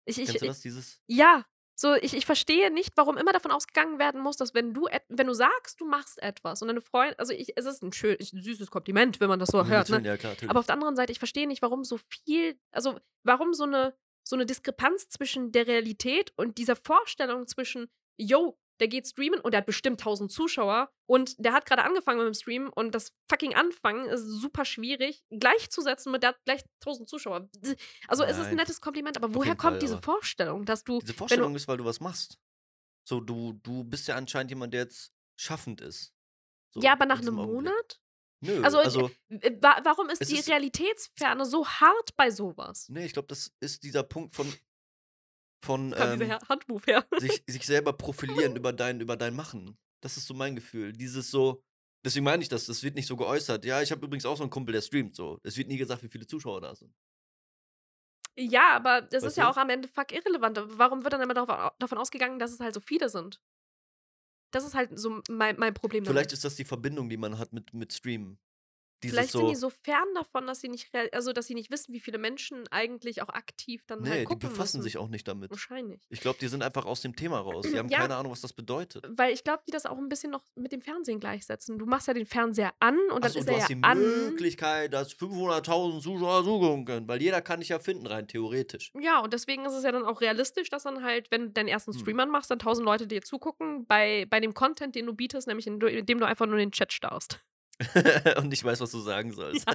Ich, 0.06 0.20
ich, 0.20 0.28
Kennst 0.28 0.42
du 0.42 0.48
das? 0.48 0.62
Dieses. 0.62 1.02
Ja, 1.08 1.46
so 1.76 1.96
ich, 1.96 2.14
ich 2.14 2.26
verstehe 2.26 2.72
nicht, 2.72 2.94
warum 2.96 3.18
immer 3.18 3.34
davon 3.34 3.52
ausgegangen 3.52 3.98
werden 3.98 4.22
muss, 4.22 4.38
dass 4.38 4.54
wenn 4.54 4.74
du 4.74 4.88
wenn 5.10 5.28
du 5.28 5.34
sagst, 5.34 5.82
du 5.82 5.86
machst 5.86 6.22
etwas 6.22 6.62
und 6.62 6.68
deine 6.68 6.82
Freunde, 6.82 7.18
also 7.18 7.34
ich, 7.34 7.58
es 7.58 7.66
ist 7.66 7.82
ein 7.82 7.92
schön, 7.92 8.18
ein 8.20 8.42
süßes 8.42 8.70
Kompliment, 8.70 9.20
wenn 9.20 9.30
man 9.30 9.40
das 9.40 9.50
so 9.50 9.66
hört, 9.66 9.90
ne? 9.90 10.02
Ja, 10.04 10.18
klar. 10.18 10.36
Aber 10.48 10.60
auf 10.60 10.68
der 10.68 10.76
anderen 10.76 10.96
Seite, 10.96 11.12
ich 11.12 11.20
verstehe 11.20 11.48
nicht, 11.48 11.62
warum 11.62 11.84
so 11.84 11.98
viel, 11.98 12.60
also 12.72 13.00
warum 13.24 13.54
so 13.54 13.64
eine, 13.64 13.96
so 14.24 14.36
eine 14.36 14.46
Diskrepanz 14.46 15.10
zwischen 15.10 15.52
der 15.52 15.66
Realität 15.66 16.34
und 16.36 16.60
dieser 16.60 16.76
Vorstellung 16.76 17.48
zwischen, 17.48 17.90
yo, 18.18 18.60
der 18.82 18.88
geht 18.90 19.08
streamen 19.08 19.40
und 19.40 19.52
der 19.54 19.60
hat 19.60 19.66
bestimmt 19.66 20.02
1000 20.02 20.32
Zuschauer 20.32 20.92
und 21.06 21.36
der 21.44 21.54
hat 21.54 21.66
gerade 21.66 21.84
angefangen 21.84 22.18
mit 22.20 22.28
dem 22.28 22.34
Stream 22.34 22.70
und 22.74 22.94
das 22.94 23.14
fucking 23.30 23.54
Anfangen 23.56 24.08
ist 24.08 24.24
super 24.26 24.66
schwierig, 24.66 25.24
gleichzusetzen 25.30 26.12
mit 26.12 26.24
der 26.24 26.30
hat 26.32 26.44
gleich 26.46 26.64
1000 26.82 27.08
Zuschauer. 27.08 27.48
Also 28.08 28.24
es 28.24 28.32
ist 28.32 28.38
ein 28.40 28.48
Nein. 28.48 28.56
nettes 28.58 28.82
Kompliment, 28.82 29.16
aber 29.18 29.28
Auf 29.28 29.36
woher 29.36 29.56
kommt 29.56 29.74
Fall, 29.74 29.80
diese 29.80 30.02
Vorstellung, 30.02 30.66
dass 30.66 30.84
du, 30.84 31.00
Diese 31.00 31.14
Vorstellung 31.14 31.54
du, 31.54 31.58
ist, 31.58 31.68
weil 31.68 31.78
du 31.78 31.86
was 31.86 32.00
machst. 32.00 32.38
So, 33.08 33.20
du, 33.20 33.54
du 33.64 33.84
bist 33.84 34.08
ja 34.08 34.16
anscheinend 34.16 34.52
jemand, 34.52 34.74
der 34.74 34.82
jetzt 34.82 35.12
schaffend 35.40 35.82
ist. 35.82 36.14
So, 36.74 36.82
ja, 36.82 36.94
aber 36.94 37.06
nach 37.06 37.20
einem 37.20 37.40
Augenblick. 37.40 37.72
Monat? 37.74 38.02
Nö, 38.44 38.64
Also, 38.64 38.80
also, 38.80 39.12
äh, 39.30 39.52
wa 39.62 39.80
warum 39.84 40.10
ist 40.10 40.28
die 40.30 40.38
ist- 40.38 40.50
Realitätsferne 40.50 41.46
so 41.46 41.68
hart 41.68 42.16
bei 42.16 42.32
sowas? 42.32 42.88
nee, 42.90 43.06
ich 43.06 43.14
glaube, 43.14 43.28
das 43.28 43.52
ist 43.60 43.84
dieser 43.84 44.02
Punkt 44.04 44.34
von, 44.36 44.52
von 45.64 45.94
ähm, 45.98 46.32
Handmove 46.50 46.86
her. 46.86 47.06
sich, 47.20 47.44
sich 47.48 47.66
selber 47.66 47.94
profilieren 47.94 48.56
über 48.56 48.74
dein, 48.74 49.00
über 49.00 49.16
dein 49.16 49.36
Machen. 49.36 49.78
Das 50.02 50.18
ist 50.18 50.26
so 50.26 50.34
mein 50.34 50.56
Gefühl. 50.56 50.94
Dieses 50.94 51.30
so, 51.30 51.64
deswegen 52.04 52.26
meine 52.26 52.42
ich 52.42 52.50
das, 52.50 52.66
das 52.66 52.82
wird 52.84 52.96
nicht 52.96 53.08
so 53.08 53.16
geäußert. 53.16 53.64
Ja, 53.66 53.82
ich 53.82 53.92
habe 53.92 54.06
übrigens 54.06 54.26
auch 54.26 54.38
so 54.38 54.44
einen 54.44 54.50
Kumpel, 54.50 54.74
der 54.74 54.82
streamt 54.82 55.16
so. 55.16 55.40
Es 55.44 55.58
wird 55.58 55.68
nie 55.68 55.78
gesagt, 55.78 56.02
wie 56.04 56.10
viele 56.10 56.26
Zuschauer 56.26 56.62
da 56.62 56.76
sind. 56.76 56.94
Ja, 58.38 58.74
aber 58.76 59.02
das 59.02 59.24
Weißt 59.24 59.32
ist 59.32 59.38
ja 59.38 59.44
du? 59.44 59.50
auch 59.52 59.58
am 59.58 59.70
Ende 59.70 59.88
fuck 59.88 60.12
irrelevant. 60.12 60.60
Warum 60.78 61.04
wird 61.04 61.14
dann 61.14 61.22
immer 61.22 61.34
darauf, 61.34 61.74
davon 61.80 61.98
ausgegangen, 61.98 62.40
dass 62.40 62.52
es 62.52 62.60
halt 62.60 62.74
so 62.74 62.80
viele 62.80 63.10
sind? 63.10 63.42
Das 64.52 64.66
ist 64.66 64.74
halt 64.74 64.98
so 64.98 65.22
mein, 65.30 65.58
mein 65.58 65.74
Problem 65.74 66.06
Vielleicht 66.06 66.32
damit. 66.32 66.34
ist 66.34 66.44
das 66.44 66.56
die 66.56 66.66
Verbindung, 66.66 67.10
die 67.10 67.18
man 67.18 67.38
hat 67.38 67.54
mit, 67.54 67.74
mit 67.74 67.94
Streamen. 67.94 68.40
Dieses 69.04 69.16
Vielleicht 69.18 69.32
so, 69.32 69.40
sind 69.40 69.50
die 69.50 69.56
so 69.56 69.70
fern 69.70 70.08
davon, 70.16 70.46
dass 70.46 70.62
sie 70.62 70.70
nicht, 70.70 70.90
also 71.12 71.34
dass 71.34 71.48
sie 71.48 71.56
nicht 71.56 71.72
wissen, 71.72 71.92
wie 71.94 72.00
viele 72.00 72.18
Menschen 72.18 72.68
eigentlich 72.70 73.22
auch 73.22 73.30
aktiv 73.30 73.84
dann 73.88 74.02
nee, 74.02 74.10
halt 74.10 74.20
die 74.22 74.26
gucken 74.26 74.50
befassen 74.50 74.78
müssen. 74.78 74.84
sich 74.84 74.98
auch 74.98 75.08
nicht 75.08 75.28
damit. 75.28 75.50
Wahrscheinlich. 75.50 76.02
Ich 76.10 76.20
glaube, 76.22 76.38
die 76.40 76.48
sind 76.48 76.62
einfach 76.62 76.86
aus 76.86 77.02
dem 77.02 77.16
Thema 77.16 77.40
raus. 77.40 77.66
Die 77.72 77.78
haben 77.80 77.90
Ja. 77.90 78.00
keine 78.00 78.16
Ahnung, 78.16 78.32
was 78.32 78.42
das 78.42 78.54
bedeutet. 78.54 79.06
Weil 79.10 79.34
ich 79.34 79.44
glaube, 79.44 79.64
die 79.68 79.72
das 79.72 79.86
auch 79.86 79.98
ein 79.98 80.08
bisschen 80.10 80.32
noch 80.32 80.44
mit 80.56 80.72
dem 80.72 80.82
Fernsehen 80.82 81.20
gleichsetzen. 81.20 81.80
Du 81.80 81.86
machst 81.86 82.08
ja 82.08 82.14
den 82.14 82.26
Fernseher 82.28 82.74
an 82.80 82.98
und 83.12 83.24
dann 83.24 83.32
Achso, 83.32 83.40
ist 83.40 83.48
du 83.48 83.54
er 83.54 83.62
hast 83.62 83.70
ja 83.70 83.76
die 83.76 83.84
an. 83.84 83.98
Möglichkeit, 84.00 84.94
dass 84.94 85.14
500.000 85.14 86.02
Zuschauer 86.02 86.44
zugucken 86.44 86.86
können, 86.86 87.08
weil 87.08 87.22
jeder 87.22 87.42
kann 87.42 87.60
dich 87.60 87.70
ja 87.70 87.80
finden, 87.80 88.06
rein 88.08 88.28
theoretisch. 88.28 88.92
Ja, 89.00 89.20
und 89.20 89.34
deswegen 89.34 89.66
ist 89.66 89.74
es 89.74 89.84
ja 89.84 89.92
dann 89.92 90.06
auch 90.06 90.22
realistisch, 90.22 90.70
dass 90.70 90.84
dann 90.84 91.04
halt, 91.04 91.32
wenn 91.32 91.42
du 91.48 91.50
deinen 91.50 91.68
ersten 91.68 91.94
Hm. 91.94 92.00
Stream 92.00 92.20
anmachst, 92.20 92.52
dann 92.52 92.60
tausend 92.60 92.86
Leute 92.86 93.08
dir 93.08 93.22
zugucken 93.24 93.86
bei, 93.88 94.26
bei 94.30 94.40
dem 94.40 94.54
Content, 94.54 94.96
den 94.96 95.06
du 95.08 95.14
bietest, 95.14 95.48
nämlich 95.48 95.66
in, 95.68 95.82
indem 95.82 96.20
du 96.20 96.26
einfach 96.28 96.46
nur 96.46 96.56
in 96.56 96.68
den 96.68 96.72
Chat 96.72 96.94
starrst. 96.94 97.40
Und 98.38 98.54
ich 98.54 98.64
weiß, 98.64 98.80
was 98.80 98.92
du 98.92 99.00
sagen 99.00 99.34
sollst. 99.34 99.66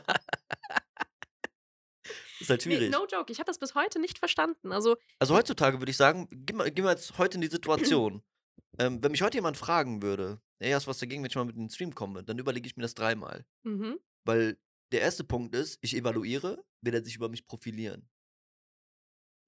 ist 2.40 2.50
halt 2.50 2.66
Nee, 2.66 2.76
schwierig. 2.76 2.92
no 2.92 3.07
joke, 3.07 3.32
ich 3.32 3.38
habe 3.38 3.46
das 3.46 3.59
bis 3.59 3.74
heute 3.74 3.98
nicht 3.98 4.18
verstanden. 4.18 4.72
Also, 4.72 4.96
Also 5.18 5.34
heutzutage 5.34 5.80
würde 5.80 5.90
ich 5.90 5.96
sagen, 5.96 6.28
gehen 6.30 6.59
wir, 6.59 6.90
jetzt 6.90 7.18
heute 7.18 7.36
in 7.36 7.40
die 7.40 7.48
Situation. 7.59 8.22
ähm, 8.78 9.02
wenn 9.02 9.12
mich 9.12 9.22
heute 9.22 9.38
jemand 9.38 9.57
fragen 9.57 10.02
würde, 10.02 10.40
ey, 10.59 10.72
hast 10.72 10.86
du 10.86 10.90
was 10.90 10.98
dagegen, 10.98 11.22
wenn 11.22 11.30
ich 11.30 11.36
mal 11.36 11.44
mit 11.44 11.57
in 11.57 11.62
den 11.64 11.70
Stream 11.70 11.94
komme, 11.94 12.24
dann 12.24 12.38
überlege 12.38 12.66
ich 12.66 12.76
mir 12.76 12.82
das 12.82 12.94
dreimal. 12.94 13.44
mhm. 13.64 13.98
Weil 14.24 14.59
der 14.92 15.00
erste 15.02 15.24
Punkt 15.24 15.54
ist, 15.54 15.78
ich 15.82 15.94
evaluiere, 15.96 16.64
will 16.80 16.94
er 16.94 17.04
sich 17.04 17.16
über 17.16 17.28
mich 17.28 17.46
profilieren. 17.46 18.09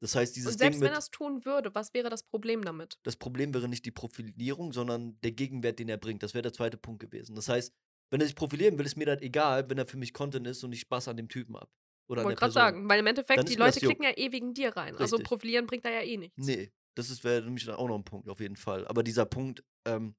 Das 0.01 0.15
heißt, 0.15 0.37
dieses 0.37 0.53
und 0.53 0.59
selbst 0.59 0.77
Ding 0.77 0.81
wenn 0.83 0.91
mit, 0.91 0.97
er 0.97 0.99
es 0.99 1.11
tun 1.11 1.45
würde, 1.45 1.75
was 1.75 1.93
wäre 1.95 2.09
das 2.11 2.23
Problem 2.23 2.65
damit? 2.65 2.99
das 3.03 3.17
Problem 3.17 3.53
wäre 3.53 3.69
nicht 3.69 3.85
die 3.85 3.91
Profilierung, 3.91 4.73
sondern 4.73 5.21
der 5.23 5.33
Gegenwert, 5.33 5.81
den 5.81 5.89
er 5.89 5.97
bringt. 5.97 6.23
Das 6.23 6.35
wäre 6.35 6.43
der 6.43 6.53
zweite 6.53 6.77
Punkt 6.77 7.01
gewesen. 7.01 7.35
Das 7.35 7.49
heißt, 7.49 7.73
wenn 8.11 8.21
er 8.21 8.27
sich 8.27 8.35
profilieren 8.37 8.79
will, 8.79 8.87
ist 8.87 8.97
mir 8.97 9.07
das 9.07 9.21
egal, 9.23 9.69
wenn 9.71 9.79
er 9.79 9.87
für 9.87 9.97
mich 9.97 10.13
Content 10.13 10.47
ist 10.47 10.65
und 10.65 10.73
ich 10.73 10.81
Spaß 10.81 11.09
an 11.09 11.17
dem 11.17 11.29
Typen 11.29 11.57
ab. 11.57 11.71
Oder 12.09 12.25
Wollte 12.25 12.39
gerade 12.39 12.53
sagen, 12.53 12.89
weil 12.89 13.01
im 13.01 13.07
Endeffekt, 13.07 13.49
die 13.49 13.55
Leute 13.57 13.81
klicken 13.81 14.03
ja 14.05 14.13
eh 14.17 14.33
wegen 14.33 14.55
dir 14.55 14.75
rein. 14.77 14.97
Also 14.97 15.17
Richtig. 15.17 15.29
profilieren 15.29 15.67
bringt 15.67 15.85
da 15.85 15.91
ja 15.91 16.01
eh 16.03 16.17
nichts. 16.17 16.37
Nee, 16.39 16.73
das 16.95 17.11
ist- 17.11 17.23
wäre 17.23 17.43
nämlich 17.43 17.65
dann 17.67 17.75
auch 17.77 17.87
noch 17.89 17.97
ein 17.97 18.05
Punkt, 18.05 18.29
auf 18.31 18.41
jeden 18.41 18.57
Fall. 18.57 18.87
Aber 18.89 19.03
dieser 19.03 19.27
Punkt, 19.27 19.63
ähm, 19.87 20.15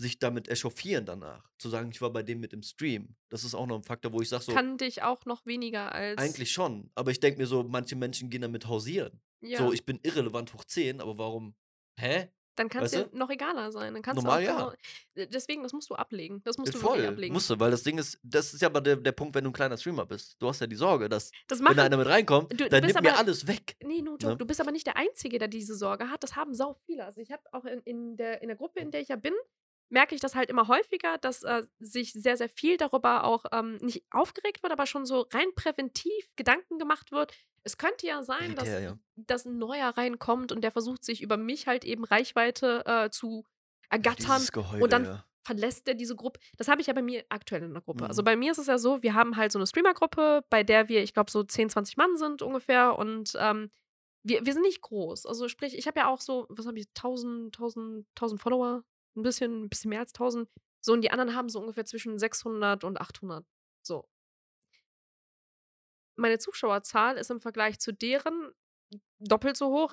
sich 0.00 0.20
damit 0.20 0.46
echauffieren 0.48 1.04
danach, 1.06 1.50
zu 1.58 1.68
sagen, 1.68 1.90
ich 1.90 2.00
war 2.00 2.12
bei 2.12 2.22
dem 2.22 2.38
mit 2.38 2.52
im 2.52 2.62
Stream, 2.62 3.16
das 3.30 3.42
ist 3.42 3.56
auch 3.56 3.66
noch 3.66 3.74
ein 3.76 3.82
Faktor, 3.82 4.12
wo 4.12 4.20
ich 4.20 4.28
sage 4.28 4.44
so, 4.44 4.52
Kann 4.52 4.78
dich 4.78 5.02
auch 5.02 5.24
noch 5.26 5.44
weniger 5.44 5.90
als. 5.92 6.18
eigentlich 6.18 6.52
schon. 6.52 6.92
Aber 6.94 7.10
ich 7.10 7.18
denke 7.18 7.40
mir 7.40 7.48
so, 7.48 7.64
manche 7.64 7.96
Menschen 7.96 8.30
gehen 8.30 8.42
damit 8.42 8.66
hausieren. 8.68 9.20
Ja. 9.40 9.58
So, 9.58 9.72
ich 9.72 9.84
bin 9.84 9.98
irrelevant 10.04 10.54
hoch 10.54 10.64
10, 10.64 11.00
aber 11.00 11.18
warum? 11.18 11.56
Hä? 11.98 12.28
Dann 12.58 12.68
kann 12.68 12.84
es 12.84 12.92
weißt 12.92 13.12
dir 13.12 13.16
noch 13.18 13.30
egaler 13.30 13.70
sein. 13.72 13.94
Dann 13.94 14.02
kannst 14.02 14.22
Normal, 14.22 14.42
du 14.44 14.50
auch 14.50 14.58
ja. 14.58 14.74
genau- 15.14 15.28
Deswegen, 15.32 15.62
das 15.62 15.72
musst 15.72 15.90
du 15.90 15.94
ablegen. 15.94 16.40
Das 16.44 16.58
musst 16.58 16.72
Ja, 16.74 16.78
du 16.80 16.84
wirklich 16.84 17.00
Voll, 17.04 17.12
ablegen. 17.12 17.32
musste, 17.34 17.58
weil 17.60 17.70
das 17.70 17.82
Ding 17.82 17.98
ist, 17.98 18.18
das 18.22 18.54
ist 18.54 18.60
ja 18.60 18.68
aber 18.68 18.80
der, 18.80 18.96
der 18.96 19.12
Punkt, 19.12 19.34
wenn 19.34 19.44
du 19.44 19.50
ein 19.50 19.52
kleiner 19.52 19.76
Streamer 19.76 20.06
bist. 20.06 20.36
Du 20.40 20.48
hast 20.48 20.60
ja 20.60 20.66
die 20.66 20.76
Sorge, 20.76 21.08
dass, 21.08 21.30
das 21.46 21.60
wenn 21.64 21.76
da 21.76 21.84
einer 21.84 21.96
mit 21.96 22.06
reinkommt, 22.06 22.52
Du- 22.52 22.56
du 22.56 22.68
dann 22.68 22.84
nimmt 22.84 23.00
mir 23.02 23.10
aber- 23.10 23.18
alles 23.18 23.46
weg. 23.46 23.76
Nee, 23.82 24.02
no 24.02 24.12
joke. 24.12 24.26
Ne? 24.28 24.36
Du 24.36 24.46
bist 24.46 24.60
aber 24.60 24.70
nicht 24.72 24.86
der 24.86 24.96
Einzige, 24.96 25.38
der 25.38 25.48
diese 25.48 25.74
Sorge 25.76 26.10
hat. 26.10 26.22
Das 26.22 26.36
haben 26.36 26.54
sau 26.54 26.74
viele. 26.86 27.04
Also 27.04 27.20
ich 27.20 27.30
habe 27.32 27.42
auch 27.52 27.64
in, 27.64 27.80
in, 27.82 28.16
der, 28.16 28.42
in 28.42 28.48
der 28.48 28.56
Gruppe, 28.56 28.80
in 28.80 28.90
der 28.90 29.00
ich 29.00 29.08
ja 29.08 29.16
bin, 29.16 29.32
merke 29.90 30.14
ich 30.14 30.20
das 30.20 30.34
halt 30.34 30.50
immer 30.50 30.68
häufiger, 30.68 31.18
dass 31.18 31.42
äh, 31.42 31.62
sich 31.78 32.12
sehr, 32.12 32.36
sehr 32.36 32.48
viel 32.48 32.76
darüber 32.76 33.24
auch 33.24 33.44
ähm, 33.52 33.76
nicht 33.76 34.04
aufgeregt 34.10 34.62
wird, 34.62 34.72
aber 34.72 34.86
schon 34.86 35.06
so 35.06 35.26
rein 35.32 35.48
präventiv 35.54 36.30
Gedanken 36.36 36.78
gemacht 36.78 37.12
wird. 37.12 37.32
Es 37.62 37.78
könnte 37.78 38.06
ja 38.06 38.22
sein, 38.22 38.54
dass, 38.54 38.68
Elitär, 38.68 38.82
ja. 38.82 38.98
dass 39.16 39.44
ein 39.44 39.58
neuer 39.58 39.90
reinkommt 39.90 40.52
und 40.52 40.62
der 40.62 40.70
versucht, 40.70 41.04
sich 41.04 41.22
über 41.22 41.36
mich 41.36 41.66
halt 41.66 41.84
eben 41.84 42.04
Reichweite 42.04 42.84
äh, 42.86 43.10
zu 43.10 43.44
ergattern. 43.90 44.46
Geheule, 44.52 44.82
und 44.82 44.92
dann 44.92 45.04
ja. 45.04 45.24
verlässt 45.44 45.88
er 45.88 45.94
diese 45.94 46.16
Gruppe. 46.16 46.40
Das 46.56 46.68
habe 46.68 46.80
ich 46.80 46.86
ja 46.86 46.92
bei 46.92 47.02
mir 47.02 47.24
aktuell 47.28 47.62
in 47.62 47.72
der 47.72 47.82
Gruppe. 47.82 48.06
Also 48.06 48.22
Mhm. 48.22 48.26
bei 48.26 48.36
mir 48.36 48.52
ist 48.52 48.58
es 48.58 48.66
ja 48.66 48.78
so, 48.78 49.02
wir 49.02 49.14
haben 49.14 49.36
halt 49.36 49.52
so 49.52 49.58
eine 49.58 49.66
Streamer-Gruppe, 49.66 50.44
bei 50.50 50.62
der 50.62 50.88
wir, 50.88 51.02
ich 51.02 51.14
glaube, 51.14 51.30
so 51.30 51.42
10, 51.42 51.70
20 51.70 51.96
Mann 51.96 52.16
sind 52.16 52.42
ungefähr. 52.42 52.98
Und 52.98 53.32
ähm, 53.38 53.70
wir, 54.22 54.44
wir 54.44 54.52
sind 54.52 54.62
nicht 54.62 54.82
groß. 54.82 55.26
Also 55.26 55.48
sprich, 55.48 55.76
ich 55.76 55.86
habe 55.86 56.00
ja 56.00 56.08
auch 56.08 56.20
so, 56.20 56.46
was 56.50 56.66
habe 56.66 56.78
ich, 56.78 56.88
1000, 56.88 57.56
1000, 57.56 58.06
1000 58.16 58.40
Follower, 58.40 58.84
ein 59.18 59.22
bisschen, 59.22 59.64
ein 59.64 59.68
bisschen 59.68 59.90
mehr 59.90 60.00
als 60.00 60.12
1000. 60.14 60.48
So, 60.80 60.92
und 60.92 61.02
die 61.02 61.10
anderen 61.10 61.34
haben 61.34 61.48
so 61.48 61.60
ungefähr 61.60 61.84
zwischen 61.84 62.18
600 62.18 62.84
und 62.84 63.00
800. 63.00 63.44
So. 63.82 64.08
Meine 66.16 66.38
Zuschauerzahl 66.38 67.16
ist 67.16 67.30
im 67.30 67.40
Vergleich 67.40 67.78
zu 67.78 67.92
deren 67.92 68.52
doppelt 69.18 69.56
so 69.56 69.68
hoch, 69.68 69.92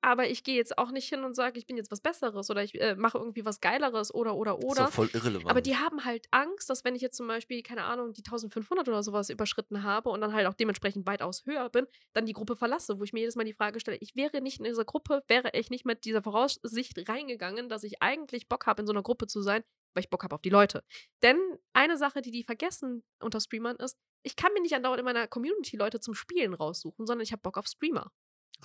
aber 0.00 0.28
ich 0.28 0.44
gehe 0.44 0.56
jetzt 0.56 0.78
auch 0.78 0.90
nicht 0.90 1.08
hin 1.08 1.24
und 1.24 1.34
sage, 1.34 1.58
ich 1.58 1.66
bin 1.66 1.76
jetzt 1.76 1.90
was 1.90 2.00
Besseres 2.00 2.50
oder 2.50 2.62
ich 2.62 2.80
äh, 2.80 2.94
mache 2.94 3.18
irgendwie 3.18 3.44
was 3.44 3.60
Geileres 3.60 4.14
oder, 4.14 4.36
oder, 4.36 4.58
Ist 4.58 4.64
oder. 4.64 4.84
doch 4.84 4.92
voll 4.92 5.10
irrelevant. 5.12 5.50
Aber 5.50 5.60
die 5.60 5.76
haben 5.76 6.04
halt 6.04 6.28
Angst, 6.30 6.70
dass 6.70 6.84
wenn 6.84 6.94
ich 6.94 7.02
jetzt 7.02 7.16
zum 7.16 7.26
Beispiel, 7.26 7.62
keine 7.62 7.84
Ahnung, 7.84 8.12
die 8.12 8.22
1500 8.22 8.88
oder 8.88 9.02
sowas 9.02 9.28
überschritten 9.28 9.82
habe 9.82 10.10
und 10.10 10.20
dann 10.20 10.32
halt 10.32 10.46
auch 10.46 10.54
dementsprechend 10.54 11.06
weitaus 11.06 11.44
höher 11.46 11.68
bin, 11.68 11.86
dann 12.12 12.26
die 12.26 12.32
Gruppe 12.32 12.54
verlasse, 12.56 13.00
wo 13.00 13.04
ich 13.04 13.12
mir 13.12 13.20
jedes 13.20 13.36
Mal 13.36 13.44
die 13.44 13.52
Frage 13.52 13.80
stelle, 13.80 13.98
ich 14.00 14.14
wäre 14.14 14.40
nicht 14.40 14.58
in 14.58 14.64
dieser 14.64 14.84
Gruppe, 14.84 15.22
wäre 15.26 15.50
ich 15.54 15.70
nicht 15.70 15.84
mit 15.84 16.04
dieser 16.04 16.22
Voraussicht 16.22 17.08
reingegangen, 17.08 17.68
dass 17.68 17.82
ich 17.82 18.00
eigentlich 18.00 18.48
Bock 18.48 18.66
habe, 18.66 18.82
in 18.82 18.86
so 18.86 18.92
einer 18.92 19.02
Gruppe 19.02 19.26
zu 19.26 19.42
sein, 19.42 19.62
weil 19.94 20.04
ich 20.04 20.10
Bock 20.10 20.22
habe 20.22 20.34
auf 20.34 20.42
die 20.42 20.50
Leute. 20.50 20.84
Denn 21.22 21.38
eine 21.72 21.96
Sache, 21.96 22.22
die 22.22 22.30
die 22.30 22.44
vergessen 22.44 23.02
unter 23.20 23.40
Streamern 23.40 23.76
ist, 23.76 23.96
ich 24.22 24.36
kann 24.36 24.52
mir 24.52 24.60
nicht 24.60 24.74
andauernd 24.74 25.00
in 25.00 25.04
meiner 25.04 25.26
Community 25.26 25.76
Leute 25.76 26.00
zum 26.00 26.14
Spielen 26.14 26.54
raussuchen, 26.54 27.06
sondern 27.06 27.22
ich 27.22 27.32
habe 27.32 27.42
Bock 27.42 27.56
auf 27.56 27.66
Streamer. 27.66 28.12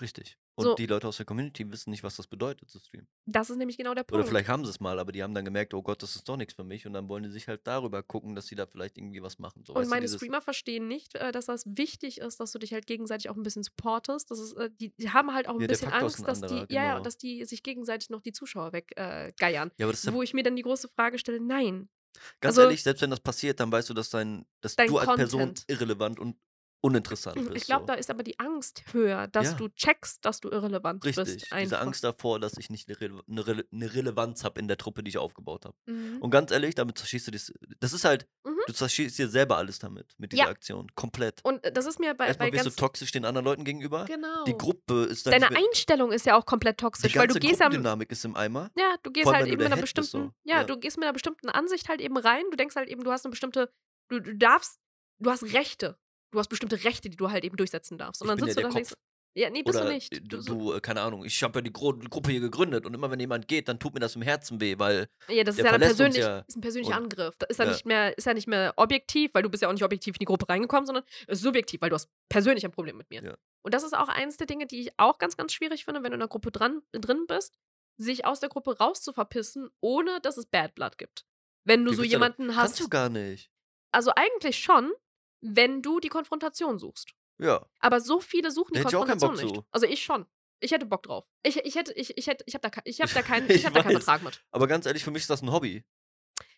Richtig. 0.01 0.37
Und 0.55 0.65
So. 0.65 0.75
die 0.75 0.85
Leute 0.85 1.07
aus 1.07 1.17
der 1.17 1.25
Community 1.25 1.71
wissen 1.71 1.89
nicht, 1.89 2.03
was 2.03 2.15
das 2.15 2.27
bedeutet 2.27 2.69
zu 2.69 2.79
streamen. 2.79 3.07
Das 3.25 3.49
ist 3.49 3.57
nämlich 3.57 3.75
genau 3.77 3.95
der 3.95 4.03
Punkt. 4.03 4.19
Oder 4.19 4.27
vielleicht 4.27 4.49
haben 4.49 4.63
sie 4.65 4.69
es 4.69 4.79
mal, 4.79 4.99
aber 4.99 5.11
die 5.11 5.23
haben 5.23 5.33
dann 5.33 5.45
gemerkt, 5.45 5.73
oh 5.73 5.81
Gott, 5.81 6.03
das 6.03 6.15
ist 6.15 6.29
doch 6.29 6.37
nichts 6.37 6.53
für 6.53 6.63
mich. 6.63 6.85
Und 6.85 6.93
dann 6.93 7.09
wollen 7.09 7.23
die 7.23 7.29
sich 7.31 7.47
halt 7.47 7.65
darüber 7.65 8.03
gucken, 8.03 8.35
dass 8.35 8.45
sie 8.47 8.55
da 8.55 8.67
vielleicht 8.67 8.97
irgendwie 8.99 9.23
was 9.23 9.39
machen. 9.39 9.63
So, 9.65 9.73
Und 9.73 9.83
du, 9.83 9.89
meine 9.89 10.01
dieses- 10.01 10.17
Streamer 10.17 10.41
verstehen 10.41 10.87
nicht, 10.87 11.15
äh, 11.15 11.31
dass 11.31 11.45
das 11.47 11.63
wichtig 11.65 12.19
ist, 12.19 12.39
dass 12.39 12.51
du 12.51 12.59
dich 12.59 12.71
halt 12.73 12.85
gegenseitig 12.85 13.29
auch 13.29 13.35
ein 13.35 13.41
bisschen 13.43 13.63
supportest. 13.63 14.29
Das 14.29 14.39
ist, 14.39 14.53
äh, 14.53 14.69
die, 14.79 14.93
haben 15.09 15.33
halt 15.33 15.47
auch 15.47 15.55
ein 15.55 15.61
Ja, 15.61 15.67
bisschen 15.67 15.91
Angst, 15.91 16.19
ein 16.19 16.25
dass 16.25 16.39
die, 16.41 16.45
anderer, 16.45 16.71
ja, 16.71 16.91
genau. 16.93 17.03
dass 17.03 17.17
die 17.17 17.45
sich 17.45 17.63
gegenseitig 17.63 18.09
noch 18.11 18.21
die 18.21 18.31
Zuschauer 18.31 18.73
weggeiern. 18.73 19.71
Äh. 19.77 19.83
Ja, 19.83 20.13
Wo 20.13 20.21
ich 20.21 20.33
mir 20.35 20.43
dann 20.43 20.55
die 20.55 20.61
große 20.63 20.87
Frage 20.89 21.17
stelle, 21.17 21.39
nein. 21.39 21.89
ganz 22.41 22.57
also- 22.57 22.61
ehrlich, 22.61 22.83
selbst 22.83 23.01
wenn 23.01 23.09
das 23.09 23.19
passiert, 23.21 23.59
dann 23.59 23.71
weißt 23.71 23.89
du, 23.89 23.95
dass, 23.95 24.09
dein, 24.11 24.45
dass 24.61 24.75
Dein 24.75 24.87
du 24.87 24.99
als 24.99 25.15
Person 25.15 25.39
Content. 25.41 25.65
irrelevant 25.67 26.19
und 26.19 26.37
uninteressant 26.83 27.35
bist. 27.37 27.55
Ich 27.55 27.65
glaube, 27.65 27.83
so. 27.83 27.87
da 27.87 27.93
ist 27.93 28.09
aber 28.09 28.23
die 28.23 28.37
Angst 28.39 28.83
höher, 28.91 29.27
dass 29.27 29.51
Ja. 29.51 29.53
du 29.53 29.69
checkst, 29.69 30.23
dass 30.25 30.41
du 30.41 30.49
irrelevant 30.49 31.03
Richtig. 31.05 31.23
bist. 31.25 31.41
Diese 31.45 31.55
einfach. 31.55 31.81
Angst 31.81 32.03
davor, 32.03 32.39
dass 32.41 32.57
ich 32.57 32.69
nicht 32.69 32.89
eine, 32.89 32.99
Rele 32.99 33.21
eine, 33.27 33.47
Rele 33.47 33.65
eine 33.71 33.93
Relevanz 33.93 34.43
habe 34.43 34.59
in 34.59 34.67
der 34.67 34.77
Truppe, 34.77 35.01
die 35.01 35.09
ich 35.09 35.17
aufgebaut 35.17 35.63
habe. 35.65 35.75
Mhm. 35.85 36.17
Und 36.21 36.29
ganz 36.29 36.51
ehrlich, 36.51 36.75
damit 36.75 36.97
zerschießt 36.97 37.27
du 37.27 37.31
das. 37.31 37.53
Das 37.79 37.93
ist 37.93 38.03
halt, 38.03 38.27
Mhm. 38.45 38.57
du 38.67 38.73
zerschießt 38.73 39.17
dir 39.17 39.29
selber 39.29 39.57
alles 39.57 39.79
damit, 39.79 40.13
mit 40.17 40.33
dieser 40.33 40.43
Ja. 40.43 40.49
Aktion. 40.49 40.87
Komplett. 40.93 41.39
Und 41.43 41.63
äh, 41.63 41.71
das 41.71 41.85
ist 41.85 41.99
mir 41.99 42.13
bei, 42.15 42.27
Erstmal 42.27 42.51
bei 42.51 42.57
ganz. 42.57 42.75
du 42.75 42.75
toxisch 42.75 43.11
den 43.11 43.23
anderen 43.23 43.45
Leuten 43.45 43.63
gegenüber. 43.63 44.03
genau. 44.05 44.43
Die 44.43 44.57
Gruppe 44.57 45.05
ist 45.05 45.25
dann. 45.25 45.31
Deine 45.39 45.49
mehr, 45.53 45.63
Einstellung 45.65 46.11
ist 46.11 46.25
ja 46.25 46.37
auch 46.37 46.45
komplett 46.45 46.79
die 46.81 46.83
toxisch, 46.83 47.15
weil 47.15 47.27
ganze 47.27 47.39
du 47.39 47.47
gehst 47.47 47.61
am, 47.61 47.67
Gruppendynamik 47.69 48.11
ist 48.11 48.25
im 48.25 48.35
Eimer. 48.35 48.71
Ja, 48.77 48.95
du 49.03 49.09
gehst 49.11 49.23
Vor 49.23 49.33
halt 49.33 49.47
eben 49.47 49.57
mit 49.57 49.67
einer 49.67 49.75
bist, 49.77 49.95
bestimmten, 49.95 50.09
so. 50.29 50.33
ja, 50.43 50.57
Ja. 50.57 50.63
du 50.65 50.77
gehst 50.77 50.97
mit 50.97 51.05
einer 51.05 51.13
bestimmten 51.13 51.47
Ansicht 51.49 51.87
halt 51.87 52.01
eben 52.01 52.17
rein. 52.17 52.43
Du 52.51 52.57
denkst 52.57 52.75
halt 52.75 52.89
eben, 52.89 53.03
du 53.05 53.11
hast 53.11 53.23
eine 53.25 53.31
bestimmte, 53.31 53.71
du, 54.09 54.19
du 54.19 54.35
darfst, 54.35 54.79
du 55.19 55.29
hast 55.31 55.43
Rechte. 55.53 55.97
Du 56.33 56.39
hast 56.39 56.49
bestimmte 56.49 56.83
Rechte, 56.83 57.09
die 57.09 57.15
du 57.15 57.29
halt 57.31 57.43
eben 57.45 57.55
durchsetzen 57.55 57.97
darfst. 57.97 58.21
Und 58.21 58.27
Ich 58.27 58.29
dann 58.31 58.37
bin 58.39 58.47
ja 58.47 58.53
sitzt 58.53 58.57
du 58.57 58.61
da 58.63 58.67
und 58.67 58.75
denkst, 58.75 58.93
ja, 59.35 59.49
nee, 59.49 59.63
bist 59.63 59.79
Oder 59.79 59.87
du 59.87 59.93
nicht. 59.93 60.31
Du, 60.31 60.41
du, 60.43 60.73
äh, 60.73 60.79
keine 60.79 61.01
Ahnung, 61.01 61.25
ich 61.25 61.41
habe 61.41 61.57
ja 61.57 61.61
die 61.63 61.73
Gru 61.73 61.93
Gruppe 61.93 62.29
hier 62.31 62.39
gegründet 62.39 62.85
und 62.85 62.93
immer 62.93 63.09
wenn 63.09 63.19
jemand 63.19 63.47
geht, 63.47 63.67
dann 63.67 63.79
tut 63.79 63.93
mir 63.95 63.99
das 63.99 64.15
im 64.15 64.21
Herzen 64.21 64.61
weh, 64.61 64.77
weil 64.77 65.07
ja, 65.27 65.43
das 65.43 65.57
ist 65.57 65.63
ja 65.65 65.71
dann 65.71 65.81
persönlich, 65.81 66.17
ja. 66.21 66.39
ist 66.47 66.55
ein 66.55 66.61
persönlicher 66.61 66.97
Und- 66.97 67.03
Angriff. 67.05 67.35
Da 67.39 67.47
ist 67.47 67.57
ja, 67.57 67.65
Ja. 67.65 67.71
nicht 67.71 67.85
mehr, 67.85 68.15
ist 68.15 68.25
ja 68.25 68.35
nicht 68.35 68.47
mehr 68.47 68.73
objektiv, 68.77 69.33
weil 69.33 69.41
du 69.41 69.49
bist 69.49 69.63
ja 69.63 69.69
auch 69.69 69.73
nicht 69.73 69.83
objektiv 69.83 70.15
in 70.15 70.19
die 70.19 70.25
Gruppe 70.25 70.47
reingekommen, 70.49 70.85
sondern 70.85 71.03
subjektiv, 71.29 71.81
weil 71.81 71.89
du 71.89 71.95
hast 71.95 72.09
persönlich 72.29 72.63
ein 72.63 72.71
Problem 72.71 72.97
mit 72.97 73.09
mir. 73.09 73.23
Ja. 73.23 73.33
Und 73.63 73.73
das 73.73 73.81
ist 73.83 73.95
auch 73.97 74.07
eins 74.07 74.37
der 74.37 74.45
Dinge, 74.45 74.67
die 74.67 74.81
ich 74.81 74.91
auch 74.97 75.17
ganz, 75.17 75.35
ganz 75.35 75.51
schwierig 75.53 75.85
finde, 75.85 76.03
wenn 76.03 76.11
du 76.11 76.15
in 76.17 76.21
einer 76.21 76.29
Gruppe 76.29 76.51
dran, 76.51 76.83
drin 76.91 77.25
bist, 77.27 77.57
sich 77.97 78.25
aus 78.25 78.39
der 78.39 78.49
Gruppe 78.49 78.77
raus 78.77 79.01
zu 79.01 79.13
verpissen, 79.13 79.69
ohne 79.81 80.19
dass 80.21 80.37
es 80.37 80.45
Bad 80.45 80.75
Blood 80.75 80.97
gibt. 80.99 81.25
Wenn 81.63 81.83
du 81.85 81.91
Wie 81.91 81.95
so 81.95 82.03
jemanden 82.03 82.55
hast. 82.55 82.61
kannst 82.77 82.79
du 82.81 82.89
gar 82.89 83.09
nicht. 83.09 83.49
Also 83.91 84.11
eigentlich 84.15 84.59
schon, 84.59 84.91
wenn 85.43 85.81
du 85.81 85.99
die 85.99 86.07
Konfrontation 86.09 86.79
suchst. 86.79 87.13
Ja. 87.37 87.65
Aber 87.79 87.99
so 87.99 88.19
viele 88.19 88.49
suchen 88.51 88.73
die 88.73 88.81
keinen 88.81 88.91
Konfrontation 88.91 89.35
Bock 89.35 89.43
nicht. 89.43 89.55
zu. 89.55 89.65
Also 89.71 89.85
ich 89.85 90.03
schon. 90.03 90.25
Ich 90.61 90.71
hätte 90.71 90.85
Bock 90.85 91.03
drauf. 91.03 91.25
Ich, 91.43 91.57
ich 91.57 91.75
hätte, 91.75 91.91
ich, 91.93 92.17
ich 92.17 92.27
hätte, 92.27 92.45
ich 92.47 92.55
habe 92.55 92.69
da, 92.69 92.81
ich 92.85 93.01
hab 93.01 93.13
da 93.13 93.21
keinen, 93.21 93.49
Ich 93.49 93.57
ich 93.57 93.65
hab 93.65 93.73
da 93.73 93.83
keinen. 93.83 93.93
Vertrag 93.93 94.23
mit. 94.23 94.41
Aber 94.51 94.67
ganz 94.67 94.85
ehrlich, 94.85 95.03
für 95.03 95.11
mich 95.11 95.23
ist 95.23 95.29
das 95.29 95.41
ein 95.41 95.51
Hobby. 95.51 95.83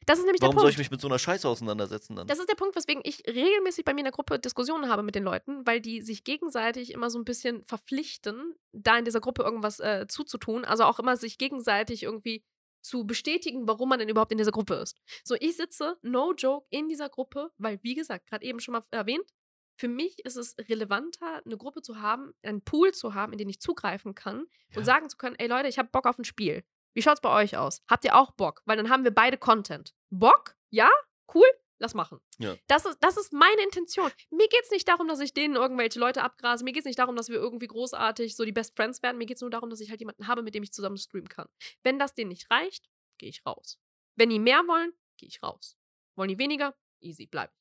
Das 0.06 0.20
ist 0.20 0.26
nämlich 0.26 0.42
Warum 0.42 0.54
der 0.56 0.60
soll 0.60 0.68
Punkt. 0.68 0.74
ich 0.74 0.78
mich 0.78 0.92
mit 0.92 1.02
so 1.02 1.08
einer 1.08 1.18
Scheiße 1.18 1.50
auseinandersetzen 1.50 2.16
dann? 2.16 2.28
Das 2.28 2.38
ist 2.38 2.48
der 2.48 2.54
Punkt, 2.54 2.76
weswegen 2.76 3.02
ich 3.04 3.24
regelmäßig 3.26 3.84
bei 3.86 3.94
mir 3.94 4.02
in 4.02 4.06
der 4.06 4.12
Gruppe 4.12 4.38
Diskussionen 4.38 4.88
habe 4.88 5.02
mit 5.02 5.16
den 5.16 5.24
Leuten, 5.24 5.66
weil 5.66 5.82
die 5.82 6.02
sich 6.02 6.24
gegenseitig 6.24 6.92
immer 6.94 7.10
so 7.10 7.18
ein 7.18 7.26
bisschen 7.26 7.66
verpflichten, 7.66 8.54
da 8.72 9.00
in 9.00 9.06
dieser 9.06 9.20
Gruppe 9.22 9.42
irgendwas 9.42 9.80
äh, 9.80 10.06
zuzutun. 10.08 10.64
Also 10.64 10.84
auch 10.84 11.00
immer 11.00 11.18
sich 11.18 11.40
gegenseitig 11.40 12.04
irgendwie 12.04 12.44
zu 12.86 13.06
bestätigen, 13.06 13.68
warum 13.68 13.90
man 13.90 14.00
denn 14.00 14.10
überhaupt 14.10 14.32
in 14.32 14.38
dieser 14.38 14.52
Gruppe 14.52 14.76
ist. 14.76 14.98
So, 15.24 15.36
ich 15.40 15.58
sitze, 15.58 15.98
no 16.02 16.34
joke, 16.34 16.68
in 16.70 16.88
dieser 16.88 17.10
Gruppe, 17.10 17.52
weil, 17.58 17.80
wie 17.84 17.96
gesagt, 17.96 18.28
gerade 18.28 18.46
eben 18.46 18.60
schon 18.60 18.74
mal 18.74 18.84
erwähnt, 18.92 19.30
für 19.78 19.88
mich 19.90 20.24
ist 20.26 20.38
es 20.38 20.56
relevanter, 20.70 21.42
eine 21.46 21.58
Gruppe 21.58 21.82
zu 21.82 22.00
haben, 22.02 22.34
einen 22.44 22.62
Pool 22.64 22.94
zu 22.94 23.14
haben, 23.14 23.34
in 23.34 23.38
den 23.38 23.50
ich 23.50 23.60
zugreifen 23.60 24.16
kann 24.16 24.46
Ja. 24.70 24.78
und 24.78 24.86
sagen 24.86 25.10
zu 25.10 25.18
können, 25.18 25.36
ey 25.38 25.48
Leute, 25.48 25.68
ich 25.68 25.78
habe 25.78 25.90
Bock 25.92 26.06
auf 26.06 26.18
ein 26.18 26.24
Spiel. 26.24 26.64
Wie 26.94 27.02
schaut's 27.02 27.20
bei 27.20 27.44
euch 27.44 27.58
aus? 27.58 27.82
Habt 27.90 28.06
ihr 28.06 28.16
auch 28.16 28.32
Bock? 28.32 28.62
Weil 28.66 28.78
dann 28.78 28.90
haben 28.90 29.04
wir 29.04 29.12
beide 29.14 29.38
Content. 29.38 29.94
Bock? 30.12 30.56
Ja? 30.70 30.90
Cool? 31.34 31.48
Lass 31.78 31.94
machen. 31.94 32.20
Ja. 32.38 32.56
Das 32.68 32.86
ist, 32.86 32.98
das 33.02 33.18
ist 33.18 33.34
meine 33.34 33.62
Intention. 33.64 34.10
Mir 34.32 34.48
geht 34.48 34.64
es 34.64 34.72
nicht 34.72 34.88
darum, 34.88 35.08
dass 35.08 35.20
ich 35.20 35.34
denen 35.34 35.56
irgendwelche 35.56 36.00
Leute 36.00 36.24
abgrase. 36.24 36.64
Mir 36.64 36.72
geht 36.72 36.82
es 36.82 36.86
nicht 36.86 37.00
darum, 37.00 37.16
dass 37.16 37.28
wir 37.28 37.36
irgendwie 37.36 37.68
großartig 37.68 38.36
so 38.36 38.46
die 38.46 38.54
Best 38.54 38.76
Friends 38.76 39.04
werden. 39.04 39.18
Mir 39.18 39.26
geht 39.26 39.38
es 39.38 39.42
nur 39.42 39.50
darum, 39.50 39.70
dass 39.70 39.82
ich 39.82 39.90
halt 39.90 40.00
jemanden 40.00 40.28
habe, 40.28 40.42
mit 40.42 40.56
dem 40.56 40.64
ich 40.64 40.72
zusammen 40.72 40.98
streamen 40.98 41.28
kann. 41.28 41.50
Wenn 41.84 42.00
das 42.00 42.14
denen 42.14 42.30
nicht 42.30 42.50
reicht, 42.50 42.90
gehe 43.18 43.30
ich 43.30 43.46
raus. 43.46 43.78
Wenn 44.16 44.30
die 44.30 44.40
mehr 44.40 44.60
wollen, 44.68 44.94
gehe 45.18 45.28
ich 45.28 45.44
raus. 45.44 45.78
Wollen 46.16 46.30
die 46.30 46.38
weniger? 46.38 46.78
Easy, 47.02 47.26
bleib. 47.26 47.54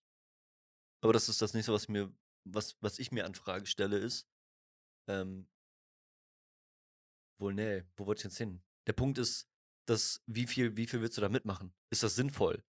Aber 1.00 1.12
das 1.12 1.28
ist 1.28 1.42
das 1.42 1.52
nächste, 1.52 1.72
was 1.72 1.88
mir, 1.88 2.14
was, 2.44 2.76
was 2.80 2.98
ich 2.98 3.10
mir 3.10 3.26
an 3.26 3.34
Frage 3.34 3.66
stelle, 3.66 3.98
ist, 3.98 4.28
ähm, 5.08 5.48
wohl, 7.38 7.52
nee, 7.52 7.82
wo 7.96 8.06
wollte 8.06 8.20
ich 8.20 8.24
jetzt 8.24 8.38
hin? 8.38 8.62
Der 8.86 8.92
Punkt 8.92 9.18
ist, 9.18 9.50
dass, 9.86 10.22
wie 10.26 10.46
viel, 10.46 10.76
wie 10.76 10.86
viel 10.86 11.00
willst 11.00 11.16
du 11.16 11.20
da 11.20 11.28
mitmachen? 11.28 11.74
Ist 11.90 12.02
das 12.02 12.14
sinnvoll? 12.14 12.64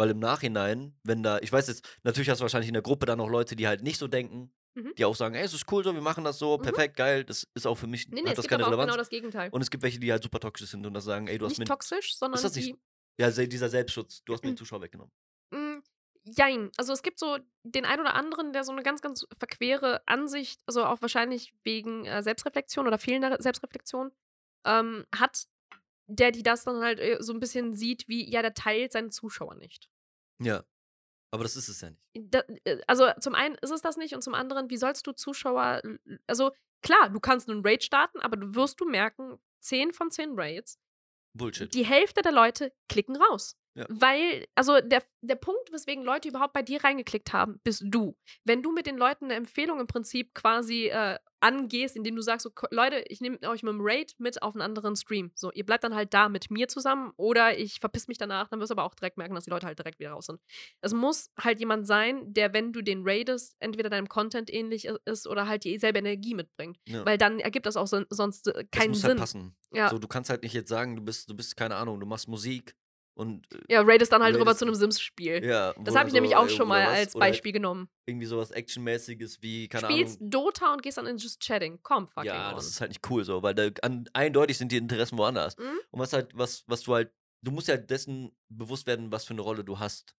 Weil 0.00 0.08
im 0.10 0.18
Nachhinein, 0.18 0.98
wenn 1.04 1.22
da, 1.22 1.38
ich 1.40 1.52
weiß 1.52 1.68
jetzt, 1.68 1.86
natürlich 2.04 2.30
hast 2.30 2.38
du 2.38 2.42
wahrscheinlich 2.44 2.68
in 2.68 2.72
der 2.72 2.82
Gruppe 2.82 3.04
dann 3.04 3.18
noch 3.18 3.28
Leute, 3.28 3.54
die 3.54 3.68
halt 3.68 3.82
nicht 3.82 3.98
so 3.98 4.08
denken, 4.08 4.50
Mhm. 4.74 4.94
die 4.96 5.04
auch 5.04 5.14
sagen, 5.14 5.34
ey, 5.34 5.44
es 5.44 5.52
ist 5.52 5.70
cool 5.70 5.84
so, 5.84 5.92
wir 5.92 6.00
machen 6.00 6.24
das 6.24 6.38
so, 6.38 6.56
Mhm. 6.56 6.62
perfekt, 6.62 6.96
geil, 6.96 7.22
das 7.24 7.46
ist 7.54 7.66
auch 7.66 7.74
für 7.74 7.86
mich, 7.86 8.08
Nee, 8.08 8.14
nee, 8.14 8.20
hat 8.22 8.28
es 8.30 8.36
das 8.36 8.42
gibt 8.44 8.50
keine 8.52 8.62
aber 8.64 8.68
auch 8.68 8.70
Relevanz. 8.78 8.92
genau 8.92 8.96
das 8.96 9.10
Gegenteil. 9.10 9.50
Und 9.50 9.60
es 9.60 9.70
gibt 9.70 9.82
welche, 9.82 9.98
die 10.00 10.10
halt 10.10 10.22
super 10.22 10.40
toxisch 10.40 10.70
sind 10.70 10.86
und 10.86 10.94
das 10.94 11.04
sagen, 11.04 11.26
ey, 11.28 11.36
du 11.36 11.44
hast 11.44 11.50
nicht 11.50 11.58
mir, 11.58 11.64
toxisch, 11.66 12.16
sondern 12.16 12.40
das 12.42 12.54
nicht 12.54 12.76
ja, 13.18 13.30
se- 13.30 13.46
dieser 13.46 13.68
Selbstschutz, 13.68 14.22
du 14.24 14.32
hast 14.32 14.42
mir 14.42 14.52
den 14.52 14.56
Zuschauer 14.56 14.80
weggenommen. 14.80 15.12
Mm, 15.50 15.80
Jein. 16.24 16.70
Also 16.78 16.92
es 16.92 17.02
gibt 17.02 17.18
so 17.18 17.38
den 17.64 17.84
einen 17.84 18.00
oder 18.00 18.14
anderen, 18.14 18.52
der 18.54 18.64
so 18.64 18.72
eine 18.72 18.82
ganz, 18.82 19.00
ganz 19.02 19.26
verquere 19.38 20.00
Ansicht, 20.06 20.60
also 20.66 20.84
auch 20.84 21.02
wahrscheinlich 21.02 21.52
wegen 21.64 22.06
äh, 22.06 22.22
Selbstreflexion 22.22 22.86
oder 22.86 22.98
fehlender 22.98 23.36
Selbstreflexion, 23.40 24.12
ähm, 24.66 25.04
hat, 25.14 25.46
der 26.10 26.32
die 26.32 26.42
das 26.42 26.64
dann 26.64 26.82
halt 26.82 27.00
äh, 27.00 27.18
so 27.20 27.32
ein 27.32 27.40
bisschen 27.40 27.74
sieht, 27.74 28.08
wie, 28.08 28.30
ja, 28.30 28.42
der 28.42 28.54
teilt 28.54 28.92
seine 28.92 29.10
Zuschauer 29.10 29.54
nicht. 29.54 29.88
Ja. 30.40 30.64
Aber 31.32 31.44
das 31.44 31.56
ist 31.56 31.68
es 31.68 31.80
ja 31.80 31.90
nicht. 31.90 32.02
Da, 32.14 32.42
äh, 32.64 32.80
also 32.86 33.08
zum 33.20 33.34
einen 33.34 33.54
ist 33.56 33.70
es 33.70 33.82
das 33.82 33.96
nicht 33.96 34.14
und 34.14 34.22
zum 34.22 34.34
anderen, 34.34 34.68
wie 34.70 34.76
sollst 34.76 35.06
du 35.06 35.12
Zuschauer, 35.12 35.80
also 36.26 36.50
klar, 36.82 37.10
du 37.10 37.20
kannst 37.20 37.48
einen 37.48 37.64
Raid 37.64 37.84
starten, 37.84 38.20
aber 38.20 38.36
du 38.36 38.54
wirst 38.54 38.80
du 38.80 38.84
merken, 38.84 39.38
10 39.60 39.92
von 39.92 40.10
10 40.10 40.32
Raids, 40.34 40.78
Bullshit. 41.34 41.72
die 41.72 41.86
Hälfte 41.86 42.22
der 42.22 42.32
Leute 42.32 42.72
klicken 42.88 43.16
raus. 43.16 43.56
Ja. 43.74 43.86
Weil, 43.88 44.48
also 44.56 44.80
der, 44.80 45.04
der 45.20 45.36
Punkt, 45.36 45.72
weswegen 45.72 46.02
Leute 46.02 46.28
überhaupt 46.28 46.52
bei 46.52 46.62
dir 46.62 46.82
reingeklickt 46.82 47.32
haben, 47.32 47.60
bist 47.62 47.84
du. 47.84 48.16
Wenn 48.44 48.62
du 48.62 48.72
mit 48.72 48.86
den 48.86 48.98
Leuten 48.98 49.26
eine 49.26 49.34
Empfehlung 49.34 49.78
im 49.78 49.86
Prinzip 49.86 50.34
quasi 50.34 50.88
äh, 50.88 51.18
angehst, 51.40 51.96
indem 51.96 52.16
du 52.16 52.22
sagst, 52.22 52.44
so, 52.44 52.50
"Ko- 52.50 52.66
Leute, 52.70 53.04
ich 53.08 53.20
nehme 53.20 53.38
euch 53.48 53.62
mit 53.62 53.72
dem 53.72 53.80
Raid 53.82 54.14
mit 54.18 54.42
auf 54.42 54.54
einen 54.54 54.62
anderen 54.62 54.94
Stream. 54.96 55.30
So, 55.34 55.50
ihr 55.52 55.64
bleibt 55.64 55.84
dann 55.84 55.94
halt 55.94 56.12
da 56.14 56.28
mit 56.28 56.50
mir 56.50 56.68
zusammen 56.68 57.12
oder 57.16 57.58
ich 57.58 57.80
verpiss 57.80 58.08
mich 58.08 58.18
danach, 58.18 58.48
dann 58.48 58.60
wirst 58.60 58.70
du 58.70 58.74
aber 58.74 58.84
auch 58.84 58.94
direkt 58.94 59.16
merken, 59.16 59.34
dass 59.34 59.44
die 59.44 59.50
Leute 59.50 59.66
halt 59.66 59.78
direkt 59.78 59.98
wieder 59.98 60.10
raus 60.12 60.26
sind. 60.26 60.40
Es 60.80 60.92
muss 60.92 61.30
halt 61.38 61.58
jemand 61.60 61.86
sein, 61.86 62.32
der, 62.32 62.52
wenn 62.52 62.72
du 62.72 62.82
den 62.82 63.02
raidest, 63.04 63.56
entweder 63.60 63.90
deinem 63.90 64.08
Content 64.08 64.52
ähnlich 64.52 64.86
ist 65.06 65.26
oder 65.26 65.48
halt 65.48 65.64
dieselbe 65.64 65.98
Energie 66.00 66.34
mitbringt. 66.34 66.78
Ja. 66.86 67.04
Weil 67.06 67.18
dann 67.18 67.40
ergibt 67.40 67.66
das 67.66 67.76
auch 67.76 67.86
son 67.86 68.06
sonst 68.10 68.46
äh, 68.48 68.52
das 68.52 68.64
keinen 68.70 68.90
muss 68.90 69.00
Sinn. 69.00 69.08
halt 69.10 69.18
passen. 69.20 69.56
ja. 69.72 69.88
So, 69.88 69.98
du 69.98 70.08
kannst 70.08 70.30
halt 70.30 70.42
nicht 70.42 70.52
jetzt 70.52 70.68
sagen, 70.68 70.96
du 70.96 71.02
bist, 71.02 71.28
du 71.30 71.34
bist, 71.34 71.56
keine 71.56 71.76
Ahnung, 71.76 71.98
du 72.00 72.06
machst 72.06 72.28
Musik 72.28 72.74
und 73.20 73.46
äh, 73.54 73.58
ja, 73.74 73.82
raidest 73.82 74.10
dann 74.12 74.22
halt 74.22 74.34
rüber 74.34 74.50
raidest- 74.52 74.58
zu 74.58 74.64
einem 74.64 74.74
Sims-Spiel. 74.74 75.44
ja. 75.44 75.72
Das 75.78 75.94
habe 75.94 76.08
ich 76.08 76.14
dann 76.14 76.22
nämlich 76.22 76.32
so, 76.32 76.36
auch 76.38 76.46
äh, 76.46 76.50
schon 76.50 76.66
mal 76.68 76.84
als 76.86 77.14
halt 77.14 77.20
Beispiel 77.20 77.52
genommen. 77.52 77.88
Irgendwie 78.06 78.26
sowas 78.26 78.50
Actionmäßiges 78.50 79.42
wie, 79.42 79.68
keine 79.68 79.86
Spielst 79.88 80.18
Ahnung. 80.20 80.30
Dota 80.30 80.72
und 80.72 80.82
gehst 80.82 80.98
dann 80.98 81.06
in 81.06 81.16
Just 81.18 81.40
Chatting. 81.40 81.78
Komm, 81.82 82.08
fucking 82.08 82.30
Ja, 82.30 82.48
on. 82.50 82.56
das 82.56 82.66
ist 82.66 82.80
halt 82.80 82.90
nicht 82.90 83.08
cool 83.10 83.22
so, 83.24 83.42
weil 83.42 83.54
da 83.54 83.68
an, 83.82 84.08
eindeutig 84.12 84.58
sind 84.58 84.72
die 84.72 84.78
Interessen 84.78 85.16
woanders. 85.18 85.56
Mhm. 85.58 85.78
Und 85.90 86.00
was 86.00 86.12
halt, 86.12 86.36
was, 86.36 86.64
was 86.66 86.82
du 86.82 86.94
halt, 86.94 87.12
du 87.42 87.50
musst 87.52 87.68
ja 87.68 87.76
dessen 87.76 88.32
bewusst 88.48 88.86
werden, 88.86 89.12
was 89.12 89.24
für 89.24 89.34
eine 89.34 89.42
Rolle 89.42 89.62
du 89.64 89.78
hast. 89.78 90.14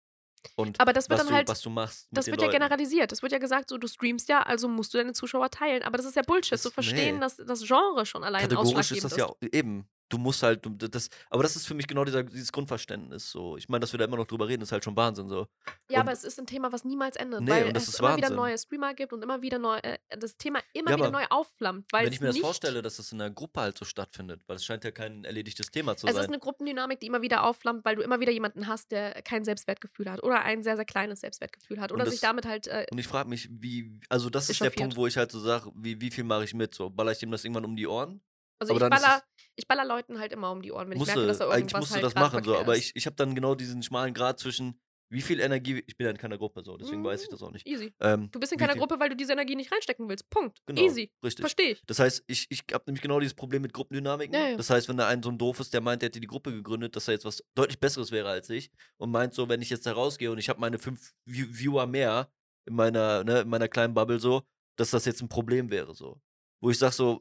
Und 0.56 0.80
Aber 0.80 0.94
das 0.94 1.10
wird 1.10 1.18
was, 1.18 1.26
dann 1.26 1.32
du, 1.32 1.36
halt, 1.36 1.48
was 1.48 1.60
du 1.60 1.68
machst. 1.68 2.08
das 2.12 2.26
wird 2.26 2.40
ja 2.40 2.46
Leuten. 2.46 2.52
generalisiert. 2.60 3.12
Das 3.12 3.20
wird 3.22 3.30
ja 3.32 3.38
gesagt, 3.38 3.68
so 3.68 3.76
du 3.76 3.86
streamst 3.86 4.28
ja, 4.30 4.40
also 4.42 4.68
musst 4.68 4.94
du 4.94 4.98
deine 4.98 5.12
Zuschauer 5.12 5.50
teilen. 5.50 5.82
Aber 5.82 5.98
das 5.98 6.06
ist 6.06 6.16
ja 6.16 6.22
Bullshit, 6.22 6.52
Das- 6.52 6.62
zu 6.62 6.70
verstehen, 6.70 7.16
nee. 7.16 7.20
dass 7.20 7.36
das 7.36 7.62
Genre 7.66 8.06
schon 8.06 8.24
allein 8.24 8.42
Kategorisch 8.48 8.90
ist 8.92 9.04
das 9.04 9.16
ja 9.16 9.30
eben. 9.52 9.86
Du 10.10 10.18
musst 10.18 10.42
halt, 10.42 10.60
das, 10.92 11.08
aber 11.30 11.42
das 11.44 11.54
ist 11.56 11.66
für 11.66 11.74
mich 11.74 11.86
genau 11.86 12.04
dieser, 12.04 12.24
dieses 12.24 12.50
Grundverständnis. 12.52 13.30
So. 13.30 13.56
Ich 13.56 13.68
meine, 13.68 13.80
dass 13.80 13.92
wir 13.92 13.98
da 13.98 14.04
immer 14.04 14.16
noch 14.16 14.26
drüber 14.26 14.48
reden, 14.48 14.62
ist 14.62 14.72
halt 14.72 14.84
schon 14.84 14.96
Wahnsinn. 14.96 15.28
So. 15.28 15.46
Ja, 15.88 16.00
und- 16.00 16.08
aber 16.08 16.12
es 16.12 16.24
ist 16.24 16.38
ein 16.38 16.46
Thema, 16.46 16.72
was 16.72 16.84
niemals 16.84 17.14
endet, 17.16 17.40
Nee, 17.42 17.50
weil 17.50 17.76
es 17.76 17.88
ist 17.88 18.00
immer 18.00 18.16
wieder 18.16 18.26
Wahnsinn. 18.26 18.36
neue 18.36 18.58
Streamer 18.58 18.92
gibt 18.94 19.12
und 19.12 19.22
immer 19.22 19.40
wieder 19.40 19.58
neu, 19.58 19.76
äh, 19.78 19.98
das 20.18 20.36
Thema 20.36 20.58
immer 20.72 20.90
Ja, 20.90 20.96
wieder 20.96 21.10
neu 21.10 21.24
aufflammt, 21.30 21.86
weil 21.92 22.02
Wenn 22.06 22.08
es 22.08 22.14
ich 22.16 22.20
mir 22.20 22.26
das 22.26 22.38
vorstelle, 22.38 22.82
dass 22.82 22.96
das 22.96 23.12
in 23.12 23.20
einer 23.20 23.30
Gruppe 23.30 23.60
halt 23.60 23.78
so 23.78 23.84
stattfindet, 23.84 24.42
weil 24.48 24.56
es 24.56 24.64
scheint 24.64 24.82
ja 24.84 24.90
kein 24.90 25.24
erledigtes 25.24 25.70
Thema 25.70 25.96
zu 25.96 26.06
es 26.08 26.12
ist 26.14 26.18
sein. 26.18 26.26
eine 26.26 26.38
Gruppendynamik, 26.40 26.98
die 26.98 27.06
immer 27.06 27.22
wieder 27.22 27.44
aufflammt, 27.44 27.84
weil 27.84 27.94
du 27.96 28.02
immer 28.02 28.18
wieder 28.18 28.32
jemanden 28.32 28.66
hast, 28.66 28.90
der 28.90 29.22
kein 29.22 29.44
Selbstwertgefühl 29.44 30.10
hat 30.10 30.22
oder 30.24 30.42
ein 30.42 30.64
sehr, 30.64 30.74
sehr 30.74 30.84
kleines 30.84 31.20
Selbstwertgefühl 31.20 31.80
hat 31.80 31.92
oder 31.92 32.04
sich 32.06 32.14
das- 32.20 32.28
damit 32.28 32.46
halt 32.46 32.66
äh, 32.66 32.84
Und 32.90 32.98
ich 32.98 33.06
frage 33.06 33.28
mich, 33.28 33.48
wie, 33.50 34.00
also 34.08 34.28
das 34.28 34.50
ist 34.50 34.60
der 34.60 34.66
Echauffiert. 34.66 34.80
Punkt, 34.82 34.96
wo 34.96 35.06
ich 35.06 35.16
halt 35.16 35.30
so 35.30 35.38
sage, 35.38 35.70
wie, 35.76 36.00
wie 36.00 36.10
viel 36.10 36.24
mache 36.24 36.42
ich 36.42 36.52
mit? 36.52 36.74
So, 36.74 36.90
baller 36.90 37.12
ich 37.12 37.18
dem 37.18 37.30
das 37.30 37.44
irgendwann 37.44 37.64
um 37.64 37.76
die 37.76 37.86
Ohren? 37.86 38.20
Also 38.60 38.74
Aber 38.74 38.84
ich 38.84 38.90
baller, 38.90 39.22
ich 39.56 39.66
baller 39.66 39.84
Leuten 39.86 40.18
halt 40.18 40.32
immer 40.32 40.50
um 40.52 40.60
die 40.62 40.70
Ohren, 40.70 40.86
wenn 40.88 40.92
ich 40.92 40.98
musste, 40.98 41.14
merke, 41.14 41.28
dass 41.28 41.38
da 41.38 41.46
eigentlich 41.46 41.60
irgendwas 41.60 41.80
musst 41.80 41.90
du 41.90 41.94
halt 41.94 42.04
das 42.04 42.14
grad 42.14 42.32
machen, 42.32 42.44
so, 42.44 42.58
aber 42.58 42.76
ich, 42.76 42.92
ich 42.94 43.06
habe 43.06 43.16
dann 43.16 43.34
genau 43.34 43.54
diesen 43.54 43.82
schmalen 43.82 44.12
Grad 44.12 44.38
zwischen, 44.38 44.78
wie 45.08 45.22
viel 45.22 45.40
Energie, 45.40 45.82
ich 45.86 45.96
bin 45.96 46.04
ja 46.04 46.10
in 46.10 46.18
keiner 46.18 46.38
Gruppe 46.38 46.62
so, 46.62 46.76
deswegen 46.76 47.02
weiß 47.02 47.22
ich 47.22 47.28
Mm, 47.28 47.32
das 47.32 47.42
auch 47.42 47.50
nicht. 47.50 47.66
Easy. 47.66 47.92
Ähm, 48.00 48.30
Du 48.30 48.38
bist 48.38 48.52
in 48.52 48.58
keiner 48.58 48.76
Gruppe, 48.76 49.00
weil 49.00 49.08
du 49.08 49.16
diese 49.16 49.32
Energie 49.32 49.56
nicht 49.56 49.72
reinstecken 49.72 50.08
willst. 50.08 50.28
Punkt. 50.30 50.60
Genau, 50.66 50.82
Easy. 50.82 51.10
richtig. 51.24 51.42
Verstehe 51.42 51.72
ich. 51.72 51.82
Das 51.86 51.98
heißt, 51.98 52.22
ich, 52.26 52.46
ich 52.50 52.62
habe 52.72 52.84
nämlich 52.86 53.02
genau 53.02 53.18
dieses 53.18 53.34
Problem 53.34 53.62
mit 53.62 53.72
Gruppendynamiken. 53.72 54.34
Ja, 54.34 54.50
ja. 54.50 54.56
Das 54.56 54.70
heißt, 54.70 54.88
wenn 54.88 54.98
da 54.98 55.08
ein 55.08 55.22
so 55.22 55.30
ein 55.30 55.38
doof 55.38 55.58
ist, 55.58 55.72
der 55.74 55.80
meint, 55.80 56.02
der 56.02 56.08
hätte 56.08 56.20
die 56.20 56.28
Gruppe 56.28 56.52
gegründet, 56.52 56.94
dass 56.94 57.08
er 57.08 57.14
jetzt 57.14 57.24
was 57.24 57.42
deutlich 57.54 57.80
Besseres 57.80 58.12
wäre 58.12 58.28
als 58.28 58.50
ich 58.50 58.70
und 58.98 59.10
meint 59.10 59.34
so, 59.34 59.48
wenn 59.48 59.62
ich 59.62 59.70
jetzt 59.70 59.86
da 59.86 59.92
rausgehe 59.92 60.30
und 60.30 60.38
ich 60.38 60.48
habe 60.48 60.60
meine 60.60 60.78
fünf 60.78 61.12
View 61.24 61.46
Viewer 61.50 61.86
mehr 61.86 62.30
in 62.66 62.76
meiner, 62.76 63.24
ne, 63.24 63.40
in 63.40 63.48
meiner 63.48 63.68
kleinen 63.68 63.94
Bubble 63.94 64.20
so, 64.20 64.42
dass 64.76 64.90
das 64.90 65.06
jetzt 65.06 65.22
ein 65.22 65.28
Problem 65.28 65.70
wäre 65.70 65.94
so. 65.94 66.20
Wo 66.60 66.70
ich 66.70 66.78
sage 66.78 66.92
so, 66.94 67.20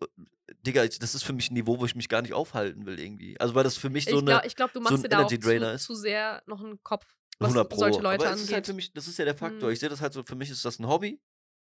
Digga, 0.66 0.84
ich- 0.84 1.00
das 1.00 1.16
ist 1.16 1.24
für 1.24 1.34
mich 1.34 1.50
ein 1.50 1.54
Niveau, 1.54 1.80
wo 1.80 1.86
ich 1.86 1.96
mich 1.96 2.10
gar 2.10 2.22
nicht 2.22 2.34
aufhalten 2.34 2.86
will 2.86 3.00
irgendwie. 3.00 3.40
Also 3.40 3.56
weil 3.56 3.64
das 3.64 3.78
für 3.78 3.90
mich 3.90 4.06
so 4.06 4.12
ich 4.12 4.18
eine 4.18 4.26
glaube, 4.26 4.48
ich 4.48 4.56
glaub, 4.56 4.74
du 4.74 4.80
so 4.80 4.84
machst 4.84 4.98
ein 4.98 5.04
dir 5.04 5.10
da 5.10 5.24
auch 5.24 5.28
zu, 5.30 5.36
ist. 5.76 5.84
zu 5.84 5.96
sehr 5.96 6.44
noch 6.46 6.62
einen 6.64 6.82
Kopf, 6.84 7.06
was 7.40 7.50
100 7.52 7.70
Pro. 7.70 7.78
solche 7.80 8.02
Leute 8.02 8.26
Aber 8.26 8.34
es 8.36 8.42
ist 8.42 8.48
halt 8.48 8.56
angeht. 8.58 8.66
für 8.68 8.74
mich, 8.74 8.94
das 8.94 9.08
ist 9.08 9.18
ja 9.18 9.26
der 9.26 9.36
Faktor. 9.36 9.70
Mhm. 9.70 9.74
Ich 9.74 9.80
sehe 9.80 9.90
das 9.90 10.02
halt 10.02 10.14
so, 10.14 10.24
für 10.24 10.36
mich 10.36 10.50
ist 10.50 10.66
das 10.66 10.80
ein 10.80 10.88
Hobby 10.88 11.22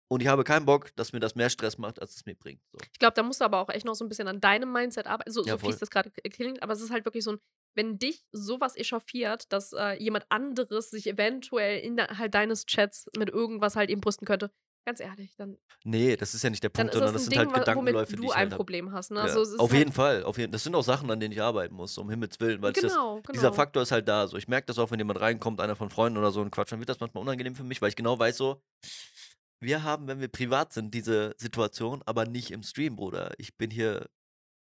und 0.09 0.23
ich 0.23 0.29
habe 0.29 0.43
keinen 0.45 0.65
Bock, 0.65 0.95
dass 0.97 1.13
mir 1.13 1.21
das 1.21 1.35
mehr 1.35 1.51
Stress 1.51 1.77
macht, 1.79 2.01
als 2.01 2.17
es 2.17 2.25
mir 2.25 2.35
bringt. 2.35 2.63
So. 2.73 2.79
Ich 2.93 2.99
glaube, 2.99 3.15
da 3.15 3.23
musst 3.23 3.41
du 3.41 3.45
aber 3.45 3.59
auch 3.61 3.69
echt 3.69 3.85
noch 3.85 3.95
so 3.95 4.05
ein 4.05 4.09
bisschen 4.09 4.29
an 4.29 4.41
deinem 4.41 4.73
Mindset 4.73 5.07
arbeiten. 5.07 5.31
So, 5.31 5.45
Ja, 5.45 5.53
so 5.55 5.59
voll. 5.59 5.73
fies 5.73 5.81
das 5.81 5.91
gerade 5.91 6.11
klingt, 6.11 6.63
aber 6.63 6.73
es 6.73 6.81
ist 6.81 6.91
halt 6.91 7.05
wirklich 7.05 7.25
so 7.25 7.33
ein, 7.33 7.39
wenn 7.77 7.99
dich 7.99 8.25
sowas 8.33 8.75
echauffiert, 8.77 9.53
dass 9.53 9.73
äh, 9.73 9.93
jemand 10.03 10.25
anderes 10.31 10.91
sich 10.91 11.07
eventuell 11.07 11.81
innerhalb 11.81 12.33
deines 12.33 12.65
Chats 12.67 13.07
mit 13.17 13.29
irgendwas 13.29 13.77
halt 13.77 13.91
eben 13.91 14.01
brüsten 14.01 14.27
könnte, 14.27 14.51
ganz 14.85 15.01
ehrlich, 15.01 15.35
dann, 15.37 15.57
Nee, 15.85 16.17
das 16.17 16.35
ist 16.35 16.43
ja 16.43 16.51
nicht 16.51 16.63
der 16.63 16.69
Punkt, 16.69 16.93
sondern 16.93 17.13
das 17.13 17.23
das 17.23 17.23
sind 17.25 17.33
Ding, 17.33 17.53
halt 17.53 17.55
Gedankenläufe, 17.55 18.13
die 18.13 18.17
du 18.17 18.25
ich 18.25 18.33
ein 18.35 18.49
halt. 18.51 18.57
Problem 18.57 18.93
hast. 18.93 19.11
Ne? 19.11 19.19
Ja, 19.19 19.23
Also, 19.25 19.57
auf 19.59 19.71
halt, 19.71 19.79
jeden 19.79 19.93
Fall, 19.93 20.25
auf 20.25 20.37
jeden 20.37 20.53
Das 20.53 20.63
sind 20.63 20.75
auch 20.75 20.83
Sachen, 20.83 21.11
an 21.11 21.21
denen 21.21 21.33
ich 21.33 21.41
arbeiten 21.41 21.75
muss, 21.75 21.97
um 21.97 22.11
Himmels 22.11 22.39
Willen, 22.41 22.61
weil 22.61 22.73
ich 22.73 22.83
das, 22.83 22.93
Genau, 22.93 23.17
genau. 23.17 23.33
dieser 23.33 23.53
Faktor 23.53 23.83
ist 23.83 23.93
halt 23.93 24.09
da. 24.09 24.27
So, 24.27 24.37
ich 24.37 24.49
merke 24.49 24.67
das 24.67 24.79
auch, 24.79 24.91
wenn 24.91 24.99
jemand 24.99 25.21
reinkommt, 25.21 25.61
einer 25.61 25.77
von 25.77 25.89
Freunden 25.91 26.19
oder 26.19 26.31
so 26.31 26.41
und 26.41 26.51
quatscht, 26.51 26.73
dann 26.73 26.81
wird 26.81 26.89
das 26.89 27.01
manchmal 27.01 27.23
unangenehm 27.23 27.55
für 27.55 27.65
mich, 27.65 27.81
weil 27.81 27.89
ich 27.89 27.97
genau 27.97 28.19
weiß 28.19 28.37
so, 28.37 28.63
wir 29.61 29.83
haben, 29.83 30.07
wenn 30.09 30.21
wir 30.21 30.29
privat 30.29 30.73
sind, 30.73 30.93
diese 30.95 31.35
Situation, 31.39 32.03
aber 32.07 32.27
nicht 32.27 32.51
im 32.51 32.63
Stream, 32.63 32.97
Bruder. 32.97 33.33
Ich 33.39 33.57
bin 33.57 33.71
hier 33.71 34.09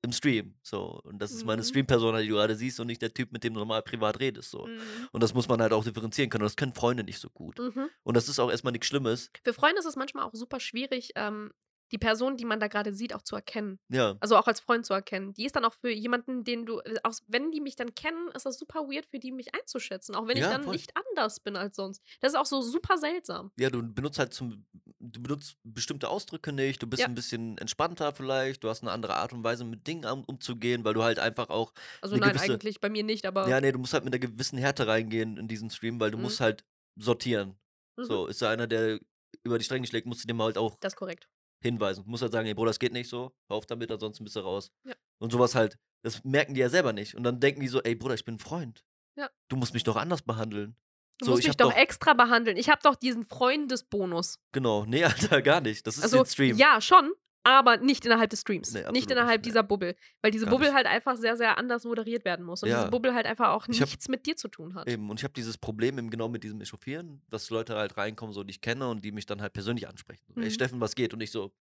im 0.03 0.13
Stream, 0.13 0.55
so 0.63 1.01
und 1.05 1.21
das 1.21 1.31
ist 1.31 1.45
meine 1.45 1.63
Mhm. 1.63 1.67
Stream-Persona, 1.67 2.21
die 2.21 2.29
du 2.29 2.35
gerade 2.35 2.57
siehst 2.57 2.81
und 2.81 2.89
nicht 2.89 3.01
der 3.03 3.15
Typ, 3.15 3.31
mit 3.33 3.45
dem 3.45 3.55
du 3.55 3.61
normal 3.61 3.83
privat 3.83 4.19
redest, 4.21 4.51
so. 4.51 4.67
Mhm. 4.67 4.81
Und 5.13 5.23
das 5.23 5.33
muss 5.33 5.49
man 5.49 5.63
halt 5.63 5.73
auch 5.73 5.85
differenzieren 5.85 6.29
können. 6.29 6.43
Und 6.43 6.47
das 6.47 6.57
können 6.57 6.73
Freunde 6.73 7.05
nicht 7.05 7.19
so 7.21 7.31
gut. 7.31 7.59
Mhm. 7.61 7.89
Und 8.03 8.17
das 8.17 8.29
ist 8.29 8.39
auch 8.41 8.51
erstmal 8.51 8.73
nichts 8.73 8.89
Schlimmes. 8.89 9.31
Für 9.45 9.55
Freunde 9.55 9.79
ist 9.79 9.87
es 9.87 9.95
manchmal 9.97 10.25
auch 10.25 10.35
super 10.35 10.59
schwierig, 10.59 11.13
ähm, 11.15 11.53
die 11.93 11.99
Person, 11.99 12.37
die 12.37 12.45
man 12.45 12.59
da 12.59 12.69
gerade 12.69 12.93
sieht, 12.93 13.15
auch 13.15 13.23
zu 13.23 13.37
erkennen. 13.37 13.79
Ja. 13.89 14.17
Also 14.21 14.37
auch 14.37 14.47
als 14.47 14.61
Freund 14.61 14.87
zu 14.87 14.95
erkennen. 14.95 15.35
Die 15.35 15.45
ist 15.45 15.55
dann 15.55 15.65
auch 15.65 15.75
für 15.75 15.91
jemanden, 15.91 16.43
den 16.45 16.65
du, 16.67 16.81
äh, 16.81 16.97
auch 17.03 17.15
wenn 17.29 17.51
die 17.53 17.61
mich 17.61 17.77
dann 17.77 17.95
kennen, 17.95 18.29
ist 18.35 18.47
das 18.47 18.59
super 18.59 18.81
weird 18.89 19.07
für 19.07 19.19
die, 19.19 19.31
mich 19.33 19.55
einzuschätzen. 19.55 20.15
Auch 20.15 20.27
wenn 20.27 20.37
ich 20.37 20.43
Ja, 20.43 20.51
dann 20.51 20.65
voll. 20.65 20.73
nicht 20.73 20.93
anders 20.97 21.41
bin 21.41 21.55
als 21.57 21.77
sonst. 21.77 22.03
Das 22.21 22.33
ist 22.33 22.39
auch 22.39 22.47
so 22.47 22.63
super 22.63 22.99
seltsam. 22.99 23.53
Ja, 23.59 23.71
du 23.71 23.83
benutzt 23.83 24.19
halt 24.19 24.33
zum, 24.33 24.65
du 24.99 25.23
benutzt 25.23 25.57
bestimmte 25.65 26.09
Ausdrücke 26.09 26.53
nicht, 26.53 26.83
du 26.83 26.87
bist 26.87 27.01
Ja. 27.03 27.07
ein 27.09 27.15
bisschen 27.15 27.59
entspannter 27.59 28.13
vielleicht, 28.13 28.65
du 28.65 28.69
hast 28.69 28.83
eine 28.83 28.91
andere 28.91 29.17
Art 29.17 29.33
und 29.33 29.45
Weise 29.45 29.65
mit 29.65 29.87
Dingen 29.87 30.05
um, 30.11 30.25
umzugehen, 30.25 30.85
weil 30.85 30.95
du 30.95 31.03
halt 31.03 31.19
einfach 31.19 31.51
auch, 31.51 31.73
Also 32.01 32.17
nein, 32.17 32.31
gewisse- 32.33 32.53
eigentlich 32.55 32.81
bei 32.81 32.89
mir 32.89 33.05
nicht, 33.05 33.27
aber. 33.27 33.49
ja, 33.49 33.61
nee, 33.61 33.71
du 33.73 33.79
musst 33.79 33.93
halt 33.93 34.05
mit 34.05 34.15
einer 34.15 34.21
gewissen 34.21 34.59
Härte 34.59 34.87
reingehen 34.87 35.37
in 35.37 35.49
diesen 35.49 35.69
Stream, 35.71 36.01
weil 36.01 36.11
du 36.11 36.17
Mhm. 36.17 36.23
musst 36.25 36.41
halt 36.41 36.65
sortieren. 36.99 37.59
Mhm. 37.99 38.05
So, 38.05 38.27
ist 38.27 38.41
da 38.41 38.51
einer, 38.51 38.67
der 38.67 38.99
über 39.45 39.59
die 39.59 39.65
Stränge 39.65 39.87
schlägt, 39.87 40.07
musst 40.07 40.23
du 40.23 40.27
dem 40.27 40.41
halt 40.43 40.57
auch 40.57 40.79
Das 40.81 40.93
ist 40.93 40.97
korrekt. 40.97 41.29
Hinweisen. 41.63 42.05
Du 42.05 42.11
musst 42.11 42.23
halt 42.23 42.33
sagen, 42.33 42.47
ey, 42.47 42.55
Bruder, 42.55 42.71
das 42.71 42.79
geht 42.79 42.93
nicht 42.93 43.09
so, 43.09 43.33
hör 43.49 43.57
auf 43.57 43.67
damit, 43.67 43.91
ansonsten 43.91 44.25
bist 44.25 44.37
du 44.37 44.41
raus. 44.41 44.71
Ja. 44.85 44.95
Und 45.19 45.33
sowas 45.33 45.55
halt, 45.55 45.79
das 46.03 46.23
merken 46.25 46.55
die 46.55 46.61
ja 46.61 46.69
selber 46.69 46.93
nicht. 46.93 47.15
Und 47.15 47.23
dann 47.25 47.41
denken 47.41 47.61
die 47.61 47.69
so, 47.69 47.81
ey, 47.83 47.95
Bruder, 47.95 48.15
ich 48.15 48.25
bin 48.25 48.35
ein 48.37 48.39
Freund. 48.39 48.85
Ja. 49.17 49.31
Du 49.49 49.57
musst 49.57 49.75
mich 49.75 49.85
doch 49.85 49.97
anders 49.97 50.23
behandeln. 50.23 50.77
Du 51.19 51.27
So, 51.27 51.31
musst 51.33 51.43
ich 51.43 51.49
mich 51.49 51.57
doch, 51.57 51.71
doch- 51.71 51.77
extra 51.79 52.15
behandeln. 52.15 52.57
Ich 52.57 52.69
habe 52.71 52.81
doch 52.83 52.97
diesen 52.97 53.25
Freundesbonus. 53.25 54.39
Genau, 54.53 54.85
nee, 54.87 55.05
Alter, 55.33 55.43
gar 55.43 55.61
nicht. 55.61 55.87
Das 55.87 55.97
ist 55.99 56.03
Also, 56.03 56.25
Stream. 56.25 56.57
ja, 56.57 56.81
schon, 56.81 57.13
aber 57.45 57.77
nicht 57.79 58.05
innerhalb 58.07 58.31
des 58.31 58.41
Streams. 58.43 58.73
Nee, 58.73 58.85
nicht 58.93 59.11
innerhalb 59.11 59.41
nicht, 59.41 59.47
dieser 59.47 59.63
Bubble. 59.63 59.97
Weil 60.21 60.31
diese 60.31 60.45
Gar 60.45 60.53
Bubble 60.53 60.69
nicht. 60.69 60.77
halt 60.77 60.87
einfach 60.87 61.17
sehr, 61.17 61.37
sehr 61.37 61.59
anders 61.59 61.85
moderiert 61.85 62.25
werden 62.25 62.45
muss. 62.45 62.63
Und 62.63 62.69
Ja. 62.69 62.79
diese 62.81 62.91
Bubble 62.91 63.15
halt 63.15 63.27
einfach 63.27 63.49
auch 63.51 63.67
Ich 63.69 63.81
hab- 63.81 63.89
nichts 63.89 64.09
mit 64.09 64.27
dir 64.27 64.37
zu 64.37 64.49
tun 64.49 64.75
hat. 64.75 64.87
Eben, 64.89 65.11
und 65.11 65.19
ich 65.21 65.25
habe 65.25 65.35
dieses 65.35 65.59
Problem 65.59 65.99
eben 65.99 66.11
genau 66.11 66.29
mit 66.29 66.45
diesem 66.45 66.61
Echauffieren, 66.61 67.23
dass 67.29 67.51
Leute 67.51 67.75
halt 67.77 67.97
reinkommen, 67.97 68.33
so 68.33 68.45
die 68.45 68.51
ich 68.53 68.61
kenne 68.61 68.89
und 68.89 69.05
die 69.05 69.13
mich 69.13 69.27
dann 69.27 69.41
halt 69.43 69.53
persönlich 69.53 69.89
ansprechen. 69.89 70.25
So, 70.35 70.41
Ey, 70.41 70.47
Mhm. 70.47 70.51
Steffen, 70.53 70.81
was 70.81 70.95
geht? 70.95 71.13
Und 71.15 71.21
ich 71.21 71.31
so, 71.33 71.53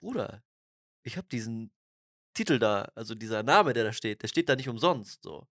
Bruder, 0.00 0.42
ich 1.02 1.16
habe 1.16 1.26
diesen 1.28 1.70
Titel 2.34 2.58
da, 2.58 2.90
also 2.94 3.14
dieser 3.14 3.42
Name, 3.42 3.72
der 3.72 3.84
da 3.84 3.92
steht, 3.92 4.22
der 4.22 4.28
steht 4.28 4.48
da 4.48 4.56
nicht 4.56 4.68
umsonst. 4.68 5.22
So. 5.22 5.46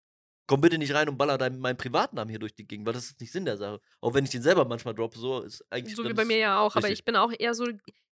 Komm 0.48 0.62
bitte 0.62 0.78
nicht 0.78 0.94
rein 0.94 1.10
und 1.10 1.18
baller 1.18 1.40
deinen, 1.40 1.60
meinen 1.60 1.78
Privatnamen 1.78 2.30
hier 2.30 2.38
durch 2.38 2.54
die 2.54 2.68
Gegend, 2.68 2.86
weil 2.86 2.94
das 2.94 3.06
ist 3.06 3.20
nicht 3.20 3.32
Sinn 3.32 3.46
der 3.46 3.58
Sache. 3.58 3.82
Auch 4.02 4.14
wenn 4.14 4.24
ich 4.26 4.30
den 4.30 4.44
selber 4.44 4.64
manchmal 4.66 4.94
droppe, 4.94 5.18
so 5.18 5.42
ist 5.42 5.66
eigentlich 5.72 5.96
So 5.96 6.04
wie 6.08 6.14
bei 6.14 6.24
mir 6.26 6.38
ja 6.38 6.60
auch. 6.60 6.76
Aber 6.76 6.84
richtig. 6.86 7.00
ich 7.00 7.06
bin 7.06 7.16
auch 7.16 7.32
eher 7.38 7.56
so, 7.56 7.66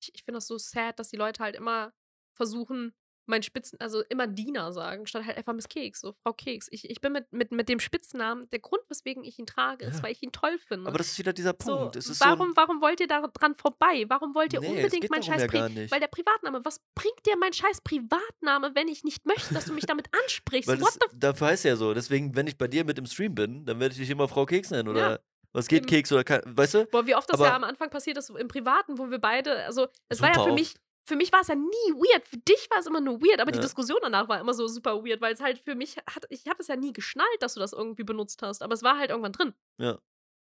ich, 0.02 0.12
ich 0.16 0.24
finde 0.24 0.38
das 0.38 0.48
so 0.48 0.58
sad, 0.58 1.00
dass 1.00 1.10
die 1.10 1.18
Leute 1.18 1.44
halt 1.44 1.56
immer 1.56 1.94
versuchen, 2.34 2.94
meinen 3.30 3.44
Spitzen, 3.44 3.78
also 3.82 4.04
immer 4.08 4.26
Dina 4.26 4.72
sagen, 4.72 5.06
statt 5.06 5.26
halt 5.26 5.36
einfach 5.36 5.52
Miss 5.54 5.68
Keks, 5.68 6.00
so 6.00 6.14
Frau 6.14 6.32
Keks. 6.32 6.70
Ich, 6.72 6.90
ich 6.90 7.02
bin 7.02 7.12
mit, 7.12 7.30
mit, 7.34 7.52
mit 7.52 7.68
dem 7.68 7.82
Spitznamen, 7.82 8.50
der 8.52 8.60
Grund, 8.60 8.82
weswegen 8.88 9.22
ich 9.26 9.38
ihn 9.38 9.46
trage, 9.46 9.84
ist, 9.86 9.98
Ja. 9.98 10.04
weil 10.04 10.12
ich 10.14 10.24
ihn 10.24 10.32
toll 10.32 10.58
finde. 10.60 10.88
Aber 10.88 10.98
das 10.98 11.08
ist 11.08 11.20
wieder 11.20 11.34
dieser 11.34 11.54
so, 11.62 11.76
Punkt. 11.76 11.98
ist 11.98 12.22
warum, 12.22 12.50
so 12.52 12.56
warum 12.56 12.80
wollt 12.82 13.02
ihr 13.02 13.08
da 13.08 13.28
dran 13.28 13.54
vorbei? 13.56 14.06
Warum 14.08 14.34
wollt 14.34 14.54
ihr 14.54 14.62
Nee, 14.62 14.70
unbedingt 14.70 15.10
meinen 15.10 15.24
scheiß 15.24 15.42
ja 15.42 15.48
Pri. 15.48 15.92
Weil 15.92 16.00
der 16.00 16.08
Privatname, 16.08 16.64
was 16.64 16.80
bringt 16.96 17.26
dir 17.26 17.36
mein 17.38 17.52
scheiß 17.52 17.82
Privatname, 17.82 18.72
wenn 18.76 18.88
ich 18.88 19.04
nicht 19.04 19.26
möchte, 19.26 19.54
dass 19.54 19.66
du 19.66 19.74
mich 19.74 19.86
damit 19.86 20.08
ansprichst? 20.24 20.70
weil 20.70 20.80
What 20.80 20.98
das, 21.02 21.10
dafür 21.14 21.48
heißt 21.48 21.66
ja 21.66 21.76
so. 21.76 21.94
Deswegen, 21.94 22.34
wenn 22.34 22.48
ich 22.48 22.58
bei 22.58 22.70
dir 22.70 22.86
mit 22.86 22.98
im 22.98 23.06
Stream 23.08 23.36
bin, 23.36 23.66
dann 23.66 23.80
werde 23.82 23.92
ich 23.92 24.00
dich 24.00 24.10
immer 24.10 24.30
Frau 24.30 24.46
Keks 24.46 24.72
nennen 24.72 24.88
oder 24.88 25.00
Ja. 25.12 25.20
Was 25.54 25.68
geht 25.68 25.80
Eben. 25.84 25.88
Keks 25.88 26.12
oder 26.12 26.24
kein, 26.24 26.42
weißt 26.46 26.74
du? 26.76 26.86
Boah, 26.88 27.06
wie 27.08 27.16
oft 27.16 27.30
das 27.30 27.40
Aber- 27.40 27.50
ja 27.50 27.56
am 27.56 27.64
Anfang 27.64 27.90
passiert 27.90 28.18
ist, 28.18 28.30
im 28.30 28.48
Privaten, 28.48 28.98
wo 28.98 29.10
wir 29.10 29.20
beide, 29.20 29.64
also 29.66 29.88
es 30.10 30.22
war 30.22 30.30
ja 30.30 30.36
für 30.36 30.42
oft. 30.52 30.54
mich, 30.54 30.76
für 31.06 31.16
mich 31.16 31.32
war 31.32 31.42
es 31.42 31.48
ja 31.48 31.56
nie 31.56 31.94
weird. 31.94 32.26
Für 32.28 32.38
dich 32.38 32.68
war 32.70 32.80
es 32.80 32.86
immer 32.86 33.00
nur 33.02 33.22
weird, 33.22 33.40
aber 33.40 33.52
die 33.52 33.58
Ja. 33.58 33.64
Diskussion 33.64 33.98
danach 34.02 34.28
war 34.28 34.40
immer 34.40 34.54
so 34.54 34.68
super 34.68 35.04
weird, 35.06 35.22
weil 35.22 35.34
es 35.34 35.40
halt 35.42 35.60
für 35.60 35.74
mich 35.76 35.96
hat, 35.98 36.26
ich 36.30 36.48
habe 36.48 36.58
es 36.60 36.68
ja 36.68 36.76
nie 36.76 36.92
geschnallt, 36.94 37.42
dass 37.42 37.54
du 37.54 37.60
das 37.62 37.74
irgendwie 37.74 38.04
benutzt 38.04 38.42
hast, 38.42 38.62
aber 38.62 38.74
es 38.74 38.84
war 38.84 38.98
halt 38.98 39.10
irgendwann 39.10 39.32
drin. 39.32 39.54
Ja. 39.78 40.00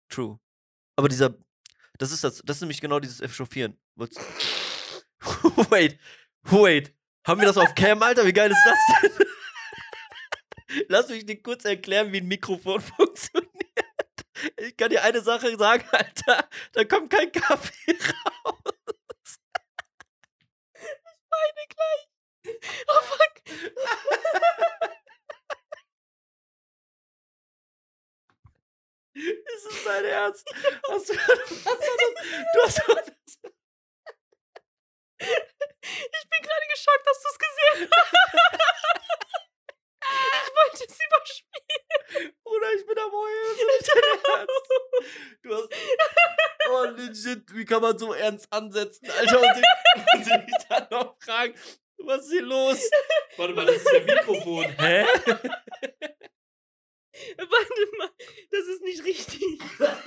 True. 0.09 0.39
Aber 0.97 1.09
dieser, 1.09 1.35
das 1.99 2.13
ist 2.13 2.23
das, 2.23 2.43
das 2.45 2.57
ist 2.59 2.61
nämlich 2.61 2.81
genau 2.83 3.01
dieses 3.01 3.21
Echauffieren. 3.21 3.79
Wait, 5.71 5.99
wait. 6.45 6.95
Haben 7.27 7.41
wir 7.41 7.47
das 7.47 7.57
auf 7.57 7.75
Cam, 7.75 8.03
Alter? 8.03 8.27
Wie 8.27 8.33
geil 8.33 8.51
ist 8.51 8.59
das 8.65 8.79
denn? 9.03 9.27
Lass 10.89 11.09
mich 11.09 11.25
dir 11.25 11.41
kurz 11.41 11.65
erklären, 11.65 12.13
wie 12.13 12.19
ein 12.19 12.27
Mikrofon 12.27 12.81
funktioniert. 12.97 13.52
Ich 14.57 14.77
kann 14.77 14.91
dir 14.91 15.03
eine 15.03 15.21
Sache 15.21 15.57
sagen, 15.57 15.85
Alter. 15.93 16.49
Da 16.73 16.85
kommt 16.85 17.11
kein 17.11 17.31
Kaffee 17.33 17.93
raus. 18.45 19.39
Meine 21.31 21.67
gleich. 21.69 22.09
Oh 22.89 23.01
fuck. 23.03 23.33
Ist 29.15 29.67
es 29.71 29.85
dein 29.85 30.05
Ernst? 30.07 30.49
Hast 30.89 31.09
du, 31.11 31.15
hast 31.19 31.51
du, 31.51 31.65
das, 31.67 31.85
du 32.55 32.63
hast 32.63 32.79
das, 32.89 33.13
Ich 35.21 36.29
bin 36.31 36.43
gerade 36.43 36.67
geschockt, 36.71 37.07
dass 37.07 37.23
du 37.23 37.29
es 37.29 37.39
gesehen 37.39 37.91
hast. 37.93 38.13
Ich 40.45 40.51
wollte 40.55 40.85
es 40.89 40.99
überspielen. 41.07 42.35
Bruder, 42.45 42.73
ich 42.77 42.87
bin 42.87 42.99
am 42.99 43.13
Heulen. 43.13 43.57
Du 45.43 45.55
hast. 45.55 45.69
Oh, 46.71 46.85
legit, 46.97 47.53
wie 47.55 47.65
kann 47.65 47.83
man 47.83 47.99
so 47.99 48.13
ernst 48.13 48.47
ansetzen, 48.53 49.11
Alter? 49.11 49.41
Und 49.41 49.55
sich, 49.57 49.65
und 50.15 50.25
sich 50.25 50.67
dann 50.69 50.87
noch 50.91 51.17
fragen, 51.21 51.55
was 51.99 52.25
ist 52.27 52.33
hier 52.33 52.43
los? 52.43 52.91
Warte 53.37 53.55
mal, 53.55 53.67
das 53.67 53.77
ist 53.77 53.91
der 53.93 54.05
Mikrofon. 54.05 54.65
Hä? 54.79 55.05
Warte 57.37 57.97
mal, 57.99 58.11
das 58.51 58.67
ist 58.67 58.83
nicht 58.83 59.05
richtig. 59.05 59.61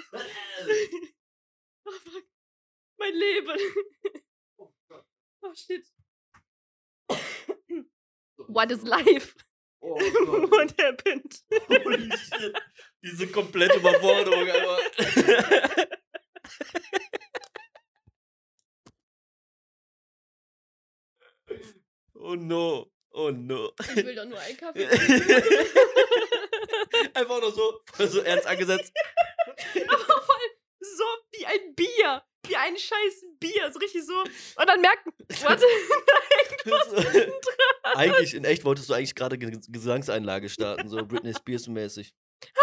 Oh 1.87 1.91
fuck. 1.91 2.23
Mein 2.97 3.13
Leben. 3.13 3.59
Oh 5.43 5.53
shit. 5.53 5.85
What 8.47 8.71
is 8.71 8.81
life? 8.81 9.35
Oh 9.87 9.95
What 10.49 10.73
happened? 10.79 11.31
Holy 11.69 12.09
shit. 12.09 12.55
Diese 13.03 13.27
komplette 13.27 13.77
Überforderung, 13.77 14.49
aber. 14.49 14.79
Oh 22.15 22.33
no. 22.35 22.91
Oh 23.11 23.29
no. 23.29 23.71
Ich 23.79 23.95
will 23.97 24.15
doch 24.15 24.25
nur 24.25 24.39
einen 24.39 24.57
Kaffee. 24.57 24.87
Einfach 27.13 27.39
nur 27.39 27.51
so, 27.51 27.79
voll 27.93 28.07
so 28.07 28.21
ernst 28.21 28.47
angesetzt. 28.47 28.91
Aber 29.87 29.99
vor 29.99 30.35
allem 30.35 30.51
so 30.79 31.03
wie 31.31 31.45
ein 31.45 31.75
Bier. 31.75 32.23
Wie 32.47 32.55
ein 32.55 32.75
scheiß 32.77 33.25
Bier. 33.39 33.71
So 33.71 33.77
richtig 33.79 34.03
so. 34.03 34.19
Und 34.19 34.67
dann 34.67 34.81
merken, 34.81 35.13
warte, 35.43 35.65
nein, 35.65 36.57
du 36.63 36.75
hast 36.75 36.91
dran. 36.91 37.31
eigentlich, 37.97 38.33
in 38.33 38.43
echt 38.45 38.63
wolltest 38.65 38.89
du 38.89 38.93
eigentlich 38.93 39.15
gerade 39.15 39.37
Ge- 39.37 39.59
Gesangseinlage 39.67 40.49
starten, 40.49 40.87
so 40.89 41.05
Britney 41.05 41.33
Spears 41.33 41.67
mäßig. 41.67 42.13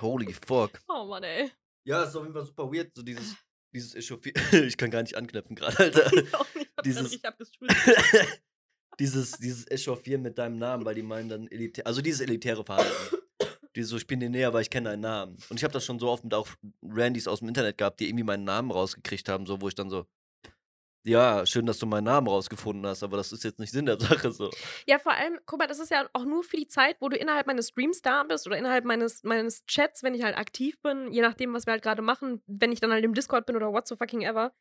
Holy 0.00 0.32
fuck. 0.46 0.80
Oh 0.88 1.04
Mann, 1.06 1.22
ey. 1.22 1.50
Ja, 1.86 2.04
ist 2.04 2.16
auf 2.16 2.22
jeden 2.22 2.34
Fall 2.34 2.44
super 2.46 2.70
weird, 2.72 2.90
so 2.94 3.02
dieses, 3.02 3.36
dieses 3.72 3.94
Echauffieren. 3.94 4.40
Ich 4.66 4.76
kann 4.76 4.90
gar 4.90 5.02
nicht 5.02 5.16
anknüpfen 5.16 5.54
gerade, 5.56 5.78
Alter. 5.78 6.12
Ich 6.12 6.34
auch 6.34 6.46
nicht. 6.54 6.66
Ich 6.66 6.72
hab 6.76 6.84
Dieses- 6.84 7.20
grad 7.20 7.36
dieses, 9.00 9.32
dieses 9.32 9.68
Echauffieren 9.70 10.22
mit 10.22 10.38
deinem 10.38 10.56
Namen, 10.56 10.84
weil 10.84 10.94
die 10.94 11.02
meinen 11.02 11.28
dann 11.28 11.48
elitär, 11.48 11.84
also 11.86 12.00
dieses 12.00 12.20
elitäre 12.20 12.62
Verhalten. 12.64 13.16
Dieses 13.74 13.90
so, 13.90 13.96
ich 13.96 14.06
bin 14.06 14.20
dir 14.20 14.30
näher, 14.30 14.52
weil 14.52 14.62
ich 14.62 14.70
kenne 14.70 14.90
deinen 14.90 15.00
Namen. 15.00 15.36
Und 15.48 15.56
ich 15.56 15.64
habe 15.64 15.72
das 15.72 15.84
schon 15.84 15.98
so 15.98 16.08
oft 16.08 16.22
mit 16.22 16.32
auch 16.32 16.46
Randys 16.80 17.26
aus 17.26 17.40
dem 17.40 17.48
Internet 17.48 17.76
gehabt, 17.76 17.98
die 17.98 18.06
irgendwie 18.08 18.22
meinen 18.22 18.44
Namen 18.44 18.70
rausgekriegt 18.70 19.28
haben, 19.28 19.46
so 19.46 19.60
wo 19.60 19.66
ich 19.66 19.74
dann 19.74 19.90
so, 19.90 20.06
ja, 21.04 21.44
schön, 21.46 21.66
dass 21.66 21.78
du 21.78 21.86
meinen 21.86 22.04
Namen 22.04 22.26
rausgefunden 22.28 22.86
hast, 22.86 23.02
aber 23.02 23.16
das 23.16 23.32
ist 23.32 23.44
jetzt 23.44 23.58
nicht 23.58 23.72
Sinn 23.72 23.86
der 23.86 24.00
Sache 24.00 24.32
so. 24.32 24.50
Ja, 24.86 24.98
vor 24.98 25.12
allem, 25.12 25.38
guck 25.46 25.58
mal, 25.58 25.66
das 25.66 25.78
ist 25.78 25.90
ja 25.90 26.08
auch 26.12 26.24
nur 26.24 26.42
für 26.44 26.56
die 26.56 26.66
Zeit, 26.68 26.96
wo 27.00 27.08
du 27.08 27.16
innerhalb 27.16 27.46
meines 27.46 27.68
Streams 27.68 28.02
da 28.02 28.22
bist 28.24 28.46
oder 28.46 28.56
innerhalb 28.56 28.84
meines, 28.84 29.22
meines 29.22 29.64
Chats, 29.66 30.02
wenn 30.02 30.14
ich 30.14 30.22
halt 30.22 30.36
aktiv 30.36 30.80
bin, 30.82 31.12
je 31.12 31.22
nachdem, 31.22 31.52
was 31.52 31.66
wir 31.66 31.72
halt 31.72 31.82
gerade 31.82 32.02
machen, 32.02 32.42
wenn 32.46 32.72
ich 32.72 32.80
dann 32.80 32.92
halt 32.92 33.04
im 33.04 33.14
Discord 33.14 33.46
bin 33.46 33.56
oder 33.56 33.72
what 33.72 33.86
so 33.86 33.96
fucking 33.96 34.22
ever. 34.22 34.52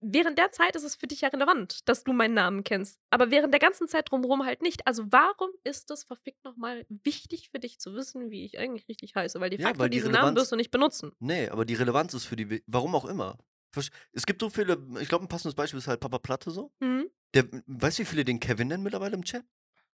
Während 0.00 0.38
der 0.38 0.52
Zeit 0.52 0.76
ist 0.76 0.84
es 0.84 0.94
für 0.94 1.08
dich 1.08 1.22
ja 1.22 1.28
relevant, 1.28 1.88
dass 1.88 2.04
du 2.04 2.12
meinen 2.12 2.34
Namen 2.34 2.62
kennst. 2.62 3.00
Aber 3.10 3.32
während 3.32 3.52
der 3.52 3.58
ganzen 3.58 3.88
Zeit 3.88 4.12
drumherum 4.12 4.44
halt 4.44 4.62
nicht. 4.62 4.86
Also 4.86 5.02
warum 5.10 5.50
ist 5.64 5.90
es 5.90 6.04
verfickt 6.04 6.44
nochmal 6.44 6.86
wichtig 6.88 7.50
für 7.50 7.58
dich 7.58 7.80
zu 7.80 7.92
wissen, 7.94 8.30
wie 8.30 8.44
ich 8.44 8.60
eigentlich 8.60 8.86
richtig 8.88 9.16
heiße? 9.16 9.40
Weil 9.40 9.50
de 9.50 9.60
Ja, 9.60 9.76
weil 9.76 9.90
die 9.90 9.96
diesen 9.96 10.12
Namen 10.12 10.36
Relevanz- 10.36 10.40
wirst 10.40 10.52
du 10.52 10.56
nicht 10.56 10.70
benutzen. 10.70 11.10
Nee, 11.18 11.48
aber 11.48 11.64
die 11.64 11.74
Relevanz 11.74 12.14
ist 12.14 12.26
für 12.26 12.36
die, 12.36 12.62
warum 12.68 12.94
auch 12.94 13.06
immer. 13.06 13.38
Es 14.12 14.26
gibt 14.26 14.40
so 14.40 14.50
viele, 14.50 14.78
ich 15.00 15.08
glaube, 15.08 15.24
ein 15.24 15.28
passendes 15.28 15.54
Beispiel 15.54 15.78
ist 15.78 15.88
halt 15.88 16.00
Papa 16.00 16.18
Platte 16.18 16.50
so. 16.50 16.72
Mhm. 16.80 17.10
Der, 17.34 17.44
weißt 17.66 17.98
du, 17.98 18.02
wie 18.02 18.06
viele 18.06 18.24
den 18.24 18.40
Kevin 18.40 18.68
nennen 18.68 18.82
mittlerweile 18.82 19.14
im 19.14 19.24
Chat? 19.24 19.44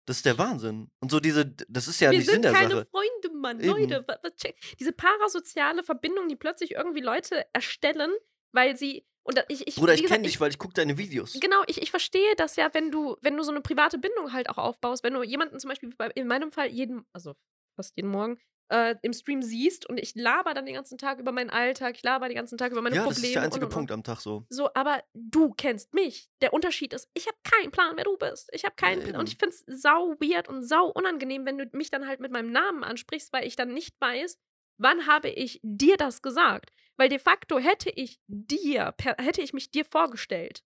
Das 0.04 0.16
ist 0.16 0.26
der 0.26 0.36
Wahnsinn. 0.36 0.90
Und 1.00 1.10
so 1.10 1.20
diese, 1.20 1.46
das 1.68 1.86
ist 1.88 2.00
ja 2.00 2.10
Wir 2.10 2.18
nicht 2.18 2.26
Sinn 2.26 2.34
sind 2.34 2.42
der 2.42 2.52
keine 2.52 2.74
Sache. 2.74 2.88
Freunde, 2.90 3.38
Mann. 3.38 3.60
Eben. 3.60 3.68
Leute, 3.68 4.04
wa- 4.08 4.18
was 4.22 4.32
check- 4.34 4.56
diese 4.78 4.92
parasoziale 4.92 5.82
Verbindung, 5.84 6.28
die 6.28 6.36
plötzlich 6.36 6.72
irgendwie 6.72 7.00
Leute 7.00 7.46
erstellen, 7.52 8.10
weil 8.52 8.76
sie. 8.76 9.06
Und 9.22 9.38
da- 9.38 9.44
ich, 9.48 9.66
ich, 9.68 9.76
Bruder, 9.76 9.94
ich 9.94 10.04
kenne 10.04 10.24
dich, 10.24 10.40
weil 10.40 10.50
ich 10.50 10.58
gucke 10.58 10.74
deine 10.74 10.98
Videos. 10.98 11.38
Genau, 11.40 11.62
ich, 11.68 11.80
ich 11.80 11.90
verstehe 11.92 12.34
das 12.36 12.56
ja, 12.56 12.74
wenn 12.74 12.90
du, 12.90 13.16
wenn 13.20 13.36
du 13.36 13.44
so 13.44 13.52
eine 13.52 13.60
private 13.60 13.96
Bindung 13.98 14.32
halt 14.32 14.50
auch 14.50 14.58
aufbaust, 14.58 15.04
wenn 15.04 15.14
du 15.14 15.22
jemanden 15.22 15.60
zum 15.60 15.68
Beispiel 15.68 15.94
bei, 15.96 16.08
in 16.08 16.26
meinem 16.26 16.50
Fall 16.50 16.66
jeden, 16.68 17.06
also 17.12 17.34
fast 17.76 17.96
jeden 17.96 18.10
Morgen, 18.10 18.40
äh, 18.72 18.96
im 19.02 19.12
Stream 19.12 19.42
siehst 19.42 19.86
und 19.86 19.98
ich 19.98 20.14
laber 20.14 20.54
dann 20.54 20.64
den 20.64 20.74
ganzen 20.74 20.96
Tag 20.96 21.18
über 21.18 21.30
meinen 21.30 21.50
Alltag, 21.50 21.94
ich 21.96 22.02
laber 22.02 22.28
den 22.28 22.36
ganzen 22.36 22.56
Tag 22.56 22.72
über 22.72 22.80
meine 22.80 22.96
ja, 22.96 23.02
Probleme. 23.02 23.20
das 23.20 23.28
ist 23.28 23.34
der 23.34 23.42
einzige 23.42 23.66
und, 23.66 23.70
und, 23.70 23.76
Punkt 23.76 23.92
am 23.92 24.02
Tag 24.02 24.20
so. 24.20 24.46
So, 24.48 24.70
aber 24.74 25.02
du 25.12 25.52
kennst 25.52 25.92
mich. 25.92 26.30
Der 26.40 26.54
Unterschied 26.54 26.94
ist, 26.94 27.10
ich 27.12 27.26
habe 27.26 27.36
keinen 27.44 27.70
Plan, 27.70 27.96
wer 27.96 28.04
du 28.04 28.16
bist. 28.16 28.48
Ich 28.52 28.64
habe 28.64 28.74
keinen 28.74 29.02
Plan. 29.02 29.20
Und 29.20 29.28
ich 29.28 29.36
finde 29.36 29.54
es 29.54 29.82
sau 29.82 30.14
weird 30.20 30.48
und 30.48 30.62
sau 30.62 30.86
unangenehm, 30.86 31.44
wenn 31.44 31.58
du 31.58 31.68
mich 31.72 31.90
dann 31.90 32.08
halt 32.08 32.20
mit 32.20 32.32
meinem 32.32 32.50
Namen 32.50 32.82
ansprichst, 32.82 33.32
weil 33.32 33.46
ich 33.46 33.56
dann 33.56 33.74
nicht 33.74 33.94
weiß, 34.00 34.38
wann 34.78 35.06
habe 35.06 35.28
ich 35.28 35.60
dir 35.62 35.98
das 35.98 36.22
gesagt. 36.22 36.72
Weil 36.96 37.10
de 37.10 37.18
facto 37.18 37.58
hätte 37.58 37.90
ich 37.90 38.20
dir, 38.26 38.94
per, 38.96 39.16
hätte 39.18 39.42
ich 39.42 39.52
mich 39.52 39.70
dir 39.70 39.84
vorgestellt, 39.84 40.62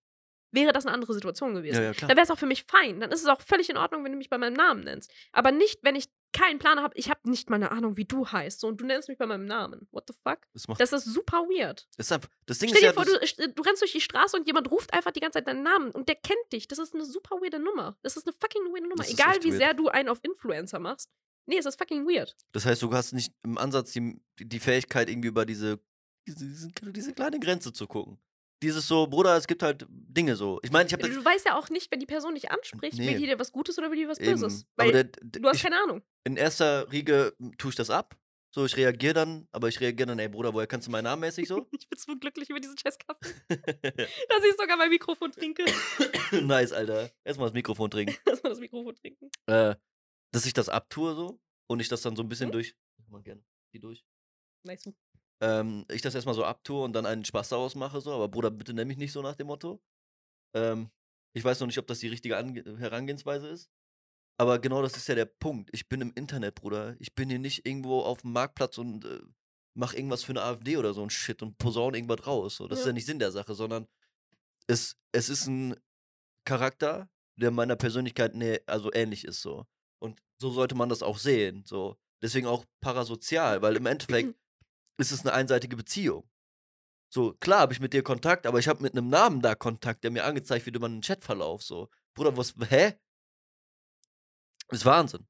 wäre 0.51 0.71
das 0.71 0.85
eine 0.85 0.93
andere 0.93 1.13
Situation 1.13 1.53
gewesen. 1.53 1.81
Ja, 1.81 1.91
ja. 1.91 1.93
Dann 1.99 2.09
wäre 2.09 2.21
es 2.21 2.31
auch 2.31 2.37
für 2.37 2.45
mich 2.45 2.63
fein. 2.63 2.99
Dann 2.99 3.11
ist 3.11 3.21
es 3.21 3.27
auch 3.27 3.41
völlig 3.41 3.69
in 3.69 3.77
Ordnung, 3.77 4.03
wenn 4.03 4.11
du 4.11 4.17
mich 4.17 4.29
bei 4.29 4.37
meinem 4.37 4.53
Namen 4.53 4.81
nennst. 4.81 5.11
Aber 5.33 5.51
nicht, 5.51 5.79
wenn 5.83 5.95
ich 5.95 6.07
keinen 6.37 6.59
Plan 6.59 6.79
habe. 6.81 6.95
Ich 6.97 7.09
habe 7.09 7.29
nicht 7.29 7.49
mal 7.49 7.55
eine 7.55 7.71
Ahnung, 7.71 7.97
wie 7.97 8.05
du 8.05 8.27
heißt. 8.27 8.59
So, 8.59 8.67
und 8.67 8.79
du 8.79 8.85
nennst 8.85 9.09
mich 9.09 9.17
bei 9.17 9.25
meinem 9.25 9.45
Namen. 9.45 9.87
What 9.91 10.05
the 10.07 10.13
fuck? 10.23 10.39
Das, 10.53 10.67
macht, 10.67 10.79
Das 10.79 10.93
ist 10.93 11.05
super 11.05 11.43
weird. 11.43 11.87
ist 11.97 12.11
einfach, 12.11 12.29
das 12.45 12.59
Ding 12.59 12.69
Stell 12.69 12.81
dir 12.81 12.89
ist 12.89 12.95
ja, 12.95 13.03
vor, 13.03 13.47
du, 13.47 13.53
du 13.53 13.61
rennst 13.63 13.81
durch 13.81 13.91
die 13.91 14.01
Straße 14.01 14.37
und 14.37 14.45
jemand 14.45 14.69
ruft 14.69 14.93
einfach 14.93 15.11
die 15.11 15.19
ganze 15.19 15.37
Zeit 15.37 15.47
deinen 15.47 15.63
Namen 15.63 15.91
und 15.91 16.07
der 16.07 16.15
kennt 16.15 16.53
dich. 16.53 16.67
Das 16.67 16.79
ist 16.79 16.93
eine 16.93 17.05
super 17.05 17.37
weirde 17.37 17.59
Nummer. 17.59 17.97
Das 18.03 18.17
ist 18.17 18.27
eine 18.27 18.35
fucking 18.39 18.73
weirde 18.73 18.87
Nummer. 18.87 19.07
Egal, 19.07 19.37
wie 19.41 19.49
weird. 19.49 19.57
sehr 19.57 19.73
du 19.73 19.89
einen 19.89 20.09
auf 20.09 20.19
Influencer 20.21 20.79
machst. 20.79 21.09
Nee, 21.47 21.57
es 21.57 21.65
ist 21.65 21.77
fucking 21.79 22.05
weird. 22.05 22.35
das 22.51 22.65
heißt, 22.65 22.81
du 22.81 22.91
hast 22.93 23.13
nicht 23.13 23.33
im 23.43 23.57
Ansatz 23.57 23.93
die, 23.93 24.21
die 24.37 24.59
Fähigkeit, 24.59 25.09
irgendwie 25.09 25.29
über 25.29 25.45
diese, 25.45 25.79
diese, 26.27 26.67
diese 26.91 27.13
kleine 27.13 27.39
Grenze 27.39 27.71
zu 27.71 27.87
gucken. 27.87 28.19
Dieses 28.63 28.87
so, 28.87 29.05
Bruder, 29.07 29.37
es 29.37 29.45
gibt 29.47 29.61
halt 29.61 29.85
Dinge 29.89 30.35
so. 30.35 30.59
Ich 30.63 30.71
meine, 30.71 30.87
ich 30.87 30.93
habe 30.93 31.07
Du 31.07 31.23
weißt 31.23 31.45
ja 31.45 31.57
auch 31.57 31.69
nicht, 31.69 31.91
wenn 31.91 31.99
die 31.99 32.05
Person 32.07 32.33
dich 32.35 32.49
anspricht, 32.51 32.97
Nee. 32.97 33.07
will 33.11 33.17
die 33.19 33.25
dir 33.27 33.37
was 33.39 33.51
Gutes 33.51 33.77
oder 33.77 33.91
will 33.91 33.97
die 33.97 34.07
was 34.07 34.17
eben, 34.19 34.31
Böses. 34.31 34.65
Weil 34.75 34.91
der, 34.91 35.03
der, 35.05 35.41
du 35.41 35.47
hast 35.47 35.57
ich, 35.57 35.63
keine 35.63 35.79
Ahnung. 35.81 36.01
in 36.23 36.37
erster 36.37 36.91
Riege 36.91 37.35
tue 37.57 37.69
ich 37.69 37.75
das 37.75 37.89
ab. 37.89 38.17
So, 38.55 38.65
ich 38.65 38.75
reagiere 38.75 39.13
dann, 39.13 39.47
aber 39.51 39.67
ich 39.67 39.79
reagiere 39.79 40.07
dann, 40.07 40.17
ey 40.19 40.29
Bruder, 40.29 40.51
woher 40.53 40.65
kannst 40.65 40.87
du 40.87 40.91
meinen 40.91 41.03
Namen 41.03 41.19
mäßig 41.19 41.47
so? 41.47 41.67
Ich 41.79 41.87
bin 41.87 41.99
so 41.99 42.15
glücklich 42.17 42.49
über 42.49 42.59
diesen 42.59 42.75
Chesskasten, 42.77 43.29
dass 43.49 44.43
ich 44.43 44.55
sogar 44.59 44.77
mein 44.77 44.89
Mikrofon 44.89 45.31
trinke. 45.31 45.63
nice, 46.41 46.71
Alter. 46.71 47.11
Erstmal 47.23 47.49
das 47.49 47.53
Mikrofon 47.53 47.91
trinken. 47.91 48.15
Lass 48.25 48.41
mal 48.41 48.49
das 48.49 48.59
Mikrofon 48.59 48.95
trinken. 48.95 49.29
Äh, 49.45 49.75
dass 50.31 50.45
ich 50.47 50.53
das 50.53 50.69
abtue 50.69 51.13
so 51.13 51.39
und 51.69 51.79
ich 51.79 51.89
das 51.89 52.01
dann 52.01 52.15
so 52.15 52.23
ein 52.23 52.29
bisschen 52.29 52.47
Mhm. 52.49 52.53
durch. 52.53 52.75
Mach 52.97 53.09
mal 53.09 53.21
gerne. 53.21 53.43
Geh 53.71 53.79
durch. 53.79 54.03
Nice. 54.63 54.89
Ähm, 55.41 55.85
ich 55.91 56.01
das 56.01 56.15
erstmal 56.15 56.35
so 56.35 56.43
abtue 56.43 56.83
und 56.83 56.93
dann 56.93 57.05
einen 57.05 57.23
Spaß 57.25 57.49
daraus 57.49 57.75
mache, 57.75 58.01
so, 58.01 58.11
aber 58.13 58.27
Bruder, 58.27 58.49
bitte 58.51 58.73
nenn 58.73 58.87
mich 58.87 58.97
nicht 58.97 59.11
so 59.11 59.21
nach 59.21 59.35
dem 59.35 59.47
Motto. 59.47 59.79
Ähm, 60.55 60.89
ich 61.33 61.43
weiß 61.43 61.59
noch 61.59 61.67
nicht, 61.67 61.77
ob 61.77 61.87
das 61.87 61.99
die 61.99 62.07
richtige 62.07 62.37
Ange 62.37 62.63
Herangehensweise 62.79 63.47
ist. 63.47 63.69
Aber 64.39 64.59
genau 64.59 64.81
das 64.81 64.95
ist 64.97 65.07
ja 65.07 65.15
der 65.15 65.25
Punkt. 65.25 65.69
Ich 65.73 65.87
bin 65.89 66.01
im 66.01 66.13
Internet, 66.13 66.55
Bruder. 66.55 66.95
Ich 66.99 67.13
bin 67.15 67.29
hier 67.29 67.39
nicht 67.39 67.65
irgendwo 67.67 68.01
auf 68.01 68.21
dem 68.21 68.33
Marktplatz 68.33 68.77
und 68.77 69.05
äh, 69.05 69.19
mach 69.75 69.93
irgendwas 69.93 70.23
für 70.23 70.31
eine 70.31 70.41
AfD 70.43 70.77
oder 70.77 70.93
so 70.93 71.03
ein 71.03 71.09
Shit 71.09 71.41
und 71.41 71.57
posaune 71.57 71.97
irgendwas 71.97 72.25
raus. 72.25 72.55
So. 72.55 72.67
Das 72.67 72.79
ist 72.79 72.85
Ja. 72.85 72.89
ja 72.89 72.93
nicht 72.93 73.05
Sinn 73.05 73.19
der 73.19 73.31
Sache, 73.31 73.53
sondern 73.55 73.87
es, 74.67 74.95
es 75.11 75.29
ist 75.29 75.47
ein 75.47 75.75
Charakter, 76.45 77.09
der 77.39 77.51
meiner 77.51 77.75
Persönlichkeit 77.75 78.35
nä 78.35 78.59
also 78.65 78.91
ähnlich 78.93 79.25
ist 79.25 79.41
so. 79.41 79.65
Und 79.99 80.19
so 80.41 80.51
sollte 80.51 80.75
man 80.75 80.89
das 80.89 81.03
auch 81.03 81.17
sehen. 81.17 81.63
So. 81.65 81.97
Deswegen 82.21 82.47
auch 82.47 82.65
parasozial, 82.81 83.61
weil 83.61 83.75
im 83.75 83.85
Endeffekt 83.85 84.35
ist 84.97 85.11
es 85.11 85.21
eine 85.21 85.33
einseitige 85.33 85.75
Beziehung. 85.75 86.29
So, 87.09 87.33
klar 87.33 87.61
habe 87.61 87.73
ich 87.73 87.79
mit 87.79 87.93
dir 87.93 88.03
Kontakt, 88.03 88.45
aber 88.45 88.59
ich 88.59 88.67
habe 88.67 88.83
mit 88.83 88.93
einem 88.93 89.09
Namen 89.09 89.41
da 89.41 89.55
Kontakt, 89.55 90.03
der 90.03 90.11
mir 90.11 90.25
angezeigt 90.25 90.65
wird 90.65 90.75
über 90.75 90.87
einen 90.87 91.01
Chatverlauf. 91.01 91.63
So, 91.63 91.89
Bruder, 92.13 92.35
was, 92.35 92.53
hä? 92.69 92.93
Ist 94.69 94.85
Wahnsinn. 94.85 95.25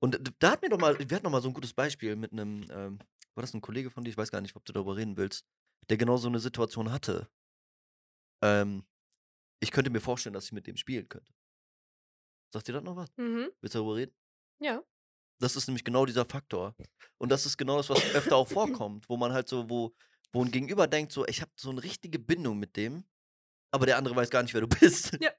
Und 0.00 0.34
da 0.40 0.52
hat 0.52 0.62
mir 0.62 0.68
doch 0.68 0.80
mal, 0.80 0.98
wir 0.98 1.14
hatten 1.14 1.24
noch 1.24 1.30
mal 1.30 1.42
so 1.42 1.48
ein 1.48 1.54
gutes 1.54 1.72
Beispiel 1.72 2.16
mit 2.16 2.32
einem, 2.32 2.66
ähm, 2.70 2.98
war 3.34 3.42
das 3.42 3.54
ein 3.54 3.60
Kollege 3.60 3.90
von 3.90 4.02
dir? 4.02 4.10
Ich 4.10 4.16
weiß 4.16 4.32
gar 4.32 4.40
nicht, 4.40 4.56
ob 4.56 4.64
du 4.64 4.72
darüber 4.72 4.96
reden 4.96 5.16
willst, 5.16 5.46
der 5.88 5.96
genau 5.96 6.16
so 6.16 6.26
eine 6.26 6.40
Situation 6.40 6.90
hatte. 6.90 7.30
Ähm, 8.42 8.84
ich 9.60 9.70
könnte 9.70 9.90
mir 9.90 10.00
vorstellen, 10.00 10.32
dass 10.32 10.46
ich 10.46 10.52
mit 10.52 10.66
dem 10.66 10.76
spielen 10.76 11.08
könnte. 11.08 11.32
Sagt 12.52 12.66
dir 12.66 12.72
das 12.72 12.82
noch 12.82 12.96
was? 12.96 13.16
Mhm. 13.16 13.50
Willst 13.60 13.76
du 13.76 13.78
darüber 13.78 13.96
reden? 13.96 14.14
Ja. 14.58 14.82
Das 15.42 15.56
ist 15.56 15.66
nämlich 15.66 15.82
genau 15.84 16.06
dieser 16.06 16.24
Faktor. 16.24 16.74
Und 17.18 17.30
das 17.30 17.46
ist 17.46 17.56
genau 17.56 17.76
das, 17.76 17.90
was 17.90 18.02
öfter 18.14 18.36
auch 18.36 18.48
vorkommt, 18.48 19.08
wo 19.08 19.16
man 19.16 19.32
halt 19.32 19.48
so, 19.48 19.68
wo, 19.68 19.92
wo 20.32 20.44
ein 20.44 20.50
Gegenüber 20.50 20.86
denkt, 20.86 21.12
so, 21.12 21.26
ich 21.26 21.40
habe 21.40 21.50
so 21.56 21.70
eine 21.70 21.82
richtige 21.82 22.20
Bindung 22.20 22.58
mit 22.58 22.76
dem, 22.76 23.04
aber 23.72 23.86
der 23.86 23.96
andere 23.96 24.14
weiß 24.14 24.30
gar 24.30 24.42
nicht, 24.42 24.54
wer 24.54 24.60
du 24.60 24.68
bist. 24.80 25.18
Ja. 25.20 25.30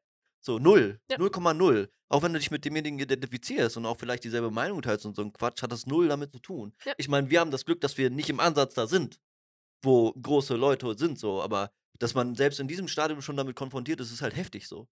So, 0.41 0.59
null. 0.59 0.99
Ja. 1.09 1.17
0,0. 1.17 1.87
Auch 2.09 2.21
wenn 2.21 2.33
du 2.33 2.39
dich 2.39 2.51
mit 2.51 2.65
demjenigen 2.65 2.99
identifizierst 2.99 3.77
und 3.77 3.85
auch 3.85 3.97
vielleicht 3.97 4.25
dieselbe 4.25 4.51
Meinung 4.51 4.81
teilst 4.81 5.05
und 5.05 5.15
so 5.15 5.21
ein 5.21 5.31
Quatsch, 5.31 5.63
hat 5.63 5.71
das 5.71 5.85
null 5.85 6.09
damit 6.09 6.33
zu 6.33 6.39
tun. 6.39 6.73
Ja. 6.83 6.93
Ich 6.97 7.07
meine, 7.07 7.29
wir 7.29 7.39
haben 7.39 7.51
das 7.51 7.63
Glück, 7.63 7.79
dass 7.79 7.97
wir 7.97 8.09
nicht 8.09 8.29
im 8.29 8.41
Ansatz 8.41 8.73
da 8.73 8.87
sind, 8.87 9.21
wo 9.81 10.11
große 10.11 10.55
Leute 10.55 10.97
sind, 10.97 11.17
so, 11.17 11.41
aber 11.41 11.71
dass 11.97 12.13
man 12.13 12.35
selbst 12.35 12.59
in 12.59 12.67
diesem 12.67 12.89
Stadium 12.89 13.21
schon 13.21 13.37
damit 13.37 13.55
konfrontiert 13.55 14.01
ist, 14.01 14.11
ist 14.11 14.21
halt 14.21 14.35
heftig 14.35 14.67
so. 14.67 14.89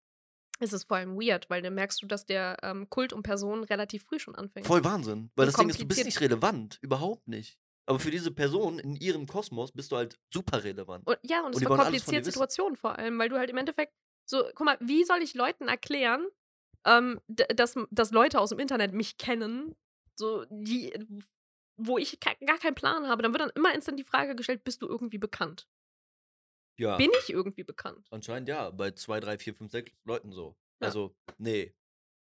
Es 0.62 0.74
ist 0.74 0.84
vor 0.84 0.98
allem 0.98 1.16
weird, 1.16 1.50
weil 1.50 1.62
dann 1.62 1.74
merkst 1.74 2.02
du, 2.02 2.06
dass 2.06 2.26
der 2.26 2.58
ähm, 2.62 2.88
Kult 2.90 3.14
um 3.14 3.24
Personen 3.24 3.64
relativ 3.64 4.04
früh 4.04 4.20
schon 4.20 4.36
anfängt. 4.36 4.68
Voll 4.68 4.84
Wahnsinn. 4.84 5.32
Weil 5.36 5.48
Und 5.48 5.54
das 5.54 5.60
Ding 5.60 5.70
ist, 5.70 5.82
du 5.82 5.88
bist 5.88 6.06
nicht 6.06 6.22
relevant. 6.22 6.78
Überhaupt 6.82 7.28
nicht. 7.28 7.58
Aber 7.88 8.00
für 8.00 8.12
diese 8.12 8.32
Person 8.32 8.78
in 8.78 8.96
ihrem 8.96 9.26
Kosmos 9.26 9.72
bist 9.72 9.92
du 9.92 9.98
halt 9.98 10.20
super 10.32 10.64
relevant. 10.64 11.08
Und, 11.08 11.18
ja, 11.24 11.40
und 11.40 11.48
Und 11.48 11.56
es 11.56 11.62
verkompliziert. 11.64 12.26
Situationen 12.26 12.76
vor 12.76 12.98
allem, 12.98 13.18
weil 13.18 13.30
du 13.30 13.38
halt 13.38 13.50
im 13.50 13.58
Endeffekt 13.58 13.94
so, 14.30 14.44
guck 14.54 14.66
mal, 14.66 14.78
wie 14.80 15.04
soll 15.04 15.22
ich 15.24 15.34
Leuten 15.34 15.68
erklären, 15.68 16.28
ähm, 16.86 17.20
dass, 17.28 17.76
dass 17.90 18.12
Leute 18.12 18.40
aus 18.40 18.50
dem 18.50 18.60
Internet 18.60 18.94
mich 18.94 19.18
kennen, 19.18 19.76
so 20.16 20.46
die, 20.50 20.94
wo 21.76 21.98
ich 21.98 22.20
gar 22.20 22.58
keinen 22.60 22.76
Plan 22.76 23.08
habe, 23.08 23.24
dann 23.24 23.34
wird 23.34 23.42
dann 23.42 23.52
immer 23.56 23.74
instant 23.74 24.00
die 24.00 24.04
Frage 24.04 24.36
gestellt, 24.36 24.64
bist 24.64 24.84
du 24.84 24.88
irgendwie 24.88 25.18
bekannt? 25.18 25.68
Ja. 26.78 26.98
Bin 26.98 27.12
ich 27.22 27.30
irgendwie 27.30 27.64
bekannt? 27.64 28.08
Anscheinend 28.12 28.50
ja. 28.50 28.70
Bei 28.72 28.92
zwei, 28.92 29.20
drei, 29.20 29.38
vier, 29.38 29.54
fünf, 29.54 29.72
sechs 29.72 29.92
Leuten 30.06 30.32
so. 30.32 30.56
Ja. 30.82 30.88
Also, 30.88 31.16
nee. 31.38 31.76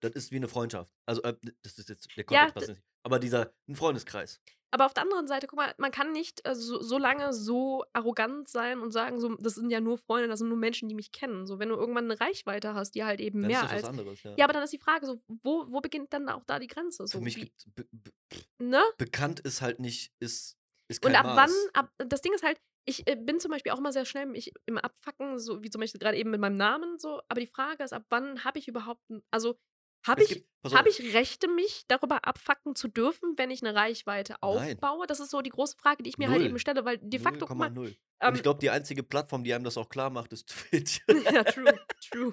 Das 0.00 0.12
ist 0.12 0.30
wie 0.30 0.36
eine 0.36 0.48
Freundschaft. 0.48 0.94
Also, 1.06 1.22
äh, 1.22 1.34
das 1.62 1.78
ist 1.78 1.88
jetzt 1.88 2.08
der 2.16 2.24
Ja, 2.30 2.46
Kontext 2.46 2.54
passt 2.54 2.68
nicht. 2.68 2.82
Aber 3.02 3.18
dieser, 3.18 3.52
ein 3.68 3.76
Freundeskreis. 3.76 4.40
Aber 4.72 4.84
auf 4.84 4.92
der 4.94 5.04
anderen 5.04 5.26
Seite, 5.26 5.46
guck 5.46 5.58
mal, 5.58 5.72
man 5.78 5.90
kann 5.90 6.12
nicht 6.12 6.46
äh, 6.46 6.54
so, 6.54 6.82
so 6.82 6.98
lange 6.98 7.32
so 7.32 7.84
arrogant 7.92 8.48
sein 8.48 8.80
und 8.80 8.90
sagen, 8.92 9.20
so, 9.20 9.34
das 9.36 9.54
sind 9.54 9.70
ja 9.70 9.80
nur 9.80 9.96
Freunde, 9.96 10.28
das 10.28 10.40
sind 10.40 10.48
nur 10.48 10.58
Menschen, 10.58 10.88
die 10.88 10.94
mich 10.94 11.12
kennen. 11.12 11.46
So, 11.46 11.58
wenn 11.58 11.68
du 11.70 11.76
irgendwann 11.76 12.10
eine 12.10 12.20
Reichweite 12.20 12.74
hast, 12.74 12.94
die 12.94 13.04
halt 13.04 13.20
eben 13.20 13.40
Dann 13.42 13.48
mehr 13.50 13.60
ist 13.60 13.64
das 13.64 13.72
als. 13.72 13.82
was 13.84 13.88
anderes, 13.90 14.22
ja. 14.22 14.34
Ja, 14.36 14.44
aber 14.44 14.52
dann 14.52 14.64
ist 14.64 14.72
die 14.72 14.78
Frage, 14.78 15.06
so, 15.06 15.22
wo, 15.28 15.64
wo 15.70 15.80
beginnt 15.80 16.12
dann 16.12 16.28
auch 16.28 16.44
da 16.44 16.58
die 16.58 16.66
Grenze? 16.66 17.06
So, 17.06 17.18
Für 17.18 17.24
mich 17.24 17.36
wie, 17.36 17.40
gibt 17.42 17.64
be 17.74 17.86
be 17.90 18.10
ne? 18.58 18.82
bekannt 18.98 19.40
ist 19.40 19.62
halt 19.62 19.78
nicht, 19.80 20.12
ist, 20.18 20.58
ist 20.88 21.02
Und 21.06 21.12
kein 21.12 21.24
ab 21.24 21.36
Maß. 21.36 21.50
wann, 21.72 21.84
ab, 21.84 21.92
das 22.08 22.20
Ding 22.20 22.34
ist 22.34 22.42
halt, 22.42 22.60
ich 22.86 23.06
äh, 23.08 23.16
bin 23.16 23.38
zum 23.40 23.50
Beispiel 23.50 23.72
auch 23.72 23.78
immer 23.78 23.92
sehr 23.92 24.04
schnell 24.06 24.26
mich 24.26 24.52
im 24.66 24.78
Abfacken, 24.78 25.38
so 25.38 25.62
wie 25.62 25.70
zum 25.70 25.80
Beispiel 25.80 25.98
gerade 25.98 26.16
eben 26.16 26.30
mit 26.30 26.40
meinem 26.40 26.56
Namen, 26.56 26.98
so, 26.98 27.20
aber 27.28 27.40
die 27.40 27.46
Frage 27.46 27.84
ist, 27.84 27.92
ab 27.92 28.04
wann 28.08 28.44
habe 28.44 28.58
ich 28.58 28.68
überhaupt, 28.68 29.02
also 29.30 29.58
habe 30.06 30.22
ich, 30.22 30.28
gibt- 30.28 30.48
hab 30.72 30.86
ich 30.86 31.14
Rechte, 31.14 31.48
mich 31.48 31.84
darüber 31.88 32.24
abfacken 32.26 32.76
zu 32.76 32.86
dürfen, 32.86 33.34
wenn 33.36 33.50
ich 33.50 33.62
eine 33.62 33.74
Reichweite 33.74 34.34
Nein. 34.34 34.78
aufbaue? 34.78 35.06
Das 35.08 35.18
ist 35.20 35.30
so 35.30 35.42
die 35.42 35.50
große 35.50 35.76
Frage, 35.76 36.04
die 36.04 36.10
ich 36.10 36.16
mir 36.18 36.28
halt 36.28 36.38
Null. 36.38 36.48
eben 36.50 36.58
stelle, 36.60 36.84
weil 36.84 36.98
de 36.98 37.18
facto, 37.18 37.44
guck 37.46 37.56
mal, 37.56 37.70
0,0. 37.70 37.78
Und 37.88 37.96
ähm, 38.20 38.34
ich 38.36 38.42
glaube, 38.42 38.60
die 38.60 38.70
einzige 38.70 39.02
Plattform, 39.02 39.42
die 39.42 39.52
einem 39.52 39.64
das 39.64 39.76
auch 39.76 39.88
klar 39.88 40.10
macht, 40.10 40.32
ist 40.32 40.48
Twitch. 40.48 41.00
ja, 41.24 41.42
true, 41.44 41.78
true. 42.10 42.32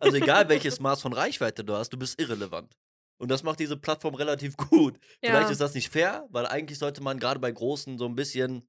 Also 0.00 0.16
egal 0.18 0.48
welches 0.50 0.80
Maß 0.80 1.00
von 1.00 1.12
Reichweite 1.14 1.64
du 1.64 1.74
hast, 1.74 1.90
du 1.94 1.96
bist 1.98 2.20
irrelevant. 2.20 2.76
Und 3.18 3.30
das 3.30 3.42
macht 3.42 3.60
diese 3.60 3.76
Plattform 3.76 4.14
relativ 4.14 4.56
gut. 4.56 4.98
Vielleicht 5.22 5.44
Ja. 5.46 5.50
ist 5.50 5.60
das 5.60 5.74
nicht 5.74 5.88
fair, 5.88 6.26
weil 6.30 6.44
eigentlich 6.46 6.78
sollte 6.78 7.02
man 7.02 7.18
gerade 7.18 7.40
bei 7.40 7.52
Großen 7.52 7.96
so 7.96 8.04
ein 8.06 8.16
bisschen, 8.16 8.68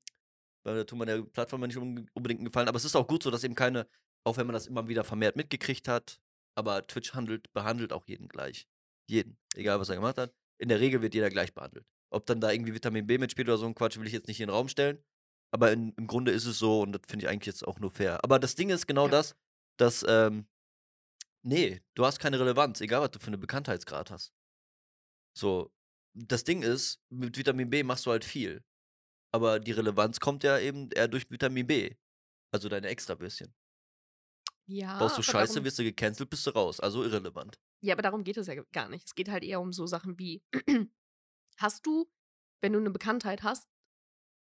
weil 0.63 0.75
da 0.75 0.83
tut 0.83 0.97
man 0.97 1.07
der 1.07 1.21
Plattform 1.21 1.61
nicht 1.61 1.77
unbe- 1.77 2.07
unbedingt 2.13 2.39
einen 2.39 2.45
gefallen, 2.45 2.67
aber 2.67 2.77
es 2.77 2.85
ist 2.85 2.95
auch 2.95 3.07
gut 3.07 3.23
so, 3.23 3.31
dass 3.31 3.43
eben 3.43 3.55
keine, 3.55 3.87
auch 4.25 4.37
wenn 4.37 4.47
man 4.47 4.53
das 4.53 4.67
immer 4.67 4.87
wieder 4.87 5.03
vermehrt 5.03 5.35
mitgekriegt 5.35 5.87
hat, 5.87 6.19
aber 6.55 6.85
Twitch 6.87 7.13
handelt, 7.13 7.51
behandelt 7.53 7.93
auch 7.93 8.05
jeden 8.07 8.27
gleich. 8.27 8.67
Jeden. 9.09 9.37
Egal, 9.55 9.79
was 9.79 9.89
er 9.89 9.95
gemacht 9.95 10.17
hat. 10.17 10.33
In 10.59 10.69
der 10.69 10.79
Regel 10.79 11.01
wird 11.01 11.13
jeder 11.13 11.29
gleich 11.29 11.53
behandelt. 11.53 11.85
Ob 12.11 12.25
dann 12.25 12.39
da 12.39 12.51
irgendwie 12.51 12.73
Vitamin 12.73 13.07
B 13.07 13.17
mitspielt 13.17 13.49
oder 13.49 13.57
so 13.57 13.65
ein 13.65 13.75
Quatsch, 13.75 13.97
will 13.97 14.07
ich 14.07 14.13
jetzt 14.13 14.27
nicht 14.27 14.39
in 14.39 14.47
den 14.47 14.53
Raum 14.53 14.69
stellen. 14.69 15.03
Aber 15.51 15.71
in, 15.71 15.93
im 15.97 16.07
Grunde 16.07 16.31
ist 16.31 16.45
es 16.45 16.57
so 16.59 16.81
und 16.81 16.93
das 16.93 17.01
finde 17.07 17.25
ich 17.25 17.29
eigentlich 17.29 17.47
jetzt 17.47 17.67
auch 17.67 17.79
nur 17.79 17.91
fair. 17.91 18.23
Aber 18.23 18.39
das 18.39 18.55
Ding 18.55 18.69
ist 18.69 18.87
genau 18.87 19.05
Ja. 19.05 19.11
das, 19.11 19.35
dass, 19.77 20.05
ähm, 20.07 20.47
nee, 21.43 21.81
du 21.95 22.05
hast 22.05 22.19
keine 22.19 22.39
Relevanz, 22.39 22.81
egal 22.81 23.01
was 23.01 23.11
du 23.11 23.19
für 23.19 23.27
eine 23.27 23.37
Bekanntheitsgrad 23.37 24.09
hast. 24.11 24.33
So, 25.37 25.71
das 26.15 26.43
Ding 26.43 26.61
ist, 26.61 27.01
mit 27.09 27.37
Vitamin 27.37 27.69
B 27.69 27.83
machst 27.83 28.05
du 28.05 28.11
halt 28.11 28.23
viel. 28.23 28.63
Aber 29.33 29.59
die 29.59 29.71
Relevanz 29.71 30.19
kommt 30.19 30.43
ja 30.43 30.59
eben 30.59 30.89
eher 30.91 31.07
durch 31.07 31.29
Vitamin 31.29 31.67
B. 31.67 31.95
Also 32.53 32.69
deine 32.69 32.87
extra 32.87 33.15
bisschen. 33.15 33.53
Ja, 34.65 34.97
Baust 34.99 35.17
du 35.17 35.21
Scheiße, 35.23 35.55
darum, 35.55 35.65
wirst 35.65 35.79
du 35.79 35.83
gecancelt, 35.83 36.29
bist 36.29 36.45
du 36.47 36.51
raus. 36.51 36.79
Also 36.79 37.03
irrelevant. 37.03 37.59
ja, 37.81 37.93
aber 37.95 38.01
darum 38.01 38.23
geht 38.23 38.37
es 38.37 38.47
ja 38.47 38.55
gar 38.71 38.87
nicht. 38.89 39.07
Es 39.07 39.15
geht 39.15 39.29
halt 39.29 39.43
eher 39.43 39.59
um 39.59 39.73
so 39.73 39.85
Sachen 39.87 40.17
wie, 40.19 40.41
hast 41.57 41.85
du, 41.85 42.09
wenn 42.61 42.73
du 42.73 42.79
eine 42.79 42.91
Bekanntheit 42.91 43.43
hast, 43.43 43.67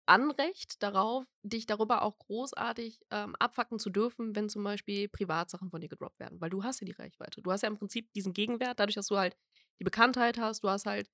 Anrecht 0.06 0.82
darauf, 0.82 1.24
dich 1.44 1.64
darüber 1.66 2.02
auch 2.02 2.18
großartig 2.18 3.00
ähm, 3.10 3.36
abfacken 3.36 3.78
zu 3.78 3.88
dürfen, 3.88 4.34
wenn 4.34 4.48
zum 4.48 4.64
Beispiel 4.64 5.08
Privatsachen 5.08 5.70
von 5.70 5.80
dir 5.80 5.88
gedroppt 5.88 6.18
werden. 6.18 6.40
Weil 6.40 6.50
du 6.50 6.64
hast 6.64 6.80
ja 6.80 6.84
die 6.84 6.92
Reichweite. 6.92 7.40
Du 7.40 7.52
hast 7.52 7.62
ja 7.62 7.68
im 7.68 7.78
Prinzip 7.78 8.12
diesen 8.12 8.32
Gegenwert, 8.32 8.80
dadurch, 8.80 8.96
dass 8.96 9.06
du 9.06 9.16
halt 9.16 9.36
die 9.78 9.84
Bekanntheit 9.84 10.38
hast, 10.38 10.64
du 10.64 10.68
hast 10.68 10.86
halt, 10.86 11.08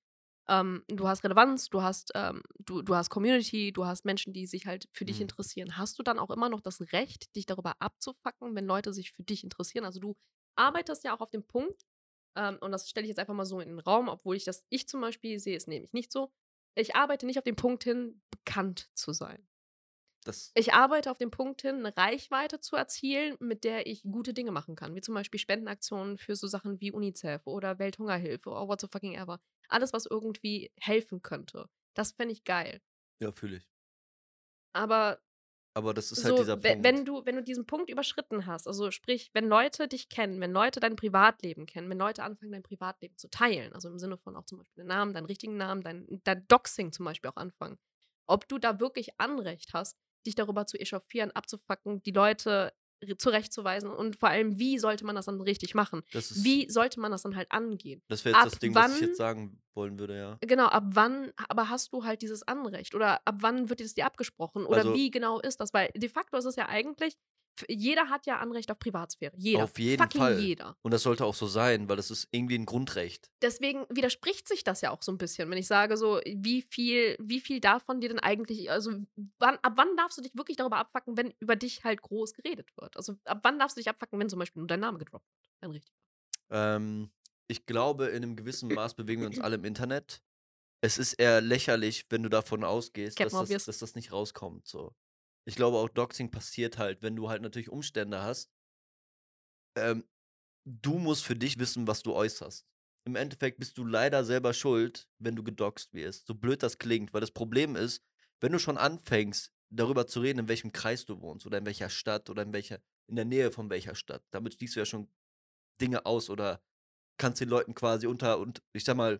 ähm, 0.49 0.83
du 0.87 1.07
hast 1.07 1.23
Relevanz, 1.23 1.69
du 1.69 1.81
hast, 1.81 2.11
ähm, 2.15 2.43
du, 2.59 2.81
du 2.81 2.95
hast 2.95 3.09
Community, 3.09 3.71
du 3.71 3.85
hast 3.85 4.05
Menschen, 4.05 4.33
die 4.33 4.47
sich 4.47 4.65
halt 4.67 4.87
für 4.91 5.05
dich 5.05 5.19
Mhm. 5.19 5.21
interessieren. 5.21 5.77
Hast 5.77 5.99
du 5.99 6.03
dann 6.03 6.19
auch 6.19 6.29
immer 6.31 6.49
noch 6.49 6.61
das 6.61 6.81
Recht, 6.93 7.35
dich 7.35 7.45
darüber 7.45 7.75
abzufacken, 7.79 8.55
wenn 8.55 8.65
Leute 8.65 8.93
sich 8.93 9.11
für 9.11 9.23
dich 9.23 9.43
interessieren? 9.43 9.85
Also 9.85 9.99
du 9.99 10.15
arbeitest 10.55 11.03
ja 11.05 11.15
auch 11.15 11.21
auf 11.21 11.29
dem 11.31 11.45
Punkt, 11.47 11.83
ähm, 12.35 12.57
und 12.61 12.71
das 12.71 12.89
stelle 12.89 13.05
ich 13.05 13.09
jetzt 13.09 13.19
einfach 13.19 13.33
mal 13.33 13.45
so 13.45 13.59
in 13.59 13.69
den 13.69 13.79
Raum, 13.79 14.09
obwohl 14.09 14.35
ich 14.35 14.43
das, 14.45 14.65
ich 14.69 14.87
zum 14.87 15.01
Beispiel 15.01 15.39
sehe 15.39 15.57
es 15.57 15.67
nämlich 15.67 15.93
nicht 15.93 16.11
so. 16.11 16.31
Ich 16.75 16.95
arbeite 16.95 17.25
nicht 17.25 17.37
auf 17.37 17.43
dem 17.43 17.55
Punkt 17.55 17.83
hin, 17.83 18.21
bekannt 18.31 18.89
zu 18.95 19.13
sein. 19.13 19.47
Das, 20.23 20.55
Ich 20.55 20.73
arbeite 20.73 21.09
auf 21.11 21.17
dem 21.17 21.31
Punkt 21.31 21.61
hin, 21.61 21.77
eine 21.85 21.95
Reichweite 21.95 22.59
zu 22.59 22.75
erzielen, 22.75 23.37
mit 23.39 23.63
der 23.63 23.87
ich 23.87 24.03
gute 24.03 24.33
Dinge 24.33 24.51
machen 24.51 24.75
kann. 24.75 24.93
Wie 24.95 25.01
zum 25.01 25.13
Beispiel 25.15 25.39
Spendenaktionen 25.39 26.17
für 26.17 26.35
so 26.35 26.47
Sachen 26.47 26.81
wie 26.81 26.91
UNICEF 26.91 27.47
oder 27.47 27.79
Welthungerhilfe 27.79 28.49
oder 28.49 28.67
what 28.67 28.81
the 28.81 28.87
fucking 28.87 29.15
ever. 29.15 29.39
Alles, 29.69 29.93
was 29.93 30.05
irgendwie 30.05 30.71
helfen 30.79 31.21
könnte. 31.21 31.69
Das 31.95 32.11
fände 32.13 32.33
ich 32.33 32.43
geil. 32.43 32.81
ja, 33.19 33.31
fühle 33.31 33.57
ich. 33.57 33.69
Aber 34.73 35.19
Aber 35.75 35.93
das 35.93 36.11
ist 36.11 36.21
so, 36.21 36.37
halt 36.37 36.39
dieser 36.39 36.57
Punkt. 36.57 36.83
wenn 36.83 37.05
du, 37.05 37.25
wenn 37.25 37.35
du 37.35 37.43
diesen 37.43 37.65
Punkt 37.65 37.89
überschritten 37.89 38.45
hast, 38.45 38.67
also 38.67 38.91
sprich, 38.91 39.29
wenn 39.33 39.47
Leute 39.47 39.87
dich 39.87 40.09
kennen, 40.09 40.41
wenn 40.41 40.51
Leute 40.51 40.79
dein 40.79 40.95
Privatleben 40.95 41.65
kennen, 41.65 41.89
wenn 41.89 41.97
Leute 41.99 42.23
anfangen, 42.23 42.51
dein 42.51 42.63
Privatleben 42.63 43.17
zu 43.17 43.29
teilen, 43.29 43.73
also 43.73 43.89
im 43.89 43.99
Sinne 43.99 44.17
von 44.17 44.35
auch 44.35 44.45
zum 44.45 44.59
Beispiel 44.59 44.83
den 44.83 44.87
Namen, 44.87 45.13
deinen 45.13 45.25
richtigen 45.25 45.57
Namen, 45.57 45.81
dein, 45.81 46.21
dein 46.23 46.45
Doxing 46.47 46.91
zum 46.91 47.05
Beispiel 47.05 47.29
auch 47.29 47.37
anfangen, 47.37 47.77
ob 48.27 48.47
du 48.47 48.57
da 48.59 48.79
wirklich 48.79 49.19
Anrecht 49.19 49.73
hast, 49.73 49.97
dich 50.25 50.35
darüber 50.35 50.65
zu 50.67 50.77
echauffieren, 50.79 51.31
abzufacken, 51.31 52.01
die 52.03 52.11
Leute 52.11 52.73
zurechtzuweisen 53.17 53.89
und 53.91 54.15
vor 54.17 54.29
allem, 54.29 54.59
wie 54.59 54.77
sollte 54.79 55.05
man 55.05 55.15
das 55.15 55.25
dann 55.25 55.39
richtig 55.41 55.75
machen? 55.75 56.01
ist, 56.13 56.43
Wie 56.43 56.69
sollte 56.69 56.99
man 56.99 57.11
das 57.11 57.21
dann 57.23 57.35
halt 57.35 57.51
angehen? 57.51 58.01
das 58.07 58.25
wäre 58.25 58.35
jetzt 58.35 58.43
ab 58.45 58.49
das 58.51 58.59
Ding, 58.59 58.75
was 58.75 58.91
ich 58.95 59.01
wann- 59.01 59.07
jetzt 59.09 59.17
sagen 59.17 59.61
wollen 59.73 59.99
würde, 59.99 60.17
ja. 60.17 60.37
Genau, 60.41 60.65
ab 60.67 60.83
wann, 60.87 61.31
aber 61.47 61.69
hast 61.69 61.93
du 61.93 62.03
halt 62.03 62.21
dieses 62.21 62.43
Anrecht? 62.47 62.95
Oder 62.95 63.21
ab 63.25 63.35
wann 63.39 63.69
wird 63.69 63.81
es 63.81 63.93
dir 63.93 64.05
abgesprochen? 64.05 64.65
Oder 64.65 64.79
Also- 64.79 64.93
wie 64.93 65.11
genau 65.11 65.39
ist 65.39 65.59
das? 65.61 65.73
Weil 65.73 65.89
de 65.95 66.09
facto 66.09 66.37
ist 66.37 66.45
es 66.45 66.55
ja 66.55 66.67
eigentlich, 66.67 67.15
jeder 67.67 68.09
hat 68.09 68.25
ja 68.25 68.37
Anrecht 68.37 68.71
auf 68.71 68.79
Privatsphäre. 68.79 69.33
Jeder. 69.37 69.63
Auf 69.63 69.77
jeden 69.79 70.01
Fucking 70.01 70.21
Fall. 70.21 70.39
jeder. 70.39 70.77
Und 70.81 70.91
das 70.93 71.03
sollte 71.03 71.25
auch 71.25 71.35
so 71.35 71.47
sein, 71.47 71.89
weil 71.89 71.97
das 71.97 72.11
ist 72.11 72.27
irgendwie 72.31 72.57
ein 72.57 72.65
Grundrecht. 72.65 73.29
Deswegen 73.41 73.85
widerspricht 73.89 74.47
sich 74.47 74.63
das 74.63 74.81
ja 74.81 74.91
auch 74.91 75.01
so 75.01 75.11
ein 75.11 75.17
bisschen, 75.17 75.49
wenn 75.49 75.57
ich 75.57 75.67
sage, 75.67 75.97
so, 75.97 76.19
wie 76.25 76.61
viel, 76.61 77.15
wie 77.19 77.39
viel 77.39 77.59
davon 77.59 78.01
dir 78.01 78.09
denn 78.09 78.19
eigentlich, 78.19 78.71
also 78.71 78.91
wann, 79.39 79.57
ab 79.61 79.73
wann 79.75 79.95
darfst 79.97 80.17
du 80.17 80.21
dich 80.21 80.35
wirklich 80.35 80.57
darüber 80.57 80.77
abfacken, 80.77 81.17
wenn 81.17 81.33
über 81.39 81.55
dich 81.55 81.83
halt 81.83 82.01
groß 82.01 82.33
geredet 82.33 82.69
wird? 82.77 82.95
Also 82.97 83.15
ab 83.25 83.39
wann 83.43 83.59
darfst 83.59 83.77
du 83.77 83.81
dich 83.81 83.89
abfacken, 83.89 84.19
wenn 84.19 84.29
zum 84.29 84.39
Beispiel 84.39 84.61
nur 84.61 84.67
dein 84.67 84.79
Name 84.79 84.97
gedroppt 84.97 85.27
wird? 85.27 85.49
Wenn 85.61 85.71
richtig. 85.71 85.93
Ähm, 86.49 87.11
ich 87.47 87.65
glaube, 87.65 88.07
in 88.07 88.23
einem 88.23 88.35
gewissen 88.35 88.69
Maß 88.73 88.93
bewegen 88.93 89.21
wir 89.21 89.27
uns 89.27 89.39
alle 89.39 89.55
im 89.55 89.65
Internet. 89.65 90.21
Es 90.81 90.97
ist 90.97 91.13
eher 91.13 91.41
lächerlich, 91.41 92.05
wenn 92.09 92.23
du 92.23 92.29
davon 92.29 92.63
ausgehst, 92.63 93.19
dass 93.19 93.33
das, 93.33 93.65
dass 93.65 93.79
das 93.79 93.95
nicht 93.95 94.13
rauskommt. 94.13 94.65
So. 94.65 94.95
Ich 95.49 95.55
glaube, 95.55 95.77
auch 95.77 95.89
Doxing 95.89 96.29
passiert 96.29 96.77
halt, 96.77 97.01
wenn 97.01 97.15
du 97.15 97.27
halt 97.27 97.41
natürlich 97.41 97.71
Umstände 97.71 98.21
hast. 98.21 98.51
Ähm, 99.75 100.03
du 100.63 100.99
musst 100.99 101.25
für 101.25 101.35
dich 101.35 101.57
wissen, 101.57 101.87
was 101.87 102.03
du 102.03 102.13
äußerst. 102.13 102.67
Im 103.05 103.15
Endeffekt 103.15 103.57
bist 103.57 103.75
du 103.79 103.83
leider 103.83 104.23
selber 104.23 104.53
schuld, 104.53 105.09
wenn 105.17 105.35
du 105.35 105.43
gedoxt 105.43 105.91
wirst. 105.95 106.27
So 106.27 106.35
blöd 106.35 106.61
das 106.61 106.77
klingt, 106.77 107.15
weil 107.15 107.21
das 107.21 107.31
Problem 107.31 107.75
ist, 107.75 108.03
wenn 108.41 108.51
du 108.51 108.59
schon 108.59 108.77
anfängst, 108.77 109.51
darüber 109.71 110.05
zu 110.05 110.19
reden, 110.19 110.37
in 110.37 110.47
welchem 110.49 110.71
Kreis 110.71 111.05
du 111.05 111.19
wohnst 111.19 111.47
oder 111.47 111.57
in 111.57 111.65
welcher 111.65 111.89
Stadt 111.89 112.29
oder 112.29 112.43
in 112.43 112.53
welcher, 112.53 112.79
in 113.07 113.15
der 113.15 113.25
Nähe 113.25 113.51
von 113.51 113.71
welcher 113.71 113.95
Stadt, 113.95 114.23
damit 114.29 114.53
schließt 114.53 114.75
du 114.75 114.81
ja 114.81 114.85
schon 114.85 115.11
Dinge 115.81 116.05
aus 116.05 116.29
oder 116.29 116.61
kannst 117.17 117.41
den 117.41 117.49
Leuten 117.49 117.73
quasi 117.73 118.05
unter 118.05 118.37
und 118.37 118.61
ich 118.73 118.83
sag 118.83 118.97
mal, 118.97 119.19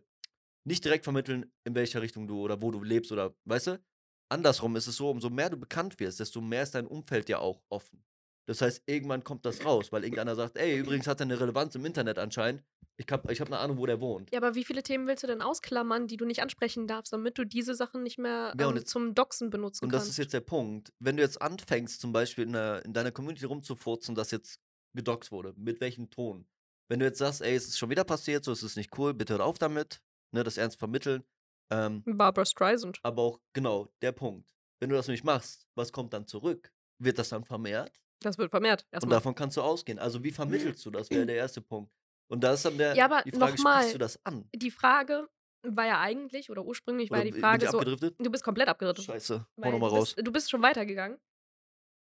nicht 0.64 0.86
direkt 0.86 1.06
vermitteln, 1.06 1.52
in 1.64 1.74
welcher 1.74 2.04
Richtung 2.04 2.28
du 2.28 2.40
oder 2.40 2.62
wo 2.62 2.70
du 2.70 2.84
lebst 2.84 3.12
oder, 3.12 3.36
weißt 3.46 3.68
du? 3.68 3.84
Andersrum 4.30 4.76
ist 4.76 4.88
es 4.88 4.96
so, 4.98 5.10
umso 5.10 5.30
mehr 5.30 5.50
du 5.50 5.58
bekannt 5.58 6.00
wirst, 6.00 6.20
desto 6.20 6.40
mehr 6.42 6.64
ist 6.64 6.76
dein 6.76 6.88
Umfeld 6.88 7.30
ja 7.30 7.40
auch 7.40 7.62
offen. 7.70 8.04
Das 8.48 8.62
heißt, 8.62 8.84
irgendwann 8.88 9.24
kommt 9.24 9.46
das 9.46 9.64
raus, 9.64 9.92
weil 9.92 10.04
irgendeiner 10.04 10.36
sagt, 10.36 10.58
ey, 10.58 10.78
übrigens 10.80 11.06
hat 11.08 11.20
er 11.20 11.26
eine 11.26 11.40
Relevanz 11.40 11.76
im 11.76 11.86
Internet 11.86 12.18
anscheinend. 12.18 12.64
Ich 12.98 13.06
habe 13.12 13.32
ich 13.32 13.40
hab 13.42 13.48
eine 13.48 13.60
Ahnung, 13.60 13.78
wo 13.78 13.86
der 13.86 14.02
wohnt. 14.02 14.32
Ja, 14.32 14.40
aber 14.40 14.56
wie 14.56 14.64
viele 14.66 14.82
Themen 14.84 15.08
willst 15.08 15.24
du 15.24 15.28
denn 15.28 15.42
ausklammern, 15.42 16.08
die 16.08 16.18
du 16.18 16.26
nicht 16.26 16.42
ansprechen 16.42 16.88
darfst, 16.88 17.14
damit 17.14 17.38
du 17.38 17.46
diese 17.46 17.76
Sachen 17.76 18.02
nicht 18.04 18.18
mehr 18.18 18.54
Ja, 18.60 18.66
und 18.68 18.72
ähm, 18.74 18.78
jetzt- 18.78 18.90
zum 18.90 19.14
Doxen 19.14 19.50
benutzen 19.52 19.86
Und 19.86 19.92
das 19.94 20.02
kannst? 20.04 20.12
ist 20.12 20.18
jetzt 20.18 20.34
der 20.34 20.42
Punkt. 20.42 20.92
Wenn 21.00 21.16
du 21.16 21.24
jetzt 21.24 21.42
anfängst, 21.42 22.02
zum 22.02 22.12
Beispiel 22.12 22.46
in, 22.46 22.54
der, 22.54 22.84
in 22.86 22.94
deiner 22.94 23.12
Community 23.12 23.46
rumzufurzen, 23.46 24.16
dass 24.16 24.32
jetzt 24.32 24.60
gedoxt 24.96 25.32
wurde, 25.32 25.54
mit 25.56 25.80
welchem 25.80 26.10
Ton? 26.10 26.48
Wenn 26.90 27.00
du 27.00 27.06
jetzt 27.06 27.20
sagst, 27.20 27.42
ey, 27.42 27.56
es 27.56 27.68
ist 27.68 27.78
schon 27.78 27.92
wieder 27.92 28.04
passiert, 28.04 28.44
so 28.44 28.52
es 28.52 28.64
ist 28.64 28.76
nicht 28.78 28.98
cool, 28.98 29.14
bitte 29.14 29.36
hör 29.38 29.46
auf 29.46 29.60
damit, 29.60 30.02
ne, 30.34 30.44
das 30.44 30.58
ernst 30.58 30.80
vermitteln. 30.80 31.24
Ähm, 31.72 32.04
Barbara 32.06 32.46
Streisand. 32.46 33.00
aber 33.04 33.22
auch, 33.22 33.40
genau, 33.54 33.90
der 34.02 34.12
Punkt. 34.12 34.56
Wenn 34.80 34.90
du 34.90 34.96
das 34.96 35.08
nicht 35.08 35.24
machst, 35.24 35.68
was 35.76 35.92
kommt 35.92 36.14
dann 36.14 36.26
zurück? 36.26 36.72
Wird 37.02 37.20
das 37.20 37.30
dann 37.30 37.44
vermehrt? 37.44 38.00
Das 38.22 38.38
wird 38.38 38.50
vermehrt. 38.50 38.84
Und 38.86 38.94
Erstmal. 38.94 39.14
davon 39.18 39.36
kannst 39.36 39.56
du 39.58 39.62
ausgehen. 39.62 40.00
Also 40.00 40.24
wie 40.24 40.32
vermittelst 40.32 40.86
du 40.86 40.92
das? 40.92 41.10
Wäre 41.10 41.26
der 41.26 41.36
erste 41.36 41.62
Punkt. 41.62 41.92
Und 42.32 42.44
da 42.44 42.54
ist 42.54 42.66
dann 42.66 42.78
der, 42.78 42.96
Ja, 42.96 43.06
aber 43.06 43.22
die 43.24 43.32
Frage, 43.32 43.62
mal, 43.62 43.78
sprichst 43.80 43.94
du 43.96 43.98
das 44.00 44.26
an? 44.26 44.50
Die 44.56 44.72
Frage 44.72 45.28
war 45.64 45.86
ja 45.86 46.00
eigentlich, 46.00 46.50
oder 46.50 46.64
ursprünglich 46.64 47.10
war 47.12 47.20
Oder 47.20 47.28
ja 47.28 47.34
die 47.34 47.40
Frage 47.40 47.68
so, 47.70 47.80
abgedriftet? 47.80 48.16
du 48.20 48.30
bist 48.32 48.44
komplett 48.44 48.68
abgeritten. 48.70 49.02
Scheiße, 49.04 49.46
hau 49.64 49.72
nochmal 49.72 49.90
du 49.90 49.96
raus. 49.98 50.16
bist, 50.16 50.28
du 50.28 50.32
bist 50.32 50.50
schon 50.50 50.62
weitergegangen. 50.62 51.20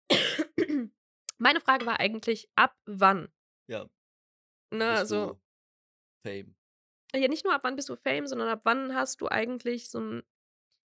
Meine 1.37 1.61
Frage 1.61 1.85
war 1.85 1.99
eigentlich, 1.99 2.49
ab 2.55 2.75
wann? 2.85 3.29
Ja, 3.69 3.87
Ne, 4.71 4.87
also, 4.87 5.39
Fame. 6.25 6.55
Ja, 7.15 7.27
nicht 7.27 7.43
nur 7.45 7.53
ab 7.53 7.61
wann 7.63 7.75
bist 7.75 7.89
du 7.89 7.95
Fame, 7.95 8.27
sondern 8.27 8.49
ab 8.49 8.61
wann 8.63 8.93
hast 8.95 9.21
du 9.21 9.27
eigentlich 9.27 9.89
so 9.89 9.99
ein, 9.99 10.23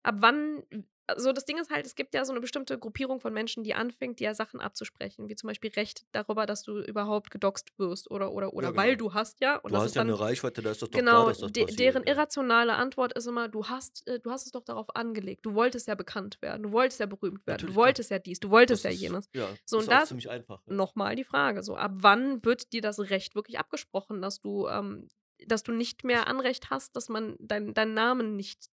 ab 0.04 0.16
wann, 0.20 0.64
also 1.08 1.34
das 1.34 1.44
Ding 1.44 1.58
ist 1.58 1.70
halt, 1.70 1.86
es 1.86 1.96
gibt 1.96 2.14
ja 2.14 2.24
so 2.24 2.32
eine 2.32 2.40
bestimmte 2.40 2.80
Gruppierung 2.80 3.20
von 3.20 3.34
Menschen, 3.34 3.64
die 3.66 3.74
anfängt, 3.74 4.20
dir 4.22 4.34
Sachen 4.36 4.62
abzusprechen, 4.62 5.28
wie 5.28 5.36
zum 5.36 5.50
Beispiel 5.50 5.70
Recht 5.72 6.06
darüber, 6.14 6.46
dass 6.46 6.64
du 6.64 6.80
überhaupt 6.80 7.30
gedoxt 7.30 7.78
wirst 7.78 8.10
oder, 8.10 8.32
oder, 8.32 8.54
oder, 8.54 8.70
Ja, 8.70 8.76
weil 8.78 8.96
genau. 8.96 9.10
du 9.10 9.14
hast 9.14 9.42
ja, 9.42 9.58
und 9.58 9.74
du 9.74 9.78
hast 9.78 9.88
ist 9.88 9.96
ja 9.96 10.00
dann, 10.02 10.08
eine 10.12 10.20
Reichweite, 10.20 10.62
da 10.62 10.72
ist 10.72 10.82
das 10.82 10.90
doch 10.90 10.98
Genau, 11.00 11.12
klar, 11.12 11.26
dass 11.28 11.40
das 11.40 11.52
passiert. 11.52 11.80
deren 11.80 12.04
irrationale 12.04 12.74
Antwort 12.76 13.12
ist 13.18 13.28
immer, 13.28 13.50
du 13.50 13.66
hast, 13.68 14.08
äh, 14.08 14.20
du 14.22 14.32
hast 14.32 14.46
es 14.46 14.54
doch 14.54 14.64
darauf 14.64 14.96
angelegt. 14.96 15.46
Du 15.46 15.56
wolltest 15.56 15.88
ja 15.90 15.96
bekannt 15.96 16.42
werden, 16.42 16.64
du 16.64 16.72
wolltest 16.72 17.02
ja 17.02 17.06
berühmt 17.06 17.46
werden, 17.48 17.56
Natürlich, 17.58 17.76
du 17.76 17.82
wolltest 17.82 18.10
ja 18.12 18.20
dies, 18.20 18.40
du 18.40 18.50
wolltest 18.50 18.86
ja 18.86 18.92
ist- 18.92 19.02
jenes. 19.02 19.30
Ja, 19.34 19.50
So, 19.66 19.80
ist 19.80 19.84
und 19.88 19.92
das- 19.92 20.08
ziemlich 20.08 20.30
einfach. 20.30 20.62
Ja. 20.68 20.74
Nochmal 20.74 21.16
die 21.18 21.26
Frage, 21.26 21.64
so 21.64 21.76
ab 21.76 21.92
wann 21.96 22.44
wird 22.46 22.72
dir 22.72 22.82
das 22.82 23.00
Recht 23.00 23.36
wirklich 23.36 23.60
abgesprochen, 23.60 24.22
dass 24.22 24.40
du, 24.40 24.68
ähm, 24.70 25.10
dass 25.48 25.64
du 25.64 25.72
nicht 25.72 26.04
mehr 26.04 26.28
Anrecht 26.28 26.70
hast, 26.70 26.96
dass 26.96 27.10
man 27.10 27.36
dein, 27.40 27.74
deinen 27.74 27.94
Namen 27.94 28.36
nicht 28.36 28.70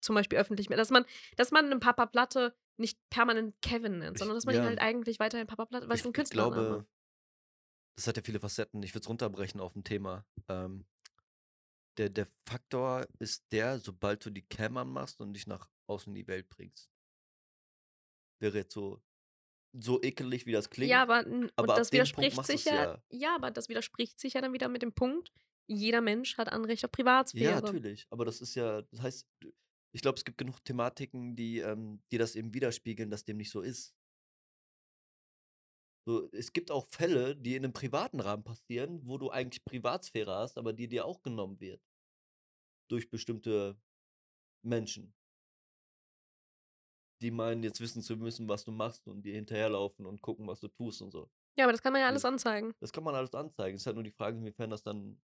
zum 0.00 0.14
Beispiel 0.14 0.38
öffentlich 0.38 0.68
mehr, 0.68 0.78
dass 0.78 0.90
man, 0.90 1.04
dass 1.36 1.50
man 1.50 1.64
einen 1.66 1.80
Papa 1.80 2.06
Platte 2.06 2.54
nicht 2.76 2.98
permanent 3.10 3.54
Kevin 3.62 3.98
nennt, 3.98 4.16
Ich- 4.16 4.18
sondern 4.18 4.36
dass 4.36 4.44
man 4.46 4.54
ihn 4.54 4.62
ja. 4.62 4.66
halt 4.66 4.80
eigentlich 4.80 5.18
weiterhin 5.18 5.46
Papa 5.46 5.66
Platte, 5.66 5.88
weil 5.88 5.94
es 5.94 6.00
ich, 6.00 6.06
ein 6.06 6.10
ich 6.10 6.14
Künstlername. 6.14 6.54
glaube, 6.54 6.86
das 7.96 8.06
hat 8.08 8.16
ja 8.16 8.22
viele 8.22 8.40
Facetten. 8.40 8.82
Ich 8.82 8.92
würde 8.94 9.02
es 9.04 9.08
runterbrechen 9.08 9.60
auf 9.60 9.74
ein 9.76 9.84
Thema. 9.84 10.26
Ähm, 10.48 10.84
der, 11.96 12.10
der 12.10 12.26
Faktor 12.48 13.06
ist 13.20 13.44
der, 13.52 13.78
sobald 13.78 14.24
du 14.26 14.30
die 14.30 14.42
Cam 14.42 14.76
anmachst 14.76 15.20
und 15.20 15.32
dich 15.32 15.46
nach 15.46 15.70
außen 15.86 16.10
in 16.10 16.16
die 16.16 16.26
Welt 16.26 16.48
bringst. 16.48 16.90
Wäre 18.40 18.58
jetzt 18.58 18.74
so, 18.74 19.00
so 19.72 20.02
ekelig, 20.02 20.44
wie 20.46 20.52
das 20.52 20.70
klingt. 20.70 20.90
Ja, 20.90 21.02
aber, 21.02 21.24
aber 21.54 21.74
das 21.76 21.92
widerspricht 21.92 22.36
machst 22.36 22.50
sich 22.50 22.64
ja, 22.64 22.74
ja. 22.74 23.02
ja, 23.10 23.34
aber 23.36 23.52
das 23.52 23.68
widerspricht 23.68 24.18
sich 24.18 24.34
ja 24.34 24.40
dann 24.40 24.52
wieder 24.52 24.68
mit 24.68 24.82
dem 24.82 24.92
Punkt, 24.92 25.32
jeder 25.66 26.00
Mensch 26.00 26.36
hat 26.38 26.50
Anrecht 26.52 26.84
auf 26.84 26.90
Ja, 26.90 26.94
Privatsphäre. 26.96 27.60
natürlich. 27.62 28.06
Aber 28.10 28.24
das 28.24 28.40
ist 28.40 28.54
ja, 28.54 28.82
das 28.82 29.00
heißt, 29.00 29.28
ich 29.92 30.02
glaube, 30.02 30.16
es 30.18 30.24
gibt 30.24 30.38
genug 30.38 30.62
Thematiken, 30.64 31.36
die, 31.36 31.58
ähm, 31.60 32.02
die 32.10 32.18
das 32.18 32.34
eben 32.36 32.52
widerspiegeln, 32.54 33.10
dass 33.10 33.24
dem 33.24 33.36
nicht 33.36 33.50
so 33.50 33.60
ist. 33.60 33.94
So, 36.06 36.28
es 36.32 36.52
gibt 36.52 36.70
auch 36.70 36.86
Fälle, 36.90 37.34
die 37.34 37.56
in 37.56 37.64
einem 37.64 37.72
privaten 37.72 38.20
Rahmen 38.20 38.44
passieren, 38.44 39.00
wo 39.06 39.16
du 39.16 39.30
eigentlich 39.30 39.64
Privatsphäre 39.64 40.34
hast, 40.34 40.58
aber 40.58 40.72
die 40.74 40.86
dir 40.88 41.06
auch 41.06 41.22
genommen 41.22 41.58
wird. 41.60 41.80
Durch 42.90 43.08
bestimmte 43.10 43.78
Menschen. 44.62 45.14
Die 47.22 47.30
meinen, 47.30 47.62
jetzt 47.62 47.80
wissen 47.80 48.02
zu 48.02 48.16
müssen, 48.16 48.48
was 48.48 48.64
du 48.64 48.72
machst 48.72 49.06
und 49.08 49.22
dir 49.22 49.34
hinterherlaufen 49.34 50.04
und 50.04 50.20
gucken, 50.20 50.46
was 50.46 50.60
du 50.60 50.68
tust 50.68 51.00
und 51.00 51.10
so. 51.10 51.30
Ja, 51.56 51.64
aber 51.64 51.72
das 51.72 51.80
kann 51.80 51.92
man 51.92 52.02
ja 52.02 52.08
alles 52.08 52.22
Das- 52.22 52.30
anzeigen. 52.32 52.74
Das 52.80 52.92
kann 52.92 53.04
man 53.04 53.14
alles 53.14 53.32
anzeigen. 53.32 53.76
Es 53.76 53.82
ist 53.82 53.86
halt 53.86 53.96
nur 53.96 54.04
die 54.04 54.10
Frage, 54.10 54.36
inwiefern 54.36 54.68
das 54.70 54.82
dann, 54.82 55.22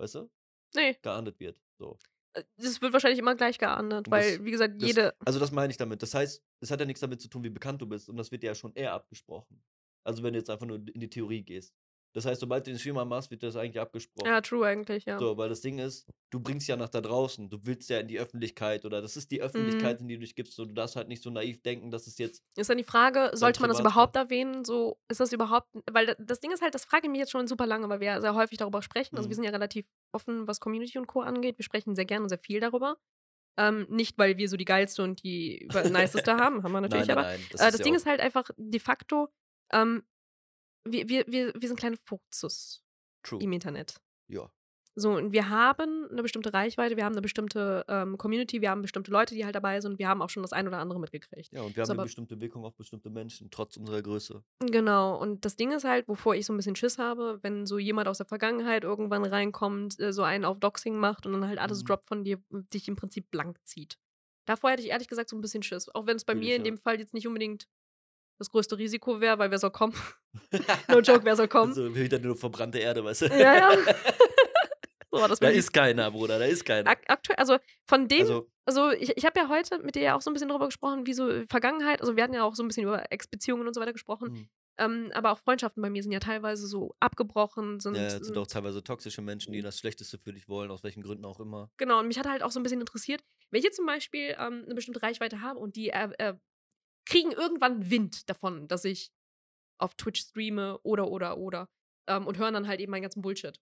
weißt 0.00 0.14
du, 0.16 0.30
Nee, 0.74 0.96
geahndet 1.02 1.38
wird. 1.40 1.60
So. 1.78 1.98
äh, 2.34 2.44
das 2.56 2.80
wird 2.80 2.92
wahrscheinlich 2.92 3.18
immer 3.18 3.34
gleich 3.34 3.58
geahndet, 3.58 4.06
Und 4.06 4.10
weil, 4.12 4.36
das- 4.38 4.44
wie 4.44 4.50
gesagt, 4.50 4.74
Das, 4.80 4.86
jede. 4.88 5.14
Also 5.24 5.38
das 5.40 5.50
meine 5.52 5.70
ich 5.70 5.76
damit. 5.76 6.02
Das 6.02 6.14
heißt, 6.14 6.42
es 6.60 6.70
hat 6.70 6.80
ja 6.80 6.86
nichts 6.86 7.00
damit 7.00 7.20
zu 7.20 7.28
tun, 7.28 7.42
wie 7.44 7.50
bekannt 7.50 7.80
du 7.82 7.86
bist. 7.86 8.08
Und 8.08 8.16
das 8.16 8.30
wird 8.30 8.42
dir 8.42 8.46
ja 8.48 8.54
schon 8.54 8.72
eher 8.74 8.92
abgesprochen. 8.92 9.62
Also 10.04 10.22
wenn 10.22 10.32
du 10.32 10.38
jetzt 10.38 10.48
einfach 10.50 10.66
nur 10.66 10.76
in 10.76 11.00
die 11.00 11.10
Theorie 11.10 11.42
gehst. 11.42 11.74
Das 12.12 12.26
heißt, 12.26 12.40
sobald 12.40 12.66
du 12.66 12.72
den 12.72 12.78
Streamer 12.78 13.04
machst, 13.04 13.30
wird 13.30 13.42
dir 13.42 13.46
das 13.46 13.56
eigentlich 13.56 13.80
abgesprochen. 13.80 14.28
Ja, 14.28 14.40
true 14.40 14.66
eigentlich, 14.66 15.04
ja. 15.04 15.18
So, 15.18 15.36
weil 15.36 15.48
das 15.48 15.60
Ding 15.60 15.78
ist, 15.78 16.08
du 16.30 16.40
bringst 16.40 16.66
ja 16.66 16.76
nach 16.76 16.88
da 16.88 17.00
draußen, 17.00 17.48
du 17.48 17.58
willst 17.64 17.88
ja 17.88 18.00
in 18.00 18.08
die 18.08 18.18
Öffentlichkeit 18.18 18.84
oder 18.84 19.00
das 19.00 19.16
ist 19.16 19.30
die 19.30 19.38
Mhm. 19.38 19.44
Öffentlichkeit, 19.44 20.00
in 20.00 20.08
die 20.08 20.14
du 20.14 20.20
dich 20.22 20.34
gibst. 20.34 20.54
So, 20.54 20.64
du 20.64 20.72
darfst 20.74 20.96
halt 20.96 21.08
nicht 21.08 21.22
so 21.22 21.30
naiv 21.30 21.62
denken, 21.62 21.90
dass 21.90 22.06
es 22.08 22.18
jetzt. 22.18 22.42
Ist 22.56 22.68
dann 22.68 22.78
die 22.78 22.84
Frage, 22.84 23.30
sollte 23.34 23.60
man 23.60 23.68
das 23.70 23.78
überhaupt 23.80 24.16
erwähnen? 24.16 24.64
So, 24.64 24.98
ist 25.08 25.20
das 25.20 25.32
überhaupt, 25.32 25.68
weil 25.90 26.06
da- 26.06 26.14
das 26.18 26.40
Ding 26.40 26.50
ist 26.50 26.62
halt, 26.62 26.74
das 26.74 26.84
frage 26.84 27.06
ich 27.06 27.10
mich 27.10 27.20
jetzt 27.20 27.30
schon 27.30 27.46
super 27.46 27.66
lange, 27.66 27.88
weil 27.88 28.00
wir 28.00 28.08
ja 28.08 28.20
sehr 28.20 28.34
häufig 28.34 28.58
darüber 28.58 28.82
sprechen. 28.82 29.16
Also 29.16 29.28
wir 29.28 29.34
Mhm. 29.34 29.36
sind 29.36 29.44
ja 29.44 29.50
relativ 29.50 29.86
offen, 30.12 30.48
was 30.48 30.58
Community 30.58 30.98
und 30.98 31.06
Co. 31.06 31.20
angeht. 31.20 31.58
Wir 31.58 31.64
sprechen 31.64 31.94
sehr 31.94 32.06
gerne 32.06 32.24
und 32.24 32.28
sehr 32.28 32.38
viel 32.38 32.58
darüber. 32.60 32.96
Ähm, 33.58 33.86
nicht, 33.90 34.16
weil 34.18 34.36
wir 34.38 34.48
so 34.48 34.56
die 34.56 34.64
geilste 34.64 35.02
und 35.02 35.22
die 35.22 35.68
niceste 35.90 36.36
haben, 36.36 36.62
haben 36.62 36.72
wir 36.72 36.80
natürlich, 36.80 37.08
nein, 37.08 37.16
nein, 37.16 37.18
aber 37.18 37.28
nein. 37.38 37.46
Das, 37.50 37.60
äh, 37.60 37.70
das 37.72 37.78
ja 37.78 37.84
Ding 37.84 37.94
ist 37.94 38.06
halt 38.06 38.20
einfach 38.20 38.50
de 38.56 38.80
facto, 38.80 39.28
ähm, 39.72 40.02
wir, 40.84 41.08
wir, 41.08 41.24
wir, 41.26 41.52
wir 41.54 41.68
sind 41.68 41.78
kleine 41.78 41.96
Furzes 41.96 42.82
true. 43.22 43.40
im 43.42 43.52
Internet. 43.52 44.00
Ja. 44.28 44.50
So, 44.96 45.12
und 45.12 45.32
wir 45.32 45.48
haben 45.48 46.08
eine 46.10 46.20
bestimmte 46.20 46.52
Reichweite, 46.52 46.96
wir 46.96 47.04
haben 47.04 47.12
eine 47.12 47.22
bestimmte 47.22 47.84
ähm, 47.88 48.18
Community, 48.18 48.60
wir 48.60 48.70
haben 48.70 48.82
bestimmte 48.82 49.12
Leute, 49.12 49.34
die 49.36 49.44
halt 49.44 49.54
dabei 49.54 49.80
sind, 49.80 50.00
wir 50.00 50.08
haben 50.08 50.20
auch 50.20 50.28
schon 50.28 50.42
das 50.42 50.52
ein 50.52 50.66
oder 50.66 50.78
andere 50.78 50.98
mitgekriegt. 50.98 51.52
ja, 51.52 51.62
und 51.62 51.76
wir 51.76 51.84
Ist 51.84 51.90
haben 51.90 51.98
eine 52.00 52.06
bestimmte 52.06 52.40
Wirkung 52.40 52.64
auf 52.64 52.74
bestimmte 52.74 53.08
Menschen, 53.08 53.50
trotz 53.52 53.76
unserer 53.76 54.02
Größe. 54.02 54.42
Genau, 54.58 55.16
und 55.16 55.44
das 55.44 55.54
Ding 55.54 55.70
ist 55.70 55.84
halt, 55.84 56.08
wovor 56.08 56.34
ich 56.34 56.44
so 56.44 56.52
ein 56.52 56.56
bisschen 56.56 56.74
Schiss 56.74 56.98
habe, 56.98 57.38
wenn 57.42 57.66
so 57.66 57.78
jemand 57.78 58.08
aus 58.08 58.18
der 58.18 58.26
Vergangenheit 58.26 58.82
irgendwann 58.82 59.24
reinkommt, 59.24 59.98
äh, 60.00 60.12
so 60.12 60.24
einen 60.24 60.44
auf 60.44 60.58
Doxing 60.58 60.96
macht 60.96 61.24
und 61.24 61.32
dann 61.32 61.46
halt 61.46 61.60
alles 61.60 61.82
Mhm. 61.82 61.86
droppt 61.86 62.08
von 62.08 62.24
dir, 62.24 62.42
dich 62.50 62.88
im 62.88 62.96
Prinzip 62.96 63.30
blank 63.30 63.58
zieht. 63.64 63.96
Davor 64.44 64.70
hätte 64.70 64.82
ich 64.82 64.88
ehrlich 64.88 65.08
gesagt 65.08 65.28
so 65.30 65.36
ein 65.36 65.40
bisschen 65.40 65.62
Schiss. 65.62 65.88
Auch 65.94 66.06
wenn 66.06 66.16
es 66.16 66.24
bei 66.24 66.32
Fühl 66.32 66.40
mir 66.40 66.56
in 66.56 66.64
ja. 66.64 66.70
dem 66.72 66.78
Fall 66.78 66.98
jetzt 66.98 67.14
nicht 67.14 67.28
unbedingt 67.28 67.68
das 68.40 68.50
größte 68.50 68.78
Risiko 68.78 69.20
wäre, 69.20 69.38
weil 69.38 69.50
wer 69.50 69.58
soll 69.58 69.70
kommen? 69.70 69.94
No 70.88 71.00
joke, 71.00 71.24
wer 71.24 71.36
soll 71.36 71.48
kommen? 71.48 71.70
Also 71.70 71.94
wieder 71.94 72.18
nur 72.18 72.34
verbrannte 72.34 72.78
Erde, 72.78 73.04
weißt 73.04 73.22
du? 73.22 73.26
Ja, 73.26 73.56
ja. 73.56 73.70
So 75.12 75.20
war 75.20 75.28
das 75.28 75.40
da 75.40 75.48
ist 75.48 75.72
keiner, 75.72 76.08
Bruder, 76.10 76.38
da 76.38 76.44
ist 76.44 76.64
keiner. 76.64 76.88
Ak 76.88 77.02
aktuell, 77.08 77.36
also 77.36 77.58
von 77.88 78.06
dem, 78.06 78.20
also, 78.20 78.48
Also, 78.64 78.90
ich, 78.90 79.16
ich 79.16 79.24
habe 79.24 79.40
ja 79.40 79.48
heute 79.48 79.80
mit 79.80 79.96
dir 79.96 80.02
ja 80.02 80.16
auch 80.16 80.22
so 80.22 80.30
ein 80.30 80.34
bisschen 80.34 80.48
darüber 80.48 80.66
gesprochen, 80.66 81.04
wie 81.04 81.14
so 81.14 81.28
Vergangenheit, 81.48 82.00
also 82.00 82.14
wir 82.14 82.22
hatten 82.22 82.34
ja 82.34 82.44
auch 82.44 82.54
so 82.54 82.62
ein 82.62 82.68
bisschen 82.68 82.84
über 82.84 83.10
Ex-Beziehungen 83.10 83.66
und 83.66 83.74
so 83.74 83.80
weiter 83.80 83.92
gesprochen, 83.92 84.28
hm. 84.28 84.48
ähm, 84.78 85.10
aber 85.12 85.32
auch 85.32 85.38
Freundschaften 85.38 85.82
bei 85.82 85.90
mir 85.90 86.04
sind 86.04 86.12
ja 86.12 86.20
teilweise 86.20 86.68
so 86.68 86.94
abgebrochen, 87.00 87.80
sind, 87.80 87.96
ja, 87.96 88.04
es 88.04 88.12
sind 88.12 88.26
sind 88.26 88.38
auch 88.38 88.46
teilweise 88.46 88.84
toxische 88.84 89.20
Menschen, 89.20 89.52
die 89.52 89.62
das 89.62 89.80
Schlechteste 89.80 90.16
für 90.16 90.32
dich 90.32 90.48
wollen, 90.48 90.70
aus 90.70 90.84
welchen 90.84 91.02
Gründen 91.02 91.24
auch 91.24 91.40
immer. 91.40 91.72
Genau, 91.76 91.98
und 91.98 92.06
mich 92.06 92.18
hat 92.18 92.28
halt 92.28 92.44
auch 92.44 92.52
so 92.52 92.60
ein 92.60 92.62
bisschen 92.62 92.80
interessiert, 92.80 93.24
wenn 93.50 93.58
ich 93.58 93.64
jetzt 93.64 93.76
zum 93.76 93.86
Beispiel 93.86 94.36
ähm, 94.38 94.62
eine 94.64 94.76
bestimmte 94.76 95.02
Reichweite 95.02 95.40
habe 95.40 95.58
und 95.58 95.74
die 95.74 95.88
äh, 95.88 96.08
äh, 96.18 96.34
kriegen 97.06 97.32
irgendwann 97.32 97.90
Wind 97.90 98.28
davon, 98.28 98.68
dass 98.68 98.84
ich 98.84 99.12
auf 99.78 99.94
Twitch 99.94 100.20
streame 100.20 100.78
oder, 100.82 101.08
oder, 101.10 101.38
oder 101.38 101.68
ähm, 102.06 102.26
und 102.26 102.38
hören 102.38 102.54
dann 102.54 102.68
halt 102.68 102.80
eben 102.80 102.90
meinen 102.90 103.02
ganzen 103.02 103.22
Bullshit. 103.22 103.60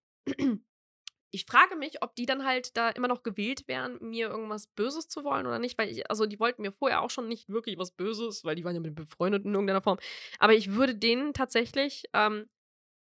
Ich 1.31 1.45
frage 1.45 1.77
mich, 1.77 2.03
ob 2.03 2.15
die 2.15 2.25
dann 2.25 2.47
halt 2.47 2.75
da 2.75 2.89
immer 2.89 3.07
noch 3.07 3.23
gewählt 3.23 3.69
wären, 3.69 3.99
mir 4.01 4.31
irgendwas 4.31 4.67
Böses 4.69 5.09
zu 5.09 5.25
wollen 5.25 5.47
oder 5.47 5.59
nicht, 5.59 5.77
weil 5.77 5.91
ich, 5.91 6.11
also 6.11 6.25
die 6.25 6.41
wollten 6.41 6.63
mir 6.63 6.73
vorher 6.73 7.03
auch 7.03 7.11
schon 7.11 7.29
nicht 7.29 7.51
wirklich 7.51 7.77
was 7.77 7.91
Böses, 7.91 8.45
weil 8.45 8.57
die 8.57 8.65
waren 8.65 8.75
ja 8.75 8.81
mit 8.81 8.95
befreundet 8.95 9.45
in 9.45 9.53
irgendeiner 9.53 9.83
Form. 9.83 9.99
Aber 10.39 10.55
ich 10.55 10.73
würde 10.73 10.95
denen 10.95 11.35
tatsächlich 11.35 12.05
ähm, 12.15 12.49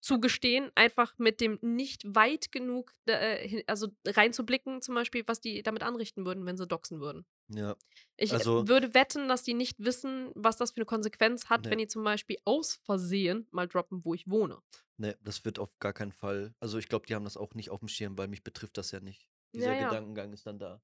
zugestehen, 0.02 0.72
einfach 0.76 1.14
mit 1.18 1.40
dem 1.42 1.60
nicht 1.62 2.04
weit 2.16 2.52
genug, 2.52 2.94
äh, 3.06 3.64
also 3.68 3.88
reinzublicken, 4.06 4.82
zum 4.82 4.96
Beispiel, 4.96 5.24
was 5.28 5.40
die 5.40 5.64
damit 5.64 5.84
anrichten 5.84 6.26
würden, 6.26 6.46
wenn 6.46 6.58
sie 6.58 6.68
doxen 6.68 7.00
würden. 7.00 7.26
Ja. 7.50 7.76
Ich 8.18 8.32
äh, 8.32 8.36
Also- 8.36 8.68
würde 8.68 8.94
wetten, 8.94 9.28
dass 9.30 9.44
die 9.44 9.54
nicht 9.54 9.78
wissen, 9.80 10.32
was 10.36 10.58
das 10.58 10.72
für 10.72 10.78
eine 10.78 10.86
Konsequenz 10.86 11.50
hat, 11.50 11.66
Nee. 11.66 11.72
wenn 11.72 11.78
die 11.78 11.88
zum 11.88 12.04
Beispiel 12.04 12.38
aus 12.46 12.80
Versehen 12.84 13.48
mal 13.52 13.68
droppen, 13.68 14.04
wo 14.04 14.14
ich 14.14 14.28
wohne. 14.30 14.60
Ne, 14.98 15.18
das 15.22 15.46
wird 15.46 15.60
auf 15.60 15.78
gar 15.80 15.94
keinen 15.94 16.12
Fall. 16.12 16.54
Also 16.60 16.78
ich 16.78 16.88
glaube, 16.90 17.06
die 17.08 17.16
haben 17.16 17.24
das 17.26 17.38
auch 17.38 17.54
nicht 17.54 17.70
auf 17.70 17.80
dem 17.80 17.88
Schirm, 17.88 18.18
weil 18.18 18.28
mich 18.28 18.44
betrifft 18.44 18.78
das 18.78 18.92
ja 18.92 19.00
nicht. 19.00 19.30
Ja, 19.54 19.60
Dieser 19.60 19.74
ja. 19.80 19.90
Gedankengang 19.90 20.34
ist 20.34 20.46
dann 20.46 20.60
da. 20.60 20.82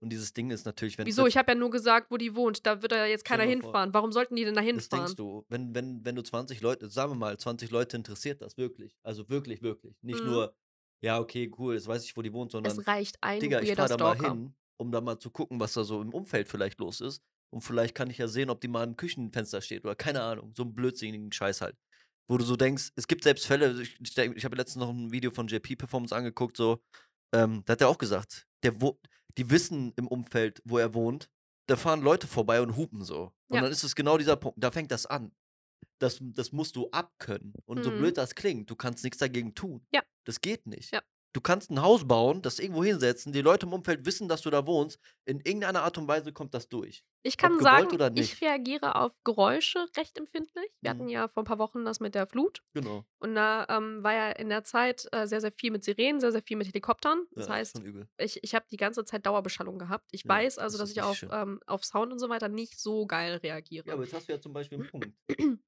Und 0.00 0.10
dieses 0.10 0.32
Ding 0.32 0.50
ist 0.50 0.64
natürlich, 0.64 0.96
wenn 0.96 1.06
Wieso? 1.06 1.26
Ich 1.26 1.36
habe 1.36 1.52
ja 1.52 1.54
nur 1.58 1.70
gesagt, 1.70 2.10
wo 2.10 2.16
die 2.16 2.34
wohnt. 2.36 2.64
Da 2.66 2.82
wird 2.82 2.92
da 2.92 3.06
jetzt 3.06 3.24
keiner 3.24 3.42
vor. 3.44 3.50
hinfahren. 3.50 3.94
Warum 3.94 4.12
sollten 4.12 4.36
die 4.36 4.44
denn 4.44 4.54
da 4.54 4.60
das 4.60 4.66
hinfahren? 4.70 5.06
denkst 5.06 5.16
du, 5.16 5.44
wenn, 5.48 5.74
wenn, 5.74 6.04
wenn 6.04 6.14
du 6.14 6.22
20 6.22 6.60
Leute, 6.60 6.88
sagen 6.88 7.12
wir 7.12 7.16
mal, 7.16 7.36
20 7.36 7.70
Leute 7.70 7.96
interessiert 7.96 8.40
das 8.40 8.56
wirklich. 8.56 8.96
Also 9.02 9.28
wirklich, 9.28 9.62
wirklich. 9.62 9.96
Nicht 10.02 10.20
Mhm. 10.22 10.30
nur 10.30 10.54
ja, 11.00 11.20
okay, 11.20 11.50
cool, 11.58 11.74
jetzt 11.74 11.86
weiß 11.86 12.04
ich, 12.04 12.16
wo 12.16 12.22
die 12.22 12.32
wohnt, 12.32 12.50
sondern 12.50 12.76
Es 12.76 12.86
reicht 12.88 13.18
ein 13.22 13.38
Digga, 13.38 13.60
ich 13.60 13.72
fahre 13.74 13.88
da 13.88 13.96
mal 14.02 14.16
hin, 14.18 14.54
um 14.78 14.90
da 14.90 15.00
mal 15.00 15.16
zu 15.18 15.30
gucken, 15.30 15.60
was 15.60 15.72
da 15.74 15.84
so 15.84 16.02
im 16.02 16.12
Umfeld 16.12 16.48
vielleicht 16.48 16.80
los 16.80 17.00
ist. 17.00 17.22
Und 17.54 17.60
vielleicht 17.62 17.94
kann 17.94 18.10
ich 18.10 18.18
ja 18.18 18.26
sehen, 18.28 18.50
ob 18.50 18.60
die 18.60 18.66
mal 18.68 18.82
im 18.84 18.96
Küchenfenster 18.96 19.60
steht 19.62 19.84
oder 19.84 19.94
keine 19.94 20.22
Ahnung. 20.22 20.52
So 20.56 20.64
einen 20.64 20.74
blödsinnigen 20.74 21.30
Scheiß 21.32 21.60
halt. 21.60 21.76
Wo 22.28 22.36
du 22.36 22.44
so 22.44 22.56
denkst, 22.56 22.90
es 22.96 23.06
gibt 23.06 23.22
selbst 23.24 23.46
Fälle, 23.46 23.80
ich, 23.80 23.96
ich, 24.00 24.14
denk- 24.14 24.36
ich 24.36 24.44
habe 24.44 24.56
letztens 24.56 24.84
noch 24.84 24.90
ein 24.90 25.10
Video 25.12 25.30
von 25.30 25.46
JP 25.46 25.76
Performance 25.76 26.14
angeguckt, 26.14 26.56
so, 26.56 26.80
ähm, 27.34 27.62
da 27.64 27.72
hat 27.72 27.80
er 27.80 27.88
auch 27.88 27.98
gesagt, 27.98 28.46
der 28.64 28.80
wo, 28.82 28.98
die 29.36 29.50
wissen 29.50 29.92
im 29.96 30.08
Umfeld, 30.08 30.62
wo 30.64 30.78
er 30.78 30.94
wohnt, 30.94 31.28
da 31.68 31.76
fahren 31.76 32.00
Leute 32.00 32.26
vorbei 32.26 32.60
und 32.62 32.76
hupen 32.76 33.02
so. 33.04 33.32
Und 33.48 33.56
Ja. 33.56 33.62
dann 33.62 33.70
ist 33.72 33.84
es 33.84 33.94
genau 33.94 34.16
dieser 34.18 34.36
Punkt, 34.36 34.62
da 34.62 34.70
fängt 34.70 34.90
das 34.90 35.06
an. 35.06 35.32
Das, 36.00 36.18
das 36.20 36.52
musst 36.52 36.76
du 36.76 36.88
abkönnen. 36.90 37.52
Und 37.66 37.82
so 37.82 37.90
Mhm. 37.90 37.98
blöd 37.98 38.16
das 38.16 38.34
klingt, 38.34 38.70
du 38.70 38.76
kannst 38.76 39.04
nichts 39.04 39.18
dagegen 39.18 39.54
tun. 39.54 39.84
Ja. 39.92 40.02
Das 40.24 40.40
geht 40.40 40.66
nicht. 40.66 40.92
Ja. 40.92 41.02
Du 41.34 41.40
kannst 41.40 41.70
ein 41.70 41.82
Haus 41.82 42.06
bauen, 42.08 42.40
das 42.42 42.58
irgendwo 42.58 42.82
hinsetzen, 42.82 43.32
die 43.32 43.42
Leute 43.42 43.66
im 43.66 43.72
Umfeld 43.72 44.06
wissen, 44.06 44.28
dass 44.28 44.40
du 44.42 44.50
da 44.50 44.66
wohnst. 44.66 44.98
In 45.26 45.40
irgendeiner 45.40 45.82
Art 45.82 45.98
und 45.98 46.08
Weise 46.08 46.32
kommt 46.32 46.54
das 46.54 46.68
durch. 46.68 47.04
Ich 47.22 47.36
kann 47.36 47.60
sagen, 47.60 47.88
ich 48.14 48.40
reagiere 48.40 48.94
auf 48.94 49.12
Geräusche 49.24 49.86
recht 49.96 50.16
empfindlich. 50.18 50.70
Wir 50.80 50.90
Mhm. 50.90 50.90
hatten 50.90 51.08
ja 51.08 51.28
vor 51.28 51.42
ein 51.42 51.46
paar 51.46 51.58
Wochen 51.58 51.84
das 51.84 52.00
mit 52.00 52.14
der 52.14 52.26
Flut. 52.26 52.62
Genau. 52.74 53.04
Und 53.18 53.34
da 53.34 53.66
ähm, 53.68 54.02
war 54.02 54.14
ja 54.14 54.30
in 54.30 54.48
der 54.48 54.64
Zeit 54.64 55.06
äh, 55.12 55.26
sehr, 55.26 55.40
sehr 55.40 55.52
viel 55.52 55.70
mit 55.70 55.84
Sirenen, 55.84 56.20
sehr, 56.20 56.32
sehr 56.32 56.42
viel 56.42 56.56
mit 56.56 56.68
Helikoptern. 56.68 57.26
Das 57.34 57.48
ja, 57.48 57.54
heißt, 57.54 57.82
ich, 58.18 58.42
ich 58.42 58.54
habe 58.54 58.66
die 58.70 58.76
ganze 58.76 59.04
Zeit 59.04 59.26
Dauerbeschallung 59.26 59.78
gehabt. 59.78 60.08
Ich 60.12 60.22
Ja, 60.24 60.30
weiß 60.30 60.58
also, 60.58 60.78
das 60.78 60.88
dass 60.88 60.96
ich 60.96 61.02
auf, 61.02 61.26
ähm, 61.30 61.60
auf 61.66 61.84
Sound 61.84 62.12
und 62.12 62.18
so 62.20 62.28
weiter 62.28 62.48
nicht 62.48 62.80
so 62.80 63.06
geil 63.06 63.36
reagiere. 63.36 63.86
Ja, 63.86 63.94
aber 63.94 64.04
jetzt 64.04 64.14
hast 64.14 64.28
du 64.28 64.32
ja 64.32 64.40
zum 64.40 64.52
Beispiel 64.52 64.78
einen 64.78 64.86
Punkt. 64.86 65.16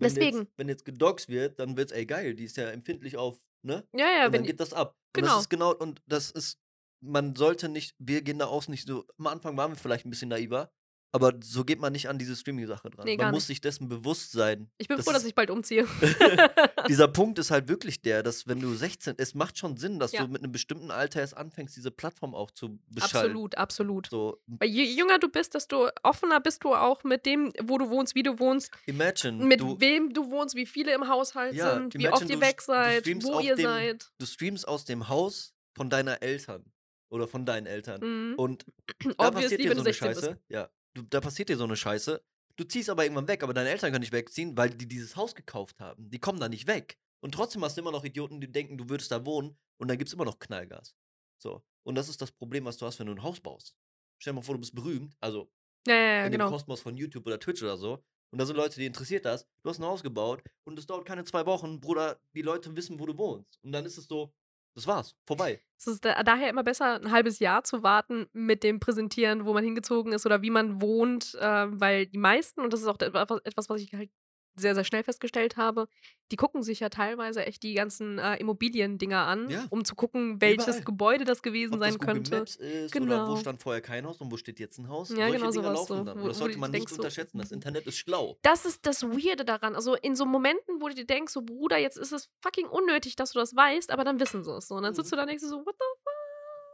Wenn 0.00 0.10
Deswegen. 0.10 0.38
Jetzt, 0.38 0.48
wenn 0.56 0.68
jetzt 0.68 0.84
gedoxt 0.84 1.28
wird, 1.28 1.58
dann 1.58 1.76
wird's, 1.76 1.92
ey, 1.92 2.06
geil, 2.06 2.34
die 2.34 2.44
ist 2.44 2.56
ja 2.56 2.70
empfindlich 2.70 3.16
auf, 3.16 3.38
ne? 3.62 3.86
ja, 3.92 4.06
ja, 4.06 4.26
und 4.26 4.32
dann 4.32 4.32
wenn, 4.32 4.44
geht 4.44 4.60
das 4.60 4.72
ab. 4.72 4.96
Und 5.16 5.22
Genau. 5.22 5.34
das 5.34 5.40
ist 5.42 5.50
genau, 5.50 5.74
und 5.74 6.02
das 6.06 6.30
ist, 6.30 6.58
man 7.00 7.34
sollte 7.36 7.68
nicht, 7.68 7.94
wir 7.98 8.22
gehen 8.22 8.38
da 8.38 8.46
aus 8.46 8.68
nicht 8.68 8.86
so, 8.86 9.04
am 9.18 9.26
Anfang 9.26 9.56
waren 9.56 9.72
wir 9.72 9.76
vielleicht 9.76 10.06
ein 10.06 10.10
bisschen 10.10 10.28
naiver, 10.30 10.72
aber 11.12 11.34
so 11.42 11.64
geht 11.64 11.78
man 11.78 11.92
nicht 11.92 12.08
an 12.08 12.18
diese 12.18 12.34
Streaming-Sache 12.34 12.88
dran. 12.90 13.04
Nee, 13.04 13.16
man 13.18 13.30
muss 13.32 13.46
sich 13.46 13.60
dessen 13.60 13.88
bewusst 13.88 14.32
sein. 14.32 14.70
ich 14.78 14.88
bin 14.88 14.96
das 14.96 15.04
froh, 15.04 15.12
dass 15.12 15.24
ich 15.24 15.34
bald 15.34 15.50
umziehe. 15.50 15.86
Dieser 16.88 17.08
Punkt 17.12 17.38
ist 17.38 17.50
halt 17.50 17.68
wirklich 17.68 18.02
der, 18.02 18.22
dass 18.22 18.46
wenn 18.46 18.60
du 18.60 18.74
16, 18.74 19.14
es 19.18 19.34
macht 19.34 19.58
schon 19.58 19.76
Sinn, 19.76 19.98
dass 19.98 20.12
Ja. 20.12 20.22
du 20.24 20.28
mit 20.32 20.42
einem 20.42 20.52
bestimmten 20.52 20.90
Alter 20.90 21.20
erst 21.20 21.36
anfängst, 21.36 21.76
diese 21.76 21.90
Plattform 21.90 22.34
auch 22.34 22.50
zu 22.50 22.78
beschallen. 22.88 23.26
absolut, 23.26 23.58
absolut. 23.58 24.06
So, 24.10 24.38
Weil 24.46 24.68
je 24.68 24.84
jünger 24.84 25.18
du 25.18 25.28
bist, 25.28 25.54
desto 25.54 25.88
offener 26.02 26.40
bist 26.40 26.64
du 26.64 26.74
auch 26.74 27.04
mit 27.04 27.26
dem, 27.26 27.52
wo 27.62 27.78
du 27.78 27.90
wohnst, 27.90 28.14
wie 28.14 28.22
du 28.22 28.38
wohnst, 28.38 28.70
imagine, 28.86 29.44
mit 29.44 29.60
du, 29.60 29.78
wem 29.80 30.12
du 30.12 30.30
wohnst, 30.30 30.54
wie 30.54 30.66
viele 30.66 30.94
im 30.94 31.08
Haushalt 31.08 31.54
Ja, 31.54 31.74
sind, 31.74 31.94
wie 31.94 32.08
oft 32.08 32.28
ihr 32.28 32.40
weg 32.40 32.60
seid, 32.62 33.06
wo 33.22 33.40
ihr 33.40 33.54
dem- 33.56 33.64
seid. 33.64 34.10
du 34.18 34.26
streamst 34.26 34.66
aus 34.66 34.84
dem 34.84 35.08
Haus 35.08 35.54
von 35.74 35.90
deiner 35.90 36.22
Eltern 36.22 36.64
oder 37.10 37.28
von 37.28 37.44
deinen 37.44 37.66
Eltern. 37.66 38.00
Mhm. 38.30 38.34
Und 38.36 38.64
da 39.04 39.08
passiert 39.08 39.18
Obviously, 39.18 39.56
dir 39.58 39.70
wenn 39.70 39.76
so 39.76 39.82
eine 39.82 39.92
16 39.92 40.08
bist. 40.08 40.20
Scheiße. 40.22 40.38
Ja, 40.48 40.68
du, 40.94 41.02
da 41.02 41.20
passiert 41.20 41.48
dir 41.48 41.56
so 41.56 41.64
eine 41.64 41.76
Scheiße. 41.76 42.22
Du 42.56 42.64
ziehst 42.64 42.90
aber 42.90 43.04
irgendwann 43.04 43.28
weg, 43.28 43.42
aber 43.42 43.54
deine 43.54 43.70
Eltern 43.70 43.90
können 43.90 44.02
nicht 44.02 44.12
wegziehen, 44.12 44.56
weil 44.56 44.70
die 44.70 44.86
dieses 44.86 45.16
Haus 45.16 45.34
gekauft 45.34 45.80
haben. 45.80 46.10
Die 46.10 46.18
kommen 46.18 46.38
da 46.38 46.48
nicht 46.48 46.66
weg. 46.66 46.98
Und 47.20 47.32
trotzdem 47.34 47.64
hast 47.64 47.76
du 47.76 47.80
immer 47.80 47.92
noch 47.92 48.04
Idioten, 48.04 48.40
die 48.40 48.50
denken, 48.50 48.76
du 48.76 48.88
würdest 48.88 49.10
da 49.10 49.24
wohnen 49.24 49.56
und 49.78 49.88
dann 49.88 49.96
gibt 49.96 50.08
es 50.08 50.14
immer 50.14 50.24
noch 50.24 50.38
Knallgas. 50.38 50.94
So. 51.38 51.62
Und 51.84 51.94
das 51.94 52.08
ist 52.08 52.20
das 52.20 52.32
Problem, 52.32 52.64
was 52.64 52.76
du 52.76 52.86
hast, 52.86 52.98
wenn 52.98 53.06
du 53.06 53.12
ein 53.12 53.22
Haus 53.22 53.40
baust. 53.40 53.76
Stell 54.18 54.32
dir 54.32 54.36
mal 54.36 54.42
vor, 54.42 54.54
du 54.54 54.60
bist 54.60 54.74
berühmt, 54.74 55.16
also 55.20 55.50
Ja, 55.86 55.94
ja, 55.94 56.02
ja, 56.02 56.26
in 56.26 56.32
genau. 56.32 56.46
dem 56.46 56.52
Kosmos 56.52 56.80
von 56.80 56.96
YouTube 56.96 57.26
oder 57.26 57.40
Twitch 57.40 57.62
oder 57.62 57.76
so. 57.76 58.04
Und 58.32 58.38
da 58.38 58.46
sind 58.46 58.56
Leute, 58.56 58.78
die 58.78 58.86
interessiert 58.86 59.24
das. 59.24 59.46
Du 59.62 59.70
hast 59.70 59.78
ein 59.78 59.84
Haus 59.84 60.02
gebaut 60.02 60.42
und 60.64 60.78
es 60.78 60.86
dauert 60.86 61.06
keine 61.06 61.24
zwei 61.24 61.44
Wochen, 61.46 61.80
Bruder, 61.80 62.20
die 62.34 62.42
Leute 62.42 62.74
wissen, 62.76 62.98
wo 62.98 63.06
du 63.06 63.16
wohnst. 63.18 63.58
Und 63.62 63.72
dann 63.72 63.84
ist 63.84 63.98
es 63.98 64.06
so, 64.06 64.32
das 64.74 64.86
war's, 64.86 65.16
vorbei. 65.26 65.60
Es 65.78 65.86
ist 65.86 66.04
da, 66.04 66.22
daher 66.22 66.48
immer 66.48 66.62
besser, 66.62 66.94
ein 66.94 67.10
halbes 67.10 67.38
Jahr 67.38 67.64
zu 67.64 67.82
warten 67.82 68.26
mit 68.32 68.62
dem 68.62 68.80
Präsentieren, 68.80 69.44
wo 69.44 69.52
man 69.52 69.64
hingezogen 69.64 70.12
ist 70.12 70.26
oder 70.26 70.42
wie 70.42 70.50
man 70.50 70.80
wohnt, 70.80 71.34
äh, 71.34 71.66
weil 71.68 72.06
die 72.06 72.18
meisten, 72.18 72.60
und 72.60 72.72
das 72.72 72.80
ist 72.80 72.86
auch 72.86 73.00
etwas, 73.00 73.68
was 73.68 73.80
ich 73.80 73.92
halt 73.92 74.10
sehr, 74.54 74.74
sehr 74.74 74.84
schnell 74.84 75.02
festgestellt 75.02 75.56
habe, 75.56 75.88
die 76.30 76.36
gucken 76.36 76.62
sich 76.62 76.80
ja 76.80 76.88
teilweise 76.88 77.44
echt 77.44 77.62
die 77.62 77.74
ganzen 77.74 78.18
äh, 78.18 78.36
Immobiliendinger 78.36 79.26
an, 79.26 79.48
Ja. 79.50 79.66
um 79.70 79.84
zu 79.84 79.94
gucken, 79.94 80.40
welches 80.40 80.66
Überall. 80.68 80.84
Gebäude 80.84 81.24
das 81.24 81.42
gewesen 81.42 81.74
Ob 81.74 81.80
sein 81.80 81.96
das 81.96 82.06
könnte. 82.06 82.38
Maps 82.38 82.56
ist 82.56 82.94
oder 82.96 83.04
wo 83.04 83.06
Genau. 83.32 83.36
stand 83.36 83.62
vorher 83.62 83.80
kein 83.82 84.06
Haus 84.06 84.18
und 84.20 84.30
wo 84.32 84.36
steht 84.36 84.58
jetzt 84.60 84.78
ein 84.78 84.88
Haus. 84.88 85.10
Ja, 85.10 85.16
Solche 85.16 85.32
genau 85.38 85.50
Dinge 85.50 85.62
sowas 85.76 85.86
so, 85.88 86.06
wo- 86.22 86.28
das 86.28 86.38
sollte 86.38 86.58
man 86.58 86.70
nicht 86.70 86.88
so, 86.88 86.96
unterschätzen. 86.96 87.38
Das 87.38 87.50
mhm. 87.50 87.54
Internet 87.56 87.86
ist 87.86 87.96
schlau. 87.96 88.38
Das 88.42 88.64
ist 88.64 88.86
das 88.86 89.02
Weirde 89.02 89.44
daran. 89.44 89.74
Also 89.74 89.94
in 89.94 90.16
so 90.16 90.24
Momenten, 90.26 90.80
wo 90.80 90.88
du 90.88 90.94
dir 90.94 91.06
denkst, 91.06 91.32
so 91.32 91.42
Bruder, 91.42 91.78
jetzt 91.78 91.96
ist 91.98 92.12
es 92.12 92.30
fucking 92.40 92.66
unnötig, 92.66 93.16
dass 93.16 93.32
du 93.32 93.38
das 93.38 93.54
weißt, 93.54 93.90
aber 93.90 94.04
dann 94.04 94.18
wissen 94.20 94.42
sie 94.44 94.56
es. 94.56 94.68
So. 94.68 94.74
Und 94.76 94.82
dann 94.84 94.92
Mhm. 94.92 94.96
sitzt 94.96 95.12
du 95.12 95.16
da 95.16 95.22
und 95.22 95.28
denkst 95.28 95.44
so, 95.44 95.64
what 95.64 95.74
the 95.78 95.84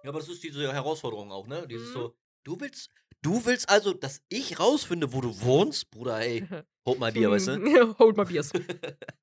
Ja, 0.04 0.10
aber 0.10 0.20
das 0.20 0.28
ist 0.28 0.42
diese 0.44 0.72
Herausforderung 0.72 1.32
auch, 1.32 1.46
ne? 1.48 1.66
Dieses 1.68 1.88
Mhm. 1.88 1.92
so, 1.92 2.14
du 2.44 2.60
willst, 2.60 2.90
du 3.22 3.44
willst 3.44 3.68
also, 3.68 3.92
dass 3.94 4.20
ich 4.28 4.58
rausfinde, 4.60 5.12
wo 5.12 5.20
du 5.20 5.40
wohnst? 5.42 5.90
Bruder, 5.90 6.20
ey, 6.20 6.46
hold 6.86 6.98
mal 6.98 7.12
Bier, 7.12 7.30
weißt 7.30 7.48
du? 7.48 7.94
Hold 7.98 8.16
my 8.16 8.24
beers. 8.24 8.50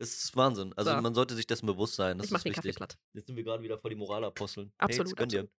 Das 0.00 0.24
ist 0.24 0.34
Wahnsinn. 0.34 0.72
Also 0.78 0.92
So. 0.92 1.00
man 1.02 1.14
sollte 1.14 1.34
sich 1.34 1.46
dessen 1.46 1.66
bewusst 1.66 1.94
sein. 1.94 2.16
Das 2.16 2.28
ich 2.28 2.32
mach 2.32 2.38
ist 2.38 2.44
den 2.46 2.54
Kaffee 2.54 2.68
wichtig. 2.68 2.76
platt. 2.78 2.96
Jetzt 3.14 3.26
sind 3.26 3.36
wir 3.36 3.44
gerade 3.44 3.62
wieder 3.62 3.78
vor 3.78 3.90
die 3.90 3.96
Moralaposteln. 3.96 4.72
Absolut, 4.78 5.08
hey, 5.18 5.24
absolut. 5.24 5.50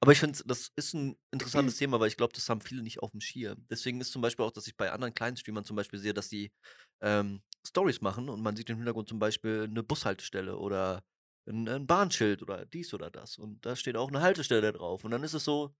Aber 0.00 0.12
ich 0.12 0.18
finde, 0.18 0.42
das 0.46 0.70
ist 0.74 0.94
ein 0.94 1.18
interessantes 1.30 1.76
Thema, 1.76 2.00
weil 2.00 2.08
ich 2.08 2.16
glaube, 2.16 2.32
das 2.32 2.48
haben 2.48 2.62
viele 2.62 2.82
nicht 2.82 3.00
auf 3.02 3.10
dem 3.10 3.20
Schirm. 3.20 3.66
Deswegen 3.68 4.00
ist 4.00 4.10
zum 4.12 4.22
Beispiel 4.22 4.46
auch, 4.46 4.52
dass 4.52 4.66
ich 4.66 4.74
bei 4.74 4.90
anderen 4.90 5.12
kleinen 5.12 5.36
Streamern 5.36 5.66
zum 5.66 5.76
Beispiel 5.76 5.98
sehe, 5.98 6.14
dass 6.14 6.30
die 6.30 6.50
ähm, 7.02 7.42
Stories 7.66 8.00
machen 8.00 8.30
und 8.30 8.40
man 8.40 8.56
sieht 8.56 8.70
im 8.70 8.76
Hintergrund 8.78 9.06
zum 9.10 9.18
Beispiel 9.18 9.64
eine 9.68 9.82
Bushaltestelle 9.82 10.56
oder 10.56 11.04
ein, 11.46 11.68
ein 11.68 11.86
Bahnschild 11.86 12.40
oder 12.40 12.64
dies 12.64 12.94
oder 12.94 13.10
das. 13.10 13.36
Und 13.36 13.66
da 13.66 13.76
steht 13.76 13.98
auch 13.98 14.08
eine 14.08 14.22
Haltestelle 14.22 14.72
drauf. 14.72 15.04
Und 15.04 15.10
dann 15.10 15.24
ist 15.24 15.34
es 15.34 15.44
so, 15.44 15.74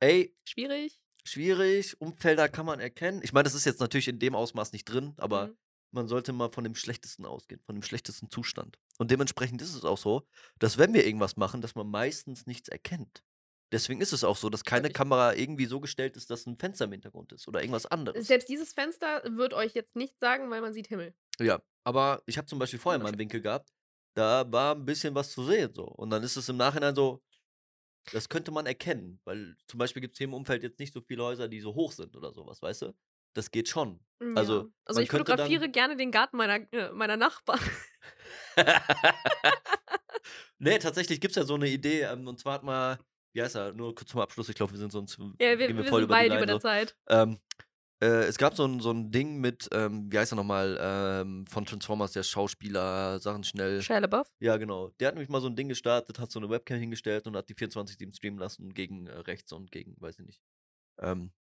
ey, 0.00 0.34
Schwierig. 0.44 1.00
schwierig, 1.24 2.00
Umfelder 2.00 2.48
kann 2.48 2.66
man 2.66 2.80
erkennen. 2.80 3.20
Ich 3.22 3.32
meine, 3.32 3.44
das 3.44 3.54
ist 3.54 3.64
jetzt 3.66 3.80
natürlich 3.80 4.08
in 4.08 4.18
dem 4.18 4.34
Ausmaß 4.34 4.72
nicht 4.72 4.84
drin, 4.86 5.14
aber 5.18 5.48
Mhm. 5.48 5.56
man 5.92 6.08
sollte 6.08 6.32
mal 6.32 6.50
von 6.50 6.64
dem 6.64 6.74
Schlechtesten 6.74 7.24
ausgehen, 7.26 7.60
von 7.66 7.74
dem 7.76 7.82
schlechtesten 7.82 8.30
Zustand. 8.30 8.78
Und 8.98 9.10
dementsprechend 9.10 9.62
ist 9.62 9.74
es 9.74 9.84
auch 9.84 9.98
so, 9.98 10.26
dass 10.58 10.78
wenn 10.78 10.94
wir 10.94 11.06
irgendwas 11.06 11.36
machen, 11.36 11.60
dass 11.60 11.74
man 11.74 11.88
meistens 11.88 12.46
nichts 12.46 12.68
erkennt. 12.68 13.22
Deswegen 13.72 14.00
ist 14.00 14.12
es 14.12 14.24
auch 14.24 14.36
so, 14.36 14.50
dass 14.50 14.64
keine 14.64 14.84
Wirklich. 14.84 14.96
Kamera 14.96 15.34
irgendwie 15.34 15.66
so 15.66 15.78
gestellt 15.78 16.16
ist, 16.16 16.28
dass 16.30 16.44
ein 16.46 16.56
Fenster 16.58 16.86
im 16.86 16.92
Hintergrund 16.92 17.32
ist 17.32 17.46
oder 17.46 17.60
irgendwas 17.60 17.86
anderes. 17.86 18.26
Selbst 18.26 18.48
dieses 18.48 18.72
Fenster 18.72 19.22
wird 19.36 19.54
euch 19.54 19.74
jetzt 19.74 19.94
nicht 19.94 20.18
sagen, 20.18 20.50
weil 20.50 20.60
man 20.60 20.72
sieht 20.72 20.88
Himmel. 20.88 21.14
Ja, 21.38 21.62
aber 21.84 22.20
ich 22.26 22.36
habe 22.36 22.46
zum 22.48 22.58
Beispiel 22.58 22.80
vorher 22.80 22.98
mal 23.00 23.08
einen 23.08 23.18
Winkel 23.18 23.40
gehabt, 23.40 23.70
da 24.14 24.44
war 24.50 24.74
ein 24.74 24.84
bisschen 24.84 25.14
was 25.14 25.30
zu 25.30 25.44
sehen 25.44 25.72
so. 25.72 25.84
Und 25.84 26.10
dann 26.10 26.22
ist 26.24 26.36
es 26.36 26.48
im 26.48 26.56
Nachhinein 26.56 26.96
so, 26.96 27.22
das 28.12 28.28
könnte 28.28 28.50
man 28.50 28.66
erkennen, 28.66 29.20
weil 29.24 29.56
zum 29.66 29.78
Beispiel 29.78 30.00
gibt 30.00 30.14
es 30.14 30.18
hier 30.18 30.26
im 30.26 30.34
Umfeld 30.34 30.62
jetzt 30.62 30.78
nicht 30.78 30.92
so 30.92 31.00
viele 31.00 31.22
Häuser, 31.22 31.48
die 31.48 31.60
so 31.60 31.74
hoch 31.74 31.92
sind 31.92 32.16
oder 32.16 32.32
sowas, 32.32 32.62
weißt 32.62 32.82
du? 32.82 32.94
Das 33.34 33.50
geht 33.50 33.68
schon. 33.68 34.00
Also, 34.34 34.54
ja. 34.54 34.66
also 34.84 34.98
man 34.98 35.04
ich 35.04 35.10
fotografiere 35.10 35.68
gerne 35.68 35.96
den 35.96 36.10
Garten 36.10 36.36
meiner, 36.36 36.72
äh, 36.72 36.90
meiner 36.92 37.16
Nachbarn. 37.16 37.60
nee, 40.58 40.78
tatsächlich 40.78 41.20
gibt 41.20 41.32
es 41.32 41.36
ja 41.36 41.44
so 41.44 41.54
eine 41.54 41.68
Idee, 41.68 42.02
ähm, 42.02 42.26
und 42.26 42.40
zwar 42.40 42.54
hat 42.54 42.64
mal, 42.64 42.98
wie 43.32 43.42
heißt 43.42 43.54
er, 43.54 43.72
nur 43.72 43.94
kurz 43.94 44.10
zum 44.10 44.20
Abschluss, 44.20 44.48
ich 44.48 44.56
glaube, 44.56 44.72
wir 44.72 44.78
sind 44.78 44.90
sonst 44.90 45.16
Ja, 45.40 45.58
wir, 45.58 45.58
wir, 45.58 45.76
wir 45.76 45.84
voll 45.84 46.00
sind 46.00 46.10
über 46.10 46.22
die 46.22 46.30
weit 46.30 46.36
über 46.36 46.46
der. 46.46 46.60
Zeit. 46.60 46.96
Ähm, 47.08 47.38
äh, 48.00 48.24
es 48.24 48.38
gab 48.38 48.56
so 48.56 48.64
ein, 48.64 48.80
so 48.80 48.90
ein 48.90 49.10
Ding 49.10 49.40
mit, 49.40 49.68
ähm, 49.72 50.10
wie 50.10 50.18
heißt 50.18 50.32
er 50.32 50.36
nochmal, 50.36 50.78
ähm, 50.80 51.46
von 51.46 51.66
Transformers, 51.66 52.12
der 52.12 52.22
Schauspieler, 52.22 53.18
Sachen 53.20 53.44
schnell. 53.44 53.82
Shia 53.82 53.98
LaBeouf. 53.98 54.26
Ja, 54.40 54.56
genau. 54.56 54.88
Der 55.00 55.08
hat 55.08 55.14
nämlich 55.14 55.28
mal 55.28 55.40
so 55.40 55.48
ein 55.48 55.56
Ding 55.56 55.68
gestartet, 55.68 56.18
hat 56.18 56.30
so 56.30 56.38
eine 56.38 56.48
Webcam 56.48 56.78
hingestellt 56.78 57.26
und 57.26 57.36
hat 57.36 57.48
die 57.48 57.54
24-7 57.54 58.16
streamen 58.16 58.38
lassen 58.38 58.72
gegen 58.72 59.06
äh, 59.06 59.18
rechts 59.18 59.52
und 59.52 59.70
gegen, 59.70 59.96
weiß 60.00 60.18
ich 60.18 60.26
nicht. 60.26 60.40
Ähm, 60.98 61.32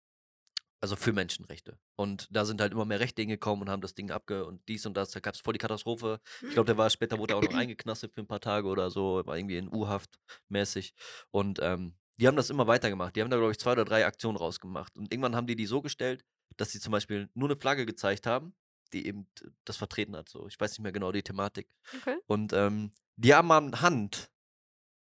also 0.81 0.95
für 0.95 1.13
Menschenrechte. 1.13 1.77
Und 1.95 2.27
da 2.31 2.45
sind 2.45 2.61
halt 2.61 2.71
immer 2.71 2.85
mehr 2.85 2.99
Rechte 2.99 3.21
hingekommen 3.21 3.63
und 3.63 3.69
haben 3.69 3.81
das 3.81 3.95
Ding 3.95 4.11
abge 4.11 4.45
und 4.45 4.61
dies 4.67 4.85
und 4.85 4.95
das. 4.95 5.11
Da 5.11 5.19
gab 5.19 5.35
es 5.35 5.41
voll 5.41 5.53
die 5.53 5.59
Katastrophe. 5.59 6.21
Ich 6.41 6.53
glaube, 6.53 6.67
der 6.67 6.77
war 6.77 6.89
später, 6.89 7.19
wurde 7.19 7.33
er 7.33 7.37
auch 7.37 7.43
noch 7.43 7.53
eingeknastet 7.55 8.13
für 8.13 8.21
ein 8.21 8.27
paar 8.27 8.39
Tage 8.39 8.67
oder 8.67 8.89
so, 8.89 9.21
war 9.25 9.37
irgendwie 9.37 9.57
in 9.57 9.73
U-Haft 9.73 10.19
mäßig. 10.47 10.93
Und 11.31 11.59
ähm, 11.61 11.95
die 12.17 12.27
haben 12.27 12.37
das 12.37 12.49
immer 12.49 12.67
weitergemacht. 12.67 13.15
Die 13.15 13.21
haben 13.21 13.29
da, 13.29 13.37
glaube 13.37 13.51
ich, 13.51 13.59
zwei 13.59 13.73
oder 13.73 13.85
drei 13.85 14.05
Aktionen 14.05 14.37
rausgemacht. 14.37 14.97
Und 14.97 15.13
irgendwann 15.13 15.35
haben 15.35 15.47
die 15.47 15.55
die 15.55 15.65
so 15.65 15.81
gestellt, 15.81 16.25
dass 16.57 16.71
sie 16.71 16.79
zum 16.79 16.91
Beispiel 16.91 17.29
nur 17.33 17.49
eine 17.49 17.55
Flagge 17.55 17.85
gezeigt 17.85 18.27
haben, 18.27 18.53
die 18.93 19.05
eben 19.05 19.27
das 19.65 19.77
vertreten 19.77 20.15
hat. 20.15 20.29
So, 20.29 20.47
ich 20.47 20.59
weiß 20.59 20.71
nicht 20.71 20.81
mehr 20.81 20.91
genau 20.91 21.11
die 21.11 21.23
Thematik. 21.23 21.67
Okay. 21.97 22.17
Und 22.27 22.53
ähm, 22.53 22.91
die 23.15 23.33
haben 23.33 23.51
an 23.51 23.81
Hand, 23.81 24.31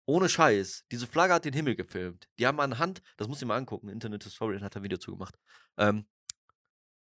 ohne 0.07 0.29
Scheiß, 0.29 0.85
diese 0.91 1.07
Flagge 1.07 1.35
hat 1.35 1.45
den 1.45 1.55
Himmel 1.55 1.77
gefilmt. 1.77 2.29
Die 2.39 2.47
haben 2.47 2.61
an 2.61 2.79
Hand, 2.79 3.03
das 3.17 3.29
muss 3.29 3.41
ich 3.41 3.47
mal 3.47 3.57
angucken, 3.57 3.89
Internet 3.89 4.25
Historian 4.25 4.63
hat 4.63 4.77
ein 4.77 4.83
Video 4.83 4.99
zugemacht. 4.99 5.39
Ähm, 5.77 6.07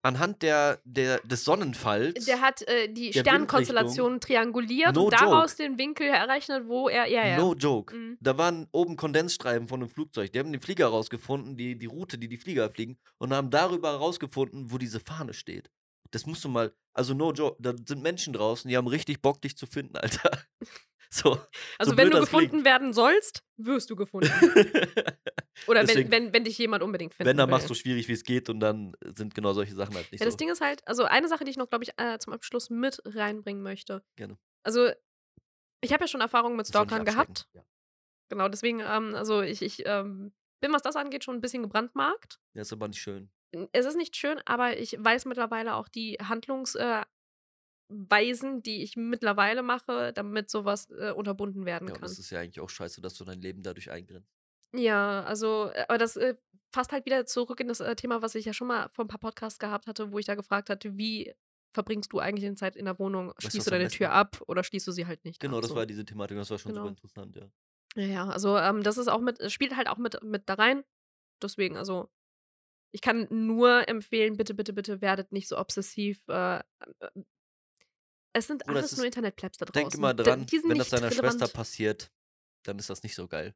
anhand 0.02 0.42
der, 0.42 0.80
der, 0.86 1.20
des 1.20 1.44
Sonnenfalls. 1.44 2.26
Der 2.26 2.42
hat 2.42 2.62
äh, 2.68 2.88
die 2.92 3.12
Sternkonstellationen 3.14 4.20
trianguliert 4.20 4.96
No 4.96 5.06
und 5.06 5.14
daraus 5.14 5.52
joke. 5.58 5.64
den 5.64 5.78
Winkel 5.78 6.08
errechnet, 6.08 6.68
wo 6.68 6.88
er. 6.90 7.08
Ja, 7.08 7.26
ja. 7.28 7.38
No 7.38 7.54
joke. 7.54 7.96
Mhm. 7.96 8.18
Da 8.20 8.38
waren 8.38 8.68
oben 8.72 8.96
Kondensstreifen 8.98 9.68
von 9.68 9.82
einem 9.82 9.90
Flugzeug. 9.90 10.32
Die 10.32 10.40
haben 10.40 10.52
den 10.52 10.62
Flieger 10.62 10.88
rausgefunden, 10.88 11.58
die, 11.58 11.78
die 11.78 11.86
Route, 11.88 12.18
die 12.18 12.28
die 12.30 12.38
Flieger 12.38 12.70
fliegen, 12.70 12.98
und 13.18 13.34
haben 13.34 13.50
darüber 13.50 13.92
rausgefunden, 13.92 14.72
wo 14.72 14.78
diese 14.78 15.00
Fahne 15.00 15.34
steht. 15.34 15.70
Das 16.12 16.26
musst 16.26 16.44
du 16.44 16.50
mal, 16.50 16.74
also 16.94 17.14
no 17.14 17.32
joke, 17.34 17.58
da 17.60 17.74
sind 17.86 18.02
Menschen 18.02 18.34
draußen, 18.34 18.68
die 18.68 18.76
haben 18.78 18.88
richtig 18.88 19.22
Bock, 19.22 19.42
dich 19.42 19.56
zu 19.58 19.68
finden, 19.68 19.96
Alter. 19.98 20.32
So, 21.12 21.40
Also 21.80 21.92
so 21.92 21.98
wenn 21.98 22.12
du 22.12 22.20
gefunden 22.20 22.50
klingt. 22.50 22.66
werden 22.66 22.94
sollst, 22.94 23.44
wirst 23.58 23.90
du 23.90 23.96
gefunden. 23.96 24.32
Oder 25.68 25.82
wenn, 25.82 25.88
Deswegen- 25.88 26.12
wenn, 26.12 26.34
wenn 26.34 26.44
dich 26.44 26.58
jemand 26.58 26.84
unbedingt 26.84 27.14
finden 27.14 27.30
Wenn, 27.30 27.38
dann 27.38 27.50
will. 27.50 27.56
machst 27.58 27.70
du 27.70 27.74
schwierig, 27.74 28.08
wie 28.08 28.14
es 28.14 28.24
geht 28.24 28.50
und 28.50 28.60
dann 28.60 28.96
sind 29.16 29.34
genau 29.36 29.54
solche 29.54 29.74
Sachen 29.76 29.96
halt 29.96 30.12
nicht 30.12 30.22
Ja, 30.22 30.26
das 30.26 30.34
so. 30.34 30.38
Ding 30.38 30.50
ist 30.50 30.62
halt, 30.62 30.88
also 30.88 31.04
eine 31.04 31.28
Sache, 31.28 31.44
die 31.44 31.52
ich 31.52 31.58
noch, 31.58 31.70
glaube 31.70 31.84
ich, 31.84 31.92
äh, 31.98 32.18
zum 32.20 32.34
Abschluss 32.34 32.70
mit 32.70 33.02
reinbringen 33.06 33.62
möchte. 33.64 34.04
Gerne. 34.16 34.38
Also, 34.64 34.90
ich 35.82 35.94
habe 35.94 36.04
ja 36.04 36.08
schon 36.08 36.22
Erfahrungen 36.22 36.56
mit 36.58 36.66
Das 36.66 36.70
Stalkern 36.70 37.06
gehabt. 37.06 37.48
Ja. 37.54 37.64
Genau, 38.30 38.48
deswegen, 38.50 38.80
ähm, 38.82 39.16
also 39.16 39.42
ich, 39.42 39.62
ich 39.62 39.84
ähm, 39.86 40.34
bin, 40.62 40.74
was 40.74 40.82
das 40.82 40.96
angeht, 40.96 41.24
schon 41.24 41.36
ein 41.36 41.42
bisschen 41.42 41.64
gebrandmarkt. 41.64 42.40
ja, 42.54 42.62
ist 42.62 42.74
aber 42.74 42.88
nicht 42.88 43.02
schön. 43.02 43.32
Es 43.72 43.86
ist 43.88 43.96
nicht 43.96 44.16
schön, 44.16 44.40
aber 44.46 44.78
ich 44.78 44.96
weiß 45.00 45.26
mittlerweile 45.26 45.74
auch 45.76 45.88
die 45.88 46.18
Handlungsweisen, 46.22 47.08
äh, 47.90 48.62
die 48.62 48.84
ich 48.84 48.96
mittlerweile 48.96 49.64
mache, 49.64 50.14
damit 50.14 50.50
sowas 50.52 50.90
äh, 50.92 51.12
unterbunden 51.12 51.66
werden 51.66 51.88
Ja, 51.88 51.94
kann. 51.94 52.02
das 52.04 52.20
ist 52.20 52.30
ja 52.30 52.40
eigentlich 52.42 52.60
auch 52.60 52.70
scheiße, 52.70 53.02
dass 53.02 53.16
du 53.16 53.24
dein 53.26 53.42
Leben 53.42 53.64
dadurch 53.64 53.90
eingrenzt. 53.90 54.30
Ja, 54.74 55.24
also, 55.24 55.72
äh, 55.74 55.86
aber 55.88 55.98
das 55.98 56.16
äh, 56.16 56.36
fasst 56.72 56.92
halt 56.92 57.06
wieder 57.06 57.26
zurück 57.26 57.60
in 57.60 57.68
das 57.68 57.80
äh, 57.80 57.96
Thema, 57.96 58.22
was 58.22 58.36
ich 58.36 58.46
ja 58.46 58.54
schon 58.54 58.68
mal 58.68 58.90
vor 58.90 59.06
ein 59.06 59.08
paar 59.08 59.20
Podcasts 59.20 59.60
gehabt 59.60 59.88
hatte, 59.88 60.12
wo 60.12 60.20
ich 60.20 60.26
da 60.26 60.36
gefragt 60.36 60.70
hatte, 60.70 60.98
wie 60.98 61.34
verbringst 61.72 62.12
du 62.14 62.20
eigentlich 62.20 62.46
eine 62.46 62.56
Zeit 62.56 62.76
in 62.76 62.86
der 62.86 63.00
Wohnung? 63.00 63.34
Schließt 63.38 63.68
du 63.68 63.72
deine 63.72 63.90
Tür 63.90 64.12
ab 64.12 64.42
oder 64.48 64.64
schließt 64.64 64.88
du 64.88 64.92
sie 64.92 65.06
halt 65.06 65.24
nicht? 65.26 65.40
Genau, 65.40 65.58
ab, 65.58 65.62
das 65.62 65.70
so. 65.72 65.76
war 65.76 65.86
diese 65.86 66.06
Thematik, 66.06 66.38
das 66.38 66.50
war 66.50 66.58
schon 66.58 66.72
Genau. 66.72 66.82
super 66.84 66.90
interessant, 66.90 67.36
ja. 67.36 67.50
Ja, 67.96 68.06
ja, 68.06 68.30
also 68.30 68.58
ähm, 68.58 68.84
das 68.84 68.98
ist 68.98 69.08
auch 69.08 69.22
mit, 69.22 69.40
es 69.40 69.52
spielt 69.52 69.76
halt 69.76 69.88
auch 69.88 69.98
mit, 69.98 70.22
mit 70.24 70.48
da 70.48 70.56
rein. 70.56 70.84
Deswegen, 71.42 71.76
also 71.76 72.10
ich 72.92 73.02
kann 73.02 73.28
nur 73.30 73.88
empfehlen, 73.88 74.38
bitte, 74.38 74.54
bitte, 74.54 74.74
bitte 74.74 75.02
werdet 75.02 75.32
nicht 75.32 75.48
so 75.48 75.58
obsessiv. 75.58 76.22
Äh, 76.28 76.60
äh, 76.60 76.62
es 78.34 78.48
sind 78.48 78.64
Bruder, 78.64 78.78
alles 78.78 78.92
es 78.92 78.98
nur 78.98 79.08
Internetplebs 79.08 79.58
da 79.58 79.66
draußen. 79.66 79.90
Denk 79.90 79.94
immer 79.96 80.14
dran, 80.14 80.46
wenn 80.52 80.78
das 80.78 80.90
deiner 80.90 81.10
relevant. 81.10 81.34
Schwester 81.34 81.48
passiert, 81.48 82.12
dann 82.64 82.78
ist 82.78 82.90
das 82.90 83.02
nicht 83.02 83.16
so 83.16 83.28
geil. 83.28 83.56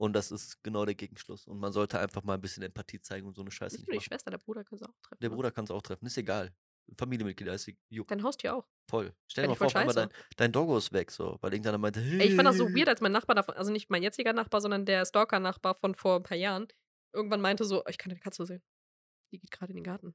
Und 0.00 0.14
das 0.14 0.30
ist 0.30 0.62
genau 0.62 0.86
der 0.86 0.94
Gegenschluss. 0.94 1.46
Und 1.46 1.58
man 1.58 1.72
sollte 1.72 1.98
einfach 2.00 2.22
mal 2.22 2.34
ein 2.34 2.40
bisschen 2.40 2.62
Empathie 2.62 3.00
zeigen 3.02 3.26
und 3.26 3.34
so 3.34 3.42
eine 3.42 3.50
Scheiße 3.50 3.74
Nicht 3.76 3.80
nicht 3.80 3.88
nur 3.88 3.92
die 3.92 3.96
machen. 3.98 4.04
Schwester, 4.04 4.30
der 4.30 4.38
Bruder 4.38 4.64
kann 4.64 4.76
es 4.76 4.82
auch 4.82 4.94
treffen. 5.02 5.20
Der 5.20 5.30
ne? 5.30 5.36
Bruder 5.36 5.50
kann 5.50 5.64
es 5.64 5.70
auch 5.70 5.82
treffen, 5.82 6.06
ist 6.06 6.16
egal. 6.16 6.54
Familienmitglieder 6.98 7.54
ist 7.54 7.70
juckt 7.90 8.10
Dein 8.10 8.22
Haustier 8.22 8.56
auch. 8.56 8.66
voll. 8.88 9.14
Stell 9.28 9.44
dir 9.44 9.48
mal 9.50 9.54
vor, 9.54 9.66
auf 9.68 9.76
einmal 9.76 9.94
dein, 9.94 10.08
dein 10.36 10.50
Doggo 10.52 10.76
ist 10.78 10.92
weg, 10.92 11.10
so, 11.10 11.36
weil 11.40 11.52
irgendeiner 11.52 11.78
meinte, 11.78 12.00
Ey, 12.00 12.28
ich 12.28 12.34
fand 12.34 12.48
das 12.48 12.56
so 12.56 12.66
"Hey." 12.66 12.74
weird, 12.76 12.88
als 12.88 13.00
mein 13.00 13.12
Nachbar 13.12 13.36
davon, 13.36 13.54
also 13.54 13.70
nicht 13.70 13.90
mein 13.90 14.02
jetziger 14.02 14.32
Nachbar, 14.32 14.60
sondern 14.60 14.86
der 14.86 15.04
Stalker-Nachbar 15.04 15.74
von 15.74 15.94
vor 15.94 16.16
ein 16.16 16.22
paar 16.24 16.36
Jahren, 16.38 16.66
irgendwann 17.14 17.40
meinte 17.40 17.64
so, 17.64 17.84
ich 17.86 17.98
kann 17.98 18.10
deine 18.10 18.20
Katze 18.20 18.44
sehen. 18.46 18.62
Die 19.32 19.38
geht 19.38 19.50
gerade 19.52 19.72
in 19.72 19.76
den 19.76 19.84
Garten. 19.84 20.14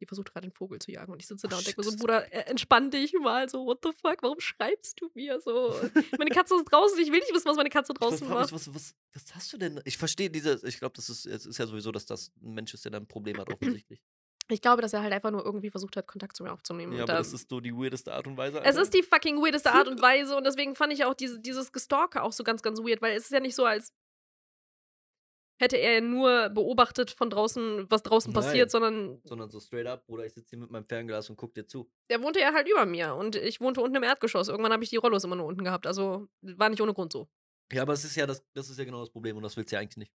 Die 0.00 0.06
versucht 0.06 0.32
gerade 0.32 0.44
einen 0.44 0.52
Vogel 0.52 0.78
zu 0.78 0.90
jagen. 0.90 1.12
Und 1.12 1.20
ich 1.20 1.26
sitze 1.26 1.48
da 1.48 1.56
Oh, 1.56 1.58
und 1.58 1.66
denke 1.66 1.80
mir 1.80 1.90
so, 1.90 1.96
Bruder, 1.96 2.32
äh, 2.32 2.40
entspann 2.50 2.90
dich 2.90 3.12
mal. 3.14 3.48
So, 3.48 3.64
what 3.66 3.78
the 3.82 3.90
fuck, 3.92 4.22
warum 4.22 4.40
schreibst 4.40 5.00
du 5.00 5.10
mir 5.14 5.40
so? 5.40 5.74
Meine 6.18 6.30
Katze 6.30 6.54
ist 6.56 6.64
draußen, 6.70 6.98
ich 7.00 7.10
will 7.10 7.20
nicht 7.20 7.32
wissen, 7.34 7.48
was 7.48 7.56
meine 7.56 7.70
Katze 7.70 7.94
draußen 7.94 8.28
macht. 8.28 8.52
was, 8.52 8.74
was, 8.74 8.94
was 9.14 9.34
hast 9.34 9.52
du 9.52 9.56
denn? 9.58 9.80
Ich 9.84 9.96
verstehe 9.98 10.28
diese, 10.30 10.60
ich 10.66 10.78
glaube, 10.78 10.92
das 10.96 11.08
ist, 11.08 11.24
es 11.26 11.46
ist 11.46 11.58
ja 11.58 11.66
sowieso, 11.66 11.92
dass 11.92 12.04
das 12.06 12.30
ein 12.42 12.52
Mensch 12.54 12.74
ist, 12.74 12.84
der 12.84 12.92
da 12.92 12.98
ein 12.98 13.06
Problem 13.06 13.38
hat, 13.38 13.48
offensichtlich. 13.52 14.00
Ich 14.48 14.60
glaube, 14.60 14.80
dass 14.80 14.92
er 14.92 15.02
halt 15.02 15.12
einfach 15.12 15.32
nur 15.32 15.44
irgendwie 15.44 15.70
versucht 15.70 15.96
hat, 15.96 16.06
Kontakt 16.06 16.36
zu 16.36 16.44
mir 16.44 16.52
aufzunehmen. 16.52 16.92
ja, 16.92 16.98
und 16.98 17.10
aber 17.10 17.14
da- 17.14 17.18
das 17.18 17.32
ist 17.32 17.48
so 17.50 17.58
die 17.60 17.74
weirdeste 17.74 18.12
Art 18.12 18.26
und 18.28 18.36
Weise. 18.36 18.58
es 18.58 18.64
Alter. 18.66 18.82
ist 18.82 18.94
die 18.94 19.02
fucking 19.02 19.38
weirdeste 19.42 19.72
Art 19.72 19.88
und 19.88 20.00
Weise 20.02 20.36
und 20.36 20.44
deswegen 20.44 20.76
fand 20.76 20.92
ich 20.92 21.04
auch 21.04 21.14
diese, 21.14 21.40
dieses 21.40 21.72
Gestalker 21.72 22.22
auch 22.22 22.32
so 22.32 22.44
ganz, 22.44 22.62
ganz 22.62 22.78
weird, 22.80 23.02
weil 23.02 23.16
es 23.16 23.24
ist 23.24 23.32
ja 23.32 23.40
nicht 23.40 23.56
so, 23.56 23.64
als 23.64 23.92
hätte 25.58 25.76
er 25.76 26.00
nur 26.00 26.50
beobachtet 26.50 27.10
von 27.10 27.30
draußen, 27.30 27.90
was 27.90 28.02
draußen 28.02 28.32
Nein. 28.32 28.42
passiert, 28.42 28.70
sondern 28.70 29.20
Sondern 29.24 29.50
so 29.50 29.60
straight 29.60 29.86
up, 29.86 30.06
Bruder, 30.06 30.26
ich 30.26 30.34
sitze 30.34 30.50
hier 30.50 30.58
mit 30.58 30.70
meinem 30.70 30.84
Fernglas 30.86 31.30
und 31.30 31.36
guck 31.36 31.54
dir 31.54 31.66
zu. 31.66 31.90
der 32.10 32.22
wohnte 32.22 32.40
ja 32.40 32.52
halt 32.52 32.68
über 32.68 32.84
mir 32.86 33.14
und 33.14 33.36
ich 33.36 33.60
wohnte 33.60 33.80
unten 33.80 33.96
im 33.96 34.02
Erdgeschoss. 34.02 34.48
Irgendwann 34.48 34.72
habe 34.72 34.84
ich 34.84 34.90
die 34.90 34.96
Rollos 34.96 35.24
immer 35.24 35.36
nur 35.36 35.46
unten 35.46 35.64
gehabt. 35.64 35.86
Also 35.86 36.28
war 36.42 36.68
nicht 36.68 36.80
ohne 36.80 36.94
Grund 36.94 37.12
so. 37.12 37.28
Ja, 37.72 37.82
aber 37.82 37.94
es 37.94 38.04
ist 38.04 38.16
ja 38.16 38.26
das, 38.26 38.44
das 38.54 38.70
ist 38.70 38.78
ja 38.78 38.84
genau 38.84 39.00
das 39.00 39.10
Problem 39.10 39.36
und 39.36 39.42
das 39.42 39.56
willst 39.56 39.72
du 39.72 39.76
ja 39.76 39.80
eigentlich 39.80 39.96
nicht. 39.96 40.12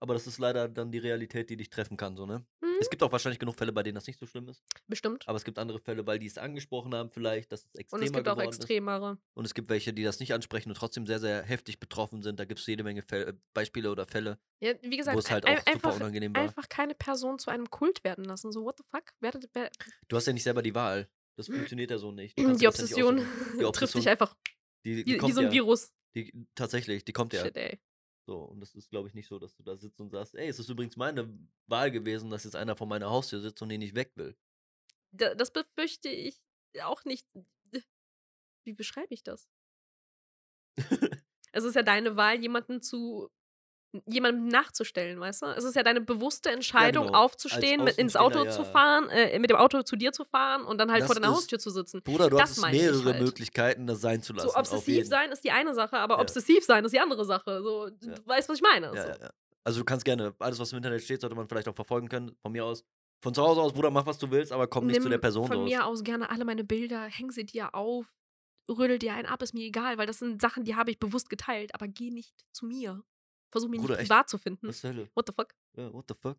Aber 0.00 0.12
das 0.14 0.26
ist 0.26 0.38
leider 0.38 0.68
dann 0.68 0.92
die 0.92 0.98
Realität, 0.98 1.48
die 1.48 1.56
dich 1.56 1.70
treffen 1.70 1.96
kann, 1.96 2.16
so, 2.16 2.26
ne? 2.26 2.44
Hm, 2.76 2.82
Es 2.82 2.90
gibt 2.90 3.02
auch 3.02 3.10
wahrscheinlich 3.12 3.38
genug 3.38 3.56
Fälle, 3.56 3.72
bei 3.72 3.82
denen 3.82 3.94
das 3.94 4.06
nicht 4.06 4.18
so 4.18 4.26
schlimm 4.26 4.48
ist. 4.48 4.62
bestimmt. 4.86 5.26
Aber 5.26 5.36
es 5.36 5.44
gibt 5.44 5.58
andere 5.58 5.78
Fälle, 5.78 6.06
weil 6.06 6.18
die 6.18 6.26
es 6.26 6.38
angesprochen 6.38 6.94
haben, 6.94 7.10
vielleicht, 7.10 7.50
dass 7.52 7.60
es 7.60 7.66
Und 7.74 7.80
extremer 7.80 8.04
es 8.04 8.12
gibt 8.12 8.28
auch 8.28 8.32
geworden 8.36 8.50
ist. 8.50 8.56
extremere. 8.58 9.18
Und 9.34 9.44
es 9.44 9.54
gibt 9.54 9.68
welche, 9.68 9.92
die 9.92 10.02
das 10.04 10.20
nicht 10.20 10.32
ansprechen 10.34 10.68
und 10.70 10.74
trotzdem 10.76 11.06
sehr, 11.06 11.18
sehr 11.18 11.42
heftig 11.42 11.78
betroffen 11.80 12.22
sind. 12.22 12.38
Da 12.40 12.44
gibt 12.44 12.60
es 12.60 12.66
jede 12.66 12.84
Menge 12.84 13.02
Fälle, 13.02 13.38
Beispiele 13.54 13.90
oder 13.90 14.06
Fälle, 14.06 14.38
Ja, 14.60 14.74
wie 14.82 14.96
gesagt, 14.96 15.14
wo 15.14 15.18
es 15.18 15.30
halt 15.30 15.44
ein- 15.46 15.54
auch 15.54 15.58
super 15.60 15.70
einfach, 15.72 15.96
unangenehm 15.96 16.34
war. 16.34 16.42
einfach 16.42 16.68
keine 16.68 16.94
Person 16.94 17.38
zu 17.38 17.50
einem 17.50 17.70
Kult 17.70 18.04
werden 18.04 18.24
lassen. 18.24 18.52
So, 18.52 18.64
what 18.64 18.76
the 18.78 18.84
fuck? 18.90 19.12
Werdet, 19.20 19.48
wer, 19.54 19.70
Du 20.08 20.16
hast 20.16 20.26
ja 20.26 20.32
nicht 20.32 20.42
selber 20.44 20.62
die 20.62 20.74
Wahl. 20.74 21.08
Das 21.36 21.46
funktioniert 21.48 21.90
ja 21.90 21.98
so 21.98 22.12
nicht. 22.12 22.36
Die 22.62 22.66
Obsession 22.66 23.18
aussuchen. 23.20 23.58
Die 23.58 23.64
trifft 23.72 23.94
dich 23.94 24.06
Obsession, 24.06 24.08
einfach 24.08 24.34
die, 24.84 24.96
die 24.96 25.06
wie, 25.06 25.12
wie 25.14 25.16
kommt 25.18 25.34
so 25.34 25.40
ein 25.40 25.46
ja. 25.48 25.52
Virus. 25.52 25.92
Die, 26.14 26.32
tatsächlich, 26.54 27.04
die 27.04 27.12
kommt 27.12 27.34
ja. 27.34 27.42
Shit, 27.44 27.56
ey. 27.58 27.78
So, 28.26 28.38
und 28.40 28.58
das 28.58 28.74
ist, 28.74 28.90
glaube 28.90 29.06
ich, 29.06 29.14
nicht 29.14 29.28
so, 29.28 29.38
dass 29.38 29.54
du 29.54 29.62
da 29.62 29.76
sitzt 29.76 30.00
und 30.00 30.10
sagst, 30.10 30.34
ey, 30.34 30.48
es 30.48 30.58
ist 30.58 30.68
übrigens 30.68 30.96
meine 30.96 31.32
Wahl 31.68 31.92
gewesen, 31.92 32.28
dass 32.28 32.42
jetzt 32.42 32.56
einer 32.56 32.74
vor 32.74 32.88
meiner 32.88 33.08
Haustür 33.08 33.40
sitzt 33.40 33.62
und 33.62 33.68
den 33.68 33.80
ich 33.80 33.94
weg 33.94 34.12
will. 34.16 34.36
Da, 35.12 35.34
das 35.36 35.52
befürchte 35.52 36.08
ich 36.08 36.40
auch 36.82 37.04
nicht. 37.04 37.24
Wie 38.64 38.72
beschreibe 38.72 39.14
ich 39.14 39.22
das? 39.22 39.48
es 41.52 41.62
ist 41.62 41.76
ja 41.76 41.84
deine 41.84 42.16
Wahl, 42.16 42.40
jemanden 42.40 42.82
zu 42.82 43.30
jemandem 44.06 44.48
nachzustellen, 44.48 45.18
weißt 45.18 45.42
du? 45.42 45.46
Es 45.46 45.64
ist 45.64 45.74
ja 45.74 45.82
deine 45.82 46.00
bewusste 46.00 46.50
Entscheidung, 46.50 47.06
genau. 47.06 47.18
aufzustehen, 47.24 47.82
mit 47.84 47.96
ins 47.96 48.14
Auto 48.16 48.40
Außenstehender, 48.40 48.52
zu 48.52 48.62
ja. 48.62 48.70
fahren, 48.70 49.08
äh, 49.10 49.38
mit 49.38 49.50
dem 49.50 49.56
Auto 49.56 49.82
zu 49.82 49.96
dir 49.96 50.12
zu 50.12 50.24
fahren 50.24 50.64
und 50.64 50.78
dann 50.78 50.90
halt 50.90 51.02
Das 51.02 51.06
vor 51.06 51.14
deiner 51.14 51.28
ist- 51.28 51.36
Haustür 51.38 51.58
zu 51.58 51.70
sitzen. 51.70 52.02
Bruder, 52.02 52.28
du 52.28 52.36
Das 52.36 52.50
hast 52.62 52.70
mehrere 52.72 53.04
halt. 53.12 53.22
Möglichkeiten, 53.22 53.86
das 53.86 54.00
sein 54.00 54.22
zu 54.22 54.32
lassen. 54.34 54.48
So 54.48 54.54
obsessiv 54.56 55.06
sein 55.06 55.30
ist 55.32 55.44
die 55.44 55.50
eine 55.50 55.74
Sache, 55.74 55.96
aber 55.98 56.16
Ja. 56.16 56.20
obsessiv 56.20 56.64
sein 56.64 56.84
ist 56.84 56.92
die 56.92 57.00
andere 57.00 57.24
Sache. 57.24 57.62
So, 57.62 57.88
du 57.90 58.08
Ja. 58.10 58.14
weißt, 58.26 58.48
was 58.48 58.56
ich 58.56 58.62
meine. 58.62 58.86
Ja, 58.94 59.02
so. 59.02 59.08
ja, 59.08 59.16
ja. 59.20 59.30
Also 59.64 59.80
du 59.80 59.84
kannst 59.84 60.04
gerne, 60.04 60.34
alles 60.38 60.58
was 60.58 60.70
im 60.72 60.76
Internet 60.76 61.02
steht, 61.02 61.20
sollte 61.20 61.34
man 61.34 61.48
vielleicht 61.48 61.68
auch 61.68 61.74
verfolgen 61.74 62.08
können, 62.08 62.36
von 62.42 62.52
mir 62.52 62.64
aus. 62.64 62.84
Von 63.22 63.32
zu 63.34 63.42
Hause 63.42 63.62
aus, 63.62 63.72
Bruder, 63.72 63.90
mach 63.90 64.04
was 64.06 64.18
du 64.18 64.30
willst, 64.30 64.52
aber 64.52 64.66
komm 64.66 64.86
nicht 64.86 65.00
zu 65.02 65.08
der 65.08 65.18
Person 65.18 65.46
von 65.46 65.56
los. 65.56 65.64
mir 65.70 65.86
aus 65.86 66.04
gerne 66.04 66.28
alle 66.30 66.44
meine 66.44 66.64
Bilder, 66.64 67.00
häng 67.04 67.30
sie 67.30 67.44
dir 67.46 67.74
auf, 67.74 68.12
rödel 68.68 68.98
dir 68.98 69.14
einen 69.14 69.26
ab, 69.26 69.42
ist 69.42 69.54
mir 69.54 69.64
egal, 69.64 69.96
weil 69.96 70.06
das 70.06 70.18
sind 70.18 70.40
Sachen, 70.42 70.64
die 70.64 70.76
habe 70.76 70.90
ich 70.90 70.98
bewusst 70.98 71.30
geteilt, 71.30 71.74
aber 71.74 71.88
geh 71.88 72.10
nicht 72.10 72.34
zu 72.52 72.66
mir. 72.66 73.02
Versuch 73.50 73.68
mich 73.68 73.80
Bruder, 73.80 73.94
nicht 73.94 74.02
echt? 74.02 74.08
privat 74.10 74.28
zu 74.28 74.38
finden. 74.38 74.68
Was 74.68 74.82
Hölle? 74.84 75.08
What 75.14 75.26
the 75.28 75.32
fuck? 75.32 75.54
Ja, 75.76 75.92
what 75.92 76.04
the 76.08 76.14
fuck? 76.14 76.38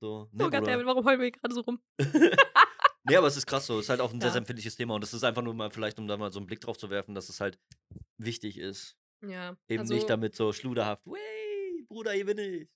So, 0.00 0.28
ne, 0.32 0.46
oh. 0.46 0.50
Gott, 0.50 0.66
warum 0.66 1.04
heulen 1.04 1.20
wir 1.20 1.30
gerade 1.30 1.54
so 1.54 1.60
rum? 1.60 1.80
nee, 3.04 3.16
aber 3.16 3.26
es 3.26 3.36
ist 3.36 3.46
krass 3.46 3.66
so. 3.66 3.78
Es 3.78 3.86
ist 3.86 3.88
halt 3.90 4.00
auch 4.00 4.12
ein 4.12 4.20
sehr, 4.20 4.28
Ja. 4.28 4.32
sehr 4.32 4.38
empfindliches 4.40 4.76
Thema. 4.76 4.94
Und 4.94 5.04
es 5.04 5.12
ist 5.12 5.24
einfach 5.24 5.42
nur 5.42 5.54
mal, 5.54 5.70
vielleicht, 5.70 5.98
um 5.98 6.06
da 6.06 6.16
mal 6.16 6.32
so 6.32 6.38
einen 6.38 6.46
Blick 6.46 6.60
drauf 6.60 6.78
zu 6.78 6.88
werfen, 6.90 7.14
dass 7.14 7.28
es 7.28 7.40
halt 7.40 7.58
wichtig 8.18 8.58
ist. 8.58 8.96
Ja. 9.26 9.56
Eben 9.68 9.80
also, 9.80 9.94
nicht 9.94 10.08
damit 10.08 10.34
so 10.34 10.52
schluderhaft, 10.52 11.04
wey, 11.06 11.84
Bruder, 11.88 12.12
hier 12.12 12.24
bin 12.26 12.38
ich. 12.38 12.68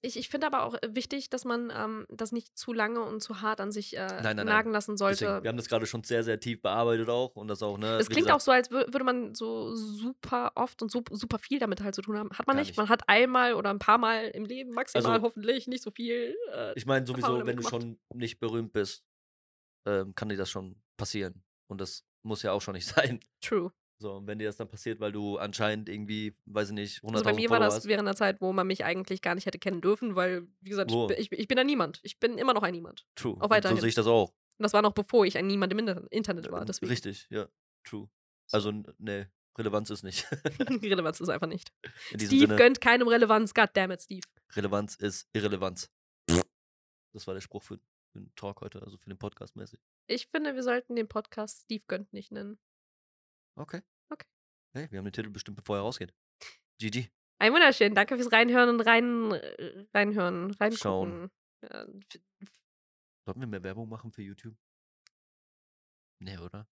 Ich, 0.00 0.16
ich 0.16 0.28
finde 0.28 0.46
aber 0.48 0.64
auch 0.64 0.74
wichtig, 0.88 1.30
dass 1.30 1.44
man 1.44 1.70
ähm, 1.74 2.06
das 2.08 2.32
nicht 2.32 2.56
zu 2.58 2.72
lange 2.72 3.02
und 3.02 3.20
zu 3.22 3.40
hart 3.40 3.60
an 3.60 3.70
sich 3.70 3.96
äh, 3.96 4.00
Nein, 4.06 4.22
nein, 4.22 4.36
nein. 4.36 4.46
nagen 4.46 4.70
lassen 4.72 4.96
sollte. 4.96 5.24
Deswegen, 5.26 5.42
wir 5.44 5.48
haben 5.50 5.56
das 5.56 5.68
gerade 5.68 5.86
schon 5.86 6.02
sehr, 6.02 6.24
sehr 6.24 6.40
tief 6.40 6.60
bearbeitet 6.62 7.08
auch. 7.08 7.36
Und 7.36 7.48
das 7.48 7.62
auch, 7.62 7.78
ne? 7.78 7.98
Es 7.98 8.08
klingt 8.08 8.26
gesagt, 8.26 8.36
auch 8.36 8.40
so, 8.44 8.50
als 8.50 8.70
wür- 8.70 8.92
würde 8.92 9.04
man 9.04 9.34
so 9.34 9.74
super 9.76 10.52
oft 10.56 10.82
und 10.82 10.90
so, 10.90 11.02
super 11.10 11.38
viel 11.38 11.58
damit 11.60 11.80
halt 11.82 11.94
zu 11.94 12.02
tun 12.02 12.18
haben. 12.18 12.30
Hat 12.32 12.46
man 12.46 12.56
nicht. 12.56 12.68
nicht. 12.68 12.76
Man 12.78 12.88
hat 12.88 13.08
einmal 13.08 13.54
oder 13.54 13.70
ein 13.70 13.78
paar 13.78 13.98
Mal 13.98 14.28
im 14.30 14.44
Leben 14.44 14.70
maximal 14.72 15.12
Also- 15.12 15.22
hoffentlich 15.24 15.68
nicht 15.68 15.82
so 15.82 15.90
viel. 15.90 16.34
Äh, 16.52 16.72
Ich 16.74 16.86
meine, 16.86 17.06
sowieso, 17.06 17.38
wenn 17.46 17.56
du 17.56 17.62
gemacht. 17.62 17.70
schon 17.70 17.98
nicht 18.14 18.40
berühmt 18.40 18.72
bist, 18.72 19.04
ähm, 19.86 20.14
kann 20.14 20.28
dir 20.28 20.36
das 20.36 20.50
schon 20.50 20.76
passieren. 20.96 21.42
Und 21.68 21.80
das 21.80 22.04
muss 22.24 22.42
ja 22.42 22.52
auch 22.52 22.62
schon 22.62 22.74
nicht 22.74 22.86
sein. 23.18 23.20
true. 23.40 23.72
So, 24.02 24.12
und 24.14 24.26
wenn 24.26 24.38
dir 24.38 24.46
das 24.48 24.56
dann 24.56 24.68
passiert, 24.68 24.98
weil 25.00 25.12
du 25.12 25.38
anscheinend 25.38 25.88
irgendwie, 25.88 26.36
weiß 26.46 26.68
ich 26.70 26.74
nicht, 26.74 26.98
100.000 27.02 27.12
Also 27.12 27.24
bei 27.24 27.32
mir 27.34 27.48
war 27.50 27.56
Follower 27.56 27.66
das 27.68 27.76
hast. 27.76 27.86
während 27.86 28.06
der 28.08 28.16
Zeit, 28.16 28.40
wo 28.40 28.52
man 28.52 28.66
mich 28.66 28.84
eigentlich 28.84 29.22
gar 29.22 29.34
nicht 29.34 29.46
hätte 29.46 29.58
kennen 29.58 29.80
dürfen, 29.80 30.16
weil, 30.16 30.46
wie 30.60 30.70
gesagt, 30.70 30.90
ich, 30.90 30.96
Wo? 30.96 31.06
bin- 31.06 31.16
ich, 31.18 31.30
ich 31.32 31.46
bin 31.48 31.58
ein 31.58 31.66
Niemand. 31.66 32.00
Ich 32.02 32.18
bin 32.18 32.36
immer 32.36 32.52
noch 32.52 32.62
ein 32.64 32.72
Niemand. 32.74 33.06
True. 33.14 33.36
auch 33.40 33.48
weiterhin. 33.48 33.76
So 33.76 33.80
sehe 33.80 33.88
ich 33.88 33.94
das 33.94 34.06
auch. 34.06 34.30
Und 34.58 34.64
das 34.64 34.72
war 34.72 34.82
noch 34.82 34.92
bevor 34.92 35.24
ich 35.24 35.38
ein 35.38 35.46
Niemand 35.46 35.72
im 35.72 35.78
Inter- 35.78 36.06
Internet 36.10 36.50
war. 36.50 36.64
Deswegen. 36.64 36.90
Richtig, 36.90 37.26
ja. 37.30 37.48
True. 37.84 38.08
Also, 38.50 38.68
n- 38.70 38.86
ne, 38.98 39.30
Relevanz 39.56 39.88
ist 39.90 40.02
nicht. 40.02 40.26
Relevanz 40.82 41.20
ist 41.20 41.28
einfach 41.28 41.46
nicht. 41.46 41.72
In 42.10 42.18
diesem 42.18 42.28
Steve 42.36 42.46
Sinne, 42.48 42.56
gönnt 42.56 42.80
keinem 42.80 43.06
Relevanz. 43.08 43.54
Goddammit, 43.54 44.02
Steve. 44.02 44.26
Relevanz 44.56 44.96
ist 44.96 45.28
Irrelevanz. 45.32 45.90
Das 47.14 47.26
war 47.26 47.34
der 47.34 47.40
Spruch 47.40 47.62
für, 47.62 47.78
für 48.10 48.18
den 48.20 48.34
Talk 48.34 48.62
heute, 48.62 48.82
also 48.82 48.96
für 48.98 49.08
den 49.10 49.18
Podcast 49.18 49.54
mäßig. 49.56 49.78
Ich 50.08 50.26
finde, 50.26 50.54
wir 50.54 50.62
sollten 50.62 50.96
den 50.96 51.06
Podcast 51.08 51.62
Steve 51.64 51.84
gönnt 51.86 52.12
nicht 52.12 52.32
nennen. 52.32 52.58
Okay. 53.54 53.82
Hey, 54.74 54.90
wir 54.90 54.98
haben 54.98 55.04
den 55.04 55.12
Titel 55.12 55.28
bestimmt, 55.30 55.58
bevor 55.58 55.76
er 55.76 55.82
rausgeht. 55.82 56.14
GG. 56.78 57.08
Ein 57.38 57.52
wunderschön. 57.52 57.94
Danke 57.94 58.16
fürs 58.16 58.32
Reinhören 58.32 58.70
und 58.70 58.80
rein, 58.80 59.32
äh, 59.32 59.84
reinhören, 59.92 60.54
reingucken. 60.54 60.78
Schauen. 60.78 61.30
Ja, 61.62 61.86
Sollten 63.26 63.40
wir 63.40 63.46
mehr 63.46 63.62
Werbung 63.62 63.88
machen 63.88 64.12
für 64.12 64.22
YouTube? 64.22 64.56
Nee, 66.20 66.38
oder? 66.38 66.66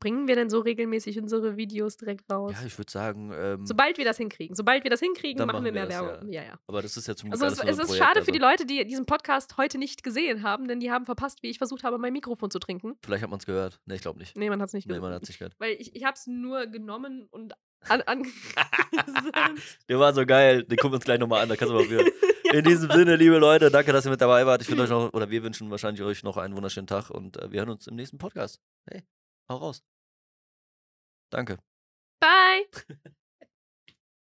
Bringen 0.00 0.26
wir 0.26 0.34
denn 0.34 0.48
so 0.48 0.60
regelmäßig 0.60 1.20
unsere 1.20 1.58
Videos 1.58 1.98
direkt 1.98 2.30
raus? 2.32 2.54
Ja, 2.58 2.66
ich 2.66 2.76
würde 2.78 2.90
sagen, 2.90 3.32
ähm, 3.34 3.66
Sobald 3.66 3.98
wir 3.98 4.04
das 4.06 4.16
hinkriegen. 4.16 4.56
Sobald 4.56 4.82
wir 4.82 4.90
das 4.90 5.00
hinkriegen, 5.00 5.46
machen 5.46 5.62
wir 5.62 5.72
mehr 5.72 5.88
Werbung. 5.88 6.32
Ja, 6.32 6.42
ja. 6.42 6.58
aber 6.66 6.80
das 6.80 6.96
ist 6.96 7.06
ja 7.06 7.14
zum 7.14 7.30
Glück 7.30 7.42
Also 7.42 7.62
es, 7.62 7.68
es 7.68 7.78
ist 7.78 7.86
Projekt, 7.86 8.04
schade 8.04 8.24
für 8.24 8.32
die 8.32 8.40
also 8.40 8.50
Leute, 8.50 8.66
die 8.66 8.84
diesen 8.86 9.04
Podcast 9.04 9.58
heute 9.58 9.76
nicht 9.76 10.02
gesehen 10.02 10.42
haben, 10.42 10.66
denn 10.66 10.80
die 10.80 10.90
haben 10.90 11.04
verpasst, 11.04 11.42
wie 11.42 11.50
ich 11.50 11.58
versucht 11.58 11.84
habe, 11.84 11.98
mein 11.98 12.14
Mikrofon 12.14 12.50
zu 12.50 12.58
trinken. 12.58 12.96
Vielleicht 13.04 13.22
hat 13.22 13.30
man 13.30 13.38
es 13.38 13.46
gehört. 13.46 13.78
Ne, 13.84 13.94
ich 13.94 14.00
glaube 14.00 14.18
nicht. 14.18 14.36
Nee, 14.36 14.48
man 14.48 14.60
hat 14.60 14.68
es 14.68 14.72
nicht 14.72 14.86
Nee, 14.86 14.94
gesehen. 14.94 15.02
man 15.02 15.12
hat 15.12 15.22
es 15.22 15.28
nicht 15.28 15.38
gehört. 15.38 15.54
Weil 15.58 15.76
ich, 15.78 15.94
ich 15.94 16.04
habe 16.04 16.14
es 16.14 16.26
nur 16.26 16.66
genommen 16.66 17.28
und 17.30 17.52
an, 17.88 18.02
an 18.02 18.22
Der 19.88 19.98
war 19.98 20.14
so 20.14 20.24
geil. 20.24 20.64
Den 20.64 20.76
gucken 20.76 20.92
wir 20.92 20.96
uns 20.96 21.04
gleich 21.04 21.18
nochmal 21.18 21.42
an, 21.42 21.48
da 21.48 21.56
kannst 21.56 21.72
du 21.72 21.76
mal 21.76 21.88
hören. 21.88 22.10
In 22.52 22.64
diesem 22.64 22.90
Sinne, 22.90 23.16
liebe 23.16 23.38
Leute, 23.38 23.70
danke, 23.70 23.92
dass 23.92 24.06
ihr 24.06 24.10
mit 24.10 24.20
dabei 24.20 24.44
wart. 24.44 24.60
Ich 24.60 24.68
wünsche 24.68 24.82
euch 24.82 24.90
noch, 24.90 25.12
oder 25.12 25.30
wir 25.30 25.42
wünschen 25.44 25.70
wahrscheinlich 25.70 26.02
euch 26.02 26.24
noch 26.24 26.36
einen 26.36 26.56
wunderschönen 26.56 26.88
Tag 26.88 27.10
und 27.10 27.36
äh, 27.36 27.52
wir 27.52 27.60
hören 27.60 27.70
uns 27.70 27.86
im 27.86 27.94
nächsten 27.94 28.18
Podcast. 28.18 28.60
Hey, 28.90 29.04
hau 29.50 29.58
raus. 29.58 29.82
Danke. 31.30 31.58
Bye. 32.20 32.66